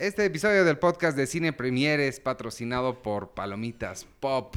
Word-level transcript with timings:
Este 0.00 0.24
episodio 0.24 0.64
del 0.64 0.78
podcast 0.78 1.14
de 1.14 1.26
Cine 1.26 1.52
Premier 1.52 2.00
es 2.00 2.20
patrocinado 2.20 3.02
por 3.02 3.34
Palomitas 3.34 4.06
Pop. 4.18 4.56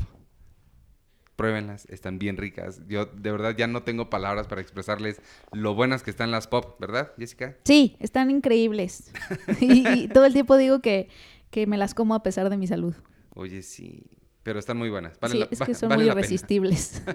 Pruébenlas, 1.36 1.86
están 1.88 2.18
bien 2.18 2.38
ricas. 2.38 2.80
Yo 2.88 3.08
de 3.08 3.30
verdad 3.30 3.54
ya 3.58 3.68
no 3.68 3.84
tengo 3.84 4.10
palabras 4.10 4.48
para 4.48 4.62
expresarles 4.62 5.20
lo 5.52 5.76
buenas 5.76 6.02
que 6.02 6.12
están 6.12 6.32
las 6.32 6.48
pop, 6.48 6.80
¿verdad, 6.80 7.12
Jessica? 7.18 7.58
Sí, 7.66 7.98
están 8.00 8.32
increíbles. 8.32 9.12
y, 9.60 9.86
y 9.90 10.08
todo 10.08 10.24
el 10.26 10.32
tiempo 10.32 10.56
digo 10.56 10.80
que, 10.80 11.10
que 11.50 11.68
me 11.68 11.78
las 11.78 11.94
como 11.94 12.16
a 12.16 12.24
pesar 12.24 12.50
de 12.50 12.56
mi 12.56 12.66
salud. 12.68 12.96
Oye, 13.34 13.64
sí. 13.64 14.02
Pero 14.44 14.60
están 14.60 14.78
muy 14.78 14.90
buenas. 14.90 15.20
Vale 15.20 15.34
sí, 15.34 15.40
la- 15.40 15.48
es 15.52 15.60
que 15.60 15.74
son 15.74 15.90
vale 15.90 16.04
muy 16.06 16.12
irresistibles. 16.12 17.02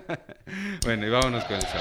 Bueno, 0.84 1.06
y 1.06 1.10
vámonos 1.10 1.44
con 1.44 1.56
el 1.56 1.62
show. 1.62 1.80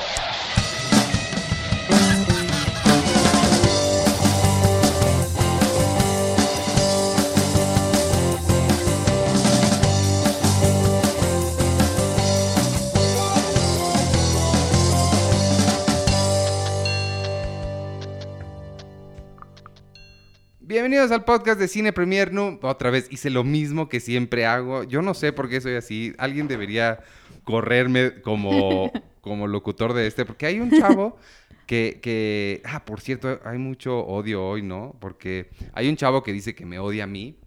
Bienvenidos 20.78 21.10
al 21.10 21.26
podcast 21.26 21.60
de 21.60 21.68
Cine 21.68 21.92
Premier. 21.92 22.32
No, 22.32 22.60
otra 22.62 22.92
vez 22.92 23.08
hice 23.10 23.32
lo 23.32 23.44
mismo 23.44 23.90
que 23.90 24.00
siempre 24.00 24.46
hago. 24.46 24.84
Yo 24.84 25.02
no 25.02 25.16
sé 25.16 25.34
por 25.34 25.50
qué 25.50 25.60
soy 25.60 25.74
así. 25.74 26.14
Alguien 26.20 26.48
debería 26.48 27.00
correrme 27.46 28.22
como, 28.22 28.92
como 29.22 29.48
locutor 29.48 29.94
de 29.94 30.06
este, 30.06 30.24
porque 30.24 30.46
hay 30.46 30.60
un 30.60 30.70
chavo 30.70 31.18
que, 31.66 31.98
que, 32.00 32.62
ah, 32.64 32.86
por 32.86 33.02
cierto, 33.02 33.40
hay 33.44 33.58
mucho 33.58 34.06
odio 34.06 34.46
hoy, 34.48 34.62
¿no? 34.62 34.96
Porque 35.00 35.50
hay 35.74 35.90
un 35.90 35.96
chavo 35.96 36.22
que 36.22 36.32
dice 36.32 36.54
que 36.54 36.68
me 36.68 36.78
odia 36.78 37.06
a 37.06 37.08
mí, 37.08 37.40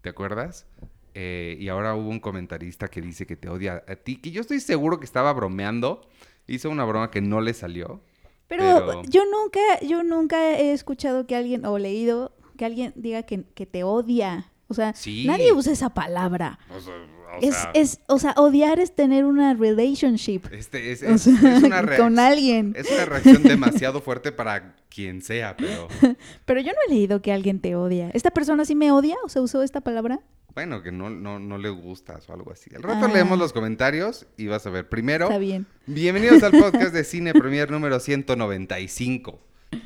¿te 0.00 0.10
acuerdas? 0.10 0.68
Eh, 1.14 1.56
y 1.58 1.68
ahora 1.70 1.96
hubo 1.96 2.08
un 2.08 2.20
comentarista 2.20 2.86
que 2.86 3.02
dice 3.02 3.26
que 3.26 3.34
te 3.34 3.48
odia 3.48 3.82
a 3.88 3.96
ti, 3.96 4.18
que 4.18 4.30
yo 4.30 4.40
estoy 4.40 4.60
seguro 4.60 5.00
que 5.00 5.04
estaba 5.04 5.32
bromeando, 5.32 6.08
hizo 6.46 6.70
una 6.70 6.84
broma 6.84 7.10
que 7.10 7.22
no 7.22 7.40
le 7.40 7.54
salió. 7.54 8.00
Pero, 8.46 8.62
Pero- 8.62 9.02
yo 9.08 9.24
nunca, 9.24 9.60
yo 9.82 10.04
nunca 10.04 10.56
he 10.56 10.72
escuchado 10.72 11.26
que 11.26 11.34
alguien, 11.34 11.66
o 11.66 11.76
leído, 11.76 12.37
que 12.58 12.66
alguien 12.66 12.92
diga 12.94 13.22
que, 13.22 13.44
que 13.54 13.64
te 13.64 13.84
odia. 13.84 14.52
O 14.66 14.74
sea, 14.74 14.92
Sí. 14.94 15.24
nadie 15.26 15.52
usa 15.54 15.72
esa 15.72 15.88
palabra. 15.94 16.58
O 16.76 16.78
sea, 16.80 16.92
o 16.94 17.38
es, 17.40 17.54
sea, 17.54 17.70
es, 17.74 18.00
o 18.06 18.18
sea, 18.18 18.32
odiar 18.36 18.80
es 18.80 18.94
tener 18.94 19.24
una 19.24 19.54
relationship 19.54 20.42
este, 20.50 20.92
es, 20.92 21.02
es- 21.02 21.22
sea, 21.22 21.56
es 21.56 21.62
una 21.62 21.82
con 21.96 22.18
alguien. 22.18 22.74
Es 22.76 22.90
una 22.90 23.04
reacción 23.06 23.42
demasiado 23.42 24.00
fuerte 24.02 24.32
para 24.32 24.76
quien 24.90 25.22
sea, 25.22 25.56
pero 25.56 25.88
Pero 26.44 26.60
yo 26.60 26.72
no 26.72 26.78
he 26.86 26.90
leído 26.94 27.22
que 27.22 27.32
alguien 27.32 27.60
te 27.60 27.76
odia. 27.76 28.10
¿Esta 28.12 28.30
persona 28.30 28.64
sí 28.66 28.74
me 28.74 28.90
odia? 28.92 29.16
¿O 29.24 29.28
se 29.30 29.40
usó 29.40 29.62
esta 29.62 29.80
palabra? 29.80 30.20
bueno, 30.54 30.82
que 30.82 30.90
no, 30.90 31.08
no, 31.08 31.38
no 31.38 31.56
le 31.56 31.68
gustas 31.68 32.28
o 32.28 32.32
algo 32.32 32.50
así. 32.50 32.68
Al 32.74 32.82
rato 32.82 33.06
Ah. 33.06 33.12
leemos 33.12 33.38
los 33.38 33.52
comentarios 33.52 34.26
y 34.36 34.48
vas 34.48 34.66
a 34.66 34.70
ver. 34.70 34.88
Primero, 34.88 35.26
Está 35.26 35.38
bien. 35.38 35.66
bienvenidos 35.86 36.42
al 36.42 36.50
podcast 36.60 36.92
de 36.92 37.04
Cine 37.04 37.32
Premier 37.32 37.70
número 37.70 38.00
195. 38.00 39.38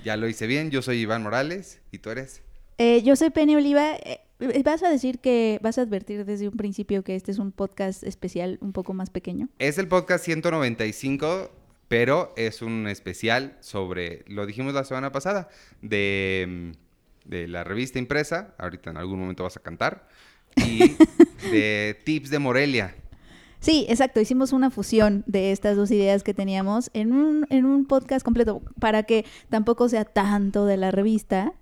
Ya 0.04 0.16
lo 0.16 0.28
hice 0.28 0.46
bien, 0.46 0.70
yo 0.70 0.80
soy 0.80 0.98
Iván 1.00 1.22
Morales 1.22 1.80
y 1.90 1.98
tú 1.98 2.08
eres. 2.10 2.42
Eh, 2.78 3.02
yo 3.02 3.16
soy 3.16 3.30
Penny 3.30 3.56
Oliva. 3.56 3.94
Eh, 3.96 4.20
vas 4.64 4.82
a 4.82 4.88
decir 4.88 5.18
que, 5.18 5.58
vas 5.62 5.78
a 5.78 5.82
advertir 5.82 6.24
desde 6.24 6.48
un 6.48 6.56
principio 6.56 7.04
que 7.04 7.14
este 7.14 7.30
es 7.30 7.38
un 7.38 7.52
podcast 7.52 8.02
especial 8.02 8.58
un 8.60 8.72
poco 8.72 8.94
más 8.94 9.10
pequeño. 9.10 9.48
Es 9.58 9.78
el 9.78 9.88
podcast 9.88 10.24
195, 10.24 11.50
pero 11.88 12.32
es 12.36 12.62
un 12.62 12.88
especial 12.88 13.56
sobre, 13.60 14.24
lo 14.26 14.46
dijimos 14.46 14.74
la 14.74 14.84
semana 14.84 15.12
pasada, 15.12 15.48
de, 15.80 16.46
mm, 16.48 17.28
de 17.28 17.48
la 17.48 17.64
revista 17.64 17.98
impresa, 17.98 18.54
ahorita 18.58 18.90
en 18.90 18.96
algún 18.96 19.20
momento 19.20 19.44
vas 19.44 19.56
a 19.56 19.60
cantar, 19.60 20.08
y 20.56 20.80
de 21.52 21.96
tips 22.04 22.30
de 22.30 22.38
Morelia. 22.38 22.96
Sí, 23.60 23.86
exacto. 23.88 24.20
Hicimos 24.20 24.52
una 24.52 24.70
fusión 24.70 25.22
de 25.27 25.52
estas 25.52 25.77
dos 25.77 25.92
ideas 25.92 26.24
que 26.24 26.34
teníamos 26.34 26.90
en 26.94 27.12
un, 27.12 27.46
en 27.48 27.64
un 27.64 27.86
podcast 27.86 28.24
completo 28.24 28.61
para 28.80 29.05
que 29.05 29.24
tampoco 29.50 29.88
sea 29.88 30.05
tanto 30.05 30.66
de 30.66 30.77
la 30.77 30.90
revista, 30.90 31.52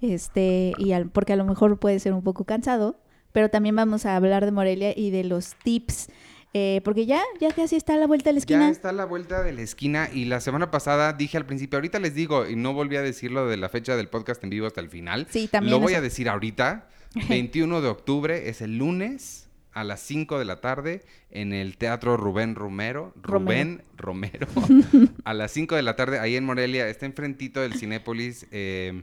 este, 0.00 0.72
y 0.78 0.92
al- 0.92 1.08
porque 1.10 1.32
a 1.32 1.36
lo 1.36 1.44
mejor 1.44 1.78
puede 1.78 1.98
ser 2.00 2.12
un 2.12 2.22
poco 2.22 2.44
cansado, 2.44 3.00
pero 3.32 3.48
también 3.50 3.76
vamos 3.76 4.06
a 4.06 4.16
hablar 4.16 4.44
de 4.44 4.52
Morelia 4.52 4.92
y 4.96 5.10
de 5.10 5.24
los 5.24 5.54
tips, 5.62 6.08
eh, 6.54 6.80
porque 6.84 7.04
ya, 7.06 7.22
ya 7.40 7.52
casi 7.52 7.76
está 7.76 7.94
a 7.94 7.96
la 7.98 8.06
vuelta 8.06 8.30
de 8.30 8.34
la 8.34 8.38
esquina. 8.38 8.60
Ya 8.60 8.70
está 8.70 8.88
a 8.88 8.92
la 8.92 9.04
vuelta 9.04 9.42
de 9.42 9.52
la 9.52 9.60
esquina 9.62 10.08
y 10.12 10.24
la 10.24 10.40
semana 10.40 10.70
pasada 10.70 11.12
dije 11.12 11.36
al 11.36 11.44
principio, 11.44 11.76
ahorita 11.76 11.98
les 11.98 12.14
digo, 12.14 12.48
y 12.48 12.56
no 12.56 12.72
volví 12.72 12.96
a 12.96 13.02
decirlo 13.02 13.46
de 13.46 13.56
la 13.58 13.68
fecha 13.68 13.94
del 13.96 14.08
podcast 14.08 14.42
en 14.42 14.50
vivo 14.50 14.66
hasta 14.66 14.80
el 14.80 14.88
final. 14.88 15.26
Sí, 15.30 15.48
también 15.48 15.72
Lo 15.72 15.80
voy 15.80 15.94
a 15.94 16.00
decir 16.00 16.28
ahorita. 16.28 16.88
21 17.28 17.80
de 17.80 17.88
octubre 17.88 18.48
es 18.48 18.60
el 18.62 18.78
lunes 18.78 19.48
a 19.72 19.84
las 19.84 20.00
5 20.00 20.38
de 20.38 20.44
la 20.46 20.60
tarde 20.62 21.02
en 21.30 21.52
el 21.52 21.76
Teatro 21.76 22.16
Rubén 22.16 22.54
Romero. 22.54 23.12
Rubén 23.22 23.82
Romero. 23.96 24.46
a 25.24 25.34
las 25.34 25.50
5 25.52 25.76
de 25.76 25.82
la 25.82 25.96
tarde 25.96 26.18
ahí 26.18 26.36
en 26.36 26.44
Morelia. 26.44 26.88
Está 26.88 27.04
enfrentito 27.06 27.60
del 27.60 27.74
Cinépolis. 27.74 28.46
eh, 28.50 29.02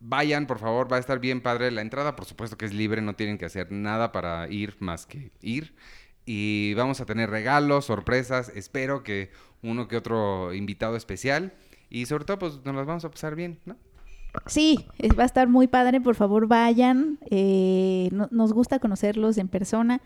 Vayan, 0.00 0.46
por 0.46 0.58
favor, 0.58 0.90
va 0.92 0.96
a 0.96 1.00
estar 1.00 1.18
bien 1.18 1.40
padre. 1.40 1.70
La 1.70 1.80
entrada, 1.82 2.14
por 2.14 2.24
supuesto 2.24 2.56
que 2.56 2.66
es 2.66 2.72
libre, 2.74 3.02
no 3.02 3.14
tienen 3.16 3.36
que 3.38 3.46
hacer 3.46 3.72
nada 3.72 4.12
para 4.12 4.48
ir 4.48 4.76
más 4.78 5.06
que 5.06 5.32
ir. 5.42 5.74
Y 6.24 6.74
vamos 6.74 7.00
a 7.00 7.06
tener 7.06 7.30
regalos, 7.30 7.86
sorpresas. 7.86 8.50
Espero 8.54 9.02
que 9.02 9.30
uno 9.62 9.88
que 9.88 9.96
otro 9.96 10.54
invitado 10.54 10.94
especial. 10.96 11.52
Y 11.90 12.06
sobre 12.06 12.24
todo, 12.26 12.38
pues 12.38 12.60
nos 12.64 12.74
las 12.76 12.86
vamos 12.86 13.04
a 13.04 13.10
pasar 13.10 13.34
bien, 13.34 13.58
¿no? 13.64 13.76
Sí, 14.46 14.86
va 15.18 15.22
a 15.22 15.26
estar 15.26 15.48
muy 15.48 15.66
padre, 15.68 16.00
por 16.02 16.14
favor 16.14 16.46
vayan, 16.46 17.18
eh, 17.30 18.08
no- 18.12 18.28
nos 18.30 18.52
gusta 18.52 18.78
conocerlos 18.78 19.38
en 19.38 19.48
persona. 19.48 20.00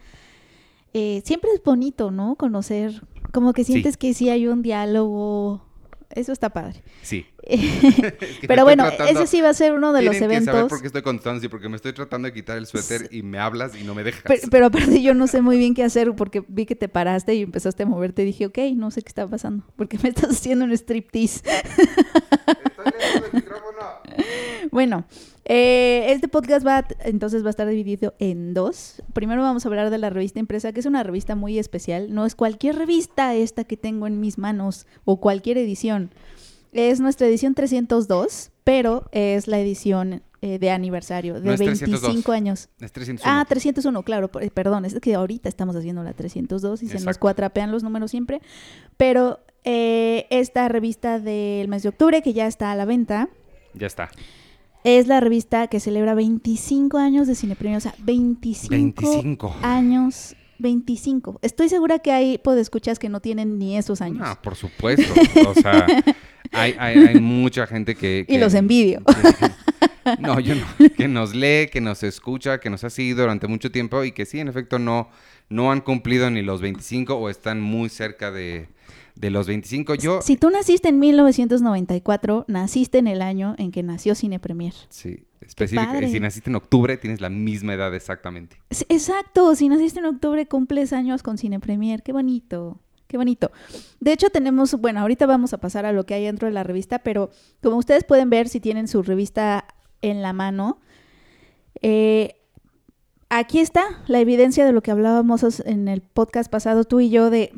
Eh, 0.95 1.23
siempre 1.25 1.51
es 1.53 1.63
bonito, 1.63 2.11
¿no? 2.13 2.37
Conocer, 2.37 3.03
como 3.33 3.53
que 3.53 3.65
Sí. 3.65 3.73
sientes 3.73 3.97
que 3.97 4.15
sí 4.15 4.31
hay 4.31 4.47
un 4.47 4.63
diálogo, 4.63 5.67
eso 6.15 6.33
está 6.33 6.51
padre. 6.51 6.83
Sí. 7.03 7.27
Es 7.47 7.59
que 7.61 8.43
me 8.43 8.49
Pero 8.49 8.63
bueno, 8.65 8.85
tratando- 8.87 9.21
ese 9.21 9.27
sí 9.27 9.41
va 9.41 9.49
a 9.51 9.55
ser 9.55 9.73
uno 9.75 9.93
de 9.93 10.03
los 10.03 10.13
Tienen 10.17 10.29
que 10.41 10.45
saber 10.45 10.55
eventos. 10.61 10.69
por 10.71 10.81
qué 10.81 10.87
estoy 10.87 11.03
contestando 11.03 11.39
así, 11.39 11.49
porque 11.49 11.69
me 11.69 11.77
estoy 11.77 11.93
tratando 11.93 12.27
de 12.27 12.33
quitar 12.35 12.57
el 12.57 12.67
suéter 12.67 13.09
y 13.11 13.23
me 13.23 13.39
hablas 13.39 13.75
y 13.75 13.83
no 13.85 13.95
me 13.95 14.05
dejas. 14.05 14.23
Pero, 14.27 14.43
pero 14.51 14.67
aparte 14.67 15.03
yo 15.03 15.15
no 15.15 15.27
sé 15.27 15.41
muy 15.43 15.59
bien 15.59 15.75
qué 15.75 15.83
hacer 15.85 16.13
porque 16.15 16.45
vi 16.47 16.67
que 16.67 16.77
te 16.77 16.89
paraste 16.89 17.35
y 17.35 17.43
empezaste 17.43 17.83
a 17.83 17.87
moverte 17.87 18.23
y 18.23 18.27
dije, 18.27 18.47
ok, 18.47 18.59
no 18.77 18.91
sé 18.91 19.03
qué 19.03 19.09
está 19.09 19.27
pasando, 19.27 19.65
porque 19.77 19.99
me 20.03 20.09
estás 20.11 20.31
haciendo 20.31 20.65
un 20.65 20.73
striptease. 20.73 21.43
Estoy 21.49 22.85
lejos 22.99 23.23
del 23.23 23.33
micrófono. 23.33 23.72
Bueno, 24.71 25.05
eh, 25.45 26.07
este 26.09 26.29
podcast 26.29 26.67
va, 26.67 26.87
entonces 27.05 27.43
va 27.43 27.49
a 27.49 27.51
estar 27.51 27.69
dividido 27.69 28.15
en 28.19 28.55
dos. 28.55 29.03
Primero 29.13 29.43
vamos 29.43 29.65
a 29.67 29.69
hablar 29.69 29.91
de 29.91 29.99
la 29.99 30.09
revista 30.09 30.39
impresa, 30.39 30.73
que 30.73 30.81
es 30.81 30.87
una 30.87 31.03
revista 31.03 31.35
muy 31.35 31.59
especial. 31.59 32.15
No 32.15 32.25
es 32.25 32.35
cualquier 32.35 32.77
revista 32.77 33.35
esta 33.35 33.65
que 33.65 33.77
tengo 33.77 34.07
en 34.07 34.21
mis 34.21 34.39
manos 34.39 34.87
o 35.05 35.21
cualquier 35.21 35.59
edición. 35.59 36.11
Es 36.73 37.01
nuestra 37.01 37.27
edición 37.27 37.55
302, 37.55 38.51
pero 38.65 39.09
es 39.13 39.47
la 39.47 39.59
edición 39.59 40.23
eh, 40.41 40.59
de 40.59 40.71
aniversario 40.71 41.35
de 41.35 41.41
No 41.41 41.53
es 41.53 41.61
25 41.61 41.99
302. 41.99 42.35
años. 42.35 42.69
Es 42.81 42.93
301. 42.93 43.21
Ah, 43.25 43.45
301, 43.47 44.03
claro, 44.05 44.29
perdón, 44.29 44.85
es 44.85 44.99
que 45.01 45.15
ahorita 45.15 45.49
estamos 45.49 45.77
haciendo 45.77 46.03
la 46.03 46.15
302 46.15 46.83
y 46.83 46.89
se 46.89 47.01
nos 47.05 47.19
cuatrapean 47.19 47.71
los 47.71 47.83
números 47.83 48.11
siempre. 48.11 48.41
Pero 48.97 49.41
eh, 49.65 50.27
esta 50.31 50.69
revista 50.69 51.21
del 51.21 51.69
mes 51.69 51.83
de 51.83 51.91
octubre, 51.91 52.23
que 52.23 52.33
ya 52.33 52.47
está 52.47 52.73
a 52.73 52.77
la 52.77 52.87
venta, 52.87 53.29
Ya 53.75 53.87
está. 53.87 54.11
es 54.85 55.07
la 55.07 55.21
revista 55.21 55.67
que 55.69 55.81
celebra 55.81 56.15
25 56.15 56.99
años 56.99 57.27
de 57.27 57.35
Cine 57.35 57.57
Premio, 57.57 57.79
o 57.79 57.81
sea, 57.81 57.95
25, 57.99 58.71
25. 58.71 59.57
años, 59.63 60.35
25. 60.59 61.39
Estoy 61.43 61.69
segura 61.69 61.99
que 62.01 62.13
hay 62.13 62.39
podescuchas 62.39 62.99
que 62.99 63.09
no 63.09 63.21
tienen 63.21 63.59
ni 63.59 63.77
esos 63.77 64.01
años. 64.01 64.27
No, 64.27 64.41
por 64.43 64.57
supuesto. 64.57 65.13
O 65.49 65.55
sea, 65.55 65.87
hay, 66.53 66.75
hay, 66.79 66.99
hay 66.99 67.21
mucha 67.21 67.67
gente 67.67 67.95
que, 67.95 68.25
Y 68.29 68.39
los 68.39 68.55
envidio. 68.55 69.03
que- 70.05 70.17
no, 70.19 70.41
yo 70.41 70.55
no. 70.57 70.67
Que 70.97 71.07
nos 71.07 71.33
lee, 71.35 71.69
que 71.73 71.81
nos 71.81 72.03
escucha, 72.03 72.59
que 72.59 72.69
nos 72.71 72.83
ha 72.85 72.91
seguido 72.91 73.23
durante 73.23 73.47
mucho 73.47 73.71
tiempo 73.71 74.03
y 74.05 74.11
que 74.13 74.27
sí, 74.27 74.41
en 74.41 74.49
efecto, 74.49 74.79
no, 74.81 75.09
no 75.49 75.71
han 75.71 75.81
cumplido 75.81 76.29
ni 76.31 76.43
los 76.43 76.61
25 76.61 77.15
o 77.15 77.29
están 77.29 77.61
muy 77.61 77.89
cerca 77.89 78.33
de, 78.33 78.69
de 79.15 79.31
los 79.31 79.47
25. 79.47 79.95
Yo, 79.95 80.21
Si 80.23 80.37
tú 80.37 80.51
naciste 80.51 80.89
en 80.89 80.99
1994, 80.99 82.45
naciste 82.49 82.99
en 82.99 83.07
el 83.07 83.23
año 83.23 83.55
en 83.59 83.71
que 83.71 83.83
nació 83.83 84.15
Cine 84.15 84.39
Premier. 84.41 84.75
sí, 84.89 85.25
específica. 85.41 85.87
padre. 85.93 86.09
Si 86.11 86.21
naciste 86.21 86.51
en 86.51 86.57
octubre, 86.57 86.97
tienes 86.97 87.21
la 87.21 87.29
misma 87.29 87.75
edad 87.75 87.95
exactamente. 87.95 88.57
Exacto, 88.89 89.55
si 89.55 89.69
naciste 89.69 89.99
en 90.01 90.07
octubre 90.07 90.47
cumples 90.47 90.93
años 90.93 91.23
con 91.23 91.37
Cine 91.39 91.61
Premier, 91.61 92.03
qué 92.03 92.13
bonito, 92.13 92.81
qué 93.09 93.17
bonito. 93.17 93.51
De 94.01 94.13
hecho 94.13 94.31
tenemos, 94.31 94.75
bueno, 94.81 95.01
ahorita 95.01 95.27
vamos 95.27 95.53
a 95.53 95.59
pasar 95.59 95.85
a 95.85 95.93
lo 95.93 96.05
que 96.07 96.15
hay 96.15 96.25
dentro 96.25 96.47
de 96.49 96.55
la 96.55 96.63
revista, 96.63 97.01
pero 97.01 97.31
como 97.63 97.77
ustedes 97.77 98.05
pueden 98.05 98.31
ver 98.31 98.49
si 98.49 98.61
tienen 98.61 98.89
su 98.89 99.03
revista 99.03 99.67
en 100.01 100.23
la 100.23 100.33
mano, 100.33 100.79
eh, 101.83 102.37
aquí 103.29 103.59
está 103.59 103.83
la 104.07 104.21
evidencia 104.21 104.65
de 104.65 104.73
lo 104.73 104.83
que 104.83 104.91
hablábamos 104.91 105.61
en 105.61 105.89
el 105.89 106.03
podcast 106.03 106.51
pasado 106.51 106.85
tú 106.85 107.01
y 107.01 107.11
yo 107.11 107.31
de 107.31 107.53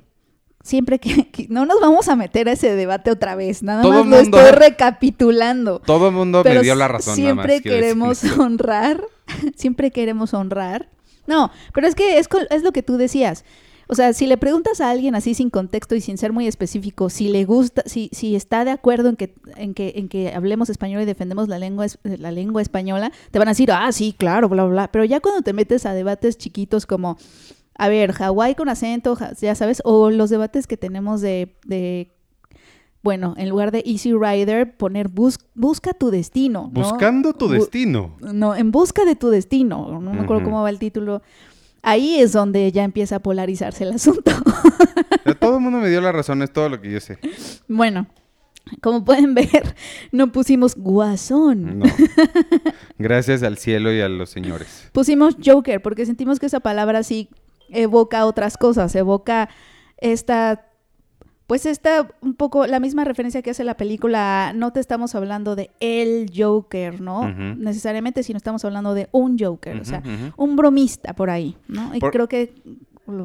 siempre 0.65 0.99
que, 0.99 1.29
que- 1.31 1.47
no 1.49 1.65
nos 1.67 1.81
vamos 1.81 2.09
a 2.09 2.17
meter 2.17 2.49
a 2.49 2.53
ese 2.53 2.75
debate 2.75 3.13
otra 3.13 3.37
vez, 3.37 3.63
nada 3.63 3.83
Todo 3.83 3.93
más 3.93 4.07
lo 4.07 4.17
mundo- 4.23 4.39
estoy 4.41 4.59
recapitulando. 4.59 5.79
Todo 5.81 6.09
el 6.09 6.15
mundo 6.15 6.43
Pero 6.43 6.57
me 6.57 6.65
dio 6.65 6.75
la 6.75 6.89
razón. 6.89 7.21
nada 7.21 7.35
más, 7.37 7.47
siempre 7.47 7.63
queremos 7.71 8.23
decir. 8.23 8.41
honrar, 8.41 9.05
siempre 9.57 9.91
queremos 9.93 10.35
honrar. 10.35 10.89
No, 11.27 11.51
pero 11.73 11.87
es 11.87 11.95
que 11.95 12.19
es, 12.19 12.29
lo 12.63 12.73
que 12.73 12.83
tú 12.83 12.97
decías. 12.97 13.45
O 13.87 13.95
sea, 13.95 14.15
si 14.15 14.27
le 14.27 14.39
preguntas 14.39 14.81
a 14.81 14.91
alguien 14.91 15.15
así 15.15 15.35
sin 15.35 15.51
contexto 15.51 15.95
y 15.95 16.01
sin 16.01 16.17
ser 16.17 16.33
muy 16.33 16.47
específico, 16.47 17.11
si 17.11 17.29
le 17.29 17.45
gusta, 17.45 17.83
si, 17.85 18.09
si 18.13 18.35
está 18.35 18.65
de 18.65 18.71
acuerdo 18.71 19.11
en 19.11 19.17
que, 19.17 19.35
en 19.57 19.75
que, 19.75 19.93
en 19.97 20.09
que 20.09 20.33
hablemos 20.35 20.71
español 20.71 21.03
y 21.03 21.05
defendemos 21.05 21.49
la 21.49 21.59
lengua, 21.59 21.87
la 22.03 22.31
lengua 22.31 22.63
española, 22.63 23.13
te 23.31 23.39
van 23.39 23.49
a 23.49 23.51
decir, 23.51 23.71
ah, 23.73 23.93
sí, 23.93 24.15
claro, 24.17 24.49
bla, 24.49 24.65
bla, 24.65 24.73
bla. 24.73 24.89
Pero 24.91 25.05
ya 25.05 25.21
cuando 25.21 25.43
te 25.43 25.53
metes 25.53 25.85
a 25.85 25.93
debates 25.93 26.39
chiquitos 26.39 26.87
como, 26.87 27.19
a 27.77 27.89
ver, 27.89 28.13
Hawái 28.13 28.55
con 28.55 28.69
acento, 28.69 29.17
ya 29.41 29.55
sabes, 29.55 29.81
o 29.85 30.11
los 30.11 30.31
debates 30.31 30.67
que 30.67 30.77
tenemos 30.77 31.21
de, 31.21 31.57
de 31.67 32.13
bueno, 33.03 33.35
en 33.37 33.49
lugar 33.51 33.71
de 33.73 33.83
Easy 33.85 34.13
Rider, 34.15 34.77
poner 34.77 35.09
bus- 35.09 35.39
busca 35.55 35.93
tu 35.93 36.11
destino. 36.11 36.71
¿no? 36.73 36.81
Buscando 36.83 37.33
tu 37.35 37.49
Bu- 37.49 37.53
destino. 37.53 38.17
No, 38.21 38.55
en 38.57 38.71
busca 38.71 39.05
de 39.05 39.15
tu 39.17 39.29
destino. 39.29 40.01
No 40.01 40.13
me 40.15 40.21
acuerdo 40.23 40.45
cómo 40.45 40.63
va 40.63 40.71
el 40.71 40.79
título. 40.79 41.21
Ahí 41.83 42.19
es 42.19 42.33
donde 42.33 42.73
ya 42.73 42.83
empieza 42.83 43.17
a 43.17 43.19
polarizarse 43.21 43.85
el 43.85 43.93
asunto. 43.93 44.31
Todo 45.41 45.57
el 45.57 45.61
mundo 45.63 45.79
me 45.81 45.91
dio 45.91 46.01
la 46.01 46.13
razón, 46.13 46.41
es 46.43 46.51
todo 46.53 46.69
lo 46.71 46.81
que 46.81 46.91
yo 46.91 47.01
sé. 47.01 47.19
bueno, 47.69 48.07
como 48.81 49.05
pueden 49.05 49.35
ver, 49.35 49.75
no 50.13 50.33
pusimos 50.33 50.75
guasón. 50.77 51.81
No. 51.81 51.85
Gracias 52.99 53.43
al 53.43 53.59
cielo 53.59 53.93
y 53.93 54.01
a 54.01 54.09
los 54.09 54.31
señores. 54.31 54.89
Pusimos 54.93 55.37
Joker 55.45 55.83
porque 55.83 56.07
sentimos 56.07 56.39
que 56.41 56.47
esa 56.47 56.61
palabra 56.61 57.03
sí 57.03 57.29
evoca 57.71 58.27
otras 58.27 58.57
cosas, 58.57 58.95
evoca 58.95 59.49
esta, 59.99 60.67
pues 61.47 61.67
esta 61.67 62.09
un 62.21 62.35
poco 62.35 62.67
la 62.67 62.81
misma 62.81 63.05
referencia 63.05 63.43
que 63.43 63.51
hace 63.51 63.65
la 63.65 63.77
película, 63.77 64.53
no 64.55 64.73
te 64.73 64.81
estamos 64.81 65.15
hablando 65.15 65.57
de 65.57 65.71
el 65.81 66.31
Joker, 66.35 67.01
¿no? 67.01 67.21
Ujú. 67.21 67.57
Necesariamente, 67.59 68.23
sino 68.23 68.37
estamos 68.37 68.65
hablando 68.65 68.95
de 68.95 69.09
un 69.13 69.39
Joker, 69.39 69.77
o 69.81 69.85
sea, 69.85 70.03
un 70.37 70.57
bromista 70.57 71.15
por 71.15 71.31
ahí, 71.31 71.57
¿no? 71.69 71.95
Y 71.95 72.01
Por- 72.01 72.13
creo 72.13 72.29
que, 72.29 72.55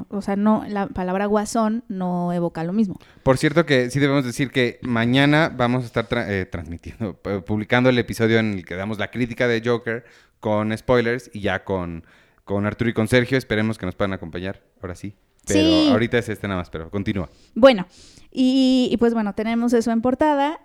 o 0.10 0.22
sea, 0.22 0.36
no, 0.36 0.66
la 0.68 0.88
palabra 0.88 1.26
guasón 1.28 1.86
no 1.88 2.34
evoca 2.34 2.66
lo 2.66 2.74
mismo. 2.74 3.00
Por 3.24 3.38
cierto 3.38 3.66
que 3.66 3.90
sí 3.90 4.00
debemos 4.00 4.26
decir 4.26 4.52
que 4.52 4.78
mañana 4.82 5.54
vamos 5.56 5.84
a 5.84 5.86
estar 5.86 6.10
tra- 6.10 6.26
eh, 6.28 6.46
transmitiendo, 6.46 7.18
pu- 7.22 7.44
publicando 7.46 7.90
el 7.90 7.98
episodio 7.98 8.40
en 8.40 8.54
el 8.56 8.66
que 8.66 8.76
damos 8.76 9.00
la 9.00 9.10
crítica 9.10 9.48
de 9.48 9.62
Joker 9.64 10.04
con 10.42 10.78
spoilers 10.78 11.30
y 11.34 11.40
ya 11.42 11.64
con, 11.64 12.04
con 12.50 12.66
Arturo 12.66 12.90
y 12.90 12.94
con 12.94 13.08
Sergio. 13.08 13.38
Esperemos 13.38 13.78
que 13.78 13.86
nos 13.86 13.94
puedan 13.96 14.12
acompañar, 14.14 14.64
ahora 14.82 14.96
sí. 14.96 15.14
Pero 15.46 15.60
Sí. 15.62 15.90
ahorita 15.92 16.18
es 16.18 16.30
este 16.30 16.48
nada 16.48 16.60
más, 16.62 16.70
pero 16.72 16.90
continúa. 16.90 17.30
Bueno, 17.54 17.86
y, 18.32 18.90
y 18.92 18.98
pues 18.98 19.14
bueno, 19.14 19.34
tenemos 19.36 19.72
eso 19.74 19.92
en 19.92 20.02
portada. 20.02 20.60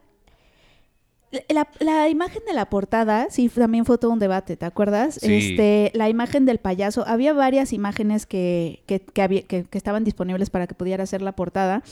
La, 1.49 1.69
la 1.81 2.09
imagen 2.09 2.43
de 2.47 2.55
la 2.55 2.71
portada, 2.71 3.27
sí, 3.29 3.49
también 3.49 3.85
fue 3.85 3.99
todo 3.99 4.13
un 4.13 4.19
debate, 4.21 4.57
¿te 4.57 4.65
acuerdas? 4.67 5.17
Sí. 5.21 5.51
Este, 5.51 5.91
la 5.95 6.09
imagen 6.09 6.45
del 6.47 6.59
payaso, 6.59 7.05
había 7.09 7.33
varias 7.33 7.73
imágenes 7.73 8.25
que, 8.25 8.83
que, 8.87 9.01
que 9.01 9.21
había- 9.23 9.43
que- 9.43 9.65
que 9.65 9.77
estaban 9.79 10.05
disponibles 10.05 10.49
para 10.51 10.67
que 10.69 10.75
pudiera 10.75 11.03
hacer 11.03 11.23
la 11.23 11.33
portada. 11.33 11.83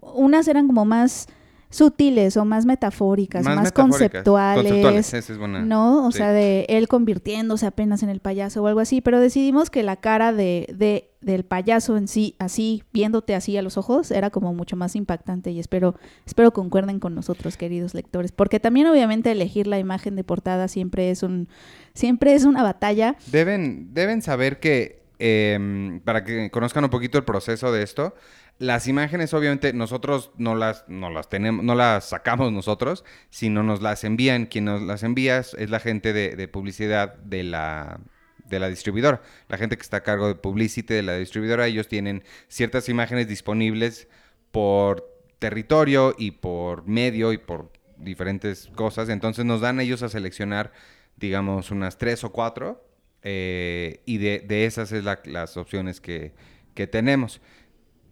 Unas 0.00 0.46
eran 0.46 0.66
como 0.66 0.84
más 0.84 1.26
sutiles 1.72 2.36
o 2.36 2.44
más 2.44 2.66
metafóricas, 2.66 3.44
más, 3.44 3.56
metafóricas. 3.56 3.98
conceptuales. 3.98 4.62
Conceptuales, 4.64 5.14
esa 5.14 5.32
es 5.32 5.38
buena. 5.38 5.60
¿no? 5.62 6.06
O 6.06 6.12
Sí. 6.12 6.18
sea, 6.18 6.30
de 6.32 6.66
él 6.68 6.86
convirtiéndose 6.86 7.66
apenas 7.66 8.02
en 8.02 8.10
el 8.10 8.20
payaso 8.20 8.62
o 8.62 8.66
algo 8.68 8.78
así, 8.80 9.00
pero 9.00 9.18
decidimos 9.20 9.70
que 9.70 9.82
la 9.82 9.96
cara 9.96 10.32
de, 10.32 10.72
de- 10.76 11.08
del 11.22 11.44
payaso 11.44 11.96
en 11.96 12.08
sí, 12.08 12.34
así, 12.38 12.82
viéndote 12.92 13.34
así 13.34 13.56
a 13.56 13.62
los 13.62 13.78
ojos, 13.78 14.10
era 14.10 14.30
como 14.30 14.52
mucho 14.54 14.76
más 14.76 14.94
impactante 14.96 15.50
y 15.50 15.58
espero, 15.60 15.94
espero 16.26 16.52
concuerden 16.52 16.98
con 17.00 17.14
nosotros, 17.14 17.56
queridos 17.56 17.94
lectores, 17.94 18.32
porque 18.32 18.60
también 18.60 18.86
obviamente 18.88 19.30
elegir 19.30 19.66
la 19.66 19.78
imagen 19.78 20.14
de 20.16 20.24
portada 20.24 20.68
siempre 20.68 21.10
es 21.10 21.22
un, 21.22 21.48
siempre 21.94 22.34
es 22.34 22.44
una 22.44 22.62
batalla. 22.62 23.16
Deben, 23.30 23.94
deben 23.94 24.20
saber 24.20 24.60
que, 24.60 25.00
em, 25.20 26.00
para 26.00 26.24
que 26.24 26.50
conozcan 26.50 26.84
un 26.84 26.90
poquito 26.90 27.16
el 27.18 27.24
proceso 27.24 27.70
de 27.72 27.82
esto, 27.84 28.14
las 28.62 28.86
imágenes 28.88 29.34
obviamente 29.34 29.72
nosotros 29.72 30.30
no 30.36 30.54
las, 30.54 30.84
no 30.88 31.10
las 31.10 31.28
tenemos, 31.28 31.64
no 31.64 31.74
las 31.74 32.08
sacamos 32.10 32.52
nosotros, 32.52 33.04
sino 33.30 33.62
nos 33.62 33.82
las 33.82 34.04
envían. 34.04 34.46
Quien 34.46 34.64
nos 34.66 34.80
las 34.82 35.02
envía 35.02 35.38
es 35.38 35.70
la 35.70 35.80
gente 35.80 36.12
de, 36.12 36.36
de 36.36 36.48
publicidad 36.48 37.14
de 37.16 37.42
la, 37.42 38.00
de 38.48 38.60
la 38.60 38.68
distribuidora. 38.68 39.20
La 39.48 39.58
gente 39.58 39.76
que 39.76 39.82
está 39.82 39.98
a 39.98 40.02
cargo 40.02 40.28
de 40.28 40.34
publicity 40.36 40.94
de 40.94 41.02
la 41.02 41.16
distribuidora, 41.16 41.66
ellos 41.66 41.88
tienen 41.88 42.22
ciertas 42.48 42.88
imágenes 42.88 43.28
disponibles 43.28 44.08
por 44.50 45.08
territorio 45.38 46.14
y 46.16 46.32
por 46.32 46.86
medio 46.86 47.32
y 47.32 47.38
por 47.38 47.72
diferentes 47.96 48.68
cosas. 48.74 49.08
Entonces 49.08 49.44
nos 49.44 49.60
dan 49.60 49.80
ellos 49.80 50.02
a 50.02 50.08
seleccionar, 50.08 50.72
digamos, 51.16 51.70
unas 51.70 51.98
tres 51.98 52.24
o 52.24 52.30
cuatro. 52.32 52.84
eh, 53.24 54.00
y 54.04 54.18
de, 54.18 54.40
de 54.40 54.66
esas 54.66 54.90
es 54.92 55.04
la- 55.04 55.20
las 55.26 55.56
opciones 55.56 56.00
que, 56.00 56.32
que 56.74 56.86
tenemos. 56.88 57.40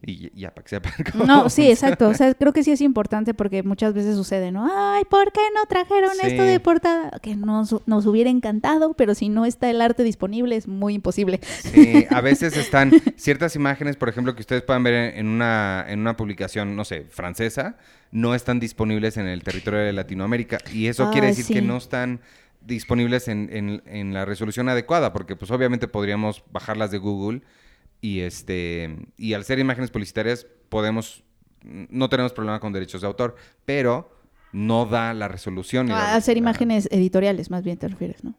Y 0.02 0.30
ya 0.38 0.50
para 0.54 0.62
que 0.64 0.68
sepan. 0.70 0.92
cómo 1.12 1.26
No, 1.26 1.50
sí, 1.50 1.70
exacto. 1.70 2.08
O 2.08 2.14
sea, 2.14 2.32
creo 2.32 2.54
que 2.54 2.64
sí 2.64 2.72
es 2.72 2.80
importante 2.80 3.34
porque 3.34 3.62
muchas 3.62 3.92
veces 3.92 4.16
sucede, 4.16 4.50
¿no? 4.50 4.66
Ay, 4.72 5.04
¿por 5.04 5.30
qué 5.30 5.40
no 5.54 5.66
trajeron 5.66 6.12
esto 6.22 6.42
de 6.42 6.58
portada? 6.58 7.10
Que 7.20 7.36
nos, 7.36 7.86
nos 7.86 8.06
hubiera 8.06 8.30
encantado, 8.30 8.94
pero 8.94 9.14
si 9.14 9.28
no 9.28 9.44
está 9.44 9.68
el 9.68 9.82
arte 9.82 10.02
disponible 10.02 10.56
es 10.56 10.66
muy 10.68 10.94
imposible. 10.94 11.38
Sí, 11.42 12.06
a 12.08 12.20
veces 12.22 12.56
están 12.56 12.92
ciertas 13.16 13.56
imágenes, 13.56 13.96
por 13.96 14.08
ejemplo, 14.08 14.34
que 14.34 14.40
ustedes 14.40 14.62
puedan 14.62 14.82
ver 14.84 14.94
en- 15.16 15.26
una, 15.28 15.84
en 15.86 16.00
una 16.00 16.16
publicación, 16.16 16.74
no 16.76 16.86
sé, 16.86 17.02
francesa, 17.10 17.76
no 18.10 18.34
están 18.34 18.58
disponibles 18.58 19.18
en 19.18 19.26
el 19.26 19.42
territorio 19.42 19.80
de 19.80 19.92
Latinoamérica. 19.92 20.58
Y 20.72 20.86
eso 20.86 21.10
quiere 21.10 21.26
decir 21.26 21.46
que 21.46 21.60
no 21.60 21.76
están 21.76 22.20
disponibles 22.66 23.28
en, 23.28 23.48
en- 23.52 23.82
en 23.86 24.14
la 24.14 24.24
resolución 24.24 24.68
adecuada, 24.70 25.12
porque 25.12 25.36
pues 25.36 25.50
obviamente 25.50 25.88
podríamos 25.88 26.42
bajarlas 26.52 26.90
de 26.90 26.98
Google 26.98 27.42
y 28.00 28.20
este 28.20 28.96
y 29.16 29.34
al 29.34 29.44
ser 29.44 29.58
imágenes 29.58 29.90
publicitarias 29.90 30.46
podemos 30.68 31.22
no 31.62 32.08
tenemos 32.08 32.32
problema 32.32 32.58
con 32.60 32.72
derechos 32.72 33.02
de 33.02 33.06
autor, 33.06 33.36
pero 33.66 34.10
no 34.52 34.86
da 34.86 35.12
la 35.14 35.28
resolución. 35.28 35.86
y 35.86 35.90
la- 35.90 36.14
A 36.14 36.16
hacer 36.16 36.34
la- 36.34 36.38
imágenes 36.40 36.88
editoriales, 36.90 37.50
más 37.50 37.62
bien 37.62 37.76
te 37.76 37.86
refieres, 37.88 38.24
¿no? 38.24 38.34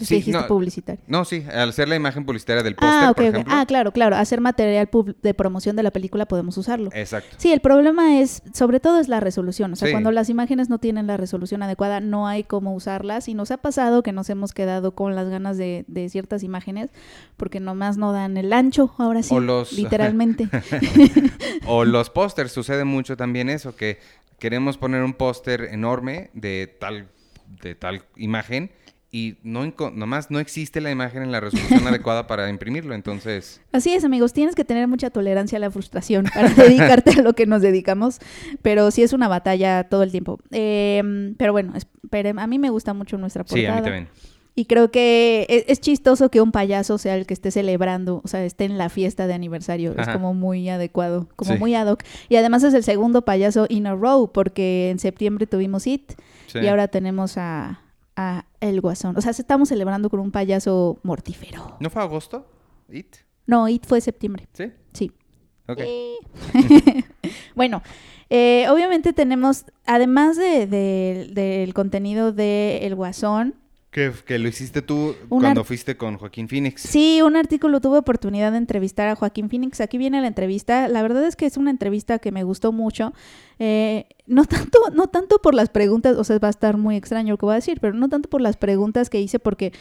Sí, 0.00 0.16
dijiste 0.16 0.40
no, 0.40 0.46
publicitario. 0.46 1.00
No, 1.06 1.24
sí, 1.24 1.44
al 1.54 1.72
ser 1.72 1.88
la 1.88 1.96
imagen 1.96 2.24
publicitaria 2.24 2.62
del 2.62 2.74
póster, 2.74 3.04
Ah, 3.04 3.10
ok, 3.10 3.16
por 3.16 3.24
ok. 3.26 3.30
ejemplo. 3.34 3.54
Ah, 3.56 3.66
claro, 3.66 3.92
claro. 3.92 4.16
Hacer 4.16 4.40
material 4.40 4.88
de 5.22 5.34
promoción 5.34 5.76
de 5.76 5.82
la 5.82 5.90
película 5.90 6.26
podemos 6.26 6.56
usarlo. 6.58 6.90
Exacto. 6.94 7.36
Sí, 7.38 7.52
el 7.52 7.60
problema 7.60 8.18
es, 8.20 8.42
sobre 8.54 8.80
todo 8.80 8.98
es 9.00 9.08
la 9.08 9.20
resolución. 9.20 9.72
O 9.72 9.76
sea, 9.76 9.86
Sí. 9.88 9.92
cuando 9.92 10.10
las 10.12 10.28
imágenes 10.28 10.68
no 10.70 10.78
tienen 10.78 11.06
la 11.06 11.16
resolución 11.16 11.62
adecuada, 11.62 12.00
no 12.00 12.26
hay 12.26 12.44
cómo 12.44 12.74
usarlas. 12.74 13.28
Y 13.28 13.34
nos 13.34 13.50
ha 13.50 13.58
pasado 13.58 14.02
que 14.02 14.12
nos 14.12 14.30
hemos 14.30 14.52
quedado 14.52 14.94
con 14.94 15.14
las 15.14 15.28
ganas 15.28 15.56
de, 15.58 15.84
de 15.86 16.08
ciertas 16.08 16.42
imágenes 16.42 16.90
porque 17.36 17.60
nomás 17.60 17.96
no 17.96 18.12
dan 18.12 18.36
el 18.36 18.52
ancho, 18.52 18.94
ahora 18.98 19.22
sí, 19.22 19.34
O 19.34 19.40
los- 19.40 19.72
literalmente. 19.74 20.48
O 21.66 21.84
los 21.84 22.10
pósters, 22.10 22.52
sucede 22.52 22.84
mucho 22.84 23.16
también 23.16 23.48
eso, 23.48 23.74
que 23.76 23.98
queremos 24.38 24.78
poner 24.78 25.02
un 25.02 25.14
póster 25.14 25.68
enorme 25.70 26.30
de 26.34 26.66
tal, 26.80 27.08
de 27.62 27.74
tal 27.74 28.02
imagen 28.16 28.70
y 29.12 29.36
no 29.42 29.72
nomás 29.94 30.30
no 30.30 30.38
existe 30.38 30.80
la 30.80 30.90
imagen 30.90 31.22
en 31.22 31.32
la 31.32 31.40
resolución 31.40 31.84
adecuada 31.86 32.26
para 32.26 32.48
imprimirlo, 32.48 32.94
entonces... 32.94 33.60
Así 33.72 33.92
es, 33.92 34.04
amigos, 34.04 34.32
tienes 34.32 34.54
que 34.54 34.64
tener 34.64 34.86
mucha 34.86 35.10
tolerancia 35.10 35.56
a 35.56 35.60
la 35.60 35.70
frustración 35.70 36.26
para 36.32 36.48
dedicarte 36.54 37.18
a 37.18 37.22
lo 37.22 37.32
que 37.34 37.46
nos 37.46 37.60
dedicamos, 37.62 38.20
pero 38.62 38.90
sí 38.90 39.02
es 39.02 39.12
una 39.12 39.26
batalla 39.26 39.84
todo 39.84 40.02
el 40.04 40.12
tiempo. 40.12 40.38
Eh, 40.52 41.34
pero 41.38 41.52
bueno, 41.52 41.72
esperen, 41.76 42.38
a 42.38 42.46
mí 42.46 42.58
me 42.58 42.70
gusta 42.70 42.94
mucho 42.94 43.18
nuestra 43.18 43.42
portada. 43.44 43.60
Sí, 43.60 43.66
a 43.66 43.74
mí 43.76 43.82
también. 43.82 44.08
Y 44.56 44.66
creo 44.66 44.90
que 44.90 45.46
e- 45.48 45.64
es, 45.72 45.80
chistoso 45.80 46.28
que 46.30 46.40
un 46.40 46.52
payaso 46.52 46.98
sea 46.98 47.14
el 47.16 47.24
que 47.26 47.34
esté 47.34 47.50
celebrando, 47.50 48.20
o 48.24 48.28
sea, 48.28 48.44
esté 48.44 48.64
en 48.64 48.78
la 48.78 48.88
fiesta 48.90 49.26
de 49.26 49.32
aniversario. 49.34 49.94
Es 49.96 50.08
como 50.08 50.34
muy 50.34 50.68
adecuado, 50.68 51.28
como 51.36 51.52
Sí. 51.52 51.58
muy 51.58 51.74
ad 51.74 51.86
hoc. 51.86 52.02
Y 52.28 52.36
además 52.36 52.62
es 52.64 52.74
el 52.74 52.82
segundo 52.84 53.22
payaso 53.22 53.66
in 53.68 53.86
a 53.86 53.94
row, 53.94 54.30
porque 54.32 54.90
en 54.90 54.98
septiembre 54.98 55.46
tuvimos 55.46 55.86
It 55.86 56.12
Sí. 56.48 56.58
y 56.58 56.66
ahora 56.66 56.88
tenemos 56.88 57.38
a, 57.38 57.80
a 58.16 58.46
El 58.60 58.80
Guasón. 58.80 59.16
O 59.16 59.20
sea, 59.20 59.30
estamos 59.32 59.68
celebrando 59.68 60.10
con 60.10 60.20
un 60.20 60.30
payaso 60.30 60.98
mortífero. 61.02 61.76
¿No 61.80 61.90
fue 61.90 62.02
agosto? 62.02 62.46
¿It? 62.90 63.16
No, 63.46 63.68
It 63.68 63.84
fue 63.86 64.00
septiembre, 64.00 64.48
¿Sí? 64.52 64.72
sí. 64.92 65.12
Ok. 65.68 65.78
Eh. 65.80 66.16
bueno, 67.54 67.82
eh, 68.28 68.66
obviamente 68.68 69.12
tenemos, 69.12 69.64
además 69.86 70.36
de, 70.36 70.66
de- 70.66 71.30
del 71.32 71.74
contenido 71.74 72.32
de 72.32 72.78
El 72.86 72.94
Guasón, 72.94 73.54
Que, 73.90 74.12
que 74.24 74.38
lo 74.38 74.46
hiciste 74.46 74.82
tú 74.82 75.16
Un 75.30 75.40
cuando 75.40 75.64
fuiste 75.64 75.96
con 75.96 76.16
Joaquín 76.16 76.48
Phoenix. 76.48 76.82
Sí, 76.82 77.22
un 77.22 77.36
artículo 77.36 77.80
tuve 77.80 77.98
oportunidad 77.98 78.52
de 78.52 78.58
entrevistar 78.58 79.08
a 79.08 79.16
Joaquín 79.16 79.50
Phoenix. 79.50 79.80
Aquí 79.80 79.98
viene 79.98 80.20
la 80.20 80.28
entrevista. 80.28 80.86
La 80.86 81.02
verdad 81.02 81.24
es 81.26 81.34
que 81.34 81.46
es 81.46 81.56
una 81.56 81.70
entrevista 81.70 82.20
que 82.20 82.30
me 82.30 82.44
gustó 82.44 82.70
mucho. 82.70 83.12
Eh, 83.58 84.06
no 84.26 84.44
tanto, 84.44 84.78
no 84.92 85.08
tanto 85.08 85.38
por 85.38 85.54
las 85.54 85.70
preguntas, 85.70 86.16
o 86.16 86.22
sea, 86.22 86.38
va 86.38 86.46
a 86.46 86.50
estar 86.50 86.76
muy 86.76 86.94
extraño 86.94 87.32
lo 87.32 87.38
que 87.38 87.46
voy 87.46 87.54
a 87.54 87.56
decir, 87.56 87.80
pero 87.80 87.94
no 87.94 88.08
tanto 88.08 88.28
por 88.30 88.40
las 88.40 88.56
preguntas 88.56 89.10
que 89.10 89.20
hice, 89.20 89.40
porque 89.40 89.72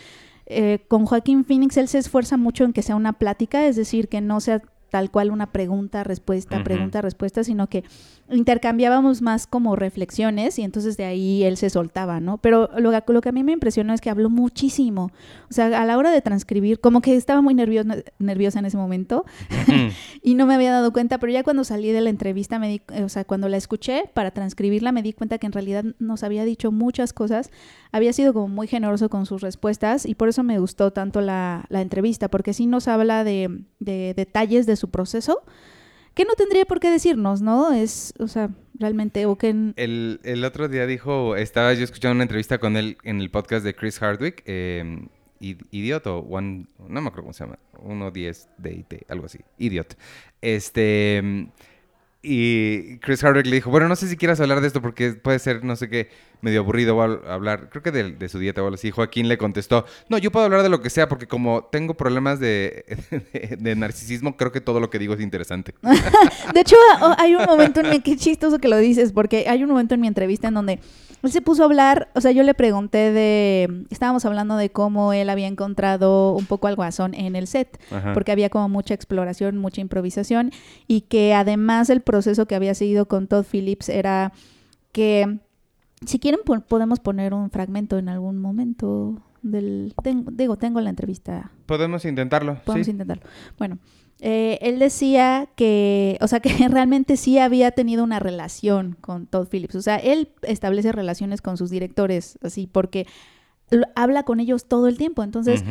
eh, 0.48 0.80
con 0.88 1.06
Joaquín 1.06 1.46
Phoenix 1.46 1.78
él 1.78 1.88
se 1.88 2.00
esfuerza 2.00 2.36
mucho 2.36 2.64
en 2.64 2.74
que 2.74 2.82
sea 2.82 2.96
una 2.96 3.14
plática, 3.14 3.68
es 3.68 3.76
decir, 3.76 4.08
que 4.08 4.22
no 4.22 4.40
sea 4.40 4.64
tal 4.90 5.12
cual 5.12 5.30
una 5.30 5.52
pregunta, 5.52 6.04
respuesta, 6.04 6.64
pregunta, 6.64 7.02
respuesta, 7.02 7.44
sino 7.44 7.68
que 7.68 7.84
intercambiábamos 8.32 9.22
más 9.22 9.48
como 9.48 9.76
reflexiones 9.76 10.60
y 10.60 10.64
entonces 10.64 10.98
de 10.98 11.06
ahí 11.06 11.44
él 11.44 11.58
se 11.58 11.70
soltaba, 11.70 12.20
¿no? 12.20 12.38
Pero 12.38 12.70
lo, 12.78 12.92
lo 12.92 13.22
que 13.22 13.30
a 13.30 13.32
mí 13.32 13.44
me 13.44 13.52
impresionó 13.52 13.94
es 13.94 14.02
que 14.02 14.10
habló 14.10 14.30
muchísimo. 14.30 15.12
O 15.50 15.54
sea, 15.54 15.66
a 15.66 15.86
la 15.86 15.98
hora 15.98 16.12
de 16.12 16.22
transcribir, 16.22 16.80
como 16.80 17.02
que 17.02 17.16
estaba 17.16 17.42
muy 17.42 17.54
nerviosa, 17.54 17.98
nerviosa 18.20 18.60
en 18.60 18.66
ese 18.66 18.78
momento 18.78 19.26
y 20.24 20.36
no 20.36 20.46
me 20.46 20.56
había 20.56 20.72
dado 20.72 20.94
cuenta, 20.94 21.18
pero 21.18 21.32
ya 21.32 21.44
cuando 21.44 21.64
salí 21.64 21.92
de 21.92 22.02
la 22.02 22.10
entrevista, 22.10 22.60
me 22.60 22.70
di, 22.70 22.82
o 23.04 23.10
sea, 23.10 23.26
cuando 23.26 23.50
la 23.50 23.58
escuché 23.58 24.10
para 24.14 24.32
transcribirla, 24.32 24.92
me 24.92 25.02
di 25.02 25.14
cuenta 25.14 25.38
que 25.38 25.48
en 25.48 25.54
realidad 25.54 25.86
nos 26.00 26.24
había 26.24 26.46
dicho 26.46 26.72
muchas 26.72 27.14
cosas, 27.14 27.52
había 27.92 28.14
sido 28.14 28.34
como 28.34 28.48
muy 28.48 28.68
generoso 28.68 29.10
con 29.10 29.26
sus 29.26 29.42
respuestas 29.42 30.06
y 30.06 30.16
por 30.16 30.30
eso 30.30 30.44
me 30.44 30.60
gustó 30.60 30.92
tanto 30.92 31.22
la, 31.22 31.66
la 31.70 31.82
entrevista, 31.82 32.28
porque 32.30 32.54
sí 32.54 32.68
nos 32.68 32.88
habla 32.88 33.24
de, 33.24 33.64
de 33.80 34.14
detalles 34.16 34.66
de 34.66 34.76
su 34.76 34.90
proceso 34.90 35.44
que 36.20 36.26
no 36.26 36.34
tendría 36.34 36.66
por 36.66 36.82
qué 36.82 36.90
decirnos, 36.90 37.42
¿no? 37.42 37.72
Es, 37.72 38.14
o 38.20 38.28
sea, 38.28 38.50
realmente, 38.78 39.26
o 39.26 39.38
que... 39.38 39.52
El, 39.78 40.20
el, 40.24 40.44
otro 40.44 40.68
día 40.68 40.86
dijo, 40.86 41.38
estaba 41.38 41.74
yo 41.74 41.86
escuchando 41.86 42.16
una 42.16 42.24
entrevista 42.24 42.58
con 42.58 42.76
él 42.76 42.98
en 43.04 43.22
el 43.22 43.32
podcast 43.32 43.64
de 43.64 43.74
Chris 43.74 44.00
Hardwick, 44.00 44.44
eh, 44.46 45.08
Idiot 45.40 46.06
o 46.08 46.18
One, 46.18 46.68
no 46.78 47.02
me 47.02 47.08
acuerdo 47.08 47.22
cómo 47.22 47.32
se 47.32 47.46
llama, 47.46 47.58
1.10 47.86 48.50
DIT, 48.58 49.10
algo 49.10 49.28
así, 49.28 49.40
Idiot. 49.60 49.98
Este, 50.42 51.48
y 52.22 52.98
Chris 52.98 53.24
Hardwick 53.24 53.46
le 53.46 53.56
dijo, 53.56 53.70
bueno, 53.70 53.88
no 53.88 53.96
sé 53.96 54.10
si 54.10 54.18
quieras 54.18 54.42
hablar 54.42 54.60
de 54.60 54.68
esto 54.68 54.82
porque 54.82 55.14
puede 55.14 55.40
ser, 55.40 55.64
no 55.64 55.78
sé 55.78 55.88
qué, 55.88 56.10
medio 56.42 56.60
aburrido 56.60 57.02
hablar, 57.02 57.70
creo 57.70 57.82
que 57.82 57.92
de, 57.92 58.30
su 58.30 58.40
dieta 58.40 58.62
o 58.62 58.66
algo 58.66 58.76
así. 58.76 58.92
Joaquín 58.92 59.30
le 59.30 59.38
contestó, 59.38 59.86
no, 60.10 60.18
yo 60.18 60.30
puedo 60.30 60.46
hablar 60.46 60.62
de 60.62 60.70
lo 60.70 60.82
que 60.82 60.90
sea 60.90 61.08
porque 61.08 61.28
como 61.28 61.64
tengo 61.72 61.94
problemas 61.94 62.42
de, 62.42 62.86
de, 63.60 63.76
narcisismo, 63.76 64.36
creo 64.36 64.52
que 64.52 64.60
todo 64.60 64.82
lo 64.82 64.90
que 64.90 65.00
digo 65.00 65.14
es 65.14 65.22
interesante. 65.22 65.74
de 66.54 66.60
hecho, 66.60 66.76
hay 67.18 67.36
un 67.36 67.46
momento 67.46 67.80
en 67.80 67.86
el 67.88 68.04
que 68.04 68.18
chistoso 68.18 68.60
que 68.60 68.68
lo 68.68 68.78
dices, 68.78 69.14
porque 69.14 69.46
hay 69.48 69.64
un 69.64 69.70
momento 69.70 69.96
en 69.96 70.02
mi 70.02 70.08
entrevista 70.08 70.50
en 70.50 70.56
donde 70.56 70.80
él 71.24 71.32
se 71.32 71.42
puso 71.42 71.64
a 71.64 71.66
hablar, 71.66 72.10
o 72.16 72.22
sea, 72.22 72.32
yo 72.32 72.44
le 72.44 72.54
pregunté 72.54 73.12
de, 73.12 73.86
estábamos 73.90 74.26
hablando 74.26 74.56
de 74.56 74.70
cómo 74.70 75.14
él 75.14 75.30
había 75.30 75.48
encontrado 75.48 76.34
un 76.34 76.46
poco 76.46 76.68
al 76.68 76.76
guasón 76.76 77.14
en 77.14 77.36
el 77.36 77.48
set, 77.48 77.80
porque 78.14 78.32
había 78.32 78.50
como 78.50 78.70
mucha 78.70 78.94
exploración, 78.94 79.58
mucha 79.58 79.82
improvisación, 79.82 80.52
y 80.88 81.02
que 81.02 81.34
además 81.34 81.90
el 81.90 82.02
proceso 82.02 82.46
que 82.46 82.56
había 82.56 82.74
seguido 82.74 83.08
con 83.08 83.28
Todd 83.28 83.46
Phillips 83.50 83.90
era 83.90 84.32
que, 84.92 85.40
si 86.06 86.20
quieren, 86.20 86.40
podemos 86.68 87.00
poner 87.00 87.34
un 87.34 87.50
fragmento 87.50 87.98
en 87.98 88.10
algún 88.10 88.40
momento 88.40 89.22
del, 89.42 89.94
digo, 90.32 90.58
tengo 90.58 90.82
la 90.82 90.90
entrevista. 90.90 91.52
Podemos 91.66 92.06
intentarlo. 92.06 92.60
Podemos 92.66 92.88
intentarlo. 92.88 93.24
Bueno. 93.58 93.80
Eh, 94.22 94.60
él 94.62 94.80
decía 94.80 95.48
que, 95.56 96.18
o 96.20 96.28
sea, 96.28 96.42
que 96.42 96.50
realmente 96.68 97.16
sí 97.16 97.40
había 97.40 97.72
tenido 97.72 98.04
una 98.04 98.20
relación 98.20 98.98
con 99.00 99.28
Todd 99.28 99.48
Phillips. 99.50 99.76
O 99.76 99.82
sea, 99.82 99.96
él 99.96 100.30
establece 100.42 100.92
relaciones 100.92 101.42
con 101.42 101.56
sus 101.56 101.70
directores, 101.70 102.38
así, 102.42 102.68
porque 102.68 103.08
habla 103.96 104.24
con 104.24 104.40
ellos 104.40 104.66
todo 104.66 104.88
el 104.88 104.98
tiempo. 104.98 105.24
Entonces, 105.24 105.64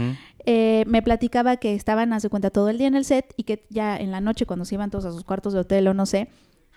eh, 0.47 0.85
me 0.87 1.03
platicaba 1.03 1.57
que 1.57 1.75
estaban, 1.75 2.13
hace 2.13 2.29
cuenta, 2.29 2.51
todo 2.51 2.69
el 2.69 2.79
día 2.79 2.87
en 2.87 2.95
el 2.95 3.05
set 3.05 3.35
y 3.37 3.43
que 3.43 3.67
ya 3.71 3.97
en 3.97 4.11
la 4.11 4.21
noche, 4.21 4.47
cuando 4.47 4.65
se 4.65 4.77
iban 4.77 4.91
todos 4.91 5.05
a 5.05 5.13
sus 5.13 5.25
cuartos 5.25 5.53
de 5.53 5.61
hotel 5.61 5.89
o 5.89 5.95
no 5.95 6.07
sé, 6.07 6.29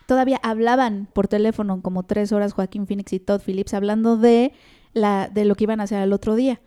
todavía 0.07 0.39
hablaban 0.43 1.07
por 1.13 1.27
teléfono 1.27 1.81
como 1.81 2.03
tres 2.03 2.31
horas 2.31 2.53
Joaquín 2.53 2.87
Phoenix 2.87 3.13
y 3.13 3.19
Todd 3.19 3.41
Phillips 3.45 3.73
hablando 3.73 4.17
de 4.17 4.51
la, 4.93 5.29
de 5.29 5.45
lo 5.45 5.55
que 5.55 5.65
iban 5.65 5.79
a 5.79 5.83
hacer 5.83 5.99
al 5.99 6.13
otro 6.13 6.35
día. 6.35 6.61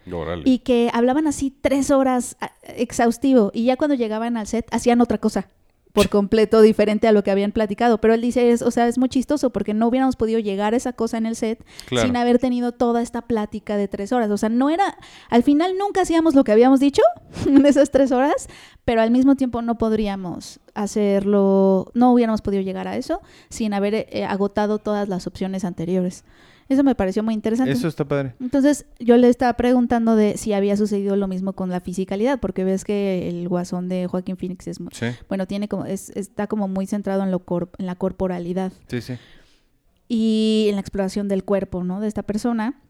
Y 0.44 0.58
que 0.60 0.90
hablaban 0.92 1.26
así 1.26 1.50
tres 1.50 1.90
horas 1.90 2.36
exhaustivo 2.62 3.50
y 3.54 3.64
ya 3.64 3.76
cuando 3.76 3.94
llegaban 3.94 4.36
al 4.36 4.46
set 4.46 4.66
hacían 4.70 5.00
otra 5.00 5.18
cosa 5.18 5.48
por 5.94 6.08
completo 6.08 6.60
diferente 6.60 7.06
a 7.06 7.12
lo 7.12 7.22
que 7.22 7.30
habían 7.30 7.52
platicado. 7.52 7.98
Pero 7.98 8.14
él 8.14 8.20
dice, 8.20 8.50
es, 8.50 8.62
o 8.62 8.72
sea, 8.72 8.88
es 8.88 8.98
muy 8.98 9.08
chistoso 9.08 9.50
porque 9.50 9.74
no 9.74 9.86
hubiéramos 9.86 10.16
podido 10.16 10.40
llegar 10.40 10.74
a 10.74 10.76
esa 10.76 10.92
cosa 10.92 11.18
en 11.18 11.26
el 11.26 11.36
set 11.36 11.64
sin 11.88 12.16
haber 12.16 12.40
tenido 12.40 12.72
toda 12.72 13.00
esta 13.00 13.22
plática 13.22 13.76
de 13.76 13.86
tres 13.86 14.10
horas. 14.12 14.28
O 14.32 14.36
sea, 14.36 14.48
no 14.48 14.70
era, 14.70 14.98
al 15.30 15.44
final 15.44 15.78
nunca 15.78 16.00
hacíamos 16.00 16.34
lo 16.34 16.42
que 16.42 16.50
habíamos 16.50 16.80
dicho 16.80 17.02
en 17.46 17.64
esas 17.64 17.92
tres 17.92 18.10
horas, 18.10 18.48
pero 18.84 19.02
al 19.02 19.12
mismo 19.12 19.36
tiempo 19.36 19.62
no 19.62 19.78
podríamos 19.78 20.58
hacerlo, 20.74 21.92
no 21.94 22.12
hubiéramos 22.12 22.42
podido 22.42 22.62
llegar 22.64 22.88
a 22.88 22.96
eso 22.96 23.20
sin 23.48 23.72
haber 23.72 23.94
eh, 23.94 24.24
agotado 24.28 24.80
todas 24.80 25.08
las 25.08 25.28
opciones 25.28 25.64
anteriores. 25.64 26.24
Eso 26.68 26.82
me 26.82 26.94
pareció 26.94 27.22
muy 27.22 27.34
interesante. 27.34 27.72
Eso 27.72 27.88
está 27.88 28.04
padre. 28.04 28.34
Entonces 28.40 28.86
yo 28.98 29.16
le 29.16 29.28
estaba 29.28 29.52
preguntando 29.54 30.16
de 30.16 30.36
si 30.36 30.52
había 30.52 30.76
sucedido 30.76 31.16
lo 31.16 31.28
mismo 31.28 31.52
con 31.52 31.70
la 31.70 31.80
fisicalidad, 31.80 32.40
porque 32.40 32.64
ves 32.64 32.84
que 32.84 33.28
el 33.28 33.48
guasón 33.48 33.88
de 33.88 34.06
Joaquín 34.06 34.36
Phoenix 34.36 34.66
es, 34.66 34.78
bueno, 35.28 35.46
tiene 35.46 35.68
como, 35.68 35.84
es, 35.84 36.10
está 36.10 36.46
como 36.46 36.68
muy 36.68 36.86
centrado 36.86 37.22
en, 37.22 37.30
lo 37.30 37.42
en 37.78 37.86
la 37.86 37.94
corporalidad. 37.96 38.72
Sí, 38.88 39.00
sí. 39.00 39.14
Y 40.08 40.66
en 40.68 40.76
la 40.76 40.80
exploración 40.80 41.28
del 41.28 41.44
cuerpo, 41.44 41.84
¿no? 41.84 42.00
De 42.00 42.08
esta 42.08 42.22
persona. 42.22 42.80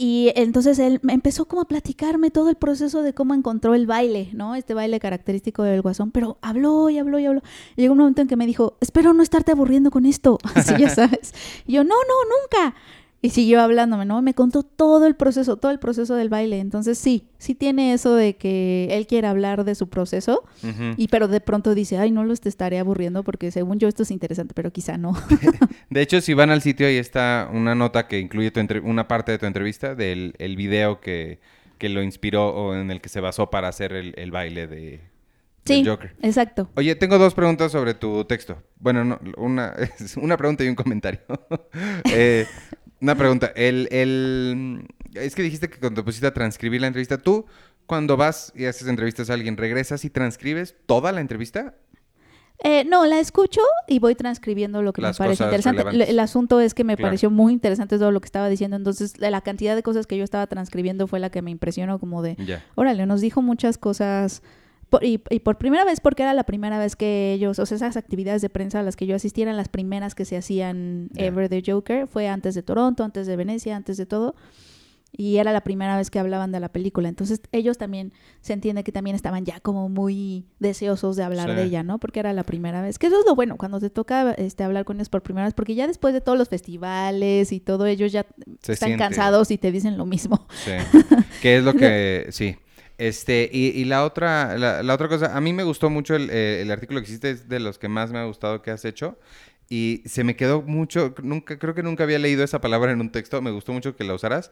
Y 0.00 0.30
entonces 0.36 0.78
él 0.78 1.00
empezó 1.08 1.46
como 1.46 1.62
a 1.62 1.64
platicarme 1.64 2.30
todo 2.30 2.50
el 2.50 2.54
proceso 2.54 3.02
de 3.02 3.14
cómo 3.14 3.34
encontró 3.34 3.74
el 3.74 3.84
baile, 3.84 4.30
¿no? 4.32 4.54
Este 4.54 4.72
baile 4.72 5.00
característico 5.00 5.64
del 5.64 5.82
guasón, 5.82 6.12
pero 6.12 6.38
habló 6.40 6.88
y 6.88 6.98
habló 6.98 7.18
y 7.18 7.26
habló. 7.26 7.42
Llegó 7.74 7.94
un 7.94 7.98
momento 7.98 8.22
en 8.22 8.28
que 8.28 8.36
me 8.36 8.46
dijo, 8.46 8.76
espero 8.80 9.12
no 9.12 9.24
estarte 9.24 9.50
aburriendo 9.50 9.90
con 9.90 10.06
esto, 10.06 10.38
así 10.54 10.74
ya 10.78 10.88
sabes. 10.88 11.34
Y 11.66 11.72
yo, 11.72 11.82
no, 11.82 11.96
no, 11.96 12.60
nunca. 12.60 12.76
Y 13.20 13.30
siguió 13.30 13.60
hablándome, 13.60 14.04
¿no? 14.04 14.22
Me 14.22 14.32
contó 14.32 14.62
todo 14.62 15.06
el 15.06 15.16
proceso, 15.16 15.56
todo 15.56 15.72
el 15.72 15.80
proceso 15.80 16.14
del 16.14 16.28
baile. 16.28 16.60
Entonces 16.60 16.98
sí, 16.98 17.26
sí 17.38 17.56
tiene 17.56 17.92
eso 17.92 18.14
de 18.14 18.36
que 18.36 18.88
él 18.92 19.08
quiere 19.08 19.26
hablar 19.26 19.64
de 19.64 19.74
su 19.74 19.88
proceso, 19.88 20.44
y 20.96 21.08
pero 21.08 21.26
de 21.26 21.40
pronto 21.40 21.74
dice, 21.74 21.98
ay, 21.98 22.12
no 22.12 22.24
los 22.24 22.40
te 22.40 22.48
estaré 22.48 22.78
aburriendo 22.78 23.24
porque 23.24 23.50
según 23.50 23.80
yo 23.80 23.88
esto 23.88 24.04
es 24.04 24.12
interesante, 24.12 24.54
pero 24.54 24.70
quizá 24.72 24.98
no. 24.98 25.14
de 25.90 26.00
hecho, 26.00 26.20
si 26.20 26.34
van 26.34 26.50
al 26.50 26.62
sitio 26.62 26.86
ahí 26.86 26.96
está 26.96 27.50
una 27.52 27.74
nota 27.74 28.06
que 28.06 28.20
incluye 28.20 28.52
tu 28.52 28.60
una 28.84 29.08
parte 29.08 29.32
de 29.32 29.38
tu 29.38 29.46
entrevista 29.46 29.94
del 29.94 30.34
el 30.38 30.56
video 30.56 31.00
que, 31.00 31.40
que, 31.78 31.88
lo 31.88 32.02
inspiró 32.02 32.48
o 32.50 32.74
en 32.74 32.90
el 32.90 33.00
que 33.00 33.08
se 33.08 33.20
basó 33.20 33.50
para 33.50 33.68
hacer 33.68 33.92
el, 33.92 34.14
el 34.16 34.30
baile 34.30 34.66
de, 34.66 35.00
Sí, 35.68 35.84
exacto. 36.22 36.70
Oye, 36.76 36.94
tengo 36.94 37.18
dos 37.18 37.34
preguntas 37.34 37.72
sobre 37.72 37.94
tu 37.94 38.24
texto. 38.24 38.62
Bueno, 38.76 39.04
no, 39.04 39.20
una, 39.36 39.74
una 40.16 40.36
pregunta 40.36 40.64
y 40.64 40.68
un 40.68 40.74
comentario. 40.74 41.20
eh, 42.12 42.46
una 43.00 43.14
pregunta. 43.14 43.52
El, 43.54 43.88
el... 43.90 44.86
Es 45.14 45.34
que 45.34 45.42
dijiste 45.42 45.68
que 45.68 45.78
cuando 45.78 46.04
pusiste 46.04 46.26
a 46.26 46.34
transcribir 46.34 46.80
la 46.80 46.86
entrevista, 46.86 47.18
¿tú 47.18 47.46
cuando 47.86 48.16
vas 48.16 48.52
y 48.54 48.66
haces 48.66 48.86
entrevistas 48.86 49.30
a 49.30 49.34
alguien, 49.34 49.56
regresas 49.56 50.04
y 50.04 50.10
transcribes 50.10 50.74
toda 50.86 51.10
la 51.12 51.20
entrevista? 51.20 51.74
Eh, 52.64 52.84
no, 52.84 53.06
la 53.06 53.20
escucho 53.20 53.60
y 53.86 54.00
voy 54.00 54.16
transcribiendo 54.16 54.82
lo 54.82 54.92
que 54.92 55.00
me 55.00 55.14
parece 55.14 55.44
interesante. 55.44 55.82
El, 55.90 56.18
asunto 56.18 56.60
es 56.60 56.74
que 56.74 56.82
me 56.82 56.96
pareció 56.96 57.30
muy 57.30 57.52
interesante 57.52 57.98
todo 57.98 58.10
lo 58.10 58.20
que 58.20 58.26
estaba 58.26 58.48
diciendo, 58.48 58.76
entonces 58.76 59.18
la 59.18 59.40
cantidad 59.42 59.76
de 59.76 59.84
cosas 59.84 60.08
que 60.08 60.16
yo 60.16 60.24
estaba 60.24 60.46
transcribiendo 60.48 61.06
fue 61.06 61.20
la 61.20 61.30
que 61.30 61.40
me 61.40 61.52
impresionó 61.52 62.00
como 62.00 62.20
de, 62.20 62.36
órale, 62.74 63.06
nos 63.06 63.20
dijo 63.20 63.42
muchas 63.42 63.78
cosas 63.78 64.42
y, 65.02 65.18
por 65.18 65.58
primera 65.58 65.84
vez, 65.84 66.00
porque 66.00 66.22
era 66.22 66.34
la 66.34 66.44
primera 66.44 66.78
vez 66.78 66.96
que 66.96 67.32
ellos, 67.32 67.58
o 67.58 67.66
sea, 67.66 67.76
esas 67.76 67.96
actividades 67.96 68.42
de 68.42 68.48
prensa 68.48 68.80
a 68.80 68.82
las 68.82 68.96
que 68.96 69.06
yo 69.06 69.16
asistí 69.16 69.42
eran 69.42 69.56
las 69.56 69.68
primeras 69.68 70.14
que 70.14 70.24
se 70.24 70.36
hacían 70.36 71.10
ever 71.16 71.48
de 71.48 71.62
Joker, 71.66 72.06
fue 72.06 72.28
antes 72.28 72.54
de 72.54 72.62
Toronto, 72.62 73.04
antes 73.04 73.26
de 73.26 73.36
Venecia, 73.36 73.76
antes 73.76 73.96
de 73.96 74.06
todo. 74.06 74.34
Y 75.10 75.38
era 75.38 75.52
la 75.52 75.62
primera 75.62 75.96
vez 75.96 76.10
que 76.10 76.18
hablaban 76.18 76.52
de 76.52 76.60
la 76.60 76.68
película. 76.68 77.08
Entonces 77.08 77.40
ellos 77.50 77.78
también, 77.78 78.12
se 78.42 78.52
entiende 78.52 78.84
que 78.84 78.92
también 78.92 79.16
estaban 79.16 79.44
ya 79.44 79.58
como 79.58 79.88
muy 79.88 80.44
deseosos 80.58 81.16
de 81.16 81.22
hablar 81.22 81.54
de 81.54 81.64
ella, 81.64 81.82
¿no? 81.82 81.98
Porque 81.98 82.20
era 82.20 82.32
la 82.34 82.42
primera 82.42 82.82
vez. 82.82 82.98
Que 82.98 83.06
eso 83.06 83.18
es 83.18 83.26
lo 83.26 83.34
bueno, 83.34 83.56
cuando 83.56 83.80
te 83.80 83.88
toca 83.88 84.32
este, 84.32 84.64
hablar 84.64 84.84
con 84.84 84.96
ellos 84.96 85.08
por 85.08 85.22
primera 85.22 85.46
vez, 85.46 85.54
porque 85.54 85.74
ya 85.74 85.86
después 85.86 86.12
de 86.12 86.20
todos 86.20 86.36
los 86.36 86.48
festivales 86.48 87.52
y 87.52 87.60
todo, 87.60 87.86
ellos 87.86 88.12
ya 88.12 88.26
están 88.66 88.98
cansados 88.98 89.50
y 89.50 89.56
te 89.56 89.72
dicen 89.72 89.96
lo 89.96 90.04
mismo. 90.04 90.46
Sí. 90.64 90.72
que 91.40 91.56
es 91.56 91.64
lo 91.64 91.72
que, 91.72 92.26
sí. 92.30 92.56
Este, 92.98 93.48
y, 93.52 93.84
la 93.84 94.04
otra, 94.04 94.58
la, 94.58 94.92
otra 94.92 95.08
cosa, 95.08 95.36
a 95.36 95.40
mí 95.40 95.52
me 95.52 95.62
gustó 95.62 95.88
mucho 95.88 96.16
el, 96.16 96.30
eh, 96.30 96.62
el, 96.62 96.70
artículo 96.72 97.00
que 97.00 97.06
hiciste, 97.06 97.30
es 97.30 97.48
de 97.48 97.60
los 97.60 97.78
que 97.78 97.88
más 97.88 98.10
me 98.10 98.18
ha 98.18 98.24
gustado 98.24 98.60
que 98.60 98.72
has 98.72 98.84
hecho. 98.84 99.16
Y 99.70 100.02
se 100.04 100.24
me 100.24 100.34
quedó 100.34 100.62
mucho, 100.62 101.14
nunca, 101.22 101.58
creo 101.58 101.74
que 101.74 101.84
nunca 101.84 102.02
había 102.02 102.18
leído 102.18 102.42
esa 102.42 102.60
palabra 102.60 102.90
en 102.90 103.00
un 103.00 103.12
texto, 103.12 103.40
me 103.40 103.52
gustó 103.52 103.72
mucho 103.72 103.94
que 103.94 104.02
la 104.02 104.14
usaras. 104.14 104.50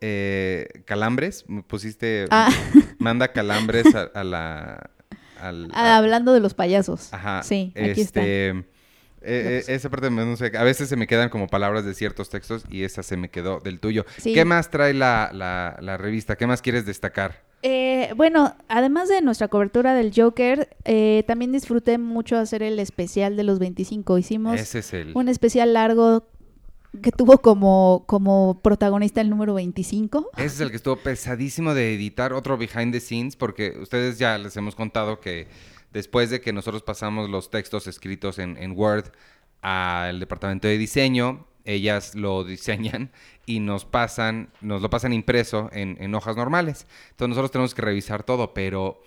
Eh, 0.00 0.68
calambres, 0.84 1.44
pusiste, 1.66 2.26
ah. 2.30 2.50
manda 2.98 3.32
calambres 3.32 3.86
a, 3.94 4.22
la... 4.22 4.90
Ah, 5.40 5.96
hablando 5.96 6.32
de 6.32 6.40
los 6.40 6.54
payasos. 6.54 7.12
Ajá. 7.12 7.42
Sí, 7.42 7.72
aquí 7.74 8.00
está. 8.02 8.20
Este, 8.20 8.64
eh, 9.22 9.64
esa 9.66 9.90
parte, 9.90 10.08
no 10.10 10.36
sé, 10.36 10.52
a 10.56 10.62
veces 10.62 10.88
se 10.88 10.96
me 10.96 11.08
quedan 11.08 11.30
como 11.30 11.48
palabras 11.48 11.84
de 11.84 11.94
ciertos 11.94 12.30
textos 12.30 12.64
y 12.70 12.84
esa 12.84 13.02
se 13.02 13.16
me 13.16 13.28
quedó 13.28 13.58
del 13.58 13.80
tuyo. 13.80 14.06
¿Qué 14.22 14.44
más 14.44 14.70
trae 14.70 14.94
la, 14.94 15.30
la, 15.32 15.76
la, 15.80 15.96
revista? 15.96 16.36
¿Qué 16.36 16.46
más 16.46 16.62
quieres 16.62 16.86
destacar? 16.86 17.47
Eh, 17.62 18.12
bueno, 18.16 18.54
además 18.68 19.08
de 19.08 19.20
nuestra 19.20 19.48
cobertura 19.48 19.94
del 19.94 20.12
Joker, 20.14 20.76
eh, 20.84 21.24
también 21.26 21.52
disfruté 21.52 21.98
mucho 21.98 22.36
hacer 22.36 22.62
el 22.62 22.78
especial 22.78 23.36
de 23.36 23.42
los 23.42 23.58
25. 23.58 24.18
Hicimos 24.18 24.60
un 25.14 25.28
especial 25.28 25.72
largo 25.72 26.28
que 27.02 27.12
tuvo 27.12 27.38
como, 27.38 28.04
como 28.06 28.60
protagonista 28.62 29.20
el 29.20 29.30
número 29.30 29.54
25. 29.54 30.30
Ese 30.36 30.46
es 30.46 30.60
el 30.60 30.70
que 30.70 30.76
estuvo 30.76 30.96
pesadísimo 30.96 31.74
de 31.74 31.94
editar, 31.94 32.32
otro 32.32 32.56
behind 32.56 32.92
the 32.92 33.00
scenes, 33.00 33.36
porque 33.36 33.76
ustedes 33.80 34.18
ya 34.18 34.38
les 34.38 34.56
hemos 34.56 34.74
contado 34.74 35.20
que 35.20 35.48
después 35.92 36.30
de 36.30 36.40
que 36.40 36.52
nosotros 36.52 36.82
pasamos 36.82 37.28
los 37.28 37.50
textos 37.50 37.86
escritos 37.86 38.38
en, 38.38 38.56
en 38.56 38.72
Word 38.76 39.12
al 39.62 40.20
departamento 40.20 40.68
de 40.68 40.78
diseño, 40.78 41.46
ellas 41.74 42.14
lo 42.14 42.44
diseñan 42.44 43.10
y 43.46 43.60
nos 43.60 43.84
pasan, 43.84 44.50
nos 44.60 44.82
lo 44.82 44.90
pasan 44.90 45.12
impreso 45.12 45.70
en, 45.72 45.96
en 46.00 46.14
hojas 46.14 46.36
normales. 46.36 46.86
Entonces 47.10 47.28
nosotros 47.30 47.50
tenemos 47.52 47.74
que 47.74 47.82
revisar 47.82 48.22
todo, 48.22 48.52
pero 48.54 49.00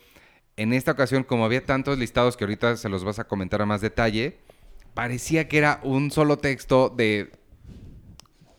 en 0.58 0.74
esta 0.74 0.92
ocasión, 0.92 1.24
como 1.24 1.46
había 1.46 1.66
tantos 1.66 1.98
listados 1.98 2.38
que 2.38 2.44
ahorita 2.44 2.78
se 2.78 2.90
los 2.90 3.04
vas 3.04 3.20
a 3.20 3.24
comentar 3.26 3.62
a 3.62 3.66
más 3.66 3.82
detalle, 3.82 4.38
parecía 4.94 5.48
que 5.48 5.58
era 5.58 5.80
un 5.84 6.12
solo 6.12 6.38
texto 6.38 6.90
de 6.90 7.32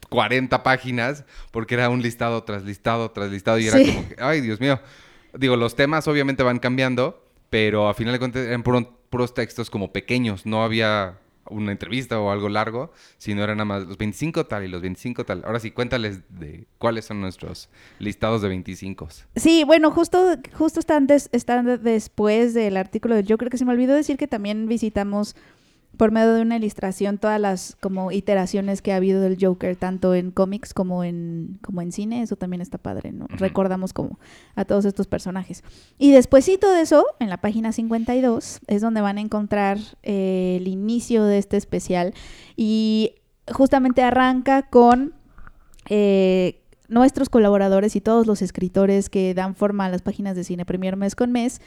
40 0.09 0.63
páginas, 0.63 1.25
porque 1.51 1.75
era 1.75 1.89
un 1.89 2.03
listado 2.03 2.43
tras 2.45 2.65
listado 2.65 3.11
tras 3.13 3.31
listado, 3.31 3.59
y 3.59 3.69
era 3.69 3.79
Sí. 3.79 3.87
como 3.95 4.09
que, 4.09 4.17
ay, 4.19 4.41
Dios 4.41 4.61
mío. 4.61 4.81
Digo, 5.35 5.57
los 5.57 5.75
temas 5.75 6.07
obviamente 6.09 6.43
van 6.43 6.59
cambiando, 6.59 7.25
pero 7.49 7.89
a 7.89 7.95
final 7.95 8.13
de 8.13 8.19
cuentas 8.19 8.47
eran 8.47 8.63
puro- 8.63 8.99
puros 9.09 9.33
textos 9.33 9.71
como 9.71 9.93
pequeños, 9.93 10.45
no 10.45 10.63
había 10.65 11.19
una 11.51 11.73
entrevista 11.73 12.19
o 12.21 12.31
algo 12.31 12.49
largo, 12.49 12.93
sino 13.19 13.43
eran 13.43 13.57
nada 13.59 13.65
más 13.65 13.87
los 13.87 13.99
25 13.99 14.47
tal 14.47 14.65
y 14.65 14.69
los 14.69 14.81
25 14.83 15.25
tal. 15.25 15.43
Ahora 15.45 15.61
sí, 15.61 15.71
cuéntales 15.71 16.21
de 16.29 16.67
cuáles 16.79 17.05
son 17.05 17.21
nuestros 17.21 17.69
listados 17.99 18.43
de 18.43 18.49
25. 18.49 19.09
Sí, 19.37 19.65
bueno, 19.65 19.91
justo, 19.91 20.37
justo 20.55 20.81
están, 20.81 21.07
des- 21.07 21.29
están 21.33 21.67
de- 21.67 21.79
después 21.79 22.55
del 22.55 22.77
artículo 22.77 23.15
del 23.15 23.27
Joker, 23.29 23.51
que 23.51 23.59
se 23.59 23.65
me 23.65 23.73
olvidó 23.73 23.95
decir 23.95 24.17
que 24.17 24.29
también 24.29 24.67
visitamos 24.69 25.35
por 25.97 26.11
medio 26.11 26.33
de 26.33 26.43
una 26.43 26.57
ilustración 26.57 27.19
todas 27.19 27.41
las 27.41 27.77
como 27.81 28.13
iteraciones 28.13 28.83
que 28.83 28.93
ha 28.93 28.97
habido 28.97 29.21
del 29.21 29.37
Joker, 29.41 29.77
tanto 29.77 30.15
en 30.15 30.31
cómics 30.31 30.73
como 30.75 31.05
en, 31.05 31.59
como 31.63 31.83
en 31.83 31.93
cine, 31.93 32.23
eso 32.23 32.37
también 32.37 32.61
está 32.61 32.79
padre, 32.79 33.13
¿no? 33.13 33.27
Recordamos 33.29 33.93
como 33.93 34.19
a 34.55 34.65
todos 34.65 34.85
estos 34.85 35.07
personajes. 35.07 35.63
Y 35.99 36.13
despuésito 36.13 36.71
de 36.73 36.83
eso, 36.83 37.05
en 37.21 37.29
la 37.29 37.39
página 37.39 37.73
52, 37.73 38.61
es 38.67 38.81
donde 38.83 39.01
van 39.01 39.19
a 39.19 39.21
encontrar 39.21 39.79
eh, 40.03 40.59
el 40.61 40.69
inicio 40.69 41.25
de 41.25 41.39
este 41.39 41.57
especial 41.57 42.15
y 42.57 43.17
justamente 43.53 44.03
arranca 44.03 44.63
con 44.63 45.15
eh, 45.89 46.62
nuestros 46.93 47.29
colaboradores 47.29 47.97
y 47.97 48.01
todos 48.01 48.27
los 48.27 48.43
escritores 48.43 49.09
que 49.09 49.35
dan 49.35 49.55
forma 49.55 49.87
a 49.87 49.89
las 49.89 50.03
páginas 50.03 50.37
de 50.37 50.45
Cine 50.45 50.65
Premier 50.65 50.97
mes 50.97 51.17
con 51.17 51.33
mes, 51.33 51.61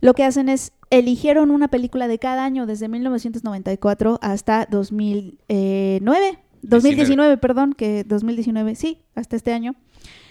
lo 0.00 0.14
que 0.14 0.24
hacen 0.24 0.48
es 0.48 0.72
eligieron 0.88 1.50
una 1.50 1.68
película 1.68 2.08
de 2.08 2.18
cada 2.18 2.44
año 2.44 2.66
desde 2.66 2.88
1994 2.88 4.18
hasta 4.22 4.66
2009, 4.70 6.38
2019, 6.62 7.36
perdón, 7.36 7.74
que 7.74 8.04
2019, 8.04 8.74
sí, 8.74 9.02
hasta 9.14 9.36
este 9.36 9.52
año, 9.52 9.76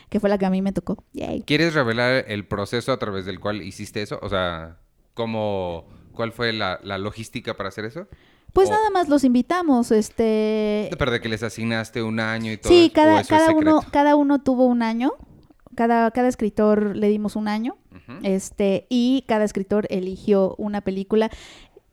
que 0.09 0.19
fue 0.19 0.29
la 0.29 0.37
que 0.37 0.45
a 0.45 0.49
mí 0.49 0.61
me 0.61 0.73
tocó. 0.73 1.03
Yay. 1.13 1.43
¿Quieres 1.43 1.73
revelar 1.75 2.25
el 2.27 2.45
proceso 2.45 2.91
a 2.91 2.97
través 2.97 3.25
del 3.25 3.39
cual 3.39 3.61
hiciste 3.61 4.01
eso? 4.01 4.19
O 4.21 4.29
sea, 4.29 4.77
¿cómo, 5.13 5.85
¿cuál 6.13 6.31
fue 6.31 6.53
la, 6.53 6.79
la 6.83 6.97
logística 6.97 7.55
para 7.55 7.69
hacer 7.69 7.85
eso? 7.85 8.07
Pues 8.53 8.69
O- 8.69 8.71
nada 8.71 8.89
más 8.89 9.09
los 9.09 9.23
invitamos, 9.23 9.91
este 9.91 10.89
Pero 10.97 11.11
de 11.11 11.21
que 11.21 11.29
les 11.29 11.43
asignaste 11.43 12.01
un 12.03 12.19
año 12.19 12.51
y 12.51 12.57
todo 12.57 12.71
Sí, 12.71 12.91
cada, 12.93 13.23
cada 13.23 13.51
uno, 13.51 13.81
cada 13.91 14.15
uno 14.15 14.41
tuvo 14.41 14.65
un 14.65 14.81
año. 14.81 15.13
Cada, 15.75 16.09
cada 16.11 16.27
escritor 16.27 16.95
le 16.95 17.07
dimos 17.09 17.35
un 17.35 17.47
año. 17.47 17.77
Este, 18.23 18.87
y 18.89 19.23
cada 19.27 19.45
escritor 19.45 19.85
eligió 19.91 20.55
una 20.57 20.81
película 20.81 21.29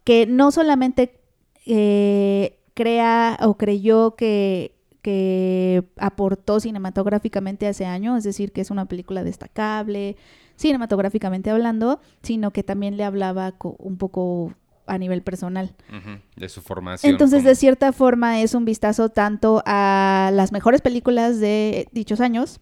que 0.03 0.27
no 0.27 0.51
solamente 0.51 1.21
eh, 1.67 2.59
crea 2.75 3.37
o 3.43 3.57
creyó 3.59 4.17
que, 4.17 4.75
que 5.03 5.85
aportó 5.99 6.59
cinematográficamente 6.59 7.67
a 7.67 7.71
ese 7.71 7.85
año, 7.85 8.17
es 8.17 8.25
decir, 8.25 8.53
que 8.53 8.63
es 8.63 8.71
una 8.71 8.87
película 8.87 9.25
destacable, 9.25 10.17
cinematográficamente 10.57 11.51
hablando, 11.51 12.01
sino 12.23 12.51
que 12.51 12.63
también 12.63 12.97
le 12.97 13.05
hablaba 13.05 13.55
un 13.79 13.99
poco 13.99 14.55
a 14.87 14.99
nivel 14.99 15.23
personal. 15.23 15.75
De 16.37 16.49
su 16.49 16.61
formación. 16.63 17.11
Entonces, 17.13 17.45
de 17.45 17.55
cierta 17.55 17.93
forma, 17.93 18.41
es 18.43 18.55
un 18.55 18.65
vistazo 18.65 19.09
tanto 19.09 19.63
a 19.67 20.31
las 20.33 20.53
mejores 20.53 20.81
películas 20.81 21.39
de 21.41 21.89
dichos 21.93 22.21
años 22.21 22.61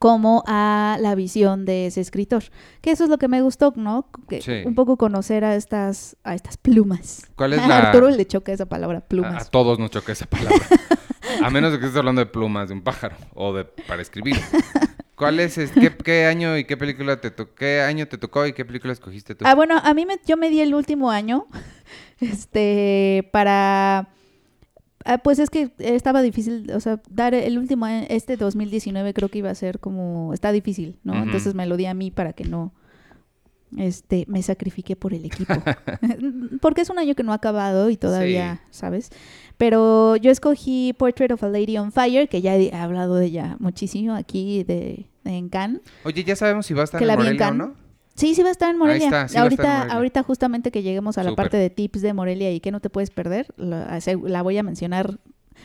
como 0.00 0.42
a 0.46 0.98
la 1.00 1.14
visión 1.14 1.64
de 1.64 1.86
ese 1.86 2.00
escritor. 2.00 2.42
Que 2.82 2.90
eso 2.90 3.04
es 3.04 3.10
lo 3.10 3.16
que 3.18 3.28
me 3.28 3.40
gustó, 3.42 3.72
¿no? 3.76 4.08
Que 4.28 4.42
Sí. 4.42 4.62
Un 4.66 4.74
poco 4.74 4.96
conocer 4.96 5.44
a 5.44 5.54
estas, 5.54 6.16
a 6.24 6.34
estas 6.34 6.56
plumas. 6.56 7.26
¿Cuál 7.36 7.54
es 7.54 7.58
A 7.62 7.68
la- 7.68 7.78
Arturo 7.78 8.10
le 8.10 8.26
choca 8.26 8.52
esa 8.52 8.66
palabra, 8.66 8.98
A, 8.98 9.00
a 9.00 9.04
plumas. 9.08 9.50
todos 9.50 9.78
nos 9.78 9.90
choca 9.90 10.12
esa 10.12 10.26
palabra. 10.26 10.58
a 11.42 11.48
menos 11.50 11.72
de 11.72 11.78
que 11.78 11.86
estés 11.86 11.98
hablando 11.98 12.20
de 12.20 12.26
plumas 12.26 12.68
de 12.68 12.74
un 12.74 12.82
pájaro 12.82 13.16
o 13.34 13.54
de 13.54 13.64
para 13.64 14.02
escribir. 14.02 14.36
¿Cuál 15.16 15.38
es, 15.40 15.58
es- 15.58 15.70
qué, 15.70 15.90
qué 15.96 16.26
año 16.26 16.56
y 16.58 16.64
qué 16.64 16.76
película 16.76 17.20
te 17.20 17.30
tocó? 17.30 17.54
¿Qué 17.54 17.80
año 17.80 18.06
te 18.08 18.18
tocó 18.18 18.46
y 18.46 18.52
qué 18.52 18.64
película 18.64 18.92
escogiste 18.92 19.34
tú? 19.34 19.44
Ah, 19.46 19.54
bueno, 19.54 19.78
a 19.82 19.94
mí 19.94 20.06
me, 20.06 20.18
yo 20.26 20.36
me 20.36 20.50
di 20.50 20.60
el 20.60 20.74
último 20.74 21.10
año, 21.10 21.46
este, 22.20 23.28
para, 23.32 24.08
ah, 25.04 25.18
pues 25.18 25.38
es 25.38 25.50
que 25.50 25.70
estaba 25.78 26.22
difícil, 26.22 26.70
o 26.72 26.80
sea, 26.80 27.00
dar 27.10 27.34
el 27.34 27.58
último 27.58 27.84
año, 27.84 28.06
este 28.08 28.36
2019 28.36 29.14
creo 29.14 29.28
que 29.28 29.38
iba 29.38 29.50
a 29.50 29.54
ser 29.54 29.78
como, 29.78 30.32
está 30.34 30.50
difícil, 30.52 30.98
¿no? 31.04 31.14
Entonces 31.22 31.54
me 31.54 31.66
lo 31.66 31.76
di 31.76 31.86
a 31.86 31.94
mí 31.94 32.10
para 32.10 32.32
que 32.32 32.44
no, 32.44 32.72
este, 33.76 34.24
me 34.28 34.42
sacrifiqué 34.42 34.96
por 34.96 35.14
el 35.14 35.24
equipo. 35.24 35.54
Porque 36.60 36.80
es 36.82 36.90
un 36.90 36.98
año 36.98 37.14
que 37.14 37.22
no 37.22 37.32
ha 37.32 37.36
acabado 37.36 37.90
y 37.90 37.96
todavía, 37.96 38.62
¿sabes? 38.70 39.10
Pero 39.56 40.16
yo 40.16 40.30
escogí 40.30 40.92
Portrait 40.94 41.30
of 41.32 41.42
a 41.44 41.48
Lady 41.48 41.78
on 41.78 41.92
Fire, 41.92 42.28
que 42.28 42.42
ya 42.42 42.56
he 42.56 42.74
hablado 42.74 43.16
de 43.16 43.26
ella 43.26 43.56
muchísimo 43.60 44.14
aquí 44.14 44.64
de, 44.64 45.06
en 45.24 45.48
Cannes. 45.48 45.80
Oye, 46.04 46.24
¿ya 46.24 46.34
sabemos 46.36 46.66
si 46.66 46.74
va 46.74 46.82
a 46.82 46.84
estar 46.84 46.98
que 46.98 47.04
en 47.04 47.08
la 47.08 47.16
vi 47.16 47.22
en 47.22 47.26
Morelia 47.36 47.48
o 47.48 47.54
no? 47.54 47.74
Sí, 48.16 48.34
sí 48.34 48.42
va 48.42 48.48
a 48.48 48.52
estar 48.52 48.70
en 48.70 48.78
Morelia. 48.78 49.06
está, 49.06 49.28
sí 49.28 49.34
estar 49.34 49.38
en 49.38 49.42
ahorita, 49.44 49.62
Morelia. 49.78 49.94
ahorita 49.96 50.22
justamente 50.22 50.70
que 50.70 50.82
lleguemos 50.82 51.18
a 51.18 51.24
la 51.24 51.34
parte 51.34 51.56
de 51.56 51.70
tips 51.70 52.02
de 52.02 52.12
Morelia 52.14 52.52
y 52.52 52.60
que 52.60 52.70
no 52.72 52.80
te 52.80 52.90
puedes 52.90 53.10
perder, 53.10 53.52
la, 53.56 54.42
voy 54.42 54.58
a 54.58 54.62
mencionar. 54.62 55.18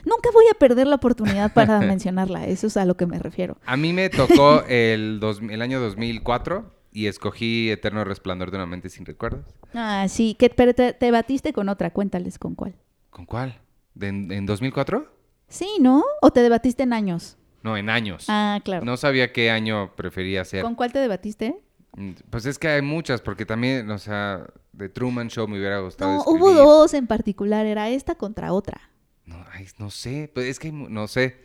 Nunca 0.06 0.30
voy 0.34 0.46
a 0.52 0.58
perder 0.58 0.88
la 0.88 0.96
oportunidad 0.96 1.52
para 1.54 1.80
mencionarla, 1.82 2.46
eso 2.48 2.68
es 2.68 2.78
a 2.78 2.86
lo 2.86 2.96
que 2.96 3.06
me 3.08 3.18
refiero. 3.20 3.58
A 3.66 3.76
mí 3.76 3.92
me 3.94 4.10
tocó 4.10 4.64
el, 4.68 5.20
dos- 5.20 5.42
el 5.48 5.62
año 5.62 5.80
2004 5.80 6.72
y 6.92 7.08
escogí 7.08 7.70
Eterno 7.72 8.04
Resplandor 8.04 8.50
de 8.52 8.58
una 8.58 8.66
mente 8.66 8.90
sin 8.90 9.06
recuerdos. 9.06 9.46
Ah, 9.74 10.06
sí, 10.10 10.36
que, 10.38 10.50
pero 10.50 10.74
te, 10.74 10.94
te 10.94 11.12
batiste 11.12 11.54
con 11.54 11.70
otra, 11.70 11.92
cuéntales 11.92 12.38
con 12.40 12.56
cuál. 12.56 12.76
¿Con 13.10 13.26
cuál? 13.26 13.60
¿De- 13.94 14.08
en, 14.08 14.32
en 14.32 14.46
2004? 14.46 15.12
Sí, 15.48 15.68
¿no? 15.80 16.04
¿O 16.22 16.32
te 16.32 16.42
debatiste 16.42 16.84
en 16.84 16.94
años? 16.94 17.38
No, 17.64 17.76
en 17.76 17.90
años. 17.90 18.26
Ah, 18.30 18.60
claro. 18.64 18.86
No 18.86 18.96
sabía 18.98 19.34
qué 19.34 19.52
año 19.52 19.96
prefería 19.96 20.46
ser. 20.46 20.64
¿Con 20.64 20.76
cuál 20.76 20.94
te 20.94 21.00
debatiste? 21.00 21.58
Mm, 21.98 22.12
Pues 22.30 22.46
es 22.46 22.58
que 22.60 22.68
hay 22.70 22.82
muchas, 22.82 23.20
porque 23.22 23.46
también, 23.46 23.90
o 23.90 23.98
sea, 23.98 24.46
de 24.74 24.90
Truman 24.90 25.28
Show 25.30 25.48
me 25.48 25.58
hubiera 25.58 25.80
gustado 25.80 26.12
No, 26.12 26.20
escribir. 26.20 26.42
hubo 26.42 26.52
dos 26.54 26.94
en 26.94 27.08
particular, 27.08 27.66
era 27.66 27.90
esta 27.90 28.16
contra 28.16 28.54
otra, 28.54 28.80
No, 29.26 29.44
ay, 29.52 29.68
no 29.78 29.90
sé, 29.92 30.32
pues 30.34 30.46
es 30.48 30.60
que 30.60 30.72
no 30.72 31.08
sé, 31.08 31.42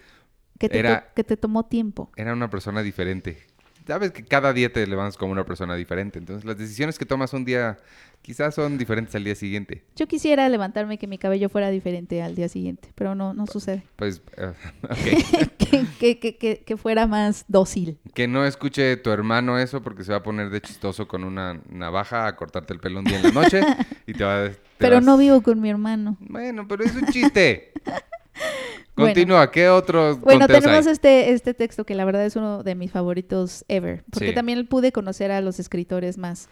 que 0.58 0.68
te, 0.68 0.78
Era- 0.78 1.12
que 1.14 1.24
te 1.24 1.36
tomó 1.36 1.64
tiempo. 1.66 2.10
era 2.16 2.32
una 2.32 2.48
persona 2.50 2.82
diferente. 2.82 3.46
Sabes 3.86 4.12
que 4.12 4.24
cada 4.24 4.52
día 4.52 4.72
te 4.72 4.86
levantas 4.86 5.16
como 5.16 5.32
una 5.32 5.44
persona 5.44 5.74
diferente, 5.74 6.18
entonces 6.18 6.44
las 6.44 6.56
decisiones 6.56 6.98
que 6.98 7.04
tomas 7.04 7.32
un 7.34 7.44
día 7.44 7.76
quizás 8.22 8.54
son 8.54 8.78
diferentes 8.78 9.14
al 9.14 9.24
día 9.24 9.34
siguiente. 9.34 9.84
Yo 9.96 10.06
quisiera 10.08 10.48
levantarme 10.48 10.96
que 10.96 11.06
mi 11.06 11.18
cabello 11.18 11.50
fuera 11.50 11.68
diferente 11.68 12.22
al 12.22 12.34
día 12.34 12.48
siguiente, 12.48 12.88
pero 12.94 13.14
no, 13.14 13.34
no 13.34 13.46
sucede. 13.46 13.82
Pues, 13.96 14.22
ok. 14.84 15.86
que, 15.98 16.18
que, 16.18 16.38
que, 16.38 16.62
que, 16.64 16.76
fuera 16.78 17.06
más 17.06 17.44
dócil. 17.48 17.98
que 18.14 18.26
no 18.26 18.46
escuche 18.46 18.96
tu 18.96 19.10
hermano 19.10 19.58
eso 19.58 19.82
porque 19.82 20.04
se 20.04 20.12
va 20.12 20.18
a 20.18 20.22
poner 20.22 20.48
de 20.48 20.62
chistoso 20.62 21.06
con 21.06 21.22
una 21.22 21.60
navaja 21.68 22.26
a 22.26 22.36
cortarte 22.36 22.72
el 22.72 22.80
pelo 22.80 23.00
un 23.00 23.04
día 23.04 23.18
en 23.18 23.24
la 23.24 23.32
noche 23.32 23.60
y 24.06 24.14
te 24.14 24.24
va 24.24 24.46
a... 24.46 24.50
Pero 24.78 24.96
vas- 24.96 25.04
no 25.04 25.18
vivo 25.18 25.42
con 25.42 25.60
mi 25.60 25.68
hermano. 25.68 26.16
Bueno, 26.20 26.66
pero 26.66 26.84
es 26.84 26.94
un 26.94 27.06
chiste. 27.08 27.72
Bueno. 28.96 29.08
Continúa, 29.12 29.50
¿qué 29.50 29.68
otros 29.68 30.20
Bueno, 30.20 30.46
tenemos 30.46 30.86
hay? 30.86 30.92
este, 30.92 31.30
este 31.32 31.52
texto 31.52 31.84
que 31.84 31.96
la 31.96 32.04
verdad 32.04 32.24
es 32.24 32.36
uno 32.36 32.62
de 32.62 32.76
mis 32.76 32.92
favoritos 32.92 33.64
ever, 33.66 34.04
porque 34.08 34.28
Sí. 34.28 34.34
también 34.34 34.68
pude 34.68 34.92
conocer 34.92 35.32
a 35.32 35.40
los 35.40 35.58
escritores 35.58 36.16
más. 36.16 36.48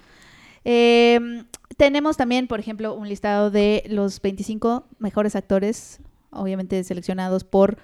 Eh, 0.65 1.45
tenemos 1.77 2.17
también, 2.17 2.49
por 2.49 2.59
ejemplo, 2.59 2.95
un 2.95 3.09
listado 3.09 3.53
de 3.53 3.85
los 3.89 4.21
25 4.21 4.87
mejores 4.99 5.37
actores, 5.37 6.01
obviamente 6.31 6.83
seleccionados 6.83 7.45
por 7.45 7.79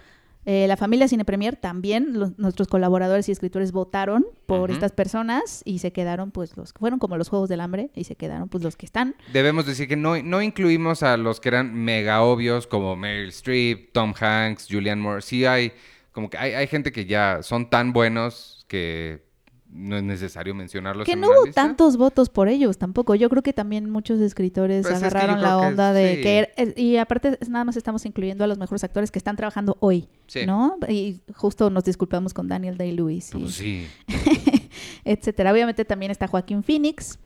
eh, 0.44 0.66
la 0.68 0.76
familia 0.76 1.08
Cine 1.08 1.24
Premier. 1.24 1.56
También 1.56 2.18
los- 2.18 2.38
nuestros 2.38 2.68
colaboradores 2.68 3.28
y 3.28 3.32
escritores 3.32 3.72
votaron 3.72 4.24
por 4.46 4.70
estas 4.70 4.92
personas 4.92 5.62
y 5.64 5.78
se 5.80 5.92
quedaron, 5.92 6.30
pues, 6.30 6.56
los 6.56 6.72
que 6.72 6.78
fueron 6.78 6.98
como 6.98 7.16
los 7.16 7.28
Juegos 7.28 7.48
del 7.48 7.60
Hambre 7.60 7.90
y 7.94 8.04
se 8.04 8.16
quedaron, 8.16 8.48
pues, 8.48 8.64
los 8.64 8.76
que 8.76 8.86
están. 8.86 9.14
Debemos 9.32 9.66
decir 9.66 9.88
que 9.88 9.96
no, 9.96 10.22
no 10.22 10.40
incluimos 10.42 11.02
a 11.02 11.16
los 11.16 11.40
que 11.40 11.48
eran 11.50 11.74
mega 11.74 12.22
obvios 12.22 12.66
como 12.66 12.96
Meryl 12.96 13.28
Streep, 13.28 13.92
Tom 13.92 14.14
Hanks, 14.18 14.68
Julianne 14.70 15.02
Moore. 15.02 15.22
Sí 15.22 15.44
hay, 15.44 15.72
como 16.12 16.30
que 16.30 16.38
hay, 16.38 16.52
hay 16.54 16.66
gente 16.66 16.92
que 16.92 17.04
ya 17.06 17.42
son 17.42 17.68
tan 17.70 17.92
buenos 17.92 18.64
que 18.68 19.27
no 19.70 19.96
es 19.96 20.02
necesario 20.02 20.54
mencionarlos. 20.54 21.04
Que 21.04 21.12
en 21.12 21.20
no 21.20 21.28
hubo 21.28 21.44
lista. 21.46 21.62
tantos 21.62 21.96
votos 21.96 22.28
por 22.30 22.48
ellos 22.48 22.78
tampoco. 22.78 23.14
Yo 23.14 23.28
creo 23.28 23.42
que 23.42 23.52
también 23.52 23.90
muchos 23.90 24.18
escritores 24.20 24.82
Pues 24.86 24.94
es 24.94 25.02
que 25.02 25.10
yo 25.10 25.16
agarraron 25.16 25.42
la 25.42 25.48
que 25.60 25.66
onda 25.66 25.92
de 25.92 26.16
sí. 26.16 26.22
que... 26.22 26.54
er- 26.56 26.74
Y 26.76 26.96
aparte, 26.96 27.36
es- 27.40 27.48
nada 27.48 27.64
más 27.64 27.76
estamos 27.76 28.04
incluyendo 28.06 28.44
a 28.44 28.46
los 28.46 28.58
mejores 28.58 28.82
actores 28.84 29.10
que 29.10 29.18
están 29.18 29.36
trabajando 29.36 29.76
hoy, 29.80 30.08
Sí. 30.26 30.46
¿no? 30.46 30.76
Y 30.88 31.20
justo 31.34 31.68
nos 31.70 31.84
disculpamos 31.84 32.32
con 32.34 32.48
Daniel 32.48 32.76
Day-Lewis, 32.78 33.30
y 33.34 33.38
Pues 33.38 33.54
sí. 33.54 33.86
etcétera. 35.04 35.52
Obviamente 35.52 35.84
también 35.84 36.10
está 36.12 36.26
Joaquín 36.26 36.62
Phoenix. 36.62 37.18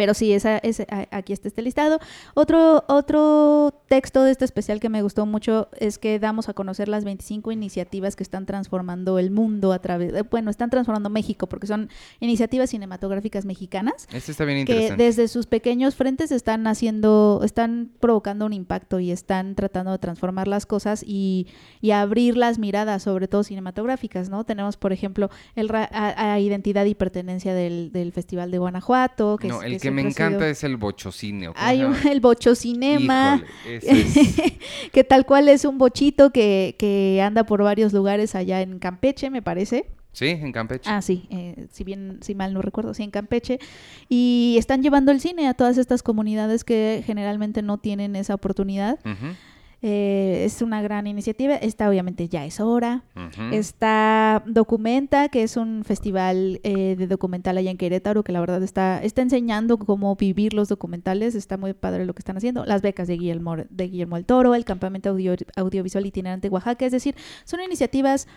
Pero 0.00 0.14
sí, 0.14 0.32
esa, 0.32 0.56
ese- 0.56 0.86
a- 0.90 1.08
aquí 1.14 1.34
está 1.34 1.46
este 1.46 1.60
listado. 1.60 1.98
Otro, 2.32 2.84
otro 2.88 3.82
texto 3.86 4.22
de 4.24 4.30
este 4.30 4.46
especial 4.46 4.80
que 4.80 4.88
me 4.88 5.02
gustó 5.02 5.26
mucho 5.26 5.68
es 5.78 5.98
que 5.98 6.18
damos 6.18 6.48
a 6.48 6.54
conocer 6.54 6.88
las 6.88 7.04
25 7.04 7.52
iniciativas 7.52 8.16
que 8.16 8.22
están 8.22 8.46
transformando 8.46 9.18
el 9.18 9.30
mundo 9.30 9.74
a 9.74 9.78
través, 9.80 10.14
de- 10.14 10.22
bueno, 10.22 10.50
están 10.50 10.70
transformando 10.70 11.10
México 11.10 11.48
porque 11.50 11.66
son 11.66 11.90
iniciativas 12.18 12.70
cinematográficas 12.70 13.44
mexicanas 13.44 14.08
Este 14.10 14.32
está 14.32 14.46
bien 14.46 14.64
que 14.64 14.72
interesante. 14.72 15.04
desde 15.04 15.28
sus 15.28 15.46
pequeños 15.46 15.94
frentes 15.96 16.32
están 16.32 16.66
haciendo, 16.66 17.42
están 17.44 17.90
provocando 18.00 18.46
un 18.46 18.54
impacto 18.54 19.00
y 19.00 19.10
están 19.10 19.54
tratando 19.54 19.92
de 19.92 19.98
transformar 19.98 20.48
las 20.48 20.64
cosas 20.64 21.04
y, 21.06 21.46
y 21.82 21.90
abrir 21.90 22.38
las 22.38 22.58
miradas, 22.58 23.02
sobre 23.02 23.28
todo 23.28 23.42
cinematográficas, 23.44 24.30
¿no? 24.30 24.44
Tenemos, 24.44 24.78
por 24.78 24.94
ejemplo, 24.94 25.28
el 25.56 25.68
ra- 25.68 25.90
a, 25.92 26.32
a 26.32 26.40
identidad 26.40 26.86
y 26.86 26.94
pertenencia 26.94 27.52
del, 27.52 27.92
del 27.92 28.12
Festival 28.12 28.50
de 28.50 28.56
Guanajuato. 28.56 29.36
Que 29.36 29.48
no, 29.48 29.60
es- 29.60 29.66
el 29.66 29.72
es 29.74 29.82
que 29.90 30.02
me 30.02 30.08
encanta 30.08 30.38
sido- 30.40 30.50
es 30.50 30.64
el 30.64 30.76
bochocine. 30.76 31.48
¿o 31.48 31.54
cómo 31.54 31.66
Hay 31.66 31.84
un- 31.84 31.94
el 32.08 32.20
Bocho 32.20 32.54
Cinema, 32.54 33.42
Híjole, 33.64 33.76
ese 33.76 34.00
es- 34.00 34.52
que 34.92 35.04
tal 35.04 35.26
cual 35.26 35.48
es 35.48 35.64
un 35.64 35.78
bochito 35.78 36.30
que, 36.30 36.74
que 36.78 37.20
anda 37.22 37.44
por 37.44 37.62
varios 37.62 37.92
lugares 37.92 38.34
allá 38.34 38.60
en 38.62 38.78
Campeche, 38.78 39.30
me 39.30 39.42
parece. 39.42 39.86
Sí, 40.12 40.26
en 40.26 40.50
Campeche. 40.50 40.90
Ah, 40.90 41.02
sí, 41.02 41.28
eh, 41.30 41.66
si 41.70 41.84
bien, 41.84 42.18
si 42.20 42.34
mal 42.34 42.52
no 42.52 42.62
recuerdo, 42.62 42.94
sí, 42.94 43.04
en 43.04 43.12
Campeche. 43.12 43.60
Y 44.08 44.56
están 44.58 44.82
llevando 44.82 45.12
el 45.12 45.20
cine 45.20 45.46
a 45.46 45.54
todas 45.54 45.78
estas 45.78 46.02
comunidades 46.02 46.64
que 46.64 47.04
generalmente 47.06 47.62
no 47.62 47.78
tienen 47.78 48.16
esa 48.16 48.34
oportunidad. 48.34 48.98
Ujú, 49.04 49.34
Eh, 49.82 50.42
es 50.44 50.60
una 50.60 50.82
gran 50.82 51.06
iniciativa. 51.06 51.54
Esta 51.54 51.88
obviamente 51.88 52.28
ya 52.28 52.44
es 52.44 52.60
hora. 52.60 53.04
ujú. 53.16 53.54
Está 53.54 54.42
Documenta, 54.46 55.28
que 55.30 55.42
es 55.42 55.56
un 55.56 55.84
festival 55.84 56.60
eh, 56.64 56.96
de 56.98 57.06
documental 57.06 57.56
allá 57.56 57.70
en 57.70 57.78
Querétaro, 57.78 58.22
que 58.22 58.32
la 58.32 58.40
verdad 58.40 58.62
está, 58.62 59.02
está 59.02 59.22
enseñando 59.22 59.78
cómo 59.78 60.14
vivir 60.16 60.52
los 60.54 60.68
documentales. 60.68 61.34
Está 61.34 61.56
muy 61.56 61.72
padre 61.72 62.04
lo 62.04 62.12
que 62.14 62.20
están 62.20 62.36
haciendo. 62.36 62.64
Las 62.66 62.82
becas 62.82 63.08
de 63.08 63.16
Guillermo, 63.16 63.56
de 63.56 63.88
Guillermo 63.88 64.16
el 64.16 64.26
Toro, 64.26 64.54
el 64.54 64.64
campamento 64.64 65.10
audio- 65.10 65.36
audiovisual 65.56 66.04
itinerante 66.04 66.48
Oaxaca. 66.48 66.84
Es 66.84 66.92
decir, 66.92 67.14
son 67.44 67.60
iniciativas 67.60 68.28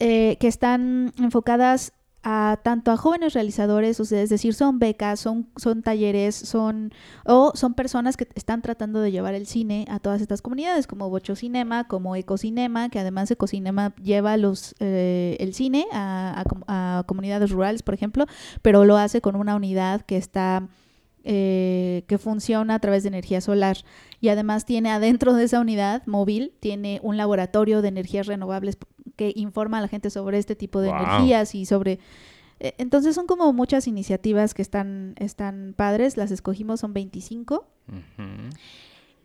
eh, 0.00 0.36
que 0.40 0.48
están 0.48 1.12
enfocadas 1.18 1.92
a 2.22 2.58
tanto 2.62 2.90
a 2.90 2.96
jóvenes 2.98 3.32
realizadores, 3.32 3.98
o 3.98 4.04
sea, 4.04 4.20
es 4.20 4.28
decir, 4.28 4.52
son 4.52 4.78
becas, 4.78 5.20
son, 5.20 5.48
son 5.56 5.82
talleres, 5.82 6.34
son 6.34 6.92
o 7.24 7.52
son 7.54 7.72
personas 7.74 8.16
que 8.16 8.28
están 8.34 8.60
tratando 8.60 9.00
de 9.00 9.10
llevar 9.10 9.34
el 9.34 9.46
cine 9.46 9.86
a 9.88 10.00
todas 10.00 10.20
estas 10.20 10.42
comunidades, 10.42 10.86
como 10.86 11.08
Bocho 11.08 11.34
Cinema, 11.34 11.88
como 11.88 12.16
Ecocinema, 12.16 12.90
que 12.90 12.98
además 12.98 13.30
Ecocinema 13.30 13.94
lleva 14.02 14.36
los 14.36 14.74
eh, 14.80 15.36
el 15.40 15.54
cine 15.54 15.86
a, 15.92 16.40
a 16.40 16.44
com- 16.44 16.64
a 16.66 17.04
comunidades 17.06 17.50
rurales, 17.50 17.82
por 17.82 17.94
ejemplo, 17.94 18.26
pero 18.60 18.84
lo 18.84 18.98
hace 18.98 19.20
con 19.22 19.34
una 19.34 19.56
unidad 19.56 20.02
que 20.02 20.18
está 20.18 20.68
eh, 21.24 22.04
que 22.06 22.18
funciona 22.18 22.74
a 22.74 22.78
través 22.78 23.02
de 23.02 23.08
energía 23.08 23.40
solar. 23.40 23.78
Y 24.20 24.28
además 24.28 24.64
tiene 24.64 24.90
adentro 24.90 25.34
de 25.34 25.44
esa 25.44 25.60
unidad 25.60 26.02
móvil 26.06 26.52
tiene 26.60 26.98
un 27.02 27.16
laboratorio 27.16 27.82
de 27.82 27.88
energías 27.88 28.26
renovables 28.26 28.78
que 29.16 29.32
informa 29.36 29.78
a 29.78 29.80
la 29.82 29.88
gente 29.88 30.10
sobre 30.10 30.38
este 30.38 30.54
tipo 30.56 30.80
de 30.80 30.88
Wow. 30.88 30.98
energías 30.98 31.54
y 31.54 31.66
sobre 31.66 31.98
eh, 32.60 32.74
entonces 32.78 33.14
son 33.14 33.26
como 33.26 33.52
muchas 33.52 33.86
iniciativas 33.86 34.52
que 34.54 34.62
están 34.62 35.14
están 35.18 35.74
padres 35.76 36.16
las 36.16 36.30
escogimos 36.30 36.80
son 36.80 36.92
25 36.92 37.66
Ujú. 37.88 38.50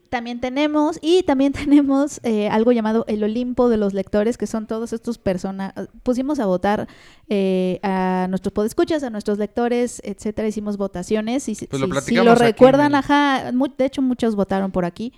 también 0.10 0.39
tenemos, 0.39 0.98
y 1.02 1.24
también 1.24 1.52
tenemos 1.69 2.21
eh, 2.24 2.48
algo 2.48 2.71
llamado 2.71 3.04
el 3.10 3.24
Olimpo 3.24 3.67
de 3.67 3.76
los 3.78 3.93
lectores, 3.93 4.38
que 4.38 4.48
son 4.48 4.65
todos 4.67 4.93
estos 4.93 5.17
personas. 5.17 5.74
Pusimos 6.04 6.39
a 6.39 6.45
votar 6.45 6.88
eh, 7.28 7.80
a 7.84 8.28
nuestros 8.30 8.54
podescuchas, 8.54 9.04
a 9.04 9.10
nuestros 9.10 9.38
lectores, 9.38 10.02
etcétera. 10.06 10.48
Hicimos 10.48 10.78
votaciones. 10.78 11.50
Y 11.50 11.56
si, 11.56 11.67
Pues 11.67 11.82
lo 11.82 11.88
si- 12.00 12.15
si 12.15 12.17
recuerdan, 12.39 12.93
el- 12.93 12.95
ajá, 13.00 13.52
de 13.52 13.86
hecho 13.86 14.02
muchos 14.02 14.36
votaron 14.36 14.71
por 14.71 14.86
aquí. 14.86 15.12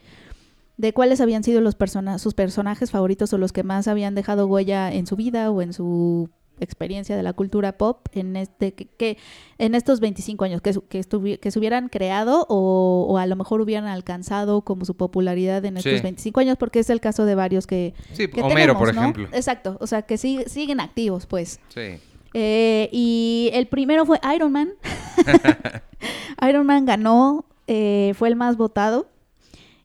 De 0.77 0.93
cuáles 0.93 1.21
habían 1.21 1.43
sido 1.43 1.59
los 1.61 1.75
persona 1.75 2.19
sus 2.19 2.33
personajes 2.35 2.91
favoritos 2.91 3.33
o 3.33 3.37
los 3.39 3.51
que 3.51 3.63
más 3.63 3.87
habían 3.87 4.13
dejado 4.15 4.45
huella 4.47 4.93
en 4.93 5.07
su 5.07 5.15
vida 5.15 5.49
o 5.51 5.61
en 5.63 5.73
su 5.73 6.29
experiencia 6.59 7.15
de 7.15 7.21
la 7.21 7.33
cultura 7.33 7.77
pop 7.77 8.07
en 8.13 8.35
este 8.35 8.73
que, 8.73 8.85
que 8.85 9.17
en 9.59 9.75
estos 9.75 9.99
25 9.99 10.43
años 10.43 10.59
que, 10.61 10.73
su- 10.73 10.87
que, 10.87 10.99
estuvi- 10.99 11.39
que 11.39 11.51
se 11.51 11.59
hubieran 11.59 11.87
creado 11.87 12.47
o, 12.49 13.05
o 13.09 13.17
a 13.19 13.27
lo 13.27 13.35
mejor 13.35 13.61
hubieran 13.61 13.85
alcanzado 13.85 14.61
como 14.61 14.83
su 14.85 14.95
popularidad 14.95 15.63
en 15.65 15.77
estos 15.77 15.97
Sí. 15.97 16.01
25 16.01 16.39
años 16.39 16.57
porque 16.57 16.79
es 16.79 16.89
el 16.89 16.99
caso 16.99 17.25
de 17.25 17.35
varios 17.35 17.67
que, 17.67 17.93
Sí, 18.13 18.27
que 18.27 18.41
Homero, 18.41 18.73
tenemos, 18.73 18.77
por 18.79 18.95
¿no? 18.95 19.01
ejemplo. 19.01 19.27
Exacto, 19.33 19.77
o 19.79 19.85
sea 19.85 20.01
que 20.03 20.15
sig- 20.15 20.47
siguen 20.47 20.79
activos 20.79 21.25
pues. 21.27 21.59
Sí. 21.69 21.99
Eh, 22.33 22.89
y 22.91 23.49
el 23.53 23.67
primero 23.67 24.05
fue 24.05 24.19
Iron 24.35 24.51
Man. 24.51 24.69
Iron 26.47 26.65
Man 26.65 26.85
ganó, 26.85 27.45
eh, 27.67 28.13
fue 28.15 28.29
el 28.29 28.35
más 28.35 28.57
votado. 28.57 29.09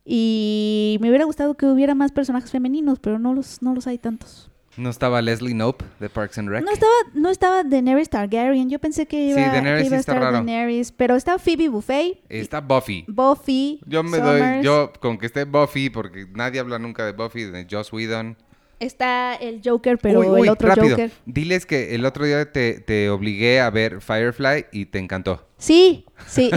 Y 0.04 0.98
me 1.00 1.08
hubiera 1.08 1.24
gustado 1.24 1.54
que 1.54 1.66
hubiera 1.66 1.94
más 1.94 2.12
personajes 2.12 2.50
femeninos, 2.50 2.98
pero 2.98 3.18
no 3.18 3.34
los, 3.34 3.62
no 3.62 3.74
los 3.74 3.86
hay 3.86 3.98
tantos. 3.98 4.48
¿No 4.76 4.88
estaba 4.88 5.20
Leslie 5.20 5.54
Nope 5.54 5.84
de 6.00 6.08
Parks 6.08 6.38
and 6.38 6.48
Rec? 6.48 6.64
No 6.64 6.70
estaba, 6.72 6.92
no 7.12 7.28
estaba 7.28 7.62
Daenerys 7.62 8.08
Targaryen. 8.08 8.70
Yo 8.70 8.78
pensé 8.78 9.04
que 9.06 9.26
iba, 9.26 9.40
Daenerys 9.40 9.82
que 9.82 9.86
iba 9.88 9.96
a 9.96 10.00
estar 10.00 10.18
raro. 10.18 10.32
Daenerys, 10.38 10.92
pero 10.92 11.14
está 11.14 11.38
Phoebe 11.38 11.68
Buffet, 11.68 12.18
Está 12.30 12.60
Buffy. 12.62 13.04
Buffy, 13.06 13.80
Yo 13.86 14.02
me 14.02 14.16
Summers, 14.16 14.54
doy, 14.54 14.64
yo 14.64 14.92
con 14.98 15.18
que 15.18 15.26
esté 15.26 15.44
Buffy, 15.44 15.90
porque 15.90 16.26
nadie 16.34 16.58
habla 16.58 16.78
nunca 16.78 17.04
de 17.04 17.12
Buffy, 17.12 17.44
de 17.44 17.66
Joss 17.70 17.92
Whedon. 17.92 18.38
está 18.80 19.34
el 19.34 19.60
Joker, 19.62 19.98
pero 19.98 20.20
Uy, 20.20 20.26
uy, 20.28 20.40
el 20.44 20.48
otro 20.48 20.68
rápido. 20.68 20.88
Joker. 20.96 21.12
Diles 21.26 21.66
que 21.66 21.94
el 21.94 22.06
otro 22.06 22.24
día 22.24 22.50
te, 22.50 22.80
te 22.80 23.10
obligué 23.10 23.60
a 23.60 23.68
ver 23.68 24.00
Firefly 24.00 24.66
y 24.72 24.86
te 24.86 24.98
encantó. 24.98 25.46
Sí, 25.62 26.04
sí. 26.26 26.50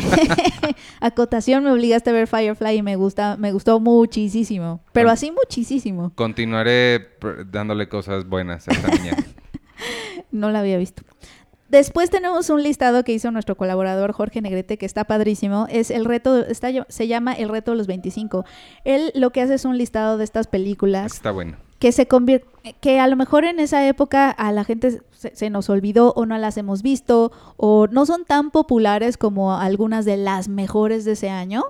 Acotación, 0.99 1.63
me 1.63 1.71
obligaste 1.71 2.09
a 2.09 2.13
ver 2.13 2.27
Firefly 2.27 2.77
y 2.77 2.81
me 2.81 2.95
gusta, 2.95 3.37
me 3.37 3.51
gustó 3.51 3.79
muchísimo. 3.79 4.81
Pero 4.93 5.11
así 5.11 5.31
muchísimo. 5.31 6.11
Continuaré 6.15 7.09
dándole 7.51 7.87
cosas 7.87 8.25
buenas 8.27 8.67
a 8.67 8.71
esta 8.71 8.87
niña. 8.89 9.15
No 10.31 10.49
la 10.51 10.59
había 10.59 10.77
visto. 10.77 11.03
Después 11.69 12.09
tenemos 12.09 12.49
un 12.49 12.61
listado 12.63 13.03
que 13.03 13.11
hizo 13.13 13.31
nuestro 13.31 13.55
colaborador 13.55 14.11
Jorge 14.11 14.41
Negrete, 14.41 14.77
que 14.77 14.85
está 14.85 15.03
padrísimo. 15.05 15.67
Es 15.69 15.91
el 15.91 16.05
reto, 16.05 16.45
está, 16.45 16.69
se 16.87 17.07
llama 17.07 17.33
El 17.33 17.49
reto 17.49 17.71
de 17.71 17.77
los 17.77 17.87
25. 17.87 18.43
Él 18.85 19.11
lo 19.15 19.31
que 19.31 19.41
hace 19.41 19.53
es 19.55 19.65
un 19.65 19.77
listado 19.77 20.17
de 20.17 20.23
estas 20.23 20.47
películas 20.47 21.13
Está 21.13 21.31
bueno. 21.31 21.57
que 21.79 21.91
se 21.91 22.07
convier- 22.07 22.43
que 22.81 22.99
a 22.99 23.07
lo 23.07 23.15
mejor 23.15 23.45
en 23.45 23.59
esa 23.59 23.87
época 23.87 24.29
a 24.29 24.51
la 24.51 24.63
gente 24.63 25.01
se, 25.29 25.35
se 25.35 25.49
nos 25.49 25.69
olvidó 25.69 26.13
o 26.15 26.25
no 26.25 26.37
las 26.37 26.57
hemos 26.57 26.81
visto 26.81 27.31
o 27.57 27.87
no 27.87 28.05
son 28.05 28.25
tan 28.25 28.51
populares 28.51 29.17
como 29.17 29.57
algunas 29.57 30.05
de 30.05 30.17
las 30.17 30.47
mejores 30.47 31.05
de 31.05 31.13
ese 31.13 31.29
año 31.29 31.63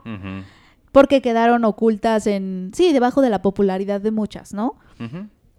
porque 0.91 1.22
quedaron 1.22 1.65
ocultas 1.65 2.26
en 2.28 2.72
sí 2.74 2.94
debajo 2.94 3.22
de 3.22 3.30
la 3.30 3.41
popularidad 3.41 4.00
de 4.02 4.12
muchas, 4.12 4.54
¿no? 4.54 4.76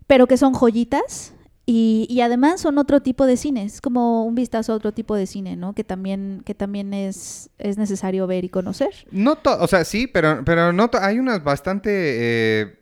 Pero 0.07 0.27
que 0.27 0.37
son 0.37 0.55
joyitas 0.55 1.35
y, 1.67 2.07
y 2.09 2.21
además 2.21 2.61
son 2.61 2.79
otro 2.79 3.01
tipo 3.03 3.27
de 3.27 3.37
cine, 3.37 3.65
es 3.65 3.81
como 3.81 4.25
un 4.25 4.35
vistazo 4.37 4.73
a 4.73 4.77
otro 4.77 4.93
tipo 4.93 5.17
de 5.17 5.27
cine, 5.27 5.57
¿no? 5.57 5.73
Que 5.75 5.83
también 5.85 6.43
que 6.47 6.55
también 6.55 6.95
es 6.95 7.51
es 7.59 7.77
necesario 7.77 8.27
ver 8.29 8.45
y 8.45 8.49
conocer. 8.49 8.91
No 9.11 9.35
to- 9.37 9.59
o 9.61 9.67
sea, 9.67 9.85
sí, 9.85 10.07
pero, 10.07 10.43
pero 10.45 10.73
no 10.73 10.89
hay 11.01 11.19
unas 11.19 11.43
bastante... 11.43 11.91
eh, 11.93 12.79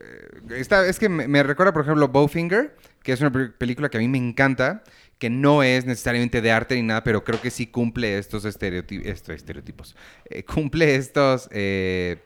eh, 0.00 0.58
esta, 0.60 0.86
es 0.86 0.98
que 0.98 1.08
me, 1.08 1.26
me 1.26 1.42
recuerda, 1.42 1.72
por 1.72 1.82
ejemplo, 1.82 2.06
Bowfinger, 2.08 2.76
que 3.08 3.14
es 3.14 3.22
una 3.22 3.32
pe- 3.32 3.48
película 3.48 3.88
que 3.88 3.96
a 3.96 4.00
mí 4.00 4.06
me 4.06 4.18
encanta, 4.18 4.82
que 5.18 5.30
no 5.30 5.62
es 5.62 5.86
necesariamente 5.86 6.42
de 6.42 6.52
arte 6.52 6.74
ni 6.74 6.82
nada, 6.82 7.02
pero 7.02 7.24
creo 7.24 7.40
que 7.40 7.50
sí 7.50 7.66
cumple 7.66 8.18
estos, 8.18 8.44
estereoti- 8.44 9.00
estos 9.06 9.34
estereotipos. 9.34 9.96
Eh, 10.28 10.42
cumple 10.44 10.94
estos... 10.94 11.48
eh, 11.50 12.18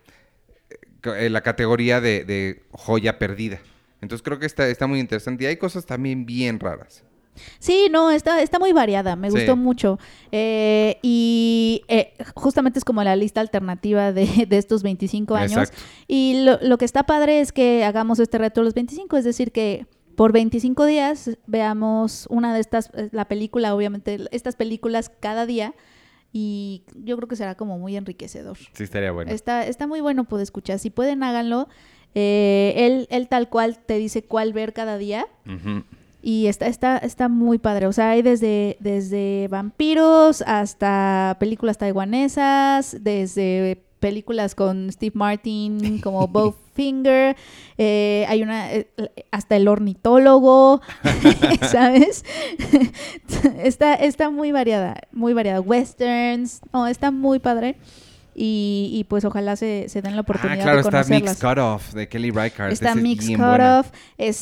eh, 1.05 1.31
la 1.31 1.41
categoría 1.43 2.01
de, 2.01 2.25
de 2.25 2.65
joya 2.73 3.21
perdida. 3.21 3.61
Entonces 4.01 4.25
creo 4.25 4.41
que 4.41 4.47
está, 4.47 4.67
está 4.67 4.89
muy 4.89 4.99
interesante. 4.99 5.45
Y 5.45 5.47
hay 5.47 5.57
cosas 5.57 5.87
también 5.87 6.27
bien 6.27 6.59
raras. 6.59 7.05
Sí, 7.61 7.87
no, 7.91 8.11
está, 8.11 8.43
está 8.43 8.59
muy 8.59 8.73
variada, 8.73 9.15
me 9.15 9.31
Sí. 9.31 9.37
gustó 9.37 9.55
mucho. 9.57 10.01
Eh, 10.33 10.99
y 11.03 11.83
eh, 11.87 12.13
justamente 12.35 12.81
es 12.81 12.85
como 12.85 13.05
la 13.05 13.15
lista 13.15 13.41
alternativa 13.41 14.11
de, 14.13 14.47
de 14.49 14.59
estos 14.59 14.83
25 14.83 15.37
años. 15.37 15.53
Exacto. 15.53 15.81
Y 16.09 16.43
lo, 16.45 16.59
lo 16.61 16.77
que 16.77 16.85
está 16.85 17.05
padre 17.05 17.41
es 17.41 17.53
que 17.53 17.85
hagamos 17.85 18.19
este 18.19 18.39
reto 18.39 18.61
a 18.61 18.65
los 18.65 18.75
25, 18.75 19.17
es 19.17 19.25
decir, 19.25 19.53
que 19.53 19.87
por 20.17 20.33
25 20.33 20.87
días 20.87 21.39
veamos 21.47 22.27
una 22.31 22.55
de 22.55 22.61
estas, 22.61 22.91
eh, 22.95 23.09
la 23.13 23.27
película, 23.27 23.75
obviamente, 23.75 24.19
estas 24.31 24.57
películas 24.57 25.11
cada 25.21 25.47
día. 25.47 25.75
Y 26.33 26.85
yo 26.95 27.17
creo 27.17 27.29
que 27.29 27.37
será 27.37 27.57
como 27.57 27.79
muy 27.79 27.97
enriquecedor. 27.97 28.57
Sí, 28.73 28.85
estaría 28.85 29.13
bueno. 29.13 29.31
Está, 29.31 29.67
está 29.67 29.87
muy 29.87 30.01
bueno 30.01 30.25
poder 30.25 30.45
escuchar. 30.45 30.79
Si 30.79 30.89
pueden, 30.89 31.23
háganlo. 31.23 31.69
Eh, 32.15 32.73
él, 32.77 33.07
él 33.11 33.29
tal 33.29 33.49
cual 33.49 33.79
te 33.79 33.99
dice 33.99 34.23
cuál 34.23 34.53
ver 34.53 34.73
cada 34.73 34.97
día. 34.97 35.27
Y 36.23 36.47
está, 36.47 36.69
está, 36.69 36.99
está 36.99 37.29
muy 37.29 37.59
padre. 37.59 37.87
O 37.87 37.93
sea, 37.93 38.11
hay 38.11 38.23
desde, 38.23 38.77
desde 38.81 39.49
vampiros 39.49 40.43
hasta 40.47 41.37
películas 41.41 41.79
taiwanesas, 41.79 42.97
desde 43.03 43.85
películas 44.03 44.57
con 44.57 44.91
Steve 44.93 45.13
Martin 45.15 46.01
como 46.01 46.27
Bowfinger, 46.29 47.37
eh, 47.79 48.27
hay 48.29 48.43
una, 48.43 48.73
eh, 48.73 48.89
hasta 49.31 49.57
el 49.57 49.69
ornitólogo, 49.69 50.83
¿sabes? 51.71 52.25
está, 53.63 53.95
está 53.95 54.29
muy 54.29 54.51
variada, 54.51 55.01
muy 55.13 55.33
variada. 55.33 55.61
Westerns, 55.61 56.61
no, 56.73 56.89
está 56.89 57.13
muy 57.13 57.39
padre. 57.39 57.77
Y, 58.35 58.91
y 58.95 59.05
pues 59.05 59.25
ojalá 59.25 59.57
se, 59.57 59.89
se 59.89 60.01
den 60.03 60.13
la 60.13 60.19
Ah, 60.19 60.23
oportunidad 60.23 60.63
claro, 60.63 60.77
de 60.79 60.81
está 60.81 60.91
conocerlas. 61.03 61.23
Mixed 61.33 61.49
Cutoff 61.49 61.93
de 61.93 62.09
Kelly 62.09 62.31
Reichardt. 62.31 62.73
Está 62.73 62.95
Mix 62.95 63.27
Cut 63.29 63.37
buena. 63.39 63.81
Off, 63.81 63.91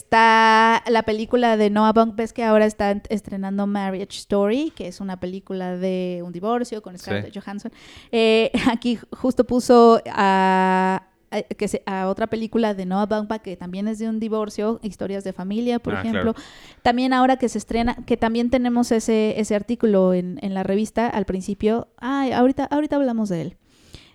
está 0.00 0.82
la 0.88 1.02
película 1.02 1.56
de 1.56 1.70
Noah 1.70 1.92
Bunk, 1.92 2.14
ves 2.16 2.32
que 2.32 2.44
ahora 2.44 2.66
está 2.66 3.02
estrenando 3.08 3.66
Marriage 3.66 4.16
Story, 4.18 4.72
que 4.76 4.86
es 4.86 5.00
una 5.00 5.18
película 5.18 5.76
de 5.76 6.22
un 6.24 6.32
divorcio 6.32 6.82
con 6.82 6.96
Scarlett 6.98 7.36
Johansson. 7.36 7.72
Eh, 8.12 8.50
aquí 8.70 8.98
justo 9.10 9.44
puso 9.44 10.00
a, 10.12 11.02
a- 11.32 11.42
que 11.42 11.66
se- 11.68 11.82
a 11.86 12.08
otra 12.08 12.28
película 12.28 12.74
de 12.74 12.86
Noah 12.86 13.06
Baumbach 13.06 13.42
que 13.42 13.56
también 13.56 13.88
es 13.88 13.98
de 13.98 14.08
un 14.08 14.20
divorcio, 14.20 14.78
historias 14.82 15.24
de 15.24 15.32
familia, 15.32 15.78
por 15.80 15.94
Ah, 15.96 16.00
ejemplo. 16.00 16.34
claro. 16.34 16.46
También 16.82 17.12
ahora 17.12 17.36
que 17.36 17.48
se 17.48 17.58
estrena, 17.58 17.96
que 18.06 18.16
también 18.16 18.50
tenemos 18.50 18.92
ese, 18.92 19.38
ese 19.40 19.54
artículo 19.54 20.14
en, 20.14 20.38
en 20.42 20.54
la 20.54 20.62
revista 20.62 21.08
al 21.08 21.24
principio. 21.24 21.88
Ay, 21.98 22.32
ahorita, 22.32 22.64
ahorita 22.66 22.96
hablamos 22.96 23.28
de 23.28 23.42
él. 23.42 23.56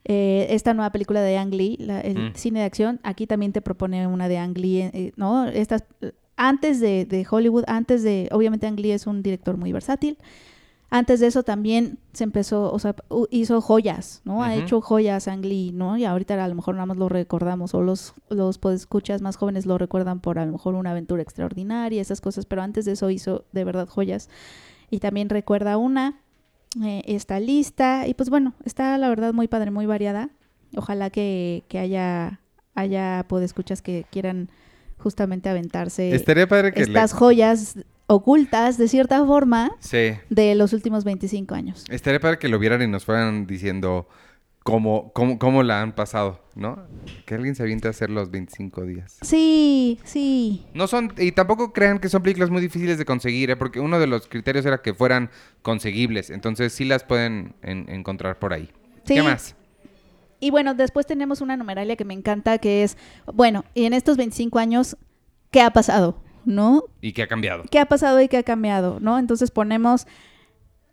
Eh, 0.07 0.47
esta 0.51 0.73
nueva 0.75 0.91
película 0.91 1.21
de 1.21 1.35
Ang 1.37 1.51
Lee, 1.53 1.77
la- 1.79 1.99
el 2.01 2.29
Mm. 2.29 2.33
cine 2.35 2.59
de 2.59 2.65
acción, 2.65 2.99
aquí 3.03 3.25
también 3.25 3.51
te 3.53 3.61
propone 3.61 4.05
una 4.05 4.27
de 4.27 4.37
Ang 4.37 4.55
Lee, 4.57 4.81
eh, 4.93 5.11
¿no? 5.17 5.47
Estas, 5.47 5.83
antes 6.37 6.79
de, 6.79 7.05
de 7.05 7.25
Hollywood, 7.29 7.63
antes 7.67 8.03
de, 8.03 8.29
obviamente 8.31 8.67
Ang 8.67 8.79
Lee 8.79 8.91
es 8.91 9.07
un 9.07 9.23
director 9.23 9.57
muy 9.57 9.71
versátil. 9.73 10.17
Antes 10.91 11.19
de 11.19 11.25
eso 11.27 11.41
también 11.41 11.97
se 12.13 12.23
empezó, 12.23 12.71
o 12.71 12.77
sea, 12.77 12.95
hizo 13.31 13.59
joyas, 13.59 14.21
¿no? 14.23 14.43
Ha 14.43 14.51
Ujú. 14.51 14.59
hecho 14.59 14.81
joyas 14.81 15.27
Ang 15.27 15.43
Lee, 15.43 15.71
¿no? 15.73 15.97
Y 15.97 16.05
ahorita 16.05 16.41
a 16.41 16.47
lo 16.47 16.53
mejor 16.53 16.75
nada 16.75 16.85
más 16.85 16.97
lo 16.97 17.09
recordamos, 17.09 17.73
o 17.73 17.81
los, 17.81 18.13
los 18.29 18.59
escuchas 18.71 19.21
más 19.23 19.35
jóvenes 19.37 19.65
lo 19.65 19.79
recuerdan 19.79 20.19
por 20.19 20.37
a 20.37 20.45
lo 20.45 20.51
mejor 20.51 20.75
una 20.75 20.91
aventura 20.91 21.23
extraordinaria, 21.23 21.99
esas 21.99 22.21
cosas, 22.21 22.45
pero 22.45 22.61
antes 22.61 22.85
de 22.85 22.91
eso 22.91 23.09
hizo 23.09 23.45
de 23.51 23.63
verdad 23.63 23.87
joyas. 23.89 24.29
Y 24.91 24.99
también 24.99 25.29
recuerda 25.29 25.77
una, 25.77 26.21
eh, 26.83 27.01
está 27.05 27.39
lista, 27.39 28.07
y 28.07 28.13
pues 28.13 28.29
bueno, 28.29 28.53
está 28.65 28.97
la 28.97 29.09
verdad 29.09 29.33
muy 29.33 29.47
padre, 29.47 29.71
muy 29.71 29.85
variada. 29.85 30.29
Ojalá 30.75 31.09
que, 31.09 31.63
que 31.69 31.79
haya, 31.79 32.39
haya 32.73 33.25
podescuchas 33.27 33.81
que 33.81 34.05
quieran 34.11 34.49
justamente 34.97 35.49
aventarse 35.49 36.13
Estaría 36.15 36.47
padre 36.47 36.71
que... 36.73 36.79
le- 36.81 36.85
estas 36.87 37.13
joyas 37.13 37.75
ocultas, 38.07 38.77
de 38.77 38.87
cierta 38.87 39.25
forma, 39.25 39.71
Sí. 39.79 40.11
de 40.29 40.55
los 40.55 40.73
últimos 40.73 41.03
25 41.03 41.55
años. 41.55 41.85
Estaría 41.89 42.19
padre 42.19 42.37
que 42.39 42.49
lo 42.49 42.59
vieran 42.59 42.81
y 42.81 42.87
nos 42.87 43.05
fueran 43.05 43.47
diciendo 43.47 44.07
cómo, 44.65 45.11
cómo, 45.13 45.37
cómo 45.37 45.61
la 45.61 45.83
han 45.83 45.93
pasado, 45.93 46.39
¿no? 46.55 46.79
Que 47.27 47.35
alguien 47.35 47.53
se 47.53 47.61
aviente 47.61 47.87
a 47.87 47.91
hacer 47.91 48.09
los 48.09 48.31
25 48.31 48.83
días. 48.83 49.19
Sí, 49.21 49.99
sí. 50.03 50.65
No 50.73 50.87
son, 50.87 51.13
y 51.19 51.31
tampoco 51.33 51.71
crean 51.71 51.99
que 51.99 52.09
son 52.09 52.23
películas 52.23 52.49
muy 52.49 52.61
difíciles 52.61 52.97
de 52.97 53.05
conseguir, 53.05 53.51
¿eh? 53.51 53.55
porque 53.55 53.79
uno 53.79 53.99
de 53.99 54.07
los 54.07 54.27
criterios 54.27 54.65
era 54.65 54.81
que 54.81 54.95
fueran 54.95 55.29
conseguibles. 55.61 56.31
Entonces 56.31 56.73
sí 56.73 56.83
las 56.83 57.03
pueden 57.03 57.53
en- 57.61 57.87
encontrar 57.89 58.39
por 58.39 58.53
ahí. 58.53 58.71
Sí. 59.03 59.13
¿Qué 59.13 59.21
más? 59.21 59.55
Y 60.39 60.49
bueno, 60.49 60.73
después 60.73 61.05
tenemos 61.05 61.41
una 61.41 61.55
numeralia 61.55 61.95
que 61.95 62.03
me 62.03 62.15
encanta, 62.15 62.57
que 62.57 62.81
es, 62.83 62.97
bueno, 63.31 63.65
y 63.75 63.85
en 63.85 63.93
estos 63.93 64.17
25 64.17 64.57
años, 64.57 64.97
¿qué 65.51 65.61
ha 65.61 65.69
pasado? 65.69 66.19
¿No? 66.43 66.85
¿Y 67.01 67.13
qué 67.13 67.21
ha 67.21 67.27
cambiado? 67.27 67.63
¿Qué 67.69 67.77
ha 67.77 67.85
pasado 67.85 68.19
y 68.19 68.27
qué 68.27 68.37
ha 68.37 68.43
cambiado? 68.43 68.99
¿No? 68.99 69.19
Entonces 69.19 69.51
ponemos 69.51 70.07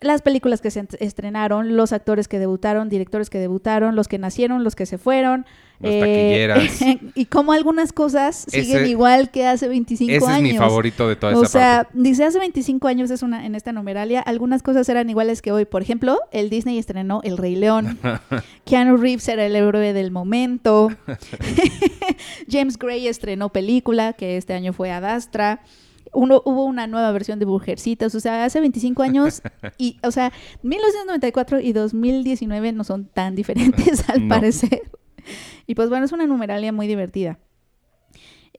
las 0.03 0.21
películas 0.21 0.61
que 0.61 0.71
se 0.71 0.85
estrenaron, 0.99 1.75
los 1.75 1.93
actores 1.93 2.27
que 2.27 2.39
debutaron, 2.39 2.89
directores 2.89 3.29
que 3.29 3.39
debutaron, 3.39 3.95
los 3.95 4.07
que 4.07 4.17
nacieron, 4.17 4.63
los 4.63 4.75
que 4.75 4.85
se 4.85 4.97
fueron. 4.97 5.45
Las 5.79 5.99
taquilleras. 5.99 6.79
y 7.15 7.25
como 7.25 7.51
algunas 7.51 7.91
cosas 7.91 8.45
siguen 8.47 8.77
Ese- 8.83 8.89
igual 8.89 9.31
que 9.31 9.45
hace 9.47 9.67
25 9.67 10.11
Ese 10.13 10.25
años. 10.25 10.47
es 10.47 10.53
mi 10.53 10.57
favorito 10.57 11.09
de 11.09 11.15
toda 11.17 11.35
O 11.37 11.43
esa 11.43 11.51
sea, 11.51 11.83
parte. 11.83 11.97
dice 11.99 12.23
hace 12.23 12.39
25 12.39 12.87
años 12.87 13.11
es 13.11 13.21
una 13.21 13.45
en 13.45 13.55
esta 13.55 13.73
numeralia, 13.73 14.21
algunas 14.21 14.63
cosas 14.63 14.87
eran 14.87 15.09
iguales 15.09 15.41
que 15.41 15.51
hoy. 15.51 15.65
Por 15.65 15.81
ejemplo, 15.81 16.19
el 16.31 16.49
Disney 16.49 16.77
estrenó 16.77 17.19
El 17.23 17.37
Rey 17.37 17.55
León. 17.55 17.99
Keanu 18.65 18.95
Reeves 18.97 19.27
era 19.27 19.45
el 19.45 19.55
héroe 19.55 19.91
del 19.93 20.11
momento. 20.11 20.89
James 22.49 22.77
Gray 22.77 23.07
estrenó 23.07 23.49
película, 23.49 24.13
que 24.13 24.37
este 24.37 24.53
año 24.53 24.73
fue 24.73 24.91
Adastra. 24.91 25.61
Uno, 26.13 26.41
hubo 26.45 26.65
una 26.65 26.87
nueva 26.87 27.11
versión 27.11 27.39
de 27.39 27.45
Mujercitas, 27.45 28.13
o 28.15 28.19
sea, 28.19 28.45
hace 28.45 28.59
25 28.59 29.03
años 29.03 29.41
y, 29.77 29.97
o 30.03 30.11
sea, 30.11 30.31
1994 30.61 31.59
y 31.59 31.73
2019 31.73 32.71
no 32.73 32.83
son 32.83 33.05
tan 33.05 33.35
diferentes 33.35 34.07
al 34.09 34.27
No. 34.27 34.29
parecer. 34.35 34.83
Y 35.67 35.75
pues 35.75 35.89
bueno, 35.89 36.05
es 36.05 36.11
una 36.11 36.25
numeralia 36.27 36.71
muy 36.73 36.87
divertida. 36.87 37.39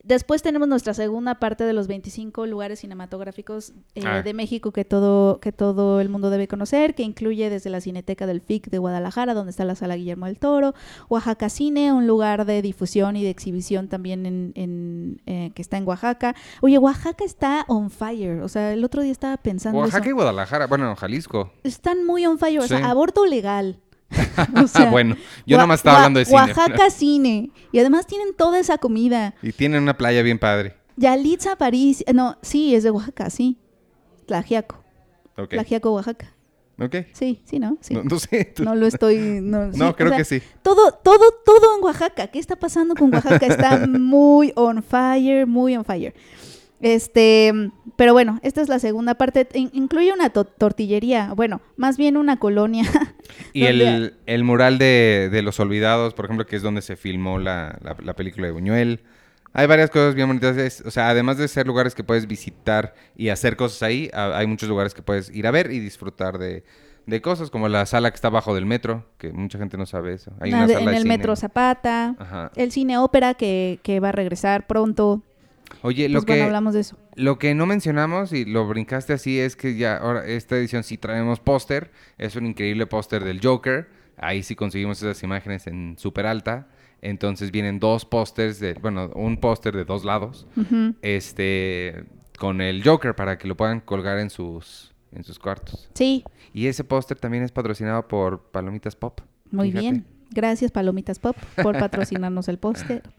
Después 0.05 0.43
tenemos 0.43 0.69
nuestra 0.69 0.93
segunda 0.93 1.37
parte 1.37 1.65
de 1.65 1.73
los 1.73 1.87
25 1.87 2.45
lugares 2.47 2.81
cinematográficos 2.81 3.73
eh, 3.95 4.03
Ah. 4.05 4.21
de 4.23 4.35
México 4.35 4.71
que 4.71 4.85
todo, 4.85 5.41
que 5.41 5.51
todo 5.51 6.01
el 6.01 6.11
mundo 6.11 6.29
debe 6.29 6.47
conocer, 6.47 6.95
que 6.95 7.03
incluye 7.03 7.49
desde 7.49 7.71
la 7.71 7.81
Cineteca 7.81 8.27
del 8.27 8.43
FIC 8.43 8.69
de 8.69 8.77
Guadalajara, 8.79 9.33
donde 9.33 9.51
está 9.51 9.65
la 9.65 9.75
sala 9.75 9.97
Guillermo 9.97 10.27
del 10.27 10.39
Toro, 10.39 10.75
Oaxaca 11.09 11.49
Cine, 11.49 11.93
un 11.93 12.07
lugar 12.07 12.45
de 12.45 12.61
difusión 12.61 13.17
y 13.17 13.23
de 13.25 13.31
exhibición 13.31 13.89
también 13.89 14.27
en, 14.27 14.53
en, 14.57 15.23
eh, 15.27 15.53
que 15.55 15.63
está 15.63 15.79
en 15.79 15.89
Oaxaca. 15.89 16.35
Oye, 16.61 16.77
Oaxaca 16.77 17.25
está 17.25 17.65
on 17.69 17.89
fire, 17.91 18.43
o 18.43 18.49
sea, 18.49 18.73
el 18.75 18.85
otro 18.85 19.01
día 19.03 19.13
estaba 19.13 19.37
pensando 19.39 19.79
Oaxaca 19.79 20.03
eso. 20.05 20.11
y 20.11 20.13
Guadalajara, 20.13 20.67
bueno, 20.67 20.95
Jalisco. 20.97 21.51
Están 21.63 22.05
muy 22.05 22.27
on 22.27 22.39
fire, 22.39 22.61
o 22.61 22.67
sea, 22.67 22.79
Sí. 22.79 22.85
aborto 22.85 23.25
legal. 23.25 23.81
O 24.57 24.67
Ah, 24.75 24.85
bueno, 24.91 25.17
yo 25.47 25.57
Oa- 25.57 25.63
nomás 25.63 25.81
estaba 25.81 25.97
hablando 25.99 26.19
de 26.19 26.25
cine. 26.27 26.37
Oaxaca 26.39 26.91
Cine. 26.91 27.51
Y 27.73 27.79
además 27.79 28.07
tienen 28.07 28.35
toda 28.35 28.59
esa 28.59 28.79
comida. 28.79 29.35
Y 29.43 29.53
tienen 29.53 29.83
una 29.83 29.97
playa 29.97 30.23
bien 30.23 30.39
padre. 30.39 30.77
Yalitza 30.97 31.57
París. 31.57 32.05
No, 32.15 32.39
sí, 32.43 32.75
es 32.75 32.83
de 32.85 32.91
Oaxaca, 32.91 33.31
sí. 33.31 33.59
Tlajiaco. 34.27 34.83
Ok. 35.37 35.51
Tlajiaco, 35.51 35.93
Oaxaca. 35.93 36.33
Ok. 36.81 36.97
Sí, 37.13 37.41
sí, 37.45 37.59
¿no? 37.61 37.79
Sí. 37.81 37.95
No, 37.95 38.03
no 38.05 38.19
sé. 38.19 38.47
tú- 38.47 38.65
No 38.65 38.75
lo 38.75 38.87
estoy. 38.87 39.17
No, 39.41 39.73
sí, 39.73 39.79
No, 39.79 39.91
o 39.91 39.97
creo 39.97 40.09
sea, 40.09 40.19
que 40.19 40.25
sí. 40.25 40.43
Todo, 40.63 40.93
todo, 40.93 41.25
todo 41.45 41.77
en 41.79 41.85
Oaxaca. 41.85 42.27
¿Qué 42.29 42.39
está 42.39 42.57
pasando 42.57 42.95
con 42.95 43.13
Oaxaca? 43.15 43.47
Está 43.47 43.87
muy 43.87 44.53
on 44.57 44.83
fire, 44.83 45.47
muy 45.47 45.77
on 45.77 45.85
fire. 45.85 46.15
Este, 46.85 47.51
pero 47.97 48.13
bueno, 48.13 48.39
esta 48.43 48.61
es 48.61 48.69
la 48.69 48.79
segunda 48.79 49.15
parte. 49.15 49.49
In- 49.55 49.71
incluye 49.73 50.13
una 50.13 50.29
to- 50.29 50.45
tortillería, 50.45 51.33
bueno, 51.35 51.63
más 51.79 51.97
bien 51.97 52.19
una 52.19 52.39
colonia. 52.39 52.85
Y 53.55 53.65
el, 53.65 54.15
el 54.27 54.45
mural 54.45 54.77
de, 54.79 55.29
de 55.33 55.41
Los 55.43 55.59
Olvidados, 55.61 56.13
por 56.13 56.27
ejemplo, 56.27 56.45
que 56.45 56.57
es 56.57 56.63
donde 56.63 56.83
se 56.83 56.97
filmó 56.97 57.39
la, 57.39 57.79
la- 57.83 57.97
la 58.03 58.15
película 58.15 58.47
de 58.47 58.53
Buñuel. 58.53 59.01
Hay 59.55 59.67
varias 59.67 59.89
cosas 59.89 60.15
bien 60.15 60.27
bonitas. 60.27 60.59
es- 60.59 60.83
o 60.85 60.91
sea, 60.91 61.09
además 61.09 61.39
de 61.39 61.49
ser 61.49 61.67
lugares 61.67 61.95
que 61.95 62.05
puedes 62.05 62.27
visitar 62.27 62.95
y 63.17 63.31
hacer 63.31 63.57
cosas 63.57 63.83
ahí, 63.83 64.11
ha- 64.13 64.37
hay 64.37 64.47
muchos 64.47 64.69
lugares 64.69 64.93
que 64.93 65.01
puedes 65.01 65.31
ir 65.31 65.47
a 65.47 65.51
ver 65.53 65.71
y 65.73 65.79
disfrutar 65.79 66.37
de, 66.37 66.65
de 67.07 67.23
cosas, 67.23 67.49
como 67.49 67.69
la 67.69 67.87
sala 67.87 68.11
que 68.11 68.17
está 68.17 68.29
abajo 68.29 68.55
del 68.55 68.67
metro, 68.67 69.07
que 69.17 69.33
mucha 69.33 69.57
gente 69.59 69.79
no 69.79 69.87
sabe 69.87 70.13
eso. 70.13 70.33
Hay 70.39 70.53
Ah, 70.53 70.57
una 70.57 70.67
de- 70.67 70.75
sala 70.75 70.85
en 70.85 70.91
de 70.91 70.97
el 70.97 71.03
cine. 71.05 71.17
Metro 71.17 71.35
Zapata. 71.37 72.15
Ajá. 72.19 72.51
El 72.57 72.73
cine 72.73 72.99
ópera 72.99 73.33
que, 73.33 73.79
que 73.83 74.01
va 74.01 74.11
a 74.11 74.13
regresar 74.13 74.67
pronto. 74.67 75.23
Oye, 75.83 76.09
lo 76.09 76.19
Pues 76.21 76.27
bueno, 76.27 76.41
que... 76.41 76.47
hablamos 76.47 76.75
de 76.75 76.81
eso. 76.81 76.97
Lo 77.15 77.39
que 77.39 77.55
no 77.55 77.67
mencionamos 77.67 78.33
y 78.33 78.45
lo 78.45 78.67
brincaste 78.67 79.13
así 79.13 79.39
es 79.39 79.57
que 79.57 79.77
ya 79.77 79.97
ahora 79.97 80.27
esta 80.27 80.57
edición 80.57 80.83
sí 80.85 80.99
traemos 80.99 81.41
póster. 81.41 81.91
Es 82.19 82.37
un 82.37 82.47
increíble 82.47 82.87
póster 82.87 83.25
del 83.25 83.41
Joker. 83.43 83.89
Ahí 84.17 84.43
sí 84.43 84.55
conseguimos 84.55 85.03
esas 85.03 85.23
imágenes 85.23 85.67
en 85.67 85.97
super 85.99 86.27
alta. 86.27 86.69
Entonces 87.03 87.51
vienen 87.51 87.81
dos 87.81 88.05
pósters, 88.07 88.61
de, 88.61 88.75
bueno, 88.75 89.11
un 89.15 89.37
póster 89.39 89.77
de 89.77 89.85
dos 89.85 90.05
lados, 90.07 90.47
este, 91.03 92.05
con 92.39 92.61
el 92.63 92.83
Joker 92.83 93.15
para 93.15 93.37
que 93.37 93.47
lo 93.47 93.57
puedan 93.59 93.81
colgar 93.81 94.19
en 94.19 94.31
sus, 94.31 94.95
en 95.13 95.23
sus 95.23 95.39
cuartos. 95.39 95.91
Sí, 95.95 96.25
Y 96.55 96.67
ese 96.67 96.83
póster 96.83 97.19
también 97.19 97.45
es 97.45 97.53
patrocinado 97.53 98.09
por 98.09 98.45
Palomitas 98.51 98.97
Pop. 98.97 99.21
muy 99.51 99.69
Fíjate. 99.69 99.83
bien. 99.83 100.07
Gracias, 100.31 100.71
Palomitas 100.73 101.19
Pop, 101.19 101.37
por 101.63 101.79
patrocinarnos 101.79 102.49
el 102.49 102.59
póster. 102.59 103.03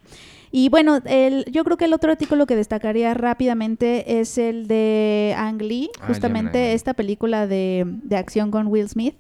Y 0.52 0.70
bueno, 0.70 1.00
el, 1.06 1.46
yo 1.52 1.64
creo 1.64 1.78
que 1.78 1.86
el 1.86 1.94
otro 1.94 2.12
artículo 2.12 2.46
que 2.46 2.56
destacaría 2.56 3.14
rápidamente 3.14 4.20
es 4.20 4.38
el 4.38 4.68
de 4.68 5.34
Ang 5.38 5.62
Lee, 5.62 5.90
Ah, 6.00 6.08
justamente 6.08 6.74
esta 6.74 6.94
película 6.94 7.48
de, 7.48 7.84
de 7.86 8.16
acción 8.18 8.52
con 8.52 8.68
Will 8.68 8.88
Smith, 8.88 9.16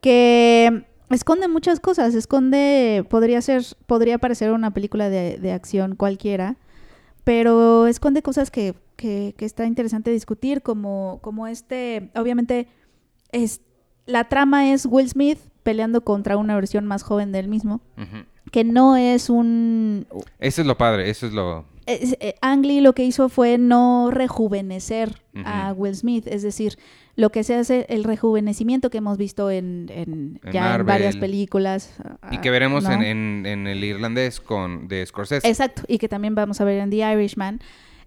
que 0.00 0.84
esconde 1.10 1.48
muchas 1.48 1.80
cosas. 1.80 2.14
Esconde, 2.14 3.04
podría 3.08 3.40
ser, 3.40 3.62
podría 3.86 4.18
parecer 4.18 4.52
una 4.52 4.72
película 4.72 5.08
de, 5.10 5.38
de 5.38 5.52
acción 5.52 5.96
cualquiera, 5.96 6.56
pero 7.24 7.86
esconde 7.86 8.22
cosas 8.22 8.50
que, 8.50 8.74
que, 8.96 9.34
que 9.36 9.44
está 9.44 9.64
interesante 9.66 10.10
discutir, 10.10 10.62
como, 10.62 11.20
como 11.22 11.46
este, 11.46 12.10
obviamente, 12.16 12.68
es, 13.32 13.60
la 14.06 14.28
trama 14.28 14.72
es 14.72 14.86
Will 14.86 15.08
Smith 15.08 15.38
peleando 15.62 16.02
contra 16.02 16.36
una 16.36 16.54
versión 16.54 16.86
más 16.86 17.02
joven 17.02 17.32
del 17.32 17.48
mismo. 17.48 17.80
Que 18.54 18.62
no 18.62 18.96
es 18.96 19.30
un... 19.30 20.06
Eso 20.38 20.60
es 20.60 20.66
lo 20.68 20.78
padre, 20.78 21.10
eso 21.10 21.26
es 21.26 21.32
lo... 21.32 21.64
es- 21.86 22.16
eh, 22.20 22.36
Ang 22.40 22.64
Lee 22.64 22.80
lo 22.80 22.92
que 22.92 23.04
hizo 23.04 23.28
fue 23.28 23.58
no 23.58 24.10
rejuvenecer 24.12 25.20
a. 25.44 25.72
Will 25.76 25.96
Smith, 25.96 26.28
es 26.28 26.42
decir, 26.42 26.78
lo 27.16 27.30
que 27.30 27.42
se 27.42 27.56
hace, 27.56 27.84
el 27.88 28.04
rejuvenecimiento 28.04 28.90
que 28.90 28.98
hemos 28.98 29.18
visto 29.18 29.50
en, 29.50 29.90
en- 29.92 30.38
En 30.44 30.52
ya 30.52 30.76
en 30.76 30.86
varias 30.86 31.16
películas. 31.16 31.96
Y 32.30 32.36
ah, 32.36 32.40
que 32.40 32.50
veremos 32.50 32.84
¿no? 32.84 32.92
en, 32.92 33.02
en- 33.02 33.46
en 33.46 33.66
el 33.66 33.82
irlandés 33.82 34.40
con 34.40 34.86
de 34.86 35.04
Scorsese. 35.04 35.48
Exacto, 35.48 35.82
y 35.88 35.98
que 35.98 36.08
también 36.08 36.36
vamos 36.36 36.60
a 36.60 36.64
ver 36.64 36.78
en 36.78 36.90
The 36.90 37.12
Irishman. 37.12 37.58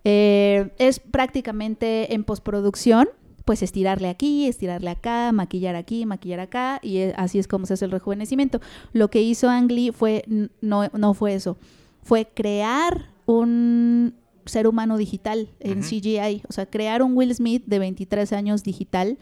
Eh, 0.06 0.70
es 0.78 1.02
prácticamente 1.02 2.14
en 2.14 2.24
postproducción, 2.24 3.10
pues 3.48 3.64
estirarle 3.64 4.10
aquí, 4.10 4.46
estirarle 4.46 4.90
acá, 4.90 5.32
maquillar 5.32 5.78
aquí, 5.78 6.06
maquillar 6.06 6.42
acá, 6.42 6.82
y 6.84 6.98
eh, 6.98 7.14
así 7.16 7.40
es 7.40 7.48
como 7.48 7.66
se 7.66 7.76
hace 7.76 7.86
el 7.86 7.92
rejuvenecimiento. 7.92 8.60
Lo 8.92 9.10
que 9.10 9.22
hizo 9.22 9.48
Ang 9.50 9.72
Lee 9.72 9.92
fue, 9.92 10.26
no, 10.60 10.90
no 10.90 11.14
fue 11.14 11.34
eso, 11.34 11.58
fue 12.04 12.28
crear 12.28 13.10
un 13.26 14.14
ser 14.46 14.68
humano 14.68 14.98
digital 14.98 15.48
en 15.62 15.82
CGI, 15.82 16.44
o 16.50 16.52
sea, 16.52 16.66
crear 16.66 17.02
un 17.02 17.16
Will 17.16 17.34
Smith 17.34 17.64
de 17.66 17.80
23 17.80 18.34
años 18.34 18.64
digital. 18.64 19.18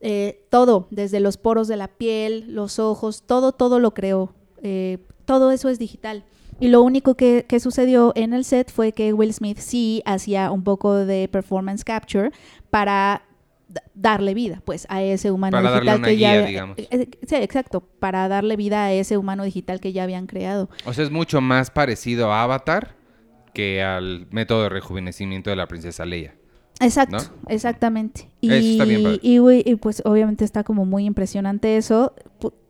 Eh, 0.00 0.46
todo, 0.48 0.86
desde 0.92 1.18
los 1.18 1.36
poros 1.36 1.66
de 1.66 1.76
la 1.76 1.88
piel, 1.88 2.54
los 2.54 2.78
ojos, 2.78 3.24
todo, 3.26 3.50
todo 3.50 3.80
lo 3.80 3.94
creó. 3.94 4.32
Eh, 4.62 4.98
todo 5.24 5.50
eso 5.50 5.68
es 5.68 5.80
digital. 5.80 6.24
Y 6.60 6.68
lo 6.68 6.82
único 6.82 7.14
que, 7.14 7.44
sucedió 7.60 8.12
en 8.16 8.32
el 8.32 8.44
set 8.44 8.70
fue 8.70 8.92
que 8.92 9.12
Will 9.12 9.32
Smith 9.32 9.58
sí 9.58 10.02
hacía 10.04 10.50
un 10.50 10.64
poco 10.64 10.94
de 10.94 11.28
performance 11.28 11.84
capture 11.84 12.30
para 12.70 13.22
darle 13.94 14.34
vida, 14.34 14.62
pues, 14.64 14.86
a 14.88 15.02
ese 15.02 15.30
humano 15.30 15.60
digital 15.60 16.02
que 16.02 16.16
ya 16.16 16.46
digamos. 16.46 16.78
Eh, 16.78 16.88
eh, 16.90 17.08
sí, 17.26 17.36
exacto, 17.36 17.80
para 17.80 18.28
darle 18.28 18.56
vida 18.56 18.84
a 18.84 18.92
ese 18.92 19.16
humano 19.16 19.44
digital 19.44 19.80
que 19.80 19.92
ya 19.92 20.04
habían 20.04 20.26
creado. 20.26 20.68
O 20.84 20.92
sea, 20.92 21.04
es 21.04 21.10
mucho 21.10 21.40
más 21.40 21.70
parecido 21.70 22.32
a 22.32 22.42
Avatar 22.42 22.94
que 23.52 23.82
al 23.82 24.26
método 24.30 24.64
de 24.64 24.68
rejuvenecimiento 24.68 25.50
de 25.50 25.56
la 25.56 25.66
princesa 25.66 26.04
Leia. 26.04 26.34
Exacto, 26.80 27.18
exactamente. 27.48 28.28
Y, 28.40 28.78
y, 29.22 29.76
pues 29.76 30.02
obviamente 30.04 30.44
está 30.44 30.64
como 30.64 30.84
muy 30.84 31.04
impresionante 31.04 31.76
eso 31.76 32.14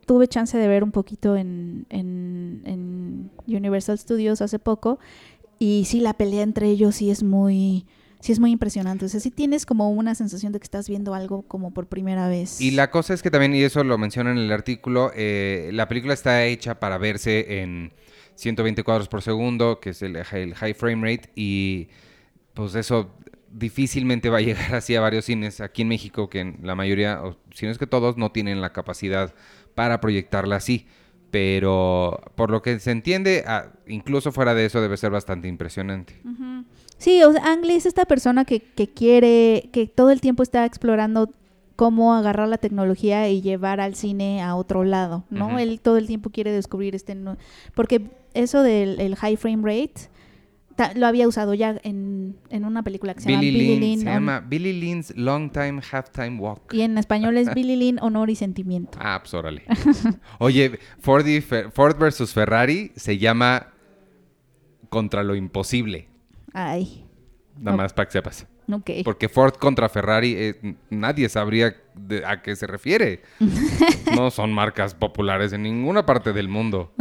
tuve 0.04 0.28
chance 0.28 0.56
de 0.56 0.68
ver 0.68 0.84
un 0.84 0.92
poquito 0.92 1.36
en, 1.36 1.86
en, 1.90 3.30
Universal 3.46 3.98
Studios 3.98 4.40
hace 4.40 4.58
poco 4.58 4.98
y 5.58 5.84
sí, 5.86 6.00
la 6.00 6.14
pelea 6.14 6.42
entre 6.42 6.68
ellos 6.68 6.96
sí 6.96 7.10
es 7.10 7.22
muy 7.22 7.86
sí 8.20 8.32
es 8.32 8.40
muy 8.40 8.52
impresionante. 8.52 9.04
O 9.04 9.08
sea, 9.08 9.20
sí 9.20 9.30
tienes 9.30 9.66
como 9.66 9.90
una 9.90 10.14
sensación 10.14 10.52
de 10.52 10.58
que 10.58 10.64
estás 10.64 10.88
viendo 10.88 11.12
algo 11.12 11.42
como 11.42 11.74
por 11.74 11.88
primera 11.88 12.26
vez. 12.26 12.58
Y 12.58 12.70
la 12.70 12.90
cosa 12.90 13.12
es 13.12 13.22
que 13.22 13.30
también, 13.30 13.54
y 13.54 13.62
eso 13.62 13.84
lo 13.84 13.98
menciona 13.98 14.30
en 14.30 14.38
el 14.38 14.50
artículo, 14.50 15.12
eh, 15.14 15.68
la 15.74 15.88
película 15.88 16.14
está 16.14 16.42
hecha 16.44 16.80
para 16.80 16.96
verse 16.96 17.60
en 17.60 17.92
120 18.36 18.82
cuadros 18.82 19.08
por 19.08 19.20
segundo, 19.20 19.78
que 19.78 19.90
es 19.90 20.00
el, 20.00 20.24
high 20.24 20.74
frame 20.74 21.02
rate, 21.02 21.30
y 21.34 21.88
pues 22.54 22.74
eso 22.74 23.14
difícilmente 23.50 24.30
va 24.30 24.38
a 24.38 24.40
llegar 24.40 24.74
así 24.74 24.96
a 24.96 25.00
varios 25.00 25.26
cines 25.26 25.60
aquí 25.60 25.82
en 25.82 25.88
México, 25.88 26.28
que 26.28 26.56
la 26.62 26.74
mayoría, 26.74 27.22
o 27.22 27.36
si 27.52 27.66
no 27.66 27.72
es 27.72 27.78
que 27.78 27.86
todos, 27.86 28.16
no 28.16 28.32
tienen 28.32 28.60
la 28.60 28.72
capacidad 28.72 29.34
para 29.74 30.00
proyectarla 30.00 30.56
así. 30.56 30.87
Pero 31.30 32.20
por 32.37 32.50
lo 32.50 32.62
que 32.62 32.78
se 32.78 32.92
entiende, 32.92 33.42
ah, 33.46 33.66
incluso 33.88 34.30
fuera 34.30 34.54
de 34.54 34.66
eso 34.66 34.80
debe 34.80 34.96
ser 34.96 35.10
bastante 35.10 35.48
impresionante. 35.48 36.20
Sí, 36.98 37.22
o 37.24 37.32
sea, 37.32 37.44
Ang 37.44 37.64
Lee 37.64 37.74
es 37.74 37.87
esta 37.87 38.04
persona 38.04 38.44
que, 38.44 38.60
que 38.60 38.88
quiere, 38.88 39.68
que 39.72 39.88
todo 39.88 40.10
el 40.10 40.20
tiempo 40.20 40.44
está 40.44 40.64
explorando 40.64 41.28
cómo 41.76 42.14
agarrar 42.14 42.48
la 42.48 42.58
tecnología 42.58 43.28
y 43.28 43.42
llevar 43.42 43.80
al 43.80 43.96
cine 43.96 44.42
a 44.42 44.54
otro 44.54 44.84
lado, 44.84 45.24
¿no? 45.28 45.58
Él 45.58 45.80
todo 45.80 45.98
el 45.98 46.06
tiempo 46.06 46.30
quiere 46.30 46.52
descubrir 46.52 46.94
este... 46.94 47.16
Porque 47.74 48.10
eso 48.32 48.62
del 48.62 49.16
high 49.16 49.37
frame 49.37 49.62
rate 49.64 50.08
lo 50.96 51.06
había 51.06 51.28
usado 51.28 51.54
ya 51.54 51.78
en, 51.82 52.37
una 52.50 52.82
película 52.82 53.14
que 53.14 53.20
se 53.20 53.30
llama 53.30 53.40
Billy 53.40 53.78
Lynn. 53.78 53.98
Se 54.00 54.04
llama 54.06 54.40
Billy 54.40 54.72
Lynn's 54.72 55.16
Long 55.16 55.50
Time 55.50 55.80
Halftime 55.90 56.38
Walk. 56.38 56.72
Y 56.72 56.82
en 56.82 56.98
español 56.98 57.37
es 57.38 57.52
Billy 57.54 57.76
Lynn 57.76 57.98
Honor 58.00 58.30
y 58.30 58.37
Sentimiento. 58.37 58.98
Ah, 59.00 59.18
pues 59.20 59.34
órale. 59.34 59.64
Oye, 60.38 60.78
Ford, 60.98 61.26
Ford 61.72 61.98
versus 61.98 62.32
Ferrari 62.32 62.92
se 62.96 63.18
llama 63.18 63.68
Contra 64.88 65.22
lo 65.22 65.34
Imposible. 65.34 66.08
Ay. 66.52 67.04
Nada 67.58 67.76
más 67.76 67.92
para 67.92 68.06
que 68.06 68.12
sepas. 68.12 68.46
Ok. 68.70 68.90
Porque 69.04 69.28
Ford 69.28 69.54
contra 69.54 69.88
Ferrari, 69.88 70.34
eh, 70.37 70.76
nadie 70.90 71.28
sabría 71.28 71.76
a 72.26 72.42
qué 72.42 72.56
se 72.56 72.66
refiere. 72.66 73.22
no 74.16 74.30
son 74.30 74.52
marcas 74.52 74.94
populares 74.94 75.52
en 75.52 75.62
ninguna 75.62 76.06
parte 76.06 76.32
del 76.32 76.48
mundo. 76.48 76.92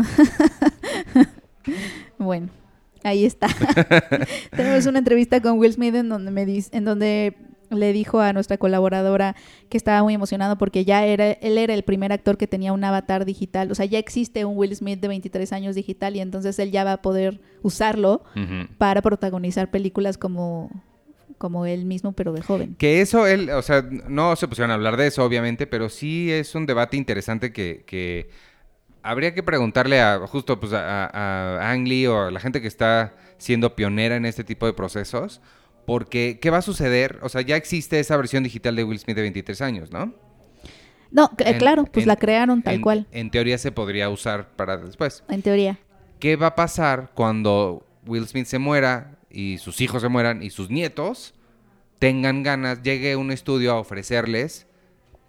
bueno. 2.17 2.49
Ahí 3.03 3.25
está. 3.25 3.47
Tenemos 4.55 4.85
una 4.85 4.99
entrevista 4.99 5.41
con 5.41 5.59
Will 5.59 5.73
Smith 5.73 5.95
en 5.95 6.09
donde 6.09 6.31
me 6.31 6.45
dice, 6.45 6.69
en 6.75 6.85
donde 6.85 7.35
le 7.69 7.93
dijo 7.93 8.19
a 8.19 8.33
nuestra 8.33 8.57
colaboradora 8.57 9.35
que 9.69 9.77
estaba 9.77 10.03
muy 10.03 10.13
emocionado 10.13 10.57
porque 10.57 10.85
ya 10.85 11.05
era, 11.05 11.31
él 11.31 11.57
era 11.57 11.73
el 11.73 11.83
primer 11.83 12.11
actor 12.11 12.37
que 12.37 12.47
tenía 12.47 12.73
un 12.73 12.83
avatar 12.83 13.25
digital. 13.25 13.71
O 13.71 13.75
sea, 13.75 13.85
ya 13.85 13.99
existe 13.99 14.45
un 14.45 14.57
Will 14.57 14.75
Smith 14.75 14.99
de 14.99 15.07
23 15.07 15.51
años 15.53 15.75
digital 15.75 16.15
y 16.15 16.21
entonces 16.21 16.57
él 16.59 16.71
ya 16.71 16.83
va 16.83 16.93
a 16.93 17.01
poder 17.01 17.41
usarlo 17.61 18.23
para 18.77 19.01
protagonizar 19.01 19.71
películas 19.71 20.17
como 20.17 20.69
como 21.37 21.65
él 21.65 21.83
mismo, 21.83 22.13
pero 22.13 22.31
de 22.31 22.41
joven. 22.41 22.75
Que 22.75 23.01
eso, 23.01 23.27
él, 23.27 23.49
o 23.49 23.61
sea, 23.61 23.81
no 23.81 24.35
se 24.37 24.47
pusieron 24.47 24.71
a 24.71 24.75
hablar 24.75 24.95
de 24.95 25.07
eso, 25.07 25.25
obviamente, 25.25 25.67
pero 25.67 25.89
sí 25.89 26.31
es 26.31 26.55
un 26.55 26.65
debate 26.65 26.95
interesante 26.95 27.51
que, 27.51 27.83
que 27.85 28.29
habría 29.03 29.33
que 29.33 29.43
preguntarle 29.43 30.01
a 30.01 30.25
justo 30.25 30.59
pues 30.59 30.73
a, 30.73 31.05
a, 31.05 31.71
Ang 31.71 31.87
Lee 31.87 32.07
o 32.07 32.23
a 32.23 32.31
la 32.31 32.39
gente 32.39 32.61
que 32.61 32.67
está 32.67 33.13
siendo 33.37 33.75
pionera 33.75 34.15
en 34.15 34.25
este 34.25 34.43
tipo 34.43 34.65
de 34.65 34.73
procesos, 34.73 35.41
porque 35.85 36.39
¿qué 36.41 36.49
va 36.49 36.59
a 36.59 36.61
suceder? 36.61 37.19
O 37.21 37.29
sea, 37.29 37.41
ya 37.41 37.57
existe 37.57 37.99
esa 37.99 38.17
versión 38.17 38.43
digital 38.43 38.75
de 38.75 38.83
Will 38.83 38.99
Smith 38.99 39.17
de 39.17 39.21
23 39.21 39.61
años, 39.61 39.91
¿no? 39.91 40.13
No, 41.11 41.29
claro, 41.59 41.85
pues 41.85 42.07
la 42.07 42.15
crearon 42.15 42.63
tal 42.63 42.81
cual. 42.81 43.05
En 43.11 43.29
teoría 43.29 43.59
se 43.59 43.71
podría 43.71 44.09
usar 44.09 44.55
para 44.55 44.77
después. 44.77 45.23
En 45.29 45.43
teoría. 45.43 45.77
¿Qué 46.19 46.37
va 46.37 46.47
a 46.47 46.55
pasar 46.55 47.11
cuando 47.13 47.85
Will 48.07 48.27
Smith 48.27 48.47
se 48.47 48.57
muera 48.57 49.19
y 49.29 49.59
sus 49.59 49.79
hijos 49.81 50.01
se 50.01 50.07
mueran 50.07 50.41
y 50.41 50.49
sus 50.49 50.71
nietos 50.71 51.35
tengan 51.99 52.41
ganas, 52.41 52.81
llegue 52.81 53.15
un 53.15 53.31
estudio 53.31 53.73
a 53.73 53.79
ofrecerles 53.79 54.65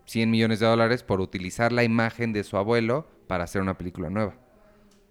100 0.07 0.31
millones 0.31 0.61
de 0.61 0.67
dólares 0.67 1.03
por 1.03 1.21
utilizar 1.21 1.71
la 1.71 1.85
imagen 1.85 2.33
de 2.33 2.45
su 2.45 2.57
abuelo 2.57 3.07
para 3.27 3.45
hacer 3.45 3.63
una 3.63 3.77
película 3.77 4.11
nueva. 4.11 4.35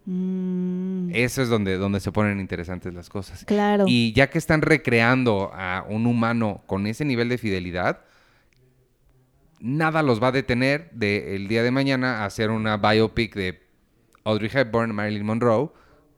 Mm. 0.06 1.12
Eso 1.14 1.42
es 1.42 1.50
donde, 1.50 1.78
donde 1.78 2.00
se 2.00 2.12
ponen 2.12 2.40
interesantes 2.40 2.94
las 2.94 3.10
cosas. 3.10 3.46
Claro. 3.46 3.86
Y 3.88 4.14
ya 4.14 4.30
que 4.30 4.38
están 4.38 4.62
recreando 4.62 5.52
a 5.54 5.86
un 5.88 6.06
humano 6.06 6.64
con 6.66 6.88
ese 6.88 7.06
nivel 7.06 7.30
de 7.30 7.38
fidelidad, 7.38 8.02
nada 9.60 10.04
los 10.04 10.22
va 10.22 10.28
a 10.28 10.32
detener 10.32 10.90
de 10.92 11.36
el 11.36 11.48
día 11.48 11.64
de 11.64 11.72
mañana 11.72 12.20
a 12.20 12.26
hacer 12.26 12.50
una 12.50 12.78
biopic 12.78 13.34
de 13.36 13.64
Audrey 14.26 14.50
Hepburn, 14.54 14.94
Marilyn 14.94 15.26
Monroe, 15.26 15.72